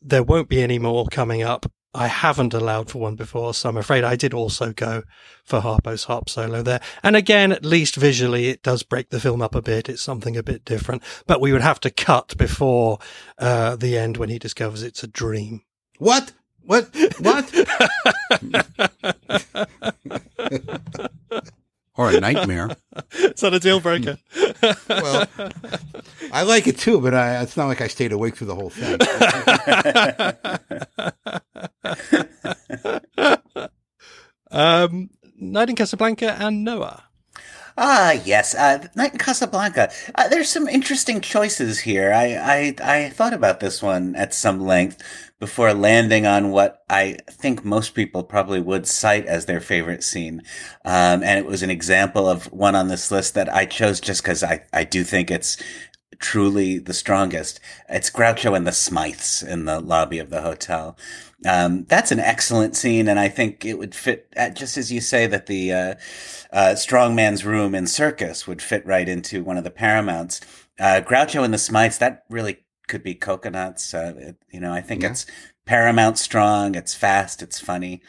There 0.01 0.21
won't 0.21 0.49
be 0.49 0.61
any 0.61 0.77
more 0.77 1.07
coming 1.07 1.41
up. 1.41 1.65
I 1.93 2.07
haven't 2.07 2.53
allowed 2.53 2.89
for 2.89 2.99
one 2.99 3.15
before, 3.15 3.53
so 3.53 3.69
I'm 3.69 3.77
afraid 3.77 4.03
I 4.03 4.15
did 4.15 4.33
also 4.33 4.73
go 4.73 5.03
for 5.43 5.61
Harpo's 5.61 6.03
harp 6.03 6.29
solo 6.29 6.61
there. 6.61 6.81
And 7.01 7.15
again, 7.15 7.51
at 7.51 7.65
least 7.65 7.95
visually, 7.95 8.49
it 8.49 8.61
does 8.61 8.83
break 8.83 9.09
the 9.09 9.19
film 9.19 9.41
up 9.41 9.55
a 9.55 9.61
bit. 9.61 9.89
It's 9.89 10.01
something 10.01 10.37
a 10.37 10.43
bit 10.43 10.65
different, 10.65 11.01
but 11.25 11.41
we 11.41 11.51
would 11.51 11.61
have 11.61 11.79
to 11.81 11.89
cut 11.89 12.37
before 12.37 12.99
uh, 13.39 13.75
the 13.75 13.97
end 13.97 14.17
when 14.17 14.29
he 14.29 14.37
discovers 14.37 14.83
it's 14.83 15.03
a 15.03 15.07
dream. 15.07 15.63
what? 15.97 16.33
What? 16.61 16.95
What? 17.19 17.51
or 21.99 22.09
a 22.11 22.19
nightmare. 22.21 22.69
it's 23.11 23.43
not 23.43 23.53
a 23.53 23.59
deal 23.59 23.81
breaker. 23.81 24.17
well, 24.89 25.27
I 26.31 26.43
like 26.43 26.65
it 26.65 26.77
too, 26.77 27.01
but 27.01 27.13
I, 27.13 27.41
it's 27.41 27.57
not 27.57 27.67
like 27.67 27.81
I 27.81 27.87
stayed 27.87 28.13
awake 28.13 28.37
through 28.37 28.47
the 28.47 28.55
whole 28.55 28.69
thing. 28.69 28.97
um, 34.51 35.09
Night 35.35 35.69
in 35.69 35.75
Casablanca 35.75 36.37
and 36.39 36.63
Noah. 36.63 37.03
Ah, 37.77 38.11
yes, 38.11 38.55
uh, 38.55 38.87
Night 38.95 39.13
in 39.13 39.19
Casablanca. 39.19 39.91
Uh, 40.15 40.29
there's 40.29 40.49
some 40.49 40.69
interesting 40.69 41.19
choices 41.19 41.79
here. 41.79 42.13
I, 42.13 42.35
I 42.35 42.75
I 42.81 43.09
thought 43.09 43.33
about 43.33 43.59
this 43.59 43.81
one 43.83 44.15
at 44.15 44.33
some 44.33 44.61
length 44.61 45.03
before 45.39 45.73
landing 45.73 46.25
on 46.25 46.51
what 46.51 46.83
I 46.89 47.17
think 47.29 47.63
most 47.63 47.95
people 47.95 48.23
probably 48.23 48.59
would 48.59 48.85
cite 48.85 49.25
as 49.25 49.45
their 49.45 49.61
favorite 49.61 50.03
scene. 50.03 50.41
Um, 50.83 51.23
and 51.23 51.39
it 51.39 51.45
was 51.45 51.63
an 51.63 51.69
example 51.69 52.27
of 52.27 52.51
one 52.51 52.75
on 52.75 52.89
this 52.89 53.09
list 53.09 53.33
that 53.35 53.53
I 53.53 53.65
chose 53.65 53.99
just 53.99 54.21
because 54.21 54.43
I, 54.43 54.65
I 54.73 54.83
do 54.83 55.03
think 55.03 55.31
it's 55.31 55.57
truly 56.19 56.77
the 56.77 56.93
strongest. 56.93 57.59
It's 57.87 58.09
Groucho 58.09 58.55
and 58.55 58.67
the 58.67 58.71
Smythes 58.71 59.47
in 59.47 59.65
the 59.65 59.79
lobby 59.79 60.19
of 60.19 60.29
the 60.29 60.41
hotel. 60.41 60.97
Um, 61.45 61.85
that's 61.85 62.11
an 62.11 62.19
excellent 62.19 62.75
scene, 62.75 63.07
and 63.07 63.17
I 63.17 63.29
think 63.29 63.63
it 63.63 63.77
would 63.77 63.95
fit, 63.95 64.27
uh, 64.35 64.49
just 64.49 64.77
as 64.77 64.91
you 64.91 64.99
say 64.99 65.25
that 65.27 65.45
the 65.45 65.71
uh, 65.71 65.95
uh, 66.51 66.75
Strongman's 66.75 67.45
room 67.45 67.73
in 67.73 67.87
Circus 67.87 68.45
would 68.45 68.61
fit 68.61 68.85
right 68.85 69.07
into 69.07 69.43
one 69.43 69.57
of 69.57 69.63
the 69.63 69.71
Paramounts. 69.71 70.41
Uh, 70.77 71.01
Groucho 71.01 71.43
and 71.45 71.53
the 71.53 71.57
Smythes, 71.57 71.99
that 71.99 72.25
really 72.29 72.59
could 72.89 73.03
be 73.03 73.15
cocoanuts. 73.15 73.93
Uh, 73.93 74.13
it, 74.17 74.35
you 74.51 74.59
know, 74.59 74.73
I 74.73 74.81
think 74.81 75.03
Yeah. 75.03 75.11
it's 75.11 75.25
Paramount 75.65 76.17
strong. 76.17 76.75
It's 76.75 76.93
fast. 76.95 77.41
It's 77.41 77.59
funny, 77.59 78.01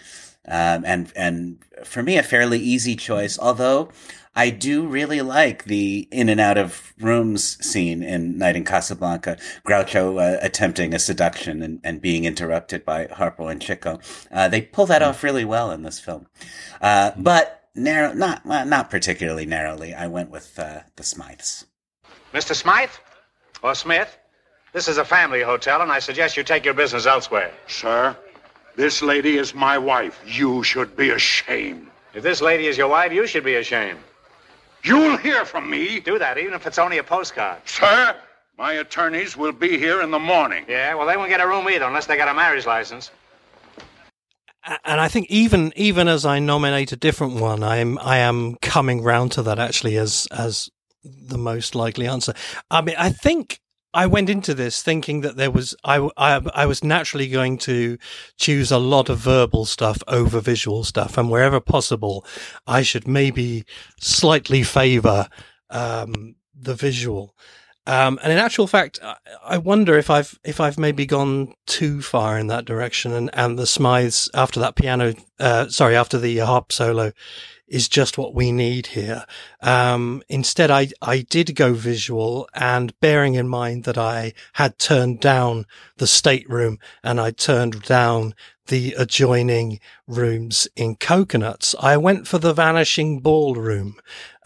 um, 0.48 0.82
and 0.86 1.12
and 1.14 1.58
for 1.84 2.02
me, 2.02 2.16
a 2.16 2.22
fairly 2.22 2.58
easy 2.58 2.96
choice. 2.96 3.38
Although 3.38 3.90
I 4.34 4.50
do 4.50 4.86
really 4.86 5.20
like 5.20 5.64
the 5.64 6.08
in 6.10 6.28
and 6.28 6.40
out 6.40 6.56
of 6.56 6.94
rooms 6.98 7.58
scene 7.64 8.02
in 8.02 8.38
Night 8.38 8.56
in 8.56 8.64
Casablanca. 8.64 9.36
Groucho 9.66 10.18
uh, 10.18 10.38
attempting 10.40 10.94
a 10.94 10.98
seduction 10.98 11.62
and, 11.62 11.80
and 11.84 12.00
being 12.00 12.24
interrupted 12.24 12.84
by 12.84 13.06
Harpo 13.06 13.50
and 13.50 13.60
Chico. 13.60 13.98
Uh, 14.30 14.48
they 14.48 14.62
pull 14.62 14.86
that 14.86 15.02
off 15.02 15.22
really 15.22 15.44
well 15.44 15.70
in 15.70 15.82
this 15.82 16.00
film, 16.00 16.26
uh, 16.80 17.10
but 17.16 17.68
narrow, 17.74 18.14
not 18.14 18.46
well, 18.46 18.64
not 18.64 18.88
particularly 18.88 19.44
narrowly. 19.46 19.92
I 19.94 20.06
went 20.06 20.30
with 20.30 20.58
uh, 20.58 20.80
the 20.96 21.02
Smythes. 21.02 21.64
Mr. 22.32 22.54
Smythe? 22.54 22.90
Or 23.62 23.74
Smith? 23.74 24.16
This 24.72 24.86
is 24.86 24.98
a 24.98 25.04
family 25.04 25.42
hotel, 25.42 25.82
and 25.82 25.90
I 25.90 25.98
suggest 25.98 26.36
you 26.36 26.44
take 26.44 26.64
your 26.64 26.74
business 26.74 27.06
elsewhere. 27.06 27.52
Sir, 27.66 28.16
this 28.76 29.02
lady 29.02 29.36
is 29.36 29.54
my 29.54 29.76
wife. 29.78 30.20
You 30.24 30.62
should 30.62 30.96
be 30.96 31.10
ashamed. 31.10 31.88
If 32.14 32.22
this 32.22 32.40
lady 32.40 32.66
is 32.66 32.78
your 32.78 32.88
wife, 32.88 33.12
you 33.12 33.26
should 33.26 33.44
be 33.44 33.56
ashamed. 33.56 33.98
You'll 34.84 35.16
hear 35.16 35.44
from 35.44 35.68
me. 35.68 36.00
Do 36.00 36.18
that, 36.18 36.38
even 36.38 36.54
if 36.54 36.66
it's 36.66 36.78
only 36.78 36.98
a 36.98 37.02
postcard. 37.02 37.58
Sir, 37.66 38.16
my 38.56 38.74
attorneys 38.74 39.36
will 39.36 39.52
be 39.52 39.76
here 39.76 40.02
in 40.02 40.10
the 40.10 40.18
morning. 40.18 40.64
Yeah, 40.68 40.94
well, 40.94 41.06
they 41.06 41.16
won't 41.16 41.30
get 41.30 41.40
a 41.40 41.46
room 41.46 41.68
either 41.68 41.86
unless 41.86 42.06
they 42.06 42.16
got 42.16 42.28
a 42.28 42.34
marriage 42.34 42.66
license. 42.66 43.10
And 44.84 45.00
I 45.00 45.08
think 45.08 45.26
even 45.30 45.72
even 45.74 46.06
as 46.06 46.26
I 46.26 46.38
nominate 46.38 46.92
a 46.92 46.96
different 46.96 47.34
one, 47.34 47.62
I'm 47.62 47.98
I 47.98 48.18
am 48.18 48.56
coming 48.56 49.02
round 49.02 49.32
to 49.32 49.42
that 49.42 49.58
actually 49.58 49.96
as 49.96 50.28
as 50.30 50.68
the 51.02 51.38
most 51.38 51.74
likely 51.74 52.06
answer. 52.06 52.34
I 52.70 52.82
mean, 52.82 52.96
I 52.98 53.08
think 53.08 53.60
I 53.92 54.06
went 54.06 54.30
into 54.30 54.54
this 54.54 54.82
thinking 54.82 55.22
that 55.22 55.36
there 55.36 55.50
was 55.50 55.74
I, 55.84 56.08
I 56.16 56.40
I 56.54 56.66
was 56.66 56.84
naturally 56.84 57.28
going 57.28 57.58
to 57.58 57.98
choose 58.36 58.70
a 58.70 58.78
lot 58.78 59.08
of 59.08 59.18
verbal 59.18 59.64
stuff 59.64 59.98
over 60.06 60.40
visual 60.40 60.84
stuff, 60.84 61.18
and 61.18 61.30
wherever 61.30 61.60
possible, 61.60 62.24
I 62.66 62.82
should 62.82 63.08
maybe 63.08 63.64
slightly 64.00 64.62
favour 64.62 65.28
um, 65.70 66.36
the 66.54 66.74
visual. 66.74 67.34
Um, 67.86 68.20
and 68.22 68.30
in 68.32 68.38
actual 68.38 68.66
fact, 68.66 69.00
I, 69.02 69.16
I 69.42 69.58
wonder 69.58 69.98
if 69.98 70.10
I've 70.10 70.38
if 70.44 70.60
I've 70.60 70.78
maybe 70.78 71.06
gone 71.06 71.54
too 71.66 72.02
far 72.02 72.38
in 72.38 72.46
that 72.46 72.64
direction, 72.64 73.12
and, 73.12 73.30
and 73.32 73.58
the 73.58 73.64
Smythes 73.64 74.28
after 74.34 74.60
that 74.60 74.76
piano, 74.76 75.14
uh, 75.40 75.68
sorry, 75.68 75.96
after 75.96 76.18
the 76.18 76.38
harp 76.38 76.70
solo, 76.72 77.12
is 77.70 77.88
just 77.88 78.18
what 78.18 78.34
we 78.34 78.52
need 78.52 78.88
here. 78.88 79.24
Um, 79.62 80.22
instead, 80.28 80.70
I 80.70 80.88
I 81.00 81.22
did 81.22 81.54
go 81.54 81.72
visual, 81.72 82.48
and 82.52 82.98
bearing 83.00 83.34
in 83.34 83.48
mind 83.48 83.84
that 83.84 83.96
I 83.96 84.34
had 84.54 84.78
turned 84.78 85.20
down 85.20 85.66
the 85.96 86.06
stateroom 86.06 86.78
and 87.02 87.20
I 87.20 87.30
turned 87.30 87.82
down 87.82 88.34
the 88.70 88.94
adjoining 88.96 89.80
rooms 90.06 90.68
in 90.76 90.94
Cocoanuts, 90.94 91.74
I 91.80 91.96
went 91.96 92.28
for 92.28 92.38
the 92.38 92.54
vanishing 92.54 93.18
ballroom. 93.18 93.96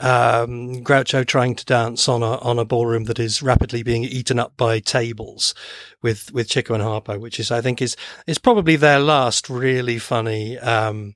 Um, 0.00 0.82
Groucho 0.82 1.26
trying 1.26 1.54
to 1.54 1.64
dance 1.64 2.08
on 2.08 2.22
a 2.22 2.38
on 2.38 2.58
a 2.58 2.64
ballroom 2.64 3.04
that 3.04 3.18
is 3.18 3.42
rapidly 3.42 3.82
being 3.82 4.02
eaten 4.02 4.38
up 4.38 4.56
by 4.56 4.80
tables, 4.80 5.54
with 6.02 6.32
with 6.32 6.48
Chico 6.48 6.74
and 6.74 6.82
Harpo, 6.82 7.20
which 7.20 7.38
is 7.38 7.50
I 7.50 7.60
think 7.60 7.80
is 7.80 7.96
is 8.26 8.38
probably 8.38 8.76
their 8.76 8.98
last 8.98 9.48
really 9.48 9.98
funny, 9.98 10.58
um, 10.58 11.14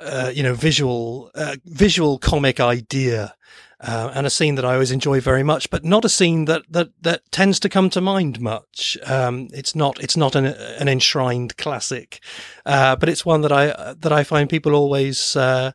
uh, 0.00 0.30
you 0.34 0.42
know, 0.42 0.54
visual 0.54 1.30
uh, 1.34 1.56
visual 1.64 2.18
comic 2.18 2.60
idea. 2.60 3.34
Uh, 3.80 4.10
and 4.12 4.26
a 4.26 4.30
scene 4.30 4.56
that 4.56 4.64
I 4.64 4.72
always 4.72 4.90
enjoy 4.90 5.20
very 5.20 5.44
much, 5.44 5.70
but 5.70 5.84
not 5.84 6.04
a 6.04 6.08
scene 6.08 6.46
that 6.46 6.62
that 6.68 6.88
that 7.00 7.30
tends 7.30 7.60
to 7.60 7.68
come 7.68 7.90
to 7.90 8.00
mind 8.00 8.40
much. 8.40 8.98
Um, 9.06 9.46
it's 9.52 9.76
not 9.76 10.02
it's 10.02 10.16
not 10.16 10.34
an 10.34 10.46
an 10.46 10.88
enshrined 10.88 11.56
classic, 11.56 12.20
uh, 12.66 12.96
but 12.96 13.08
it's 13.08 13.24
one 13.24 13.42
that 13.42 13.52
I 13.52 13.94
that 13.94 14.12
I 14.12 14.24
find 14.24 14.50
people 14.50 14.74
always 14.74 15.36
uh, 15.36 15.70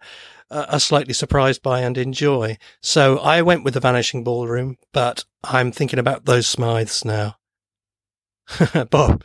are 0.53 0.79
slightly 0.79 1.13
surprised 1.13 1.61
by 1.61 1.79
and 1.79 1.97
enjoy. 1.97 2.57
So 2.81 3.19
I 3.19 3.41
went 3.41 3.63
with 3.63 3.73
the 3.73 3.79
Vanishing 3.79 4.23
Ballroom, 4.23 4.77
but 4.91 5.23
I'm 5.43 5.71
thinking 5.71 5.99
about 5.99 6.25
those 6.25 6.53
Smythes 6.53 7.05
now. 7.05 7.37
Bob, 8.89 9.23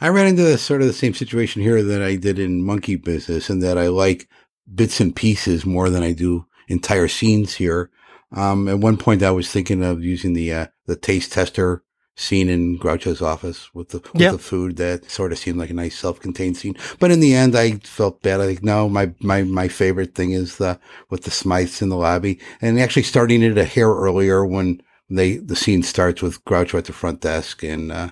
I 0.00 0.08
ran 0.08 0.26
into 0.26 0.42
the, 0.42 0.58
sort 0.58 0.80
of 0.82 0.86
the 0.86 0.92
same 0.92 1.14
situation 1.14 1.62
here 1.62 1.82
that 1.82 2.02
I 2.02 2.16
did 2.16 2.38
in 2.38 2.64
Monkey 2.64 2.96
Business, 2.96 3.50
and 3.50 3.62
that 3.62 3.78
I 3.78 3.88
like 3.88 4.28
bits 4.74 5.00
and 5.00 5.14
pieces 5.14 5.64
more 5.64 5.90
than 5.90 6.02
I 6.02 6.12
do 6.12 6.46
entire 6.68 7.08
scenes 7.08 7.54
here. 7.54 7.90
Um, 8.32 8.68
at 8.68 8.78
one 8.78 8.96
point, 8.96 9.22
I 9.22 9.30
was 9.30 9.50
thinking 9.50 9.82
of 9.84 10.02
using 10.02 10.32
the 10.32 10.52
uh, 10.52 10.66
the 10.86 10.96
taste 10.96 11.32
tester 11.32 11.82
scene 12.18 12.48
in 12.48 12.78
Groucho's 12.78 13.20
office 13.22 13.72
with 13.74 13.90
the 13.90 13.98
with 14.12 14.22
Yeah. 14.22 14.32
the 14.32 14.38
food. 14.38 14.76
That 14.76 15.10
sort 15.10 15.32
of 15.32 15.38
seemed 15.38 15.58
like 15.58 15.70
a 15.70 15.74
nice 15.74 15.96
self-contained 15.98 16.56
scene. 16.56 16.76
But 16.98 17.10
in 17.10 17.20
the 17.20 17.34
end, 17.34 17.54
I 17.54 17.72
felt 17.72 18.22
bad. 18.22 18.40
I 18.40 18.46
think 18.46 18.62
no, 18.62 18.88
my 18.88 19.12
my 19.20 19.42
my 19.44 19.68
favorite 19.68 20.14
thing 20.14 20.32
is 20.32 20.56
the 20.56 20.78
with 21.10 21.22
the 21.24 21.30
Smythes 21.30 21.80
in 21.82 21.88
the 21.88 21.96
lobby, 21.96 22.40
and 22.60 22.80
actually 22.80 23.04
starting 23.04 23.42
it 23.42 23.58
a 23.58 23.64
hair 23.64 23.88
earlier 23.88 24.44
when 24.44 24.80
they 25.08 25.36
the 25.36 25.56
scene 25.56 25.82
starts 25.82 26.20
with 26.22 26.44
Groucho 26.44 26.78
at 26.78 26.86
the 26.86 26.92
front 26.92 27.20
desk 27.20 27.62
and. 27.62 27.92
Uh, 27.92 28.10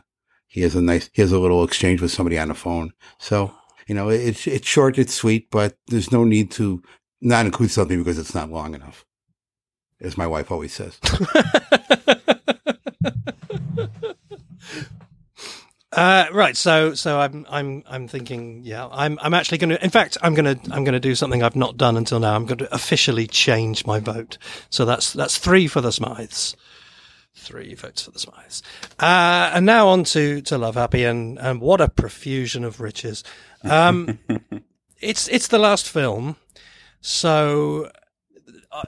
he 0.55 0.61
has 0.61 0.77
a 0.77 0.81
nice, 0.81 1.11
he 1.13 1.21
has 1.21 1.33
a 1.33 1.39
little 1.41 1.65
exchange 1.65 2.01
with 2.01 2.13
somebody 2.13 2.39
on 2.39 2.47
the 2.47 2.55
phone. 2.55 2.93
So, 3.19 3.53
you 3.89 3.95
know, 3.97 4.09
it's, 4.09 4.47
it's 4.47 4.69
short, 4.69 5.01
it's 5.01 5.13
sweet, 5.13 5.51
but 5.51 5.77
there's 5.89 6.13
no 6.13 6.23
need 6.23 6.53
to 6.53 6.81
not 7.21 7.45
include 7.45 7.73
something 7.73 7.99
because 7.99 8.21
it's 8.21 8.37
not 8.37 8.53
long 8.53 8.73
enough. 8.73 9.05
As 10.01 10.17
my 10.17 10.29
wife 10.29 10.53
always 10.53 10.73
says. 10.73 11.01
Uh, 15.97 16.27
right. 16.33 16.57
So, 16.57 16.95
so 16.95 17.21
I'm, 17.21 17.47
I'm, 17.49 17.85
I'm 17.87 18.09
thinking, 18.09 18.63
yeah, 18.65 18.89
I'm, 18.91 19.17
I'm 19.23 19.33
actually 19.33 19.59
going 19.59 19.71
to, 19.71 19.85
in 19.85 19.91
fact, 19.91 20.19
I'm 20.23 20.35
going 20.35 20.57
to, 20.57 20.75
I'm 20.75 20.83
going 20.83 20.95
to 20.95 20.99
do 20.99 21.15
something 21.15 21.41
I've 21.41 21.55
not 21.55 21.77
done 21.77 21.97
until 21.97 22.19
now. 22.19 22.35
I'm 22.35 22.47
going 22.47 22.59
to 22.59 22.75
officially 22.75 23.29
change 23.29 23.87
my 23.87 24.01
vote. 24.01 24.37
So 24.71 24.85
that's, 24.85 25.13
that's 25.13 25.39
three 25.39 25.69
for 25.69 25.81
the 25.81 25.91
Smythes. 25.91 26.57
Three 27.45 27.75
votes 27.75 28.03
for 28.03 28.11
the 28.11 28.19
Smythes. 28.19 28.63
Uh, 28.99 29.53
and 29.55 29.67
now 29.67 29.89
on 29.89 30.05
to, 30.05 30.41
to 30.43 30.59
Love 30.59 30.77
Happy 30.77 31.05
and, 31.05 31.39
and 31.39 31.61
what 31.61 31.81
a 31.81 31.89
profusion 31.89 32.65
of 32.65 32.81
riches. 32.81 33.23
Um, 33.63 34.19
it's, 35.01 35.29
it's 35.29 35.49
the 35.49 35.59
last 35.59 35.89
film. 35.89 36.37
So, 37.01 37.91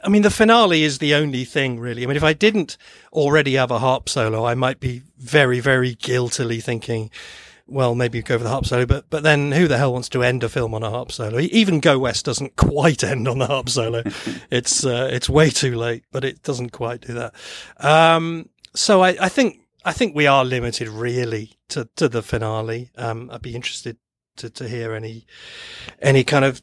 I 0.02 0.08
mean, 0.08 0.22
the 0.22 0.30
finale 0.30 0.82
is 0.82 0.98
the 0.98 1.14
only 1.14 1.44
thing 1.44 1.78
really. 1.78 2.02
I 2.02 2.06
mean, 2.06 2.16
if 2.16 2.24
I 2.24 2.32
didn't 2.32 2.76
already 3.12 3.54
have 3.54 3.70
a 3.70 3.78
harp 3.78 4.08
solo, 4.08 4.44
I 4.44 4.54
might 4.54 4.80
be 4.80 5.02
very, 5.18 5.60
very 5.60 5.94
guiltily 5.94 6.60
thinking, 6.60 7.10
well, 7.68 7.94
maybe 7.94 8.22
go 8.22 8.38
for 8.38 8.44
the 8.44 8.50
harp 8.50 8.66
solo, 8.66 8.86
but, 8.86 9.10
but 9.10 9.22
then 9.22 9.52
who 9.52 9.66
the 9.66 9.78
hell 9.78 9.92
wants 9.92 10.08
to 10.10 10.22
end 10.22 10.44
a 10.44 10.48
film 10.48 10.74
on 10.74 10.82
a 10.82 10.90
harp 10.90 11.10
solo? 11.10 11.40
Even 11.40 11.80
Go 11.80 11.98
West 11.98 12.24
doesn't 12.24 12.56
quite 12.56 13.02
end 13.02 13.26
on 13.26 13.38
the 13.38 13.46
harp 13.46 13.68
solo. 13.68 14.02
it's, 14.50 14.84
uh, 14.84 15.08
it's 15.10 15.28
way 15.28 15.50
too 15.50 15.74
late, 15.74 16.04
but 16.12 16.24
it 16.24 16.42
doesn't 16.42 16.70
quite 16.70 17.00
do 17.00 17.14
that. 17.14 17.34
Um, 17.78 18.48
so 18.74 19.02
I, 19.02 19.16
I 19.20 19.28
think, 19.28 19.60
I 19.84 19.92
think 19.92 20.14
we 20.14 20.26
are 20.26 20.44
limited 20.44 20.88
really 20.88 21.58
to, 21.68 21.88
to 21.96 22.08
the 22.08 22.22
finale. 22.22 22.90
Um, 22.96 23.30
I'd 23.32 23.42
be 23.42 23.54
interested 23.54 23.96
to, 24.36 24.50
to 24.50 24.68
hear 24.68 24.94
any, 24.94 25.26
any 26.00 26.24
kind 26.24 26.44
of 26.44 26.62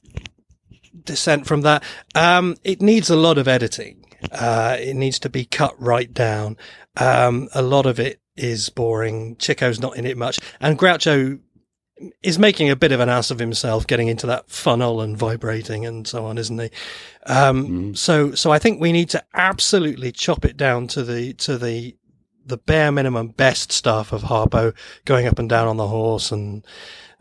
dissent 1.03 1.47
from 1.47 1.61
that. 1.61 1.83
Um, 2.15 2.55
it 2.63 2.81
needs 2.81 3.09
a 3.09 3.15
lot 3.15 3.37
of 3.37 3.47
editing. 3.47 4.05
Uh, 4.31 4.77
it 4.79 4.95
needs 4.95 5.19
to 5.19 5.29
be 5.29 5.43
cut 5.43 5.79
right 5.81 6.13
down. 6.13 6.57
Um, 6.95 7.49
a 7.53 7.61
lot 7.61 7.85
of 7.85 7.99
it 7.99 8.21
is 8.35 8.69
boring. 8.69 9.35
Chico's 9.37 9.79
not 9.79 9.97
in 9.97 10.05
it 10.05 10.17
much. 10.17 10.39
And 10.59 10.77
Groucho 10.77 11.39
is 12.21 12.39
making 12.39 12.69
a 12.69 12.75
bit 12.75 12.91
of 12.91 12.99
an 12.99 13.09
ass 13.09 13.31
of 13.31 13.39
himself 13.39 13.87
getting 13.87 14.07
into 14.07 14.27
that 14.27 14.49
funnel 14.49 15.01
and 15.01 15.17
vibrating 15.17 15.85
and 15.85 16.07
so 16.07 16.25
on, 16.25 16.37
isn't 16.37 16.59
he? 16.59 16.69
Um, 17.27 17.95
so, 17.95 18.33
so 18.33 18.51
I 18.51 18.59
think 18.59 18.81
we 18.81 18.91
need 18.91 19.09
to 19.11 19.23
absolutely 19.33 20.11
chop 20.11 20.43
it 20.43 20.57
down 20.57 20.87
to 20.87 21.03
the, 21.03 21.33
to 21.33 21.57
the, 21.57 21.95
the 22.45 22.57
bare 22.57 22.91
minimum 22.91 23.29
best 23.29 23.71
stuff 23.71 24.11
of 24.11 24.23
Harpo 24.23 24.75
going 25.05 25.27
up 25.27 25.39
and 25.39 25.47
down 25.47 25.67
on 25.67 25.77
the 25.77 25.87
horse 25.87 26.31
and, 26.31 26.65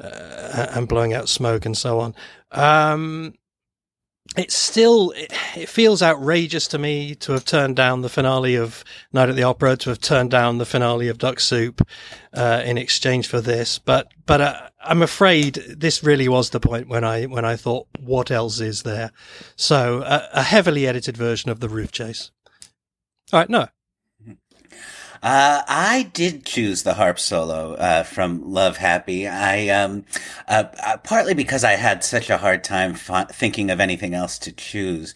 uh, 0.00 0.66
and 0.70 0.88
blowing 0.88 1.12
out 1.12 1.28
smoke 1.28 1.64
and 1.64 1.76
so 1.76 2.00
on. 2.00 2.14
Um, 2.50 3.34
it's 4.36 4.56
still 4.56 5.10
it, 5.10 5.32
it, 5.56 5.68
feels 5.68 6.02
outrageous 6.02 6.66
to 6.68 6.78
me 6.78 7.14
to 7.16 7.32
have 7.32 7.44
turned 7.44 7.76
down 7.76 8.00
the 8.00 8.08
finale 8.08 8.56
of 8.56 8.84
Night 9.12 9.28
at 9.28 9.36
the 9.36 9.42
Opera, 9.42 9.76
to 9.78 9.90
have 9.90 10.00
turned 10.00 10.30
down 10.30 10.58
the 10.58 10.64
finale 10.64 11.08
of 11.08 11.18
Duck 11.18 11.40
Soup 11.40 11.86
uh, 12.32 12.62
in 12.64 12.78
exchange 12.78 13.26
for 13.26 13.40
this. 13.40 13.78
But 13.78 14.08
but 14.26 14.40
uh, 14.40 14.68
I'm 14.82 15.02
afraid 15.02 15.54
this 15.54 16.02
really 16.02 16.28
was 16.28 16.50
the 16.50 16.60
point 16.60 16.88
when 16.88 17.04
I 17.04 17.24
when 17.24 17.44
I 17.44 17.56
thought, 17.56 17.86
what 18.00 18.30
else 18.30 18.60
is 18.60 18.82
there? 18.82 19.12
So 19.56 20.00
uh, 20.00 20.28
a 20.32 20.42
heavily 20.42 20.86
edited 20.86 21.16
version 21.16 21.50
of 21.50 21.60
the 21.60 21.68
roof 21.68 21.92
chase. 21.92 22.30
All 23.32 23.40
right, 23.40 23.50
no. 23.50 23.68
Uh, 25.22 25.62
I 25.68 26.10
did 26.12 26.44
choose 26.44 26.82
the 26.82 26.94
harp 26.94 27.18
solo 27.18 27.74
uh, 27.74 28.02
from 28.02 28.42
Love 28.52 28.78
Happy. 28.78 29.28
I 29.28 29.68
um, 29.68 30.04
uh, 30.48 30.64
uh 30.82 30.96
partly 30.98 31.32
because 31.32 31.62
I 31.62 31.72
had 31.72 32.02
such 32.02 32.28
a 32.28 32.38
hard 32.38 32.64
time 32.64 32.92
f- 32.92 33.30
thinking 33.30 33.70
of 33.70 33.78
anything 33.78 34.14
else 34.14 34.36
to 34.40 34.52
choose 34.52 35.14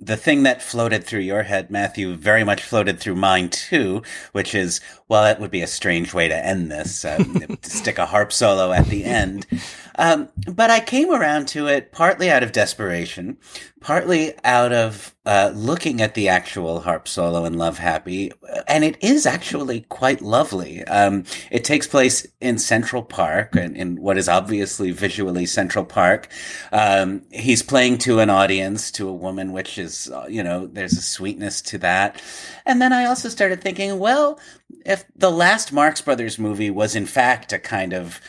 the 0.00 0.16
thing 0.16 0.44
that 0.44 0.62
floated 0.62 1.04
through 1.04 1.20
your 1.20 1.42
head, 1.42 1.70
Matthew, 1.70 2.14
very 2.14 2.44
much 2.44 2.62
floated 2.62 3.00
through 3.00 3.16
mine 3.16 3.48
too, 3.48 4.02
which 4.32 4.54
is, 4.54 4.80
well, 5.08 5.24
that 5.24 5.40
would 5.40 5.50
be 5.50 5.62
a 5.62 5.66
strange 5.66 6.14
way 6.14 6.28
to 6.28 6.36
end 6.36 6.70
this, 6.70 7.04
um, 7.04 7.58
stick 7.62 7.98
a 7.98 8.06
harp 8.06 8.32
solo 8.32 8.72
at 8.72 8.86
the 8.86 9.04
end. 9.04 9.46
Um, 9.98 10.28
but 10.46 10.70
I 10.70 10.80
came 10.80 11.10
around 11.10 11.48
to 11.48 11.66
it 11.66 11.92
partly 11.92 12.30
out 12.30 12.42
of 12.44 12.52
desperation, 12.52 13.36
partly 13.80 14.32
out 14.44 14.72
of 14.72 15.14
uh, 15.26 15.52
looking 15.54 16.00
at 16.00 16.14
the 16.14 16.28
actual 16.28 16.80
harp 16.80 17.08
solo 17.08 17.44
in 17.44 17.58
Love 17.58 17.78
Happy, 17.78 18.32
and 18.66 18.84
it 18.84 18.96
is 19.02 19.26
actually 19.26 19.82
quite 19.88 20.22
lovely. 20.22 20.84
Um, 20.84 21.24
it 21.50 21.64
takes 21.64 21.86
place 21.86 22.26
in 22.40 22.58
Central 22.58 23.02
Park, 23.02 23.56
in, 23.56 23.76
in 23.76 24.00
what 24.00 24.16
is 24.16 24.28
obviously 24.28 24.92
visually 24.92 25.46
Central 25.46 25.84
Park. 25.84 26.28
Um, 26.72 27.22
he's 27.30 27.62
playing 27.62 27.98
to 27.98 28.20
an 28.20 28.30
audience, 28.30 28.90
to 28.92 29.08
a 29.08 29.12
woman, 29.12 29.52
which 29.52 29.78
is, 29.78 30.10
uh, 30.10 30.26
you 30.28 30.42
know, 30.42 30.66
there's 30.66 30.94
a 30.94 31.02
sweetness 31.02 31.60
to 31.62 31.78
that. 31.78 32.22
And 32.64 32.80
then 32.80 32.92
I 32.92 33.04
also 33.04 33.28
started 33.28 33.60
thinking, 33.60 33.98
well, 33.98 34.38
if 34.86 35.04
the 35.16 35.30
last 35.30 35.72
Marx 35.72 36.00
Brothers 36.00 36.38
movie 36.38 36.70
was 36.70 36.94
in 36.94 37.06
fact 37.06 37.52
a 37.52 37.58
kind 37.58 37.92
of 37.92 38.20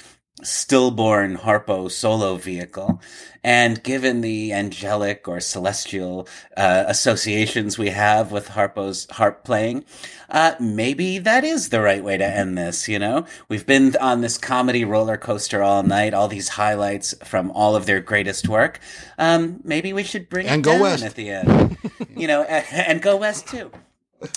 stillborn 0.44 1.38
Harpo 1.38 1.90
solo 1.90 2.36
vehicle. 2.36 3.02
And 3.44 3.82
given 3.84 4.20
the 4.20 4.52
angelic 4.52 5.28
or 5.28 5.40
celestial 5.40 6.28
uh, 6.58 6.84
associations 6.88 7.78
we 7.78 7.90
have 7.90 8.34
with 8.34 8.50
Harpo's 8.50 9.08
harp 9.12 9.46
playing, 9.46 9.86
uh, 10.30 10.56
maybe 10.60 11.20
that 11.20 11.46
is 11.46 11.70
the 11.70 11.80
right 11.80 12.04
way 12.04 12.18
to 12.18 12.26
end 12.26 12.58
this. 12.58 12.90
You 12.90 13.00
know, 13.00 13.26
we've 13.48 13.66
been 13.66 13.96
on 14.02 14.20
this 14.22 14.38
comedy 14.38 14.84
roller 14.84 15.16
coaster 15.16 15.64
all 15.64 15.84
night, 15.84 16.14
all 16.14 16.28
these 16.28 16.50
highlights 16.50 17.16
from 17.24 17.50
all 17.52 17.78
of 17.78 17.86
their 17.86 18.02
greatest 18.02 18.50
work. 18.50 18.80
Um, 19.18 19.62
maybe 19.64 19.94
we 19.94 20.04
should 20.04 20.28
bring 20.28 20.48
and 20.48 20.60
it 20.60 20.66
go 20.66 20.74
down 20.74 20.82
west. 20.82 21.04
at 21.06 21.16
the 21.16 21.30
end. 21.30 21.78
you 22.18 22.28
know, 22.28 22.42
and 22.44 23.02
go 23.02 23.16
west 23.16 23.48
too 23.48 23.72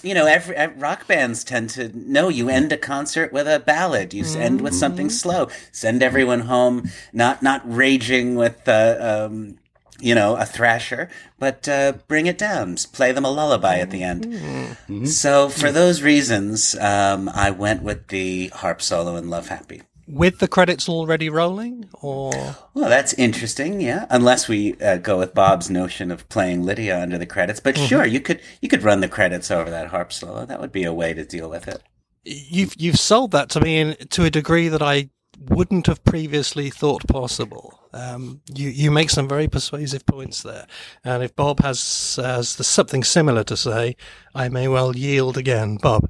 you 0.03 0.15
know, 0.15 0.27
every, 0.27 0.57
rock 0.77 1.07
bands 1.07 1.45
tend 1.45 1.71
to 1.71 1.89
know 1.95 2.29
you 2.29 2.49
end 2.49 2.73
a 2.73 2.77
concert 2.77 3.33
with 3.33 3.47
a 3.49 3.61
ballad. 3.61 4.15
You 4.15 4.25
mm-hmm. 4.25 4.41
end 4.41 4.61
with 4.61 4.75
something 4.75 5.09
mm-hmm. 5.09 5.15
slow. 5.15 5.49
Send 5.73 6.03
everyone 6.03 6.41
home, 6.41 6.91
not 7.13 7.43
not 7.43 7.63
raging 7.65 8.35
with, 8.37 8.69
uh, 8.69 9.27
um, 9.29 9.59
you 9.99 10.15
know, 10.15 10.37
a 10.37 10.45
thrasher, 10.45 11.09
but 11.39 11.69
uh, 11.69 11.95
bring 12.09 12.27
it 12.27 12.39
down. 12.39 12.77
Play 12.93 13.13
them 13.13 13.25
a 13.25 13.31
lullaby 13.31 13.79
at 13.79 13.91
the 13.91 14.03
end. 14.03 14.27
Mm-hmm. 14.27 15.07
So 15.07 15.49
for 15.49 15.73
those 15.73 16.03
reasons, 16.03 16.75
um, 16.77 17.29
I 17.29 17.51
went 17.51 17.83
with 17.83 18.09
the 18.09 18.49
harp 18.49 18.83
solo 18.83 19.17
in 19.17 19.31
Love 19.31 19.49
Happy 19.49 19.83
with 20.13 20.39
the 20.41 20.49
credits 20.49 20.89
already 20.89 21.31
rolling 21.31 21.89
or 22.03 22.31
well 22.75 22.91
that's 22.91 23.15
interesting 23.15 23.81
yeah 23.81 24.05
unless 24.11 24.47
we 24.47 24.79
uh, 24.81 24.99
go 24.99 25.19
with 25.19 25.33
bob's 25.33 25.71
notion 25.71 26.11
of 26.11 26.29
playing 26.29 26.63
lydia 26.63 27.01
under 27.01 27.17
the 27.17 27.27
credits 27.27 27.61
but 27.61 27.75
mm-hmm. 27.75 27.87
sure 27.87 28.05
you 28.05 28.21
could 28.21 28.41
you 28.61 28.69
could 28.69 28.83
run 28.83 29.01
the 29.01 29.09
credits 29.09 29.51
over 29.51 29.71
that 29.71 29.89
harp 29.89 30.13
solo 30.13 30.45
that 30.45 30.61
would 30.61 30.73
be 30.73 30.85
a 30.85 30.93
way 30.93 31.15
to 31.15 31.25
deal 31.25 31.49
with 31.49 31.67
it 31.67 31.83
you've 32.25 32.75
you've 32.79 32.99
sold 32.99 33.31
that 33.31 33.49
to 33.49 33.61
me 33.61 33.79
in, 33.79 33.97
to 34.09 34.25
a 34.25 34.31
degree 34.31 34.69
that 34.69 34.83
i 34.83 35.09
wouldn't 35.49 35.87
have 35.87 36.05
previously 36.05 36.69
thought 36.69 37.07
possible 37.09 37.81
um, 37.95 38.41
you 38.55 38.69
you 38.69 38.91
make 38.91 39.11
some 39.11 39.29
very 39.29 39.49
persuasive 39.49 40.07
points 40.07 40.43
there, 40.43 40.67
and 41.05 41.23
if 41.23 41.37
Bob 41.37 41.61
has 41.61 42.17
has 42.17 42.49
something 42.49 43.05
similar 43.05 43.45
to 43.45 43.57
say, 43.57 43.97
I 44.35 44.49
may 44.49 44.67
well 44.67 44.97
yield 44.97 45.37
again. 45.37 45.77
Bob. 45.77 46.09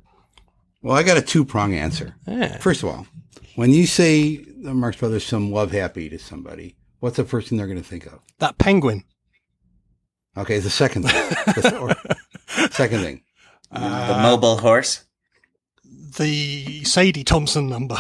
Well, 0.81 0.97
I 0.97 1.03
got 1.03 1.17
a 1.17 1.23
two 1.23 1.45
prong 1.45 1.75
answer. 1.75 2.15
Yeah. 2.27 2.59
First 2.59 2.83
of 2.85 2.89
all, 2.89 3.07
when 3.57 3.73
you 3.73 3.87
say 3.87 4.37
the 4.37 4.75
Marx 4.75 4.97
Brothers 4.97 5.25
some 5.27 5.53
love 5.53 5.73
happy 5.73 6.09
to 6.09 6.19
somebody, 6.19 6.77
what's 7.01 7.17
the 7.17 7.25
first 7.25 7.49
thing 7.49 7.59
they're 7.59 7.67
going 7.67 7.83
to 7.83 7.89
think 7.89 8.07
of? 8.07 8.21
That 8.39 8.59
penguin. 8.59 9.05
Okay, 10.37 10.59
the 10.59 10.71
second 10.71 11.05
thing. 11.05 11.95
second 12.71 13.01
thing. 13.01 13.23
Uh, 13.71 14.09
the 14.09 14.23
mobile 14.23 14.59
horse. 14.59 15.05
The 16.17 16.85
Sadie 16.85 17.25
Thompson 17.25 17.69
number. 17.69 17.99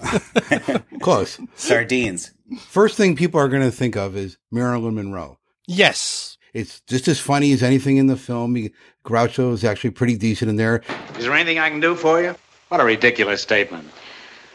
Close. 1.00 1.40
Sardines. 1.54 2.32
First 2.60 2.96
thing 2.96 3.16
people 3.16 3.40
are 3.40 3.48
going 3.48 3.62
to 3.62 3.70
think 3.70 3.96
of 3.96 4.16
is 4.16 4.38
Marilyn 4.50 4.94
Monroe. 4.94 5.38
Yes. 5.66 6.36
It's 6.54 6.80
just 6.82 7.08
as 7.08 7.20
funny 7.20 7.52
as 7.52 7.62
anything 7.62 7.96
in 7.96 8.06
the 8.06 8.16
film. 8.16 8.56
Groucho 9.04 9.52
is 9.52 9.64
actually 9.64 9.90
pretty 9.90 10.16
decent 10.16 10.48
in 10.48 10.56
there. 10.56 10.82
Is 11.16 11.24
there 11.24 11.34
anything 11.34 11.58
I 11.58 11.68
can 11.70 11.80
do 11.80 11.94
for 11.94 12.22
you? 12.22 12.34
What 12.68 12.80
a 12.80 12.84
ridiculous 12.84 13.42
statement. 13.42 13.88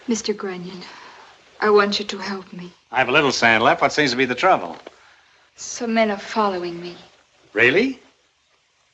Mr. 0.07 0.35
Grunion, 0.35 0.81
I 1.61 1.69
want 1.69 1.97
you 1.97 2.05
to 2.05 2.17
help 2.17 2.51
me. 2.51 2.71
I 2.91 2.97
have 2.97 3.07
a 3.09 3.11
little 3.11 3.31
sand 3.31 3.63
left. 3.63 3.81
What 3.81 3.93
seems 3.93 4.11
to 4.11 4.17
be 4.17 4.25
the 4.25 4.35
trouble? 4.35 4.77
Some 5.55 5.93
men 5.93 6.11
are 6.11 6.17
following 6.17 6.81
me. 6.81 6.97
Really? 7.53 7.99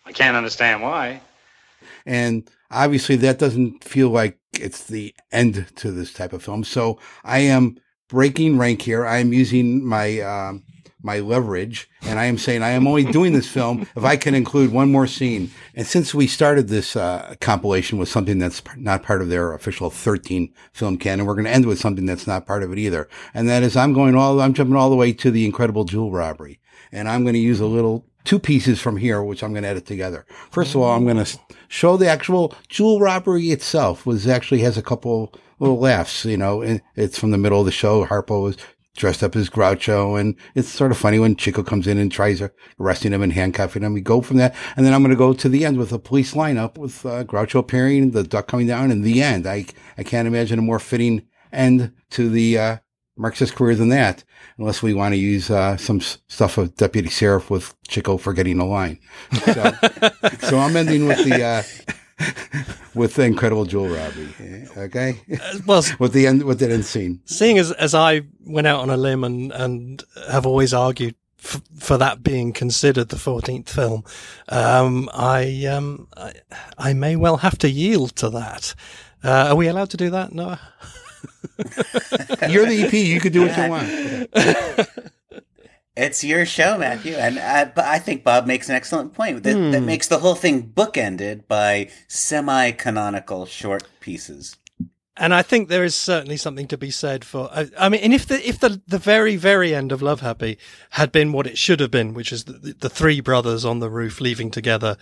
I 0.06 0.12
can't 0.12 0.38
understand 0.38 0.82
why. 0.84 1.22
And 2.06 2.50
obviously, 2.70 3.16
that 3.18 3.40
doesn't 3.40 3.84
feel 3.84 4.10
like 4.10 4.38
it's 4.54 4.86
the 4.86 5.16
end 5.32 5.66
to 5.78 5.92
this 5.92 6.14
type 6.14 6.34
of 6.34 6.44
film. 6.44 6.64
So 6.64 7.00
I 7.24 7.40
am 7.40 7.78
breaking 8.08 8.58
rank 8.58 8.82
here. 8.82 9.06
I 9.06 9.18
am 9.18 9.34
using 9.34 9.84
my 9.84 10.20
um, 10.22 10.64
my 11.02 11.20
leverage. 11.20 11.90
And 12.02 12.20
I 12.20 12.26
am 12.26 12.38
saying 12.38 12.64
I 12.64 12.72
am 12.72 12.88
only 12.88 13.06
doing 13.06 13.34
this 13.34 13.48
film 13.48 13.88
if 13.96 14.04
I 14.04 14.18
can 14.18 14.36
include 14.36 14.72
one 14.72 14.92
more 14.92 15.08
scene. 15.08 15.52
And 15.76 15.88
since 15.88 16.14
we 16.14 16.28
started 16.28 16.68
this 16.68 16.96
uh, 16.96 17.36
compilation 17.40 17.98
with 17.98 18.10
something 18.10 18.40
that's 18.40 18.62
not 18.76 19.04
part 19.04 19.22
of 19.22 19.30
their 19.30 19.54
official 19.54 19.90
13 19.90 20.54
film 20.74 20.98
canon, 20.98 21.26
we're 21.26 21.36
going 21.36 21.46
to 21.46 21.52
end 21.52 21.66
with 21.66 21.80
something 21.80 22.06
that's 22.06 22.28
not 22.28 22.46
part 22.46 22.64
of 22.64 22.72
it 22.72 22.78
either. 22.78 23.08
And 23.34 23.48
that 23.48 23.64
is 23.64 23.78
I'm 23.78 23.94
going 23.94 24.16
all, 24.16 24.42
I'm 24.42 24.54
jumping 24.54 24.76
all 24.76 24.90
the 24.90 24.96
way 24.96 25.14
to 25.14 25.32
the 25.32 25.46
incredible 25.46 25.86
jewel 25.86 26.12
robbery. 26.12 26.60
And 26.92 27.08
I'm 27.08 27.24
going 27.24 27.34
to 27.34 27.40
use 27.40 27.60
a 27.60 27.66
little 27.66 28.06
two 28.24 28.40
pieces 28.40 28.80
from 28.80 28.98
here, 28.98 29.24
which 29.24 29.44
I'm 29.44 29.54
going 29.54 29.64
to 29.64 29.70
edit 29.70 29.86
together. 29.86 30.26
First 30.52 30.76
of 30.76 30.82
all, 30.82 30.96
I'm 30.96 31.06
going 31.06 31.24
to 31.24 31.40
show 31.68 31.98
the 31.98 32.08
actual 32.08 32.54
jewel 32.68 33.00
robbery 33.00 33.52
itself, 33.52 34.06
was 34.06 34.28
actually 34.28 34.62
has 34.62 34.78
a 34.78 34.84
couple 34.84 35.34
little 35.60 35.80
laughs. 35.80 36.26
You 36.26 36.38
know, 36.38 36.62
and 36.62 36.82
it's 36.96 37.18
from 37.18 37.32
the 37.32 37.38
middle 37.38 37.60
of 37.60 37.66
the 37.66 37.72
show. 37.72 38.06
Harpo 38.06 38.50
is 38.50 38.58
dressed 39.00 39.24
up 39.24 39.36
as 39.36 39.50
Groucho. 39.50 40.20
And 40.20 40.36
it's 40.54 40.70
sort 40.70 40.92
of 40.92 40.98
funny 40.98 41.18
when 41.18 41.36
Chico 41.36 41.64
comes 41.64 41.88
in 41.88 41.98
and 41.98 42.12
tries 42.12 42.44
arresting 42.80 43.14
him 43.14 43.24
and 43.24 43.34
handcuffing 43.34 43.82
him. 43.82 43.94
We 43.94 44.02
go 44.02 44.22
from 44.22 44.38
that. 44.38 44.56
And 44.76 44.86
then 44.86 44.94
I'm 44.94 45.02
going 45.02 45.10
to 45.10 45.18
go 45.18 45.34
to 45.34 45.50
the 45.50 45.66
end 45.66 45.78
with 45.78 45.92
a 45.92 46.00
police 46.00 46.34
lineup 46.34 46.78
with 46.78 47.06
uh, 47.06 47.24
Groucho 47.24 47.60
appearing, 47.60 48.12
the 48.12 48.24
duck 48.24 48.48
coming 48.48 48.68
down 48.68 48.92
and 48.92 49.04
the 49.04 49.24
end. 49.24 49.48
I, 49.48 49.66
I 49.98 50.04
can't 50.04 50.28
imagine 50.28 50.60
a 50.60 50.62
more 50.62 50.80
fitting 50.80 51.26
end 51.52 51.94
to 52.12 52.30
the, 52.30 52.58
uh, 52.58 52.78
Marxist 53.20 53.54
career 53.54 53.76
than 53.76 53.90
that, 53.90 54.24
unless 54.58 54.82
we 54.82 54.94
want 54.94 55.12
to 55.12 55.18
use 55.18 55.52
uh, 55.52 55.76
some 55.76 56.00
stuff 56.00 56.58
of 56.58 56.74
Deputy 56.78 57.10
Sheriff 57.10 57.50
with 57.50 57.76
Chico 57.86 58.16
forgetting 58.16 58.60
a 58.60 58.66
line. 58.66 58.98
So, 59.44 59.74
so 60.40 60.58
I'm 60.58 60.78
ending 60.78 61.06
with 61.06 61.26
the 61.26 61.44
uh, 61.44 61.64
with 62.94 63.16
the 63.16 63.24
incredible 63.24 63.66
jewel 63.66 63.88
robbery. 63.88 64.68
Okay, 64.78 65.22
uh, 65.42 65.60
well, 65.66 65.84
with 66.00 66.14
the 66.14 66.28
end 66.28 66.44
with 66.44 66.60
that 66.60 66.72
end 66.72 66.86
scene. 66.86 67.22
Seeing 67.26 67.58
as 67.58 67.72
as 67.74 67.94
I 67.96 68.22
went 68.46 68.68
out 68.68 68.80
on 68.80 68.90
a 68.90 68.98
limb 68.98 69.24
and 69.24 69.52
and 69.52 70.04
have 70.30 70.46
always 70.46 70.74
argued 70.74 71.16
f- 71.44 71.62
for 71.78 71.98
that 71.98 72.24
being 72.24 72.54
considered 72.54 73.10
the 73.10 73.18
fourteenth 73.18 73.70
film, 73.70 74.04
um, 74.50 75.10
I 75.14 75.66
um 75.66 76.08
I, 76.18 76.34
I, 76.78 76.94
may 76.94 77.16
well 77.16 77.38
have 77.38 77.58
to 77.60 77.70
yield 77.70 78.16
to 78.18 78.30
that. 78.32 78.76
Uh, 79.24 79.50
are 79.50 79.56
we 79.56 79.68
allowed 79.68 79.90
to 79.92 79.98
do 79.98 80.10
that, 80.10 80.34
Noah? 80.34 80.60
You're 82.50 82.66
the 82.66 82.84
EP. 82.86 82.94
You 82.94 83.20
could 83.20 83.34
do 83.34 83.42
what 83.42 83.58
you 83.58 83.70
want. 83.70 85.10
It's 86.00 86.24
your 86.24 86.46
show, 86.46 86.78
Matthew, 86.78 87.16
and 87.16 87.38
uh, 87.38 87.72
but 87.76 87.84
I 87.84 88.00
think 88.00 88.24
Bob 88.24 88.48
makes 88.48 88.70
an 88.70 88.76
excellent 88.76 89.14
point 89.14 89.44
that, 89.44 89.56
hmm. 89.56 89.72
that 89.72 89.82
makes 89.82 90.08
the 90.08 90.20
whole 90.20 90.36
thing 90.36 90.64
bookended 90.64 91.46
by 91.48 91.90
semi-canonical 92.08 93.46
short 93.46 93.84
pieces. 94.00 94.56
and 95.18 95.34
I 95.34 95.42
think 95.42 95.68
there 95.68 95.84
is 95.84 95.96
certainly 95.96 96.38
something 96.38 96.70
to 96.70 96.78
be 96.78 96.90
said 96.90 97.26
for. 97.26 97.50
I, 97.52 97.70
I, 97.78 97.90
mean, 97.90 98.00
and 98.02 98.14
if 98.14 98.26
the 98.26 98.48
if 98.48 98.60
the 98.60 98.82
the 98.88 98.98
very 98.98 99.36
very 99.36 99.76
end 99.76 99.92
of 99.92 100.02
Love 100.02 100.22
Happy 100.22 100.58
had 100.92 101.12
been 101.12 101.34
what 101.34 101.46
it 101.46 101.58
should 101.58 101.82
have 101.82 101.92
been, 101.92 102.14
which 102.14 102.32
is 102.32 102.46
the, 102.46 102.76
the 102.80 102.90
three 102.90 103.20
brothers 103.20 103.66
on 103.66 103.80
the 103.80 103.90
roof 103.90 104.22
leaving 104.22 104.52
together, 104.52 104.96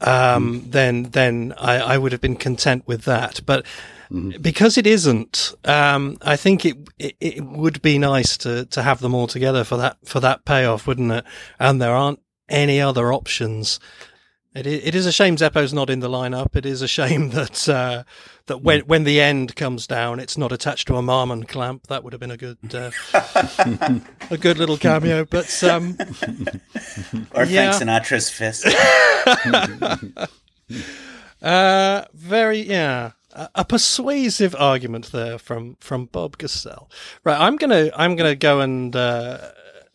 um, 0.00 0.62
mm. 0.62 0.72
then 0.72 1.02
then 1.10 1.52
I, 1.58 1.76
I 1.76 1.98
would 1.98 2.12
have 2.12 2.22
been 2.22 2.36
content 2.36 2.84
with 2.86 3.04
that. 3.04 3.40
But 3.44 3.66
mm. 4.10 4.40
because 4.40 4.78
it 4.78 4.86
isn't, 4.86 5.54
um, 5.64 6.18
I 6.22 6.36
think 6.36 6.64
it, 6.64 6.76
it, 6.98 7.16
it 7.20 7.44
would 7.44 7.82
be 7.82 7.98
nice 7.98 8.36
to 8.38 8.66
to 8.66 8.82
have 8.82 9.00
them 9.00 9.14
all 9.14 9.26
together 9.26 9.64
for 9.64 9.76
that 9.76 9.98
for 10.04 10.20
that 10.20 10.44
payoff, 10.44 10.86
wouldn't 10.86 11.12
it? 11.12 11.24
And 11.58 11.80
there 11.80 11.94
aren't 11.94 12.20
any 12.48 12.80
other 12.80 13.12
options. 13.12 13.78
It 14.54 14.66
is, 14.66 14.84
it 14.84 14.94
is 14.94 15.06
a 15.06 15.12
shame 15.12 15.36
Zeppo's 15.36 15.74
not 15.74 15.90
in 15.90 16.00
the 16.00 16.08
lineup. 16.08 16.56
It 16.56 16.66
is 16.66 16.82
a 16.82 16.88
shame 16.88 17.30
that 17.30 17.68
uh, 17.68 18.04
that 18.46 18.58
when 18.58 18.80
when 18.82 19.04
the 19.04 19.20
end 19.20 19.54
comes 19.54 19.86
down, 19.86 20.18
it's 20.18 20.36
not 20.36 20.52
attached 20.52 20.88
to 20.88 20.96
a 20.96 21.02
Marman 21.02 21.44
clamp. 21.44 21.86
That 21.86 22.02
would 22.02 22.12
have 22.12 22.20
been 22.20 22.30
a 22.30 22.36
good 22.36 22.58
uh, 22.74 22.90
a 24.30 24.38
good 24.38 24.58
little 24.58 24.76
cameo. 24.76 25.24
But 25.24 25.62
um, 25.62 25.96
or 27.32 27.44
yeah. 27.44 27.72
Frank 27.72 27.82
Sinatra's 27.82 28.30
fist. 28.30 28.66
uh, 31.42 32.04
very 32.14 32.60
yeah. 32.60 33.12
A, 33.54 33.64
persuasive 33.64 34.56
argument 34.58 35.12
there 35.12 35.38
from 35.38 35.76
from 35.80 36.06
Bob 36.06 36.38
Gassel. 36.38 36.90
Right, 37.24 37.38
I'm 37.38 37.56
gonna 37.56 37.90
I'm 37.96 38.16
gonna 38.16 38.34
go 38.34 38.60
and 38.60 38.94
uh, 38.96 39.50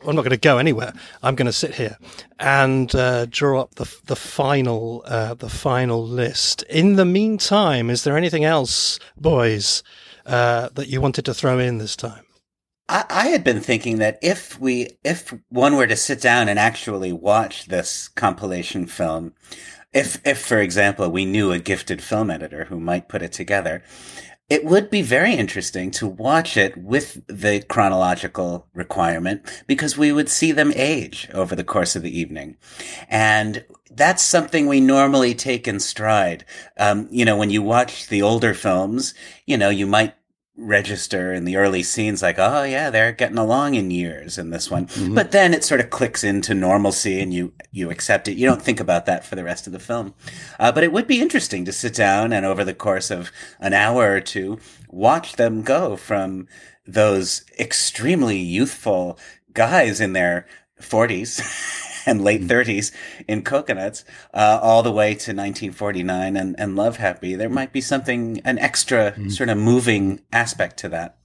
I'm 0.06 0.16
not 0.16 0.24
going 0.24 0.32
to 0.32 0.38
go 0.38 0.58
anywhere. 0.58 0.94
I'm 1.22 1.36
going 1.36 1.46
to 1.46 1.54
sit 1.54 1.76
here 1.76 1.98
and 2.40 2.94
uh, 2.94 3.26
draw 3.26 3.62
up 3.62 3.76
the 3.76 3.94
the 4.06 4.16
final 4.16 5.04
uh, 5.06 5.34
the 5.34 5.50
final 5.50 6.06
list. 6.06 6.64
In 6.64 6.96
the 6.96 7.06
meantime, 7.06 7.90
is 7.90 8.04
there 8.04 8.18
anything 8.18 8.44
else, 8.44 9.00
boys, 9.16 9.84
uh, 10.26 10.70
that 10.74 10.88
you 10.88 11.02
wanted 11.02 11.26
to 11.26 11.34
throw 11.34 11.60
in 11.60 11.78
this 11.78 11.96
time? 11.96 12.26
I, 12.90 13.06
I 13.10 13.28
had 13.28 13.44
been 13.44 13.62
thinking 13.62 13.98
that 14.00 14.20
if 14.22 14.60
we 14.60 14.90
if 15.04 15.34
one 15.50 15.76
were 15.76 15.88
to 15.88 15.96
sit 15.96 16.22
down 16.22 16.50
and 16.50 16.60
actually 16.60 17.14
watch 17.14 17.68
this 17.68 18.10
compilation 18.10 18.86
film, 18.88 19.34
if 19.94 20.20
if 20.26 20.40
for 20.40 20.60
example 20.60 21.10
we 21.10 21.26
knew 21.26 21.52
a 21.52 21.60
gifted 21.60 22.02
film 22.02 22.30
editor 22.30 22.66
who 22.66 22.80
might 22.80 23.10
put 23.10 23.22
it 23.22 23.32
together, 23.32 23.84
it 24.50 24.66
would 24.66 24.90
be 24.90 25.02
very 25.02 25.34
interesting 25.34 25.90
to 25.92 26.08
watch 26.08 26.58
it 26.58 26.78
with 26.78 27.26
the 27.28 27.62
chronological 27.62 28.68
requirement 28.74 29.64
because 29.68 29.98
we 29.98 30.12
would 30.12 30.30
see 30.30 30.52
them 30.52 30.74
age 30.76 31.30
over 31.34 31.56
the 31.56 31.64
course 31.64 31.96
of 31.96 32.04
the 32.04 32.20
evening. 32.20 32.58
And 33.10 33.66
that's 33.90 34.22
something 34.22 34.68
we 34.68 34.82
normally 34.82 35.34
take 35.34 35.68
in 35.68 35.80
stride. 35.80 36.46
Um, 36.78 37.08
you 37.10 37.26
know, 37.26 37.38
when 37.38 37.52
you 37.52 37.62
watch 37.62 38.08
the 38.08 38.22
older 38.22 38.54
films, 38.54 39.14
you 39.46 39.58
know, 39.58 39.70
you 39.70 39.88
might 39.88 40.14
register 40.56 41.34
in 41.34 41.46
the 41.46 41.56
early 41.56 41.82
scenes 41.82 42.22
like 42.22 42.38
oh 42.38 42.62
yeah 42.62 42.92
they're 42.92 43.12
getting 43.12 43.40
along 43.40 43.74
in 43.74 43.90
years 43.90 44.38
in 44.38 44.52
this 44.52 44.70
one. 44.70 44.86
Mm-hmm. 44.86 45.16
but 45.16 45.32
then 45.32 45.54
it 45.54 45.64
sort 45.64 45.80
of 45.80 45.90
clicks 45.90 46.24
into 46.24 46.54
normalcy 46.54 47.20
and 47.20 47.34
you 47.34 47.54
you 47.72 47.90
accept 47.90 48.28
it. 48.28 48.38
You 48.38 48.48
don't 48.48 48.62
think 48.62 48.80
about 48.80 49.06
that 49.08 49.26
for 49.26 49.36
the 49.36 49.44
rest 49.44 49.66
of 49.66 49.74
the 49.74 49.80
film. 49.80 50.14
Uh, 50.60 50.72
but 50.72 50.84
it 50.84 50.92
would 50.92 51.08
be 51.08 51.22
interesting 51.22 51.66
to 51.66 51.72
sit 51.72 51.96
down 51.96 52.32
and 52.32 52.46
over 52.46 52.64
the 52.64 52.74
course 52.76 53.10
of 53.10 53.32
an 53.60 53.74
hour 53.74 54.12
or 54.14 54.22
two 54.22 54.60
watch 54.90 55.38
them 55.38 55.64
go 55.64 55.96
from 55.96 56.48
those 56.86 57.44
extremely 57.60 58.38
youthful 58.38 59.18
guys 59.54 60.00
in 60.00 60.14
their 60.14 60.46
40s 60.80 61.42
and 62.06 62.24
late 62.24 62.42
30s 62.42 62.92
mm-hmm. 62.92 63.24
in 63.28 63.44
cocoanuts, 63.44 64.04
uh, 64.34 64.60
all 64.62 64.84
the 64.84 64.92
way 64.92 65.10
to 65.10 65.32
1949 65.32 66.36
and, 66.36 66.56
and 66.58 66.76
Love 66.76 66.98
Happy. 66.98 67.36
There 67.36 67.50
might 67.50 67.74
be 67.74 67.82
something, 67.82 68.42
an 68.46 68.60
extra 68.60 69.12
mm-hmm. 69.12 69.30
sort 69.30 69.50
of 69.50 69.58
moving 69.58 70.22
aspect 70.32 70.78
to 70.80 70.90
that. 70.90 71.18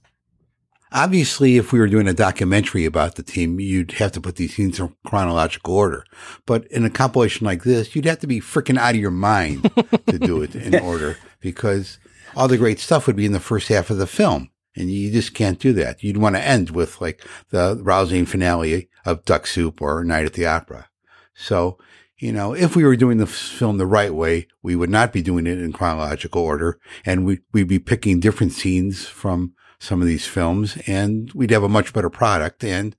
Obviously, 0.91 1.57
if 1.57 1.71
we 1.71 1.77
were 1.77 1.87
doing 1.87 2.07
a 2.07 2.13
documentary 2.13 2.83
about 2.83 3.13
the 3.13 3.21
team, 3.21 3.59
you'd 3.59 3.91
have 3.93 4.11
to 4.13 4.21
put 4.21 4.37
these 4.37 4.55
scenes 4.55 4.79
in 4.79 4.95
chronological 5.05 5.75
order. 5.75 6.03
But 6.47 6.65
in 6.71 6.83
a 6.83 6.89
compilation 6.89 7.45
like 7.45 7.63
this, 7.63 7.95
you'd 7.95 8.05
have 8.05 8.19
to 8.19 8.27
be 8.27 8.41
freaking 8.41 8.77
out 8.77 8.95
of 8.95 9.01
your 9.01 9.11
mind 9.11 9.71
to 10.07 10.17
do 10.17 10.41
it 10.41 10.55
in 10.55 10.79
order 10.83 11.17
because 11.41 11.99
all 12.35 12.47
the 12.47 12.57
great 12.57 12.79
stuff 12.79 13.05
would 13.05 13.15
be 13.15 13.25
in 13.25 13.33
the 13.33 13.39
first 13.39 13.67
half 13.67 13.91
of 13.91 13.97
the 13.97 14.07
film. 14.07 14.49
And 14.75 14.91
you 14.91 15.11
just 15.11 15.33
can't 15.33 15.59
do 15.59 15.73
that. 15.73 16.03
You'd 16.03 16.17
want 16.17 16.35
to 16.35 16.41
end 16.45 16.69
with 16.71 17.01
like 17.01 17.25
the 17.49 17.79
rousing 17.81 18.25
finale 18.25 18.89
of 19.05 19.25
Duck 19.25 19.47
Soup 19.47 19.81
or 19.81 20.03
Night 20.03 20.25
at 20.25 20.33
the 20.33 20.45
Opera. 20.45 20.87
So, 21.33 21.77
you 22.17 22.31
know, 22.31 22.53
if 22.53 22.75
we 22.75 22.83
were 22.83 22.95
doing 22.95 23.17
the 23.17 23.25
film 23.25 23.77
the 23.77 23.85
right 23.85 24.13
way, 24.13 24.47
we 24.61 24.75
would 24.75 24.89
not 24.89 25.11
be 25.11 25.21
doing 25.21 25.47
it 25.47 25.57
in 25.57 25.73
chronological 25.73 26.41
order 26.41 26.79
and 27.05 27.25
we, 27.25 27.39
we'd 27.51 27.67
be 27.67 27.79
picking 27.79 28.19
different 28.19 28.53
scenes 28.53 29.07
from 29.07 29.53
some 29.79 30.01
of 30.01 30.07
these 30.07 30.27
films 30.27 30.77
and 30.85 31.31
we'd 31.33 31.51
have 31.51 31.63
a 31.63 31.69
much 31.69 31.93
better 31.93 32.09
product. 32.09 32.63
And 32.63 32.95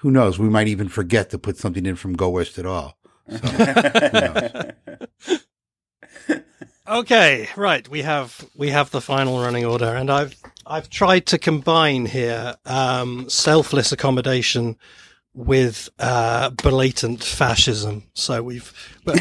who 0.00 0.10
knows, 0.10 0.38
we 0.38 0.48
might 0.48 0.68
even 0.68 0.88
forget 0.88 1.30
to 1.30 1.38
put 1.38 1.56
something 1.56 1.86
in 1.86 1.96
from 1.96 2.14
Go 2.14 2.30
West 2.30 2.58
at 2.58 2.66
all. 2.66 2.98
So, 3.30 4.72
Okay, 6.88 7.48
right. 7.54 7.86
We 7.86 8.00
have 8.00 8.48
we 8.56 8.70
have 8.70 8.90
the 8.90 9.02
final 9.02 9.42
running 9.42 9.66
order, 9.66 9.94
and 9.94 10.10
I've 10.10 10.34
I've 10.68 10.90
tried 10.90 11.26
to 11.26 11.38
combine 11.38 12.06
here 12.06 12.56
um, 12.66 13.28
selfless 13.30 13.90
accommodation 13.90 14.76
with 15.32 15.88
uh, 15.98 16.50
blatant 16.50 17.24
fascism. 17.24 18.04
So 18.12 18.42
we've 18.42 18.72
but, 19.04 19.18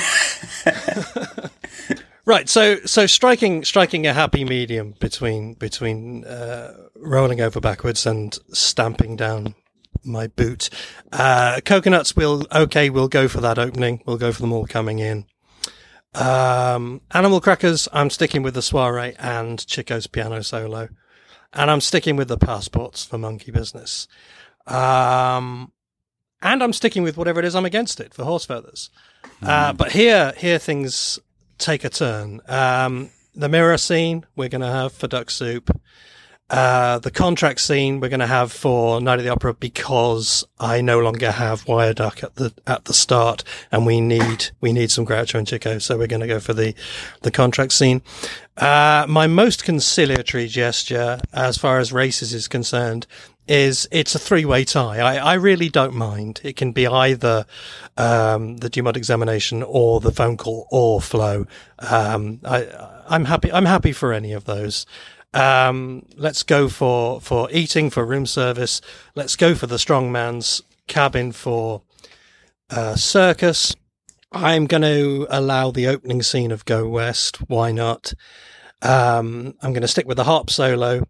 right. 2.25 2.49
So 2.49 2.77
so 2.85 3.05
striking 3.05 3.63
striking 3.63 4.05
a 4.05 4.13
happy 4.13 4.43
medium 4.43 4.95
between 4.99 5.53
between 5.53 6.25
uh, 6.25 6.73
rolling 6.95 7.39
over 7.39 7.61
backwards 7.61 8.05
and 8.05 8.37
stamping 8.51 9.15
down 9.15 9.55
my 10.03 10.27
boot. 10.27 10.69
Uh, 11.13 11.61
cocoanuts 11.63 12.15
will 12.15 12.45
okay. 12.53 12.89
We'll 12.89 13.07
go 13.07 13.29
for 13.29 13.39
that 13.41 13.57
opening. 13.57 14.03
We'll 14.05 14.17
go 14.17 14.33
for 14.33 14.41
them 14.41 14.51
all 14.51 14.67
coming 14.67 14.99
in. 14.99 15.25
Um, 16.13 17.01
Animal 17.11 17.39
Crackers, 17.39 17.87
I'm 17.93 18.09
sticking 18.09 18.41
with 18.41 18.55
the 18.55 18.61
soiree 18.61 19.15
and 19.19 19.65
Chico's 19.65 20.07
piano 20.07 20.41
solo. 20.41 20.89
And 21.57 21.71
I'm 21.71 21.81
sticking 21.81 22.15
with 22.15 22.27
the 22.27 22.37
passports 22.37 23.03
for 23.03 23.17
Monkey 23.17 23.51
Business. 23.51 24.07
Um, 24.67 25.71
and 26.41 26.61
I'm 26.61 26.73
sticking 26.73 27.03
with 27.03 27.17
whatever 27.17 27.39
it 27.39 27.45
is 27.45 27.55
I'm 27.55 27.65
against 27.65 27.99
it 27.99 28.13
for 28.13 28.23
Horse 28.23 28.45
Feathers. 28.45 28.91
Mm. 29.41 29.47
Uh, 29.47 29.73
but 29.73 29.91
here, 29.91 30.33
here 30.37 30.59
things 30.59 31.19
take 31.57 31.83
a 31.83 31.89
turn. 31.89 32.41
Um, 32.47 33.09
the 33.33 33.49
mirror 33.49 33.77
scene 33.77 34.25
we're 34.35 34.49
going 34.49 34.61
to 34.61 34.67
have 34.67 34.93
for 34.93 35.07
Duck 35.07 35.29
Soup. 35.29 35.69
Uh, 36.49 36.97
the 36.99 37.11
contract 37.11 37.59
scene 37.59 37.99
we're 37.99 38.07
going 38.07 38.21
to 38.21 38.27
have 38.27 38.53
for 38.53 39.01
Night 39.01 39.19
of 39.19 39.25
the 39.25 39.31
Opera 39.31 39.53
because 39.53 40.45
I 40.59 40.79
no 40.79 40.99
longer 40.99 41.31
have 41.31 41.67
Why 41.67 41.87
a 41.87 41.93
Duck 41.93 42.23
at 42.23 42.35
the 42.35 42.53
at 42.65 42.85
the 42.85 42.93
start, 42.93 43.43
and 43.69 43.85
we 43.85 43.99
need 43.99 44.51
we 44.61 44.71
need 44.71 44.89
some 44.89 45.05
Groucho 45.05 45.35
and 45.35 45.45
Chico, 45.45 45.77
so 45.77 45.97
we're 45.97 46.07
going 46.07 46.21
to 46.21 46.27
go 46.27 46.39
for 46.39 46.53
the 46.53 46.73
the 47.23 47.31
contract 47.31 47.73
scene. 47.73 48.01
Uh, 48.57 49.05
my 49.07 49.27
most 49.27 49.63
conciliatory 49.63 50.47
gesture, 50.47 51.19
as 51.31 51.57
far 51.57 51.79
as 51.79 51.93
races 51.93 52.33
is 52.33 52.47
concerned, 52.47 53.05
is 53.47 53.87
it's 53.91 54.15
a 54.15 54.19
three 54.19 54.45
way 54.45 54.65
tie. 54.65 54.97
I, 54.97 55.17
I 55.17 55.33
really 55.35 55.69
don't 55.69 55.93
mind. 55.93 56.41
It 56.43 56.55
can 56.55 56.71
be 56.71 56.87
either 56.87 57.45
um, 57.97 58.57
the 58.57 58.69
Dumont 58.69 58.97
examination 58.97 59.63
or 59.63 59.99
the 59.99 60.11
phone 60.11 60.37
call 60.37 60.67
or 60.71 60.99
flow. 61.01 61.45
Um, 61.79 62.39
I, 62.43 62.67
I'm 63.07 63.25
happy. 63.25 63.51
I'm 63.51 63.65
happy 63.65 63.91
for 63.91 64.11
any 64.11 64.33
of 64.33 64.45
those. 64.45 64.85
Um, 65.33 66.05
let's 66.15 66.41
go 66.41 66.67
for, 66.67 67.21
for 67.21 67.49
eating, 67.51 67.89
for 67.89 68.05
room 68.05 68.25
service. 68.25 68.81
Let's 69.13 69.35
go 69.35 69.53
for 69.53 69.67
the 69.67 69.75
strongman's 69.75 70.63
cabin 70.87 71.31
for 71.31 71.83
uh, 72.71 72.95
circus. 72.95 73.75
I'm 74.31 74.65
going 74.65 74.81
to 74.81 75.27
allow 75.29 75.71
the 75.71 75.87
opening 75.87 76.21
scene 76.23 76.51
of 76.51 76.65
Go 76.65 76.87
West. 76.87 77.37
Why 77.47 77.71
not? 77.71 78.13
Um, 78.81 79.55
I'm 79.61 79.73
going 79.73 79.81
to 79.81 79.87
stick 79.87 80.07
with 80.07 80.17
the 80.17 80.23
harp 80.23 80.49
solo 80.49 81.07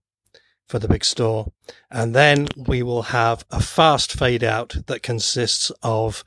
for 0.67 0.79
the 0.79 0.87
big 0.87 1.03
store. 1.05 1.51
And 1.89 2.13
then 2.13 2.47
we 2.55 2.83
will 2.83 3.03
have 3.03 3.45
a 3.51 3.61
fast 3.61 4.13
fade 4.13 4.43
out 4.43 4.75
that 4.87 5.03
consists 5.03 5.71
of 5.81 6.23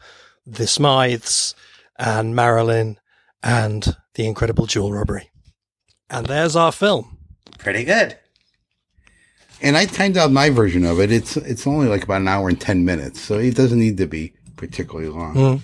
the 0.46 0.64
Smythes 0.64 1.54
and 1.98 2.34
Marilyn 2.34 2.98
and 3.42 3.96
the 4.14 4.26
incredible 4.26 4.66
jewel 4.66 4.92
robbery. 4.92 5.30
And 6.08 6.26
there's 6.26 6.56
our 6.56 6.72
film. 6.72 7.18
Pretty 7.58 7.84
good. 7.84 8.16
And 9.62 9.76
I 9.76 9.84
timed 9.84 10.16
out 10.16 10.32
my 10.32 10.48
version 10.50 10.84
of 10.84 11.00
it. 11.00 11.12
It's 11.12 11.36
it's 11.36 11.66
only 11.66 11.86
like 11.86 12.04
about 12.04 12.22
an 12.22 12.28
hour 12.28 12.48
and 12.48 12.58
ten 12.58 12.86
minutes, 12.86 13.20
so 13.20 13.38
it 13.38 13.54
doesn't 13.54 13.78
need 13.78 13.98
to 13.98 14.06
be 14.06 14.32
particularly 14.56 15.10
long. 15.10 15.34
Mm. 15.34 15.60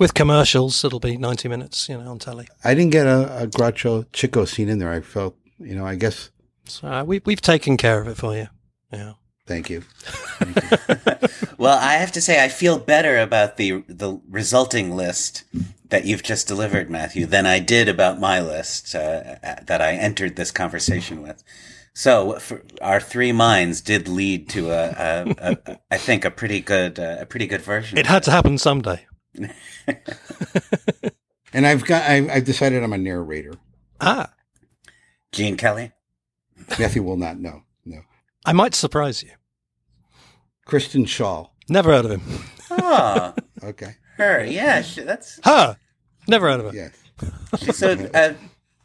With 0.00 0.14
commercials, 0.14 0.82
it'll 0.82 0.98
be 0.98 1.16
ninety 1.18 1.46
minutes, 1.48 1.88
you 1.88 1.98
know, 1.98 2.10
on 2.10 2.18
telly. 2.18 2.48
I 2.64 2.74
didn't 2.74 2.90
get 2.92 3.06
a, 3.06 3.42
a 3.42 3.46
Groucho 3.46 4.06
Chico 4.14 4.46
scene 4.46 4.70
in 4.70 4.78
there. 4.78 4.90
I 4.90 5.02
felt, 5.02 5.36
you 5.58 5.74
know, 5.74 5.84
I 5.84 5.94
guess. 5.94 6.30
So 6.64 6.88
uh, 6.88 7.04
we 7.04 7.20
we've 7.26 7.42
taken 7.42 7.76
care 7.76 8.00
of 8.00 8.08
it 8.08 8.16
for 8.16 8.34
you. 8.34 8.48
Yeah. 8.90 9.12
Thank 9.46 9.68
you. 9.68 9.80
Thank 9.80 11.20
you. 11.32 11.48
well, 11.58 11.78
I 11.78 11.94
have 11.94 12.12
to 12.12 12.20
say, 12.20 12.42
I 12.42 12.48
feel 12.48 12.78
better 12.78 13.18
about 13.18 13.58
the 13.58 13.84
the 13.88 14.20
resulting 14.28 14.96
list 14.96 15.44
that 15.90 16.06
you've 16.06 16.22
just 16.22 16.48
delivered, 16.48 16.88
Matthew, 16.88 17.26
than 17.26 17.44
I 17.44 17.58
did 17.58 17.88
about 17.88 18.18
my 18.18 18.40
list 18.40 18.94
uh, 18.94 19.36
that 19.42 19.80
I 19.82 19.92
entered 19.92 20.36
this 20.36 20.50
conversation 20.50 21.20
with. 21.20 21.42
So 21.92 22.38
our 22.80 23.00
three 23.00 23.32
minds 23.32 23.80
did 23.80 24.08
lead 24.08 24.48
to 24.50 24.70
a, 24.70 24.88
a, 24.90 25.56
a 25.68 25.78
I 25.90 25.98
think, 25.98 26.24
a 26.24 26.30
pretty 26.30 26.60
good, 26.60 26.98
uh, 26.98 27.18
a 27.20 27.26
pretty 27.26 27.46
good 27.46 27.60
version. 27.60 27.98
It 27.98 28.06
had 28.06 28.22
to 28.22 28.30
happen 28.30 28.56
someday. 28.56 29.04
and 31.52 31.66
I've 31.66 31.84
got, 31.84 32.02
I, 32.08 32.28
I've 32.30 32.44
decided 32.44 32.82
I'm 32.82 32.92
a 32.92 32.98
narrator. 32.98 33.54
Ah, 34.00 34.32
Gene 35.32 35.56
Kelly. 35.56 35.92
Matthew 36.78 37.02
will 37.02 37.16
not 37.16 37.38
know. 37.38 37.62
No, 37.84 38.00
I 38.44 38.52
might 38.52 38.74
surprise 38.74 39.22
you. 39.22 39.30
Kristen 40.64 41.04
Schaal. 41.04 41.50
Never 41.68 41.92
heard 41.92 42.04
of 42.04 42.10
him. 42.12 42.22
Oh, 42.70 43.34
okay. 43.62 43.96
Her, 44.16 44.44
yeah, 44.44 44.82
she, 44.82 45.02
that's 45.02 45.40
her. 45.44 45.76
Never 46.28 46.48
heard 46.48 46.60
of 46.60 46.66
her. 46.66 46.72
Yes. 46.74 46.92
She's 47.58 47.82
a, 47.82 48.10
a 48.14 48.36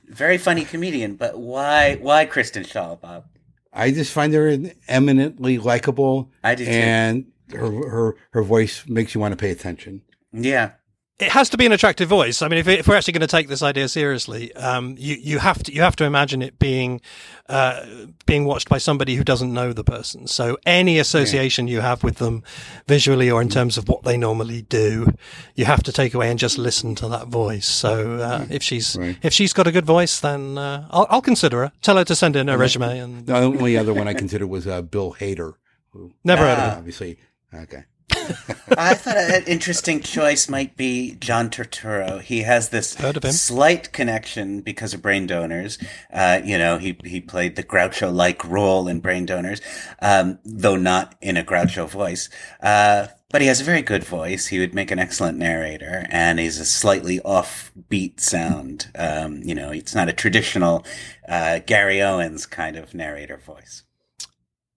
very 0.08 0.38
funny 0.38 0.66
comedian, 0.66 1.16
but 1.16 1.38
why? 1.38 1.96
Why 2.02 2.26
Kristen 2.26 2.64
Schaal, 2.64 3.00
Bob? 3.00 3.26
I 3.74 3.92
just 3.92 4.12
find 4.12 4.34
her 4.34 4.58
eminently 4.88 5.58
likable. 5.58 6.32
I 6.44 6.56
do 6.56 6.66
too. 6.66 6.72
And 6.72 7.26
her 7.52 7.70
her 7.70 8.16
her 8.32 8.44
voice 8.44 8.88
makes 8.88 9.14
you 9.14 9.22
want 9.22 9.34
to 9.34 9.38
pay 9.38 9.52
attention. 9.52 10.02
Yeah. 10.36 10.72
It 11.18 11.32
has 11.32 11.50
to 11.52 11.58
be 11.58 11.66
an 11.66 11.72
attractive 11.72 12.10
voice. 12.10 12.42
I 12.42 12.50
mean, 12.50 12.60
if, 12.60 12.68
if 12.68 12.90
we're 12.90 12.96
actually 12.98 13.14
going 13.14 13.22
to 13.22 13.28
take 13.28 13.48
this 13.48 13.62
idea 13.62 13.88
seriously, 13.88 14.54
um, 14.56 14.96
you 15.00 15.16
you 15.16 15.40
have 15.40 15.64
to 15.64 15.74
you 15.74 15.82
have 15.82 15.96
to 15.96 16.04
imagine 16.04 16.42
it 16.42 16.60
being 16.60 17.00
uh, 17.48 17.86
being 18.26 18.44
watched 18.44 18.68
by 18.68 18.80
somebody 18.80 19.16
who 19.16 19.24
doesn't 19.24 19.54
know 19.54 19.72
the 19.72 19.86
person. 19.86 20.28
So 20.28 20.58
any 20.66 21.00
association 21.00 21.70
yeah. 21.70 21.76
you 21.76 21.80
have 21.80 22.04
with 22.04 22.18
them, 22.18 22.44
visually 22.86 23.32
or 23.32 23.42
in 23.42 23.48
terms 23.48 23.78
of 23.78 23.88
what 23.88 24.04
they 24.04 24.18
normally 24.18 24.64
do, 24.64 25.08
you 25.56 25.64
have 25.64 25.84
to 25.84 25.94
take 25.94 26.14
away 26.14 26.30
and 26.30 26.38
just 26.38 26.58
listen 26.58 26.96
to 26.96 27.08
that 27.08 27.30
voice. 27.30 27.66
So 27.66 28.18
uh, 28.18 28.46
if 28.50 28.62
she's 28.62 28.98
right. 28.98 29.18
if 29.22 29.32
she's 29.32 29.54
got 29.54 29.68
a 29.68 29.72
good 29.72 29.86
voice, 29.86 30.20
then 30.20 30.58
uh, 30.58 30.86
I'll, 30.92 31.08
I'll, 31.10 31.22
consider 31.22 31.60
her. 31.62 31.72
Tell 31.82 31.96
her 31.96 32.04
to 32.04 32.16
send 32.16 32.36
in 32.36 32.50
a 32.50 32.58
resume. 32.58 33.00
And 33.00 33.26
the 33.26 33.38
only 33.38 33.78
other 33.78 33.94
one 33.94 34.10
I 34.10 34.14
considered 34.14 34.48
was 34.48 34.68
uh, 34.68 34.82
Bill 34.82 35.14
Hader. 35.14 35.54
Who, 35.92 36.12
Never 36.26 36.42
heard 36.42 36.60
of 36.60 36.72
him. 36.74 36.78
Obviously, 36.80 37.20
okay. 37.54 37.86
I 38.78 38.94
thought 38.94 39.18
an 39.18 39.44
interesting 39.46 40.02
choice 40.02 40.50
might 40.50 40.76
be 40.76 41.16
John 41.16 41.50
Turturro. 41.50 42.22
He 42.22 42.42
has 42.42 42.70
this 42.70 42.92
slight 42.92 43.92
connection 43.94 44.62
because 44.62 44.94
of 44.94 45.02
Brain 45.02 45.28
Donors. 45.28 45.78
Uh, 46.12 46.42
you 46.44 46.58
know, 46.58 46.78
he 46.78 46.98
he 47.04 47.22
played 47.22 47.56
the 47.56 47.64
Groucho-like 47.64 48.44
role 48.46 48.88
in 48.88 49.00
Brain 49.00 49.26
Donors, 49.26 49.62
um, 50.02 50.40
though 50.44 50.76
not 50.76 51.16
in 51.22 51.38
a 51.38 51.44
Groucho 51.44 51.88
voice. 51.90 52.30
Uh, 52.62 53.08
but 53.32 53.42
he 53.42 53.48
has 53.48 53.62
a 53.62 53.66
very 53.66 53.82
good 53.82 54.04
voice. 54.04 54.48
He 54.48 54.60
would 54.60 54.74
make 54.74 54.92
an 54.92 55.00
excellent 55.00 55.38
narrator, 55.38 56.06
and 56.10 56.40
he's 56.40 56.60
a 56.60 56.66
slightly 56.66 57.20
offbeat 57.20 58.20
sound. 58.20 58.92
Um, 58.96 59.42
you 59.44 59.56
know, 59.56 59.72
it's 59.72 59.96
not 59.96 60.10
a 60.10 60.14
traditional 60.14 60.86
uh, 61.28 61.60
Gary 61.66 62.02
Owens 62.02 62.46
kind 62.46 62.78
of 62.78 62.94
narrator 62.94 63.38
voice 63.38 63.84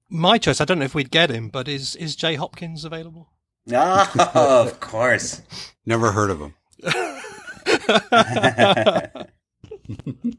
my 0.09 0.39
choice. 0.39 0.61
I 0.61 0.65
don't 0.65 0.79
know 0.79 0.85
if 0.85 0.95
we'd 0.95 1.11
get 1.11 1.31
him, 1.31 1.49
but 1.49 1.69
is 1.69 1.97
is 1.97 2.17
Jay 2.17 2.35
Hopkins 2.35 2.85
available? 2.85 3.31
Oh, 3.73 4.13
of 4.67 4.81
course. 4.81 5.43
Never 5.85 6.13
heard 6.13 6.31
of 6.31 6.41
him. 6.41 6.55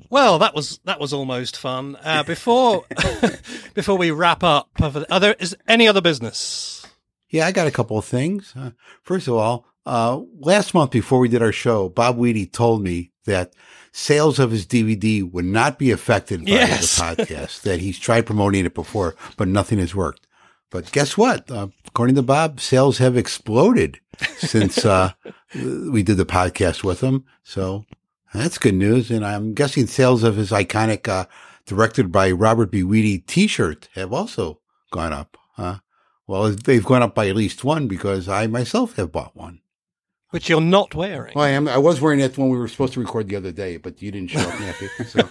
well, 0.09 0.39
that 0.39 0.55
was 0.55 0.79
that 0.85 0.99
was 0.99 1.13
almost 1.13 1.57
fun. 1.57 1.97
Uh, 2.03 2.23
before 2.23 2.85
before 3.73 3.97
we 3.97 4.11
wrap 4.11 4.43
up, 4.43 4.69
are 4.81 5.19
there 5.19 5.35
is 5.39 5.55
any 5.67 5.87
other 5.87 6.01
business? 6.01 6.85
Yeah, 7.29 7.45
I 7.45 7.51
got 7.51 7.67
a 7.67 7.71
couple 7.71 7.97
of 7.97 8.05
things. 8.05 8.53
Uh, 8.55 8.71
first 9.03 9.27
of 9.27 9.35
all, 9.35 9.65
uh, 9.85 10.21
last 10.39 10.73
month 10.73 10.91
before 10.91 11.19
we 11.19 11.29
did 11.29 11.43
our 11.43 11.51
show, 11.51 11.89
Bob 11.89 12.17
Weide 12.17 12.51
told 12.51 12.81
me 12.81 13.11
that 13.25 13.53
sales 13.91 14.39
of 14.39 14.51
his 14.51 14.65
DVD 14.65 15.29
would 15.29 15.45
not 15.45 15.79
be 15.79 15.91
affected 15.91 16.45
by 16.45 16.51
yes. 16.51 16.97
the 16.97 17.03
podcast. 17.03 17.61
that 17.61 17.79
he's 17.79 17.99
tried 17.99 18.25
promoting 18.25 18.65
it 18.65 18.73
before, 18.73 19.15
but 19.37 19.47
nothing 19.47 19.79
has 19.79 19.95
worked. 19.95 20.27
But 20.69 20.91
guess 20.91 21.17
what? 21.17 21.49
Uh, 21.49 21.69
according 21.87 22.15
to 22.15 22.21
Bob, 22.21 22.59
sales 22.59 22.99
have 22.99 23.17
exploded 23.17 23.99
since 24.37 24.85
uh, 24.85 25.11
we 25.55 26.03
did 26.03 26.17
the 26.17 26.25
podcast 26.25 26.83
with 26.83 27.01
him. 27.01 27.25
So 27.43 27.85
that's 28.33 28.57
good 28.57 28.75
news. 28.75 29.09
And 29.09 29.25
I'm 29.25 29.53
guessing 29.53 29.87
sales 29.87 30.23
of 30.23 30.35
his 30.35 30.51
iconic, 30.51 31.07
uh, 31.07 31.25
directed 31.65 32.11
by 32.11 32.31
Robert 32.31 32.71
B. 32.71 32.83
Weide 32.83 33.25
T-shirt 33.25 33.89
have 33.95 34.13
also 34.13 34.59
gone 34.91 35.13
up. 35.13 35.37
Huh? 35.53 35.79
Well, 36.27 36.49
they've 36.51 36.85
gone 36.85 37.01
up 37.01 37.15
by 37.15 37.27
at 37.27 37.35
least 37.35 37.63
one 37.63 37.87
because 37.87 38.27
I 38.27 38.45
myself 38.47 38.95
have 38.97 39.11
bought 39.11 39.35
one. 39.35 39.61
Which 40.31 40.47
you're 40.47 40.61
not 40.61 40.93
wearing. 40.93 41.33
Well, 41.35 41.45
I 41.45 41.49
am. 41.49 41.67
I 41.67 41.79
was 41.79 41.99
wearing 41.99 42.19
it 42.19 42.37
when 42.37 42.49
we 42.49 42.57
were 42.57 42.67
supposed 42.67 42.93
to 42.93 42.99
record 42.99 43.27
the 43.29 43.35
other 43.35 43.51
day, 43.51 43.77
but 43.77 43.99
you 43.99 44.11
didn't 44.11 44.29
show 44.29 44.41
up, 44.41 44.59
Matthew. 44.59 44.89
So. 45.05 45.27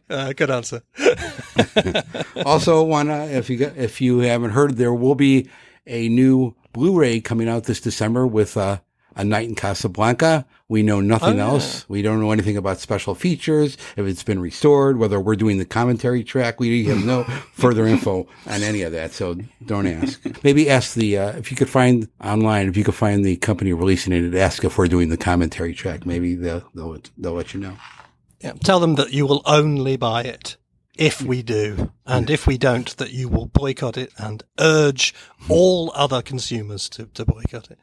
uh, 0.10 0.32
good 0.34 0.50
answer. 0.50 0.82
also, 2.44 2.82
wanna 2.82 3.24
if 3.26 3.48
you 3.48 3.56
got, 3.56 3.78
if 3.78 4.02
you 4.02 4.18
haven't 4.18 4.50
heard, 4.50 4.76
there 4.76 4.92
will 4.92 5.14
be 5.14 5.48
a 5.86 6.10
new 6.10 6.54
Blu-ray 6.74 7.20
coming 7.22 7.48
out 7.48 7.64
this 7.64 7.80
December 7.80 8.26
with 8.26 8.58
uh, 8.58 8.80
a 9.16 9.24
Night 9.24 9.48
in 9.48 9.54
Casablanca. 9.54 10.46
We 10.68 10.82
know 10.82 11.00
nothing 11.00 11.40
oh, 11.40 11.54
else. 11.54 11.88
We 11.88 12.02
don't 12.02 12.20
know 12.20 12.32
anything 12.32 12.56
about 12.56 12.78
special 12.78 13.14
features, 13.14 13.76
if 13.96 14.06
it's 14.06 14.22
been 14.22 14.40
restored, 14.40 14.98
whether 14.98 15.20
we're 15.20 15.36
doing 15.36 15.58
the 15.58 15.64
commentary 15.64 16.24
track. 16.24 16.60
We 16.60 16.84
have 16.86 17.04
no 17.04 17.24
further 17.52 17.86
info 17.86 18.26
on 18.46 18.62
any 18.62 18.82
of 18.82 18.92
that. 18.92 19.12
So 19.12 19.36
don't 19.66 19.86
ask. 19.86 20.20
Maybe 20.42 20.70
ask 20.70 20.94
the, 20.94 21.18
uh, 21.18 21.36
if 21.36 21.50
you 21.50 21.56
could 21.56 21.68
find 21.68 22.08
online, 22.22 22.68
if 22.68 22.76
you 22.76 22.84
could 22.84 22.94
find 22.94 23.24
the 23.24 23.36
company 23.36 23.72
releasing 23.72 24.12
it, 24.12 24.34
ask 24.34 24.64
if 24.64 24.78
we're 24.78 24.88
doing 24.88 25.08
the 25.08 25.16
commentary 25.16 25.74
track. 25.74 26.06
Maybe 26.06 26.34
they'll, 26.34 26.64
they'll, 26.74 26.98
they'll 27.18 27.34
let 27.34 27.54
you 27.54 27.60
know. 27.60 27.76
Yeah. 28.40 28.52
Tell 28.64 28.80
them 28.80 28.96
that 28.96 29.12
you 29.12 29.26
will 29.26 29.42
only 29.44 29.96
buy 29.96 30.22
it 30.22 30.56
if 30.96 31.22
we 31.22 31.42
do, 31.42 31.92
and 32.04 32.28
if 32.28 32.46
we 32.46 32.58
don't, 32.58 32.94
that 32.98 33.12
you 33.12 33.28
will 33.28 33.46
boycott 33.46 33.96
it 33.96 34.12
and 34.18 34.42
urge 34.58 35.14
all 35.48 35.90
other 35.94 36.20
consumers 36.20 36.88
to, 36.90 37.06
to 37.06 37.24
boycott 37.24 37.70
it. 37.70 37.78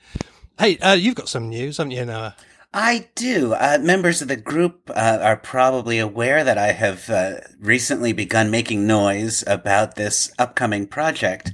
Hey, 0.60 0.77
uh, 0.80 0.91
you've 0.91 1.15
got 1.15 1.30
some 1.30 1.48
news, 1.48 1.77
haven't 1.77 1.91
you, 1.91 2.03
Noah? 2.03 2.36
I 2.73 3.07
do. 3.15 3.53
Uh, 3.53 3.77
members 3.81 4.22
of 4.22 4.27
the 4.27 4.36
group 4.36 4.91
uh, 4.94 5.19
are 5.22 5.38
probably 5.38 5.99
aware 5.99 6.44
that 6.44 6.57
I 6.57 6.73
have 6.73 7.10
uh, 7.10 7.36
recently 7.61 8.11
begun 8.11 8.52
making 8.52 8.86
noise 8.86 9.41
about 9.48 9.95
this 9.95 10.34
upcoming 10.38 10.86
project 10.86 11.53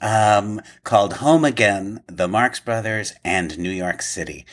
um, 0.00 0.62
called 0.84 1.14
Home 1.14 1.44
Again, 1.44 2.02
the 2.06 2.28
Marx 2.28 2.58
Brothers, 2.58 3.12
and 3.22 3.58
New 3.58 3.68
York 3.70 4.00
City. 4.00 4.46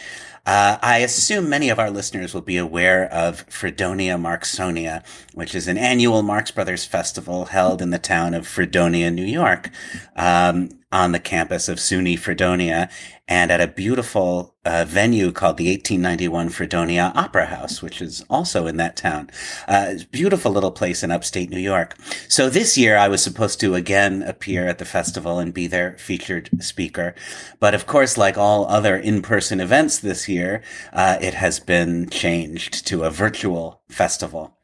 Uh, 0.46 0.78
I 0.82 0.98
assume 0.98 1.48
many 1.48 1.70
of 1.70 1.80
our 1.80 1.90
listeners 1.90 2.34
will 2.34 2.42
be 2.42 2.58
aware 2.58 3.12
of 3.12 3.46
Fredonia 3.48 4.18
Marxonia, 4.18 5.06
which 5.34 5.56
is 5.56 5.70
an 5.70 5.78
annual 5.78 6.22
Marx 6.22 6.52
Brothers 6.52 6.84
festival 6.84 7.46
held 7.46 7.82
in 7.82 7.92
the 7.92 8.00
town 8.00 8.34
of 8.34 8.46
Fredonia, 8.46 9.10
New 9.10 9.26
York. 9.26 9.70
Um, 10.18 10.70
on 10.94 11.12
the 11.12 11.20
campus 11.20 11.68
of 11.68 11.80
SUNY 11.80 12.18
Fredonia 12.18 12.88
and 13.28 13.52
at 13.52 13.60
a 13.60 13.68
beautiful 13.68 14.54
uh, 14.66 14.86
venue 14.88 15.32
called 15.32 15.58
the 15.58 15.68
1891 15.68 16.50
Fredonia 16.50 17.12
Opera 17.16 17.48
House, 17.48 17.82
which 17.82 18.02
is 18.02 18.24
also 18.30 18.68
in 18.68 18.78
that 18.78 18.96
town. 18.96 19.30
Uh, 19.68 19.96
beautiful 20.12 20.52
little 20.52 20.72
place 20.72 21.04
in 21.04 21.10
upstate 21.10 21.50
New 21.50 21.60
York. 21.60 21.96
So 22.28 22.50
this 22.50 22.78
year 22.78 22.96
I 22.96 23.08
was 23.08 23.24
supposed 23.24 23.60
to 23.62 23.76
again 23.76 24.22
appear 24.22 24.68
at 24.68 24.78
the 24.78 24.86
festival 24.86 25.40
and 25.40 25.54
be 25.54 25.68
their 25.68 25.98
featured 25.98 26.50
speaker. 26.60 27.16
But 27.60 27.74
of 27.74 27.88
course, 27.88 28.18
like 28.18 28.38
all 28.38 28.68
other 28.68 28.96
in-person 28.96 29.60
events 29.60 29.98
this 29.98 30.30
year, 30.30 30.33
uh, 30.40 31.18
it 31.22 31.34
has 31.34 31.60
been 31.60 32.10
changed 32.10 32.86
to 32.88 33.04
a 33.04 33.10
virtual 33.10 33.82
festival. 33.90 34.58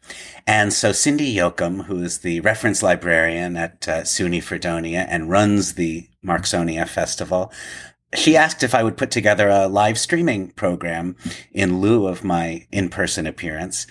And 0.47 0.73
so 0.73 0.91
Cindy 0.91 1.35
Yoakum, 1.35 1.85
who 1.85 2.01
is 2.01 2.19
the 2.19 2.39
reference 2.39 2.81
librarian 2.81 3.55
at 3.55 3.87
uh, 3.87 4.01
SUNY 4.01 4.41
Fredonia 4.41 5.05
and 5.09 5.29
runs 5.29 5.73
the 5.73 6.09
Marxonia 6.25 6.87
Festival, 6.87 7.51
she 8.15 8.35
asked 8.35 8.63
if 8.63 8.73
I 8.73 8.81
would 8.81 8.97
put 8.97 9.11
together 9.11 9.49
a 9.49 9.67
live 9.67 9.99
streaming 9.99 10.49
program 10.49 11.15
in 11.51 11.79
lieu 11.79 12.07
of 12.07 12.23
my 12.23 12.65
in-person 12.71 13.27
appearance. 13.27 13.85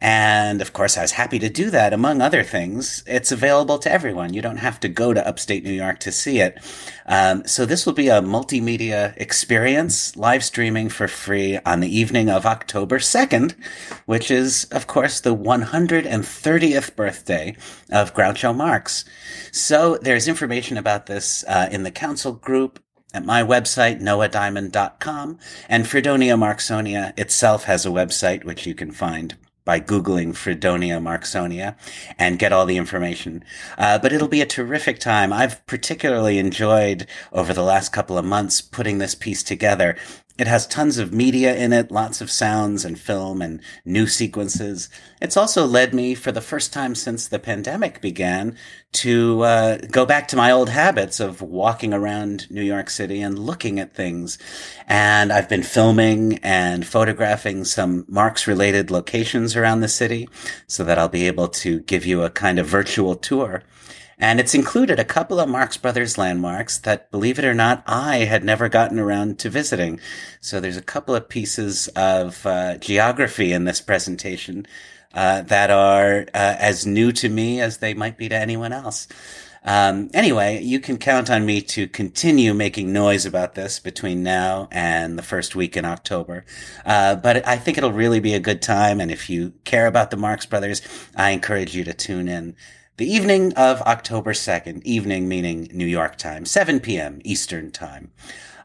And 0.00 0.62
of 0.62 0.72
course, 0.72 0.96
I 0.96 1.02
was 1.02 1.12
happy 1.12 1.38
to 1.40 1.50
do 1.50 1.70
that. 1.70 1.92
Among 1.92 2.22
other 2.22 2.42
things, 2.42 3.04
it's 3.06 3.30
available 3.30 3.78
to 3.80 3.92
everyone. 3.92 4.32
You 4.32 4.40
don't 4.40 4.56
have 4.56 4.80
to 4.80 4.88
go 4.88 5.12
to 5.12 5.26
upstate 5.26 5.62
New 5.62 5.72
York 5.72 5.98
to 6.00 6.12
see 6.12 6.40
it. 6.40 6.58
Um, 7.04 7.46
so 7.46 7.66
this 7.66 7.84
will 7.84 7.92
be 7.92 8.08
a 8.08 8.22
multimedia 8.22 9.14
experience, 9.18 10.16
live 10.16 10.42
streaming 10.42 10.88
for 10.88 11.06
free 11.06 11.58
on 11.66 11.80
the 11.80 11.94
evening 11.94 12.30
of 12.30 12.46
October 12.46 12.98
2nd, 12.98 13.54
which 14.06 14.30
is, 14.30 14.64
of 14.66 14.86
course, 14.86 15.20
the 15.20 15.36
130th 15.36 16.96
birthday 16.96 17.54
of 17.90 18.14
Groucho 18.14 18.56
Marx. 18.56 19.04
So 19.52 19.98
there's 20.00 20.28
information 20.28 20.78
about 20.78 21.06
this 21.06 21.44
uh, 21.46 21.68
in 21.70 21.82
the 21.82 21.90
council 21.90 22.32
group 22.32 22.82
at 23.12 23.26
my 23.26 23.42
website, 23.42 24.00
noahdiamond.com, 24.00 25.38
and 25.68 25.86
Fredonia 25.86 26.36
Marxonia 26.36 27.18
itself 27.18 27.64
has 27.64 27.84
a 27.84 27.90
website 27.90 28.44
which 28.44 28.66
you 28.66 28.74
can 28.74 28.92
find 28.92 29.36
by 29.64 29.80
Googling 29.80 30.34
Fredonia 30.34 30.98
Marxonia 30.98 31.76
and 32.18 32.38
get 32.38 32.52
all 32.52 32.66
the 32.66 32.76
information. 32.76 33.44
Uh, 33.78 33.98
but 33.98 34.12
it'll 34.12 34.28
be 34.28 34.40
a 34.40 34.46
terrific 34.46 34.98
time. 34.98 35.32
I've 35.32 35.64
particularly 35.66 36.38
enjoyed 36.38 37.06
over 37.32 37.52
the 37.52 37.62
last 37.62 37.92
couple 37.92 38.18
of 38.18 38.24
months 38.24 38.60
putting 38.60 38.98
this 38.98 39.14
piece 39.14 39.42
together 39.42 39.96
It 40.40 40.46
has 40.46 40.66
tons 40.66 40.96
of 40.96 41.12
media 41.12 41.54
in 41.54 41.70
it, 41.74 41.90
lots 41.90 42.22
of 42.22 42.30
sounds 42.30 42.86
and 42.86 42.98
film 42.98 43.42
and 43.42 43.60
new 43.84 44.06
sequences. 44.06 44.88
It's 45.20 45.36
also 45.36 45.66
led 45.66 45.92
me, 45.92 46.14
for 46.14 46.32
the 46.32 46.40
first 46.40 46.72
time 46.72 46.94
since 46.94 47.28
the 47.28 47.38
pandemic 47.38 48.00
began, 48.00 48.56
to 48.92 49.42
uh, 49.42 49.76
go 49.90 50.06
back 50.06 50.28
to 50.28 50.36
my 50.36 50.50
old 50.50 50.70
habits 50.70 51.20
of 51.20 51.42
walking 51.42 51.92
around 51.92 52.50
New 52.50 52.62
York 52.62 52.88
City 52.88 53.20
and 53.20 53.38
looking 53.38 53.78
at 53.78 53.94
things. 53.94 54.38
And 54.88 55.30
I've 55.30 55.50
been 55.50 55.62
filming 55.62 56.38
and 56.38 56.86
photographing 56.86 57.66
some 57.66 58.06
Marx 58.08 58.46
related 58.46 58.90
locations 58.90 59.56
around 59.56 59.80
the 59.80 59.88
city 59.88 60.26
so 60.66 60.84
that 60.84 60.98
I'll 60.98 61.10
be 61.10 61.26
able 61.26 61.48
to 61.48 61.80
give 61.80 62.06
you 62.06 62.22
a 62.22 62.30
kind 62.30 62.58
of 62.58 62.66
virtual 62.66 63.14
tour. 63.14 63.62
And 64.20 64.38
it's 64.38 64.54
included 64.54 65.00
a 65.00 65.04
couple 65.04 65.40
of 65.40 65.48
Marx 65.48 65.78
Brothers 65.78 66.18
landmarks 66.18 66.76
that, 66.78 67.10
believe 67.10 67.38
it 67.38 67.44
or 67.44 67.54
not, 67.54 67.82
I 67.86 68.18
had 68.18 68.44
never 68.44 68.68
gotten 68.68 68.98
around 68.98 69.38
to 69.40 69.48
visiting. 69.48 69.98
So 70.42 70.60
there's 70.60 70.76
a 70.76 70.82
couple 70.82 71.14
of 71.14 71.30
pieces 71.30 71.88
of 71.96 72.44
uh, 72.44 72.76
geography 72.76 73.52
in 73.52 73.64
this 73.64 73.80
presentation 73.80 74.66
uh, 75.14 75.40
that 75.42 75.70
are 75.70 76.26
uh, 76.34 76.56
as 76.58 76.86
new 76.86 77.12
to 77.12 77.30
me 77.30 77.60
as 77.60 77.78
they 77.78 77.94
might 77.94 78.18
be 78.18 78.28
to 78.28 78.36
anyone 78.36 78.72
else. 78.72 79.08
Um, 79.62 80.10
anyway, 80.14 80.62
you 80.62 80.80
can 80.80 80.96
count 80.96 81.30
on 81.30 81.44
me 81.44 81.60
to 81.62 81.86
continue 81.88 82.54
making 82.54 82.92
noise 82.92 83.26
about 83.26 83.54
this 83.54 83.78
between 83.78 84.22
now 84.22 84.68
and 84.70 85.18
the 85.18 85.22
first 85.22 85.54
week 85.56 85.76
in 85.76 85.84
October. 85.84 86.44
Uh, 86.84 87.16
but 87.16 87.46
I 87.46 87.56
think 87.56 87.76
it'll 87.76 87.92
really 87.92 88.20
be 88.20 88.34
a 88.34 88.40
good 88.40 88.62
time. 88.62 89.00
And 89.00 89.10
if 89.10 89.28
you 89.28 89.52
care 89.64 89.86
about 89.86 90.10
the 90.10 90.16
Marx 90.16 90.46
Brothers, 90.46 90.82
I 91.16 91.30
encourage 91.30 91.74
you 91.74 91.84
to 91.84 91.94
tune 91.94 92.28
in 92.28 92.54
the 93.00 93.10
evening 93.10 93.50
of 93.54 93.80
October 93.82 94.34
2nd, 94.34 94.82
evening 94.82 95.26
meaning 95.26 95.70
New 95.72 95.86
York 95.86 96.16
time, 96.16 96.44
7 96.44 96.80
p.m. 96.80 97.18
Eastern 97.24 97.70
time. 97.70 98.12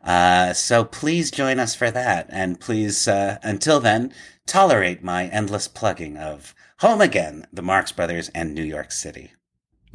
Uh, 0.04 0.52
so 0.52 0.84
please 0.84 1.32
join 1.32 1.58
us 1.58 1.74
for 1.74 1.90
that. 1.90 2.28
And 2.28 2.60
please, 2.60 3.08
uh, 3.08 3.38
until 3.44 3.80
then, 3.80 4.12
tolerate 4.46 5.02
my 5.02 5.28
endless 5.28 5.70
plugging 5.70 6.18
of 6.18 6.54
Home 6.80 7.00
Again, 7.00 7.48
the 7.54 7.62
Marx 7.62 7.94
Brothers, 7.94 8.28
and 8.36 8.54
New 8.54 8.62
York 8.62 8.92
City. 8.92 9.32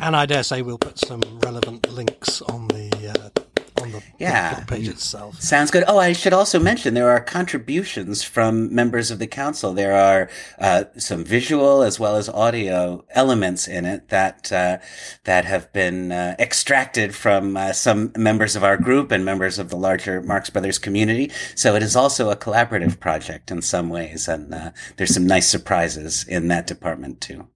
And 0.00 0.16
I 0.16 0.24
dare 0.24 0.42
say 0.42 0.62
we'll 0.62 0.78
put 0.78 0.98
some 0.98 1.20
relevant 1.40 1.92
links 1.92 2.40
on 2.40 2.68
the 2.68 3.12
uh, 3.14 3.39
on 3.80 3.92
the 3.92 4.02
Yeah. 4.18 4.60
page 4.64 4.88
itself. 4.88 5.40
Sounds 5.40 5.70
good. 5.70 5.84
Oh, 5.86 5.98
I 5.98 6.12
should 6.12 6.32
also 6.32 6.58
mention 6.58 6.94
there 6.94 7.10
are 7.10 7.20
contributions 7.20 8.22
from 8.22 8.74
members 8.74 9.10
of 9.10 9.18
the 9.18 9.26
council. 9.26 9.72
There 9.72 9.94
are 9.94 10.28
uh, 10.58 10.84
some 10.96 11.24
visual 11.24 11.82
as 11.82 11.98
well 11.98 12.16
as 12.16 12.28
audio 12.28 13.04
elements 13.10 13.66
in 13.68 13.84
it 13.84 14.08
that 14.08 14.50
uh, 14.52 14.78
that 15.24 15.44
have 15.44 15.72
been 15.72 16.12
uh, 16.12 16.36
extracted 16.38 17.14
from 17.14 17.56
uh, 17.56 17.72
some 17.72 18.12
members 18.16 18.56
of 18.56 18.64
our 18.64 18.76
group 18.76 19.10
and 19.10 19.24
members 19.24 19.58
of 19.58 19.70
the 19.70 19.76
larger 19.76 20.22
Marx 20.22 20.50
Brothers 20.50 20.78
community. 20.78 21.30
So 21.54 21.74
it 21.74 21.82
is 21.82 21.96
also 21.96 22.30
a 22.30 22.36
collaborative 22.36 23.00
project 23.00 23.50
in 23.50 23.62
some 23.62 23.88
ways, 23.88 24.28
and 24.28 24.52
uh, 24.54 24.70
there's 24.96 25.14
some 25.14 25.26
nice 25.26 25.48
surprises 25.48 26.24
in 26.28 26.48
that 26.48 26.66
department 26.66 27.20
too. 27.20 27.48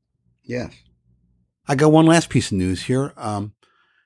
Yes. 0.43 0.73
I 1.67 1.75
got 1.75 1.93
one 1.93 2.05
last 2.07 2.29
piece 2.29 2.53
of 2.53 2.59
news 2.59 2.83
here. 2.83 3.13
Um, 3.17 3.55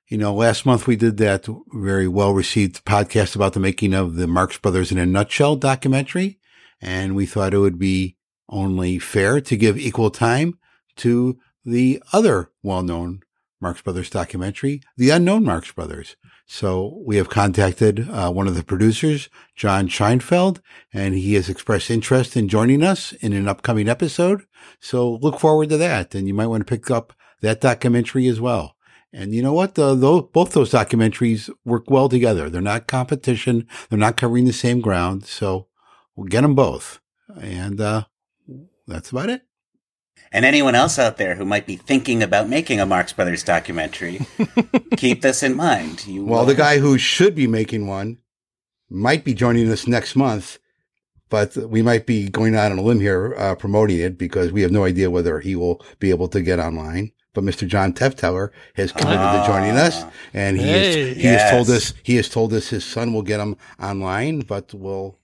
you 0.08 0.16
know, 0.16 0.34
last 0.34 0.64
month 0.64 0.86
we 0.86 0.96
did 0.96 1.18
that 1.18 1.46
very 1.72 2.08
well 2.08 2.32
received 2.32 2.84
podcast 2.86 3.36
about 3.36 3.52
the 3.52 3.60
making 3.60 3.92
of 3.92 4.16
the 4.16 4.26
Marx 4.26 4.56
Brothers 4.56 4.90
in 4.90 4.96
a 4.96 5.04
Nutshell 5.04 5.56
documentary. 5.56 6.38
And 6.80 7.14
we 7.14 7.26
thought 7.26 7.52
it 7.52 7.58
would 7.58 7.78
be 7.78 8.16
only 8.48 8.98
fair 8.98 9.40
to 9.42 9.56
give 9.56 9.76
equal 9.76 10.10
time 10.10 10.58
to 10.96 11.38
the 11.64 12.02
other 12.12 12.50
well-known 12.62 13.20
Marx 13.60 13.82
Brothers 13.82 14.08
documentary, 14.08 14.80
The 14.96 15.10
Unknown 15.10 15.44
Marx 15.44 15.72
Brothers. 15.72 16.16
So 16.46 17.02
we 17.04 17.16
have 17.16 17.28
contacted 17.28 18.08
uh, 18.08 18.30
one 18.30 18.48
of 18.48 18.54
the 18.54 18.62
producers, 18.62 19.28
John 19.54 19.88
Scheinfeld, 19.88 20.62
and 20.94 21.14
he 21.14 21.34
has 21.34 21.50
expressed 21.50 21.90
interest 21.90 22.34
in 22.34 22.48
joining 22.48 22.82
us 22.82 23.12
in 23.12 23.34
an 23.34 23.46
upcoming 23.46 23.88
episode. 23.88 24.44
So 24.80 25.16
look 25.16 25.38
forward 25.38 25.68
to 25.68 25.76
that. 25.76 26.14
And 26.14 26.26
you 26.26 26.32
might 26.32 26.46
want 26.46 26.66
to 26.66 26.70
pick 26.70 26.90
up 26.90 27.12
that 27.42 27.60
documentary 27.60 28.28
as 28.28 28.40
well. 28.40 28.76
And 29.12 29.34
you 29.34 29.42
know 29.42 29.54
what? 29.54 29.74
The, 29.74 29.94
those, 29.94 30.24
both 30.32 30.52
those 30.52 30.70
documentaries 30.70 31.50
work 31.64 31.90
well 31.90 32.08
together. 32.08 32.50
They're 32.50 32.60
not 32.60 32.86
competition. 32.86 33.66
They're 33.88 33.98
not 33.98 34.16
covering 34.16 34.44
the 34.44 34.52
same 34.52 34.80
ground. 34.80 35.24
So 35.24 35.68
we'll 36.14 36.26
get 36.26 36.42
them 36.42 36.54
both. 36.54 37.00
And, 37.40 37.80
uh, 37.80 38.04
that's 38.86 39.10
about 39.10 39.30
it. 39.30 39.42
And 40.32 40.44
anyone 40.44 40.74
else 40.74 40.98
out 40.98 41.16
there 41.16 41.36
who 41.36 41.44
might 41.44 41.66
be 41.66 41.76
thinking 41.76 42.22
about 42.22 42.48
making 42.50 42.80
a 42.80 42.86
Marx 42.86 43.12
Brothers 43.14 43.42
documentary, 43.42 44.20
keep 44.96 45.22
this 45.22 45.42
in 45.42 45.56
mind. 45.56 46.06
You 46.06 46.24
Well, 46.24 46.40
will- 46.40 46.46
the 46.46 46.54
guy 46.54 46.78
who 46.78 46.98
should 46.98 47.34
be 47.34 47.46
making 47.46 47.86
one 47.86 48.18
might 48.90 49.24
be 49.24 49.32
joining 49.34 49.70
us 49.70 49.86
next 49.86 50.16
month, 50.16 50.58
but 51.30 51.56
we 51.56 51.80
might 51.82 52.04
be 52.06 52.28
going 52.28 52.54
out 52.54 52.72
on 52.72 52.78
a 52.78 52.82
limb 52.82 53.00
here, 53.00 53.34
uh, 53.38 53.54
promoting 53.54 53.98
it 54.00 54.18
because 54.18 54.52
we 54.52 54.62
have 54.62 54.70
no 54.70 54.84
idea 54.84 55.10
whether 55.10 55.40
he 55.40 55.54
will 55.56 55.84
be 55.98 56.10
able 56.10 56.28
to 56.28 56.40
get 56.42 56.58
online. 56.58 57.12
But 57.34 57.44
Mr. 57.44 57.66
John 57.68 57.92
Tefteller 57.92 58.50
has 58.74 58.90
committed 58.92 59.20
to 59.20 59.44
joining 59.46 59.76
ah. 59.76 59.86
us 59.86 60.04
and 60.34 60.56
he 60.56 60.64
Hey. 60.64 61.08
has, 61.08 61.16
he 61.16 61.22
has 61.28 61.50
told 61.50 61.70
us, 61.70 61.92
he 62.02 62.16
has 62.16 62.28
told 62.28 62.52
us 62.52 62.68
his 62.68 62.84
son 62.84 63.12
will 63.12 63.22
get 63.22 63.38
him 63.40 63.56
online, 63.80 64.40
but 64.40 64.72
we'll, 64.74 65.18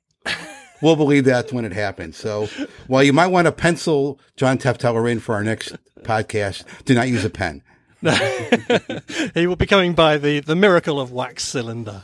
we'll 0.83 0.97
believe 0.97 1.25
that 1.25 1.53
when 1.53 1.65
it 1.65 1.73
happens. 1.73 2.17
So 2.17 2.49
while 2.87 3.03
you 3.03 3.13
might 3.13 3.29
want 3.29 3.47
to 3.47 3.53
pencil 3.53 4.21
John 4.37 4.59
Tefteller 4.59 5.11
in 5.11 5.19
for 5.21 5.35
our 5.35 5.43
next 5.45 5.77
podcast, 6.03 6.65
do 6.85 6.95
not 6.95 7.09
use 7.09 7.25
a 7.25 7.31
pen. 7.31 7.63
he 9.35 9.47
will 9.47 9.57
be 9.57 9.67
coming 9.67 9.95
by 9.95 10.19
the, 10.19 10.41
the 10.41 10.55
miracle 10.55 11.01
of 11.01 11.11
wax 11.11 11.43
cylinder. 11.43 12.03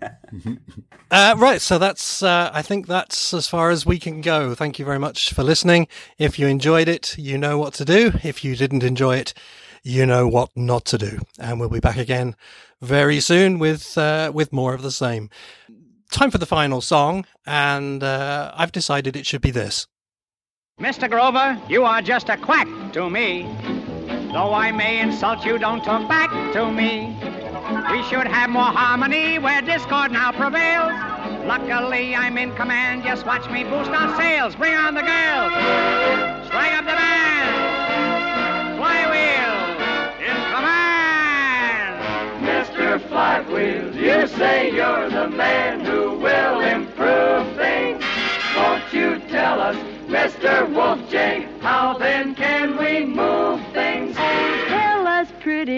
uh, 1.10 1.34
right, 1.38 1.60
so 1.62 1.78
that's 1.78 2.22
uh, 2.22 2.50
I 2.52 2.60
think 2.60 2.86
that's 2.86 3.32
as 3.32 3.48
far 3.48 3.70
as 3.70 3.86
we 3.86 3.98
can 3.98 4.20
go. 4.20 4.54
Thank 4.54 4.78
you 4.78 4.84
very 4.84 4.98
much 4.98 5.32
for 5.32 5.42
listening. 5.42 5.88
If 6.18 6.38
you 6.38 6.46
enjoyed 6.46 6.88
it, 6.88 7.16
you 7.16 7.38
know 7.38 7.56
what 7.58 7.72
to 7.74 7.84
do. 7.84 8.12
If 8.22 8.44
you 8.44 8.54
didn't 8.54 8.82
enjoy 8.82 9.16
it, 9.16 9.32
you 9.82 10.04
know 10.04 10.28
what 10.28 10.50
not 10.54 10.84
to 10.86 10.98
do. 10.98 11.20
And 11.38 11.58
we'll 11.58 11.70
be 11.70 11.80
back 11.80 11.96
again 11.96 12.36
very 12.82 13.20
soon 13.20 13.58
with 13.58 13.96
uh, 13.96 14.30
with 14.34 14.52
more 14.52 14.74
of 14.74 14.82
the 14.82 14.92
same. 14.92 15.30
Time 16.10 16.30
for 16.30 16.38
the 16.38 16.46
final 16.46 16.80
song, 16.82 17.24
and 17.46 18.02
uh, 18.02 18.52
I've 18.54 18.72
decided 18.72 19.16
it 19.16 19.26
should 19.26 19.42
be 19.42 19.50
this. 19.50 19.86
Mr. 20.78 21.10
Grover, 21.10 21.60
you 21.68 21.84
are 21.84 22.02
just 22.02 22.28
a 22.28 22.36
quack 22.36 22.68
to 22.92 23.10
me. 23.10 23.46
Though 24.32 24.52
I 24.52 24.72
may 24.72 25.00
insult 25.00 25.44
you, 25.46 25.58
don't 25.58 25.82
talk 25.82 26.06
back 26.06 26.30
to 26.52 26.70
me. 26.70 27.16
We 27.90 28.02
should 28.04 28.26
have 28.26 28.50
more 28.50 28.62
harmony 28.62 29.38
where 29.38 29.62
discord 29.62 30.12
now 30.12 30.32
prevails. 30.32 30.92
Luckily, 31.46 32.14
I'm 32.14 32.36
in 32.36 32.54
command. 32.54 33.04
Just 33.04 33.24
watch 33.24 33.48
me 33.50 33.64
boost 33.64 33.90
our 33.90 34.14
sales. 34.18 34.54
Bring 34.54 34.74
on 34.74 34.94
the 34.94 35.00
girls. 35.00 35.52
Strike 36.46 36.74
up 36.74 36.84
the 36.84 36.92
band. 36.92 37.48
Flywheel 38.76 39.56
in 40.20 40.36
command. 40.52 41.96
Mr. 42.44 43.00
Flywheel, 43.08 43.96
you 43.96 44.26
say 44.26 44.70
you're 44.70 45.08
the 45.08 45.28
man 45.28 45.80
who 45.86 46.18
will 46.18 46.60
improve 46.60 47.56
things. 47.56 48.04
Won't 48.54 48.92
you 48.92 49.20
tell 49.30 49.60
us, 49.62 49.76
Mr. 50.06 50.66
Wolfjay, 50.68 51.60
how 51.60 51.96
then 51.96 52.34
can 52.34 52.76
we 52.76 53.06
move 53.06 53.47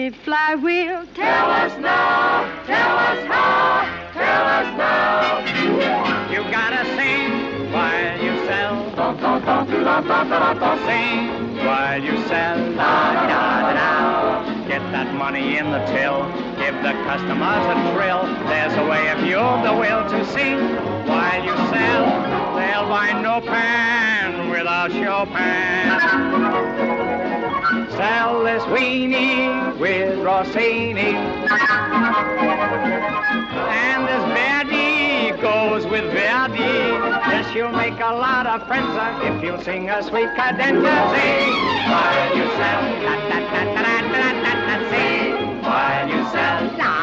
flywheel. 0.09 1.05
Tell 1.13 1.49
us 1.51 1.77
now, 1.77 2.63
tell 2.65 2.97
us 2.97 3.27
how, 3.27 3.85
tell 4.13 4.45
us 4.57 4.77
now. 4.77 6.31
You 6.31 6.41
gotta 6.49 6.83
sing 6.95 7.71
while 7.71 8.23
you 8.23 8.35
sell. 8.47 8.81
Sing 10.85 11.27
while 11.65 12.01
you 12.01 12.17
sell. 12.27 12.57
Da, 12.73 13.13
da, 13.27 13.73
da. 13.73 14.67
Get 14.67 14.81
that 14.91 15.13
money 15.13 15.57
in 15.57 15.69
the 15.69 15.79
till. 15.85 16.25
Give 16.57 16.75
the 16.81 16.93
customers 17.05 17.65
a 17.67 17.77
thrill. 17.93 18.23
There's 18.49 18.73
a 18.73 18.85
way 18.89 19.07
if 19.09 19.19
you've 19.19 19.63
the 19.63 19.73
will 19.73 20.09
to 20.09 20.25
sing 20.33 20.57
while 21.05 21.43
you 21.43 21.55
sell. 21.69 22.05
They'll 22.57 22.89
buy 22.89 23.21
no 23.21 23.41
pan 23.41 24.49
without 24.49 24.91
Chopin. 24.91 25.81
Sell 26.01 26.70
this 28.01 28.63
weenie 28.63 29.77
with 29.77 30.17
Rossini. 30.25 31.13
And 33.69 34.07
this 34.07 34.23
Verdi 34.33 35.39
goes 35.39 35.85
with 35.85 36.05
Verdi. 36.05 36.57
Yes, 36.59 37.53
you'll 37.53 37.71
make 37.71 37.99
a 37.99 38.13
lot 38.13 38.47
of 38.47 38.65
friends 38.65 38.97
uh, 38.97 39.19
if 39.23 39.43
you 39.43 39.61
sing 39.63 39.89
a 39.91 40.01
sweet 40.01 40.29
cadenza. 40.35 40.81
Sing 41.13 41.53
while 41.91 42.35
you 42.35 42.45
sell. 42.57 42.81
Da, 43.03 43.13
da, 43.29 43.39
da, 43.39 43.63
da, 43.75 44.01
da, 44.11 44.29
da, 44.43 44.53
da, 44.65 44.75
sing 44.89 45.61
while 45.61 46.09
you 46.09 46.21
sell. 46.31 47.00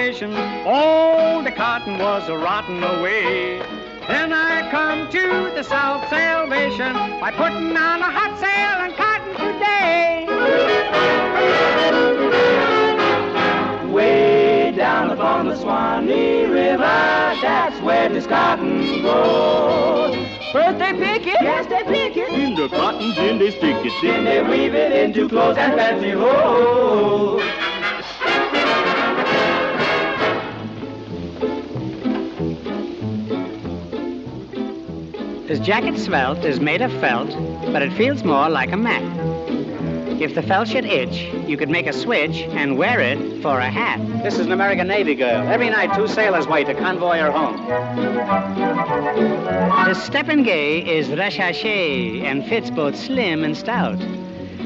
Plantation, 0.00 0.34
all 0.66 1.42
the 1.42 1.52
cotton 1.52 1.98
was 1.98 2.26
a 2.28 2.38
rotten 2.38 2.82
away. 2.82 3.58
Then 4.08 4.32
I 4.32 4.70
come 4.70 5.10
to 5.10 5.52
the 5.54 5.62
South 5.62 6.08
Salvation 6.08 6.94
by 7.20 7.30
putting 7.30 7.76
on 7.76 8.00
a 8.00 8.10
hot 8.10 8.38
sale 8.40 8.80
and 8.80 8.94
cotton 8.96 9.34
today. 9.36 10.26
Way 13.92 14.72
down 14.74 15.10
upon 15.10 15.48
the 15.48 15.56
Swanee 15.56 16.46
River, 16.46 16.78
that's 16.78 17.78
where 17.82 18.08
this 18.08 18.26
cotton 18.26 19.02
grows. 19.02 20.16
First 20.50 20.78
they 20.78 20.92
pick 20.94 21.26
it, 21.26 21.36
yes 21.42 21.66
they 21.66 21.82
pick 21.82 22.16
it. 22.16 22.30
In 22.30 22.54
the 22.54 22.68
cotton, 22.68 23.12
then 23.16 23.38
they 23.38 23.50
stick 23.50 23.84
it. 23.84 23.92
Then 24.02 24.24
they 24.24 24.42
weave 24.42 24.74
it 24.74 24.92
into 24.92 25.28
clothes 25.28 25.58
and 25.58 25.74
fancy 25.74 26.10
hose. 26.10 27.69
This 35.50 35.58
jacket 35.58 35.98
svelte 35.98 36.44
is 36.44 36.60
made 36.60 36.80
of 36.80 36.92
felt, 37.00 37.28
but 37.72 37.82
it 37.82 37.92
feels 37.94 38.22
more 38.22 38.48
like 38.48 38.70
a 38.70 38.76
mat. 38.76 39.02
If 40.22 40.36
the 40.36 40.42
felt 40.42 40.68
should 40.68 40.84
itch, 40.84 41.24
you 41.48 41.56
could 41.56 41.68
make 41.68 41.88
a 41.88 41.92
switch 41.92 42.42
and 42.52 42.78
wear 42.78 43.00
it 43.00 43.42
for 43.42 43.58
a 43.58 43.68
hat. 43.68 43.98
This 44.22 44.34
is 44.38 44.46
an 44.46 44.52
American 44.52 44.86
Navy 44.86 45.16
girl. 45.16 45.48
Every 45.48 45.68
night, 45.68 45.92
two 45.96 46.06
sailors 46.06 46.46
wait 46.46 46.68
to 46.68 46.74
convoy 46.74 47.18
her 47.18 47.32
home. 47.32 47.56
This 49.88 50.00
steppin' 50.00 50.44
gay 50.44 50.82
is 50.82 51.08
recherché 51.08 52.22
and 52.22 52.46
fits 52.46 52.70
both 52.70 52.94
slim 52.94 53.42
and 53.42 53.56
stout. 53.56 53.98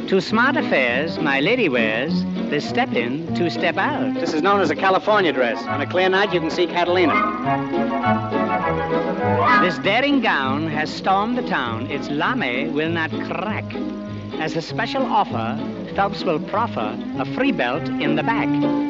To 0.09 0.21
smart 0.21 0.59
affairs, 0.59 1.19
my 1.19 1.41
lady 1.41 1.71
wears 1.71 2.13
the 2.51 2.61
step 2.61 2.93
in 2.93 3.35
to 3.37 3.51
step 3.51 3.79
out. 3.79 4.13
This 4.21 4.35
is 4.35 4.43
known 4.43 4.61
as 4.61 4.69
a 4.69 4.77
California 4.77 5.33
dress. 5.33 5.63
On 5.65 5.81
a 5.81 5.87
clear 5.87 6.11
night, 6.11 6.35
you 6.35 6.41
can 6.41 6.51
see 6.51 6.67
Catalina. 6.67 8.34
This 9.45 9.79
daring 9.79 10.21
gown 10.21 10.69
has 10.69 10.89
stormed 10.89 11.37
the 11.37 11.43
town. 11.43 11.91
Its 11.91 12.09
lame 12.09 12.73
will 12.73 12.89
not 12.89 13.11
crack. 13.11 13.65
As 14.41 14.57
a 14.57 14.63
special 14.63 15.03
offer, 15.03 15.59
Phelps 15.95 16.25
will 16.25 16.41
proffer 16.41 16.99
a 17.19 17.27
free 17.35 17.53
belt 17.53 17.87
in 17.89 18.17
the 18.17 18.23
back. 18.23 18.49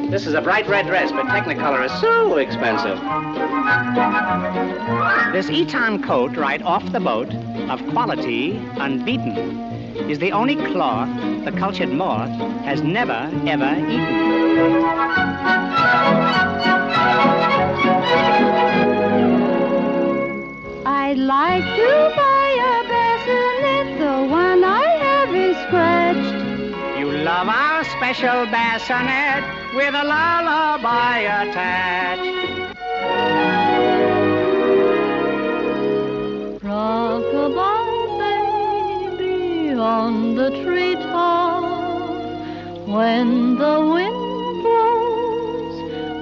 This 0.09 0.25
is 0.25 0.33
a 0.33 0.41
bright 0.41 0.65
red 0.67 0.87
dress, 0.87 1.11
but 1.11 1.25
Technicolor 1.25 1.85
is 1.85 1.91
so 1.99 2.37
expensive. 2.37 2.99
This 5.33 5.49
Eton 5.49 6.01
coat 6.01 6.37
right 6.37 6.61
off 6.61 6.89
the 6.91 7.01
boat, 7.01 7.33
of 7.69 7.85
quality 7.89 8.57
unbeaten, 8.77 9.59
is 10.09 10.19
the 10.19 10.31
only 10.31 10.55
cloth 10.55 11.09
the 11.43 11.51
cultured 11.51 11.89
moth 11.89 12.29
has 12.63 12.81
never, 12.81 13.29
ever 13.45 13.75
eaten. 13.89 14.95
I'd 20.97 21.17
like 21.17 21.65
to 21.81 21.91
buy 22.15 22.47
a 22.71 22.75
bassinet, 22.91 23.87
the 23.99 24.15
one 24.31 24.63
I 24.63 24.87
have 25.05 25.35
is 25.35 25.57
scratched. 25.67 26.35
You 26.97 27.11
love 27.11 27.49
our 27.49 27.83
special 27.95 28.45
bassinet 28.47 29.43
with 29.75 29.93
a 29.93 30.05
lullaby 30.13 31.17
attached. 31.41 32.35
Rock 36.63 37.23
Rockabye, 37.33 39.17
baby, 39.17 39.73
on 39.73 40.35
the 40.35 40.49
treetop. 40.63 41.63
When 42.87 43.57
the 43.57 43.75
wind 43.93 44.63
blows, 44.63 45.75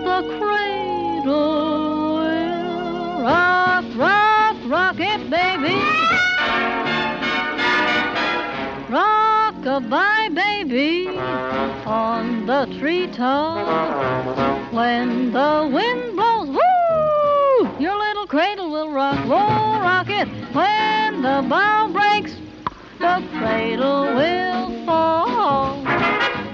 the 0.07 0.19
cradle 0.35 2.15
will 2.17 3.21
rock, 3.21 4.22
rock, 4.73 4.95
it, 4.97 5.29
baby. 5.29 5.77
Rockabye, 8.89 10.33
baby, 10.33 11.09
on 11.85 12.47
the 12.47 12.65
treetop. 12.79 14.73
When 14.73 15.31
the 15.31 15.69
wind 15.71 16.15
blows, 16.15 16.49
woo, 16.49 17.69
your 17.79 17.95
little 17.95 18.25
cradle 18.25 18.71
will 18.71 18.91
rock, 18.91 19.19
roll, 19.27 19.79
rock 19.79 20.09
it. 20.09 20.27
When 20.55 21.21
the 21.21 21.45
bow 21.47 21.89
breaks, 21.93 22.33
the 22.97 23.23
cradle 23.37 24.05
will 24.15 24.85
fall. 24.87 25.83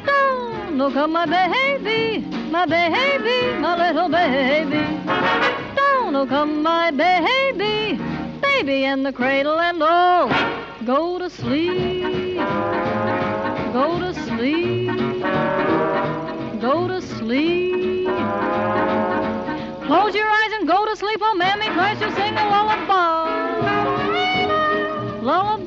Down, 0.06 0.78
no 0.78 0.92
come 0.92 1.14
my 1.14 1.26
baby, 1.26 2.26
my 2.52 2.66
baby, 2.66 3.58
my 3.60 3.78
little 3.88 4.10
baby. 4.10 4.84
Down, 5.76 6.12
no 6.12 6.26
come 6.28 6.62
my 6.62 6.92
baby, 6.92 7.98
baby 8.42 8.86
in 8.86 9.04
the 9.04 9.14
cradle 9.14 9.60
and 9.60 9.80
oh, 9.82 10.30
go 10.86 11.20
to 11.20 11.30
sleep, 11.30 12.38
go 13.74 14.00
to 14.00 14.14
sleep, 14.26 14.98
go 16.62 16.88
to 16.88 17.02
sleep. 17.02 18.08
Close 19.86 20.14
your 20.14 20.28
eyes 20.28 20.52
and 20.54 20.68
go 20.68 20.86
to 20.86 20.96
sleep 20.96 21.20
while 21.20 21.36
Mammy 21.36 21.66
tries 21.68 22.00
to 22.00 22.14
sing 22.16 22.34
a 22.38 22.50
lullaby. 22.50 23.30
Lullaby. 25.22 25.59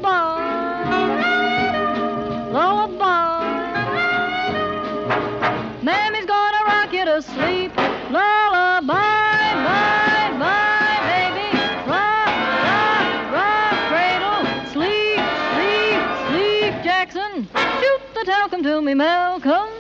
Me, 18.85 18.95
Malcolm. 18.95 19.71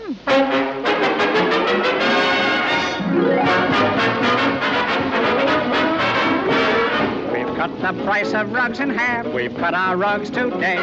We've 7.32 7.56
cut 7.56 7.80
the 7.80 8.04
price 8.04 8.32
of 8.34 8.52
rugs 8.52 8.80
in 8.80 8.90
half. 8.90 9.26
We've 9.26 9.54
cut 9.56 9.74
our 9.74 9.96
rugs 9.96 10.30
today. 10.30 10.76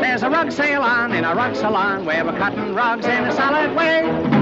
There's 0.00 0.22
a 0.22 0.30
rug 0.30 0.52
sale 0.52 0.82
on 0.82 1.12
in 1.12 1.24
a 1.24 1.34
rug 1.34 1.56
salon 1.56 2.04
where 2.04 2.24
we're 2.24 2.36
cutting 2.38 2.74
rugs 2.74 3.06
in 3.06 3.24
a 3.24 3.32
solid 3.32 3.74
way. 3.74 4.41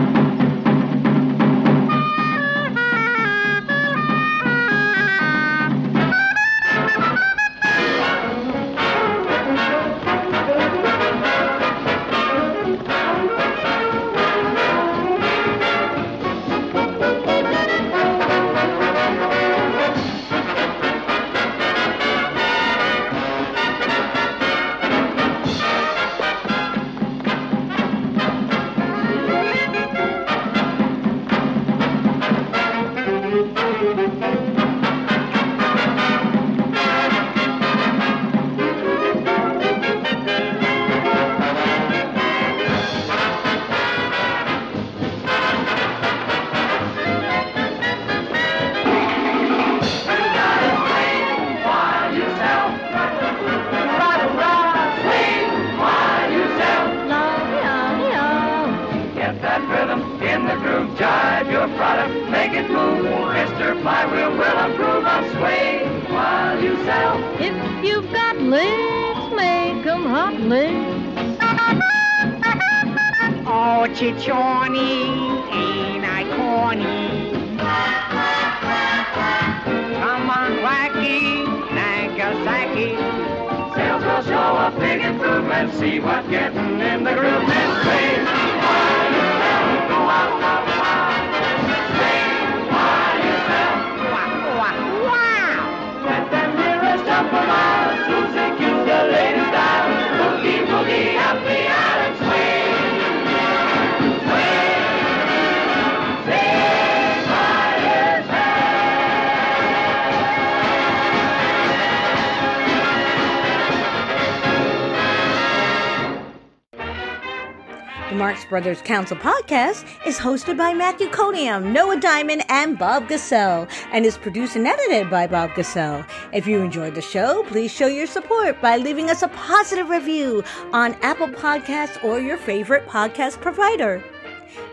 Brothers 118.61 118.82
Council 118.82 119.16
podcast 119.16 119.87
is 120.07 120.19
hosted 120.19 120.59
by 120.59 120.74
Matthew 120.74 121.09
Coniam, 121.09 121.73
Noah 121.73 121.99
Diamond, 121.99 122.45
and 122.51 122.78
Bob 122.78 123.09
Gassel, 123.09 123.66
and 123.91 124.05
is 124.05 124.19
produced 124.19 124.55
and 124.55 124.66
edited 124.66 125.09
by 125.09 125.27
Bob 125.27 125.55
Gassel. 125.55 126.05
If 126.35 126.47
you 126.47 126.61
enjoyed 126.61 126.95
the 126.95 127.01
show, 127.01 127.43
please 127.45 127.73
show 127.73 127.87
your 127.87 128.07
support 128.07 128.61
by 128.61 128.77
leaving 128.77 129.09
us 129.09 129.23
a 129.23 129.28
positive 129.28 129.89
review 129.89 130.45
on 130.74 130.93
Apple 131.01 131.28
Podcasts 131.28 132.05
or 132.05 132.20
your 132.20 132.37
favorite 132.37 132.87
podcast 132.87 133.41
provider. 133.41 134.05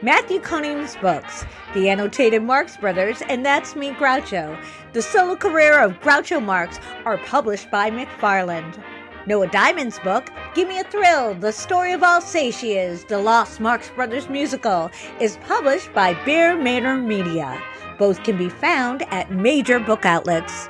Matthew 0.01 0.41
Coniam's 0.41 0.97
books, 0.97 1.45
The 1.73 1.88
Annotated 1.88 2.43
Marx 2.43 2.76
Brothers, 2.76 3.22
and 3.30 3.45
That's 3.45 3.73
Me 3.73 3.91
Groucho, 3.91 4.61
The 4.91 5.01
Solo 5.01 5.38
Career 5.38 5.80
of 5.80 5.93
Groucho 6.01 6.43
Marx, 6.43 6.77
are 7.05 7.19
published 7.19 7.72
by 7.72 7.89
McFarland. 7.89 8.84
Noah 9.27 9.47
Diamond's 9.47 9.99
book, 9.99 10.29
Give 10.55 10.67
Me 10.69 10.79
a 10.79 10.85
Thrill, 10.85 11.33
The 11.33 11.51
Story 11.51 11.91
of 11.91 12.01
I'll 12.01 12.21
Say 12.21 12.49
She 12.49 12.75
Is, 12.75 13.03
The 13.03 13.19
Lost 13.19 13.59
Marx 13.59 13.89
Brothers 13.89 14.29
Musical, 14.29 14.89
is 15.19 15.35
published 15.45 15.93
by 15.93 16.13
Bear 16.23 16.55
Manor 16.55 16.95
Media. 16.95 17.61
Both 17.99 18.23
can 18.23 18.37
be 18.37 18.47
found 18.47 19.01
at 19.11 19.29
major 19.29 19.81
book 19.81 20.05
outlets. 20.05 20.69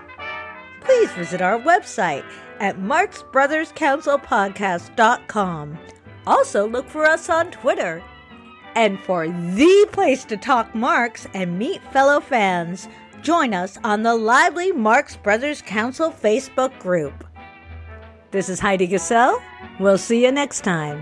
Please 0.82 1.12
visit 1.12 1.40
our 1.40 1.60
website 1.60 2.26
at 2.60 2.80
marxbrotherscouncilpodcast.com. 2.80 5.78
Also, 6.26 6.68
look 6.68 6.90
for 6.90 7.06
us 7.06 7.30
on 7.30 7.52
Twitter. 7.52 8.02
And 8.74 9.00
for 9.02 9.28
the 9.28 9.88
place 9.92 10.26
to 10.26 10.36
talk 10.36 10.74
Marx 10.74 11.28
and 11.36 11.60
meet 11.60 11.84
fellow 11.94 12.20
fans, 12.20 12.88
join 13.22 13.54
us 13.54 13.78
on 13.84 14.02
the 14.02 14.16
lively 14.16 14.72
Marx 14.72 15.16
Brothers 15.16 15.62
Council 15.62 16.10
Facebook 16.10 16.80
group. 16.80 17.27
This 18.30 18.50
is 18.50 18.60
Heidi 18.60 18.88
Gassel. 18.88 19.42
We'll 19.80 19.98
see 19.98 20.26
you 20.26 20.32
next 20.34 20.62
time. 20.62 21.02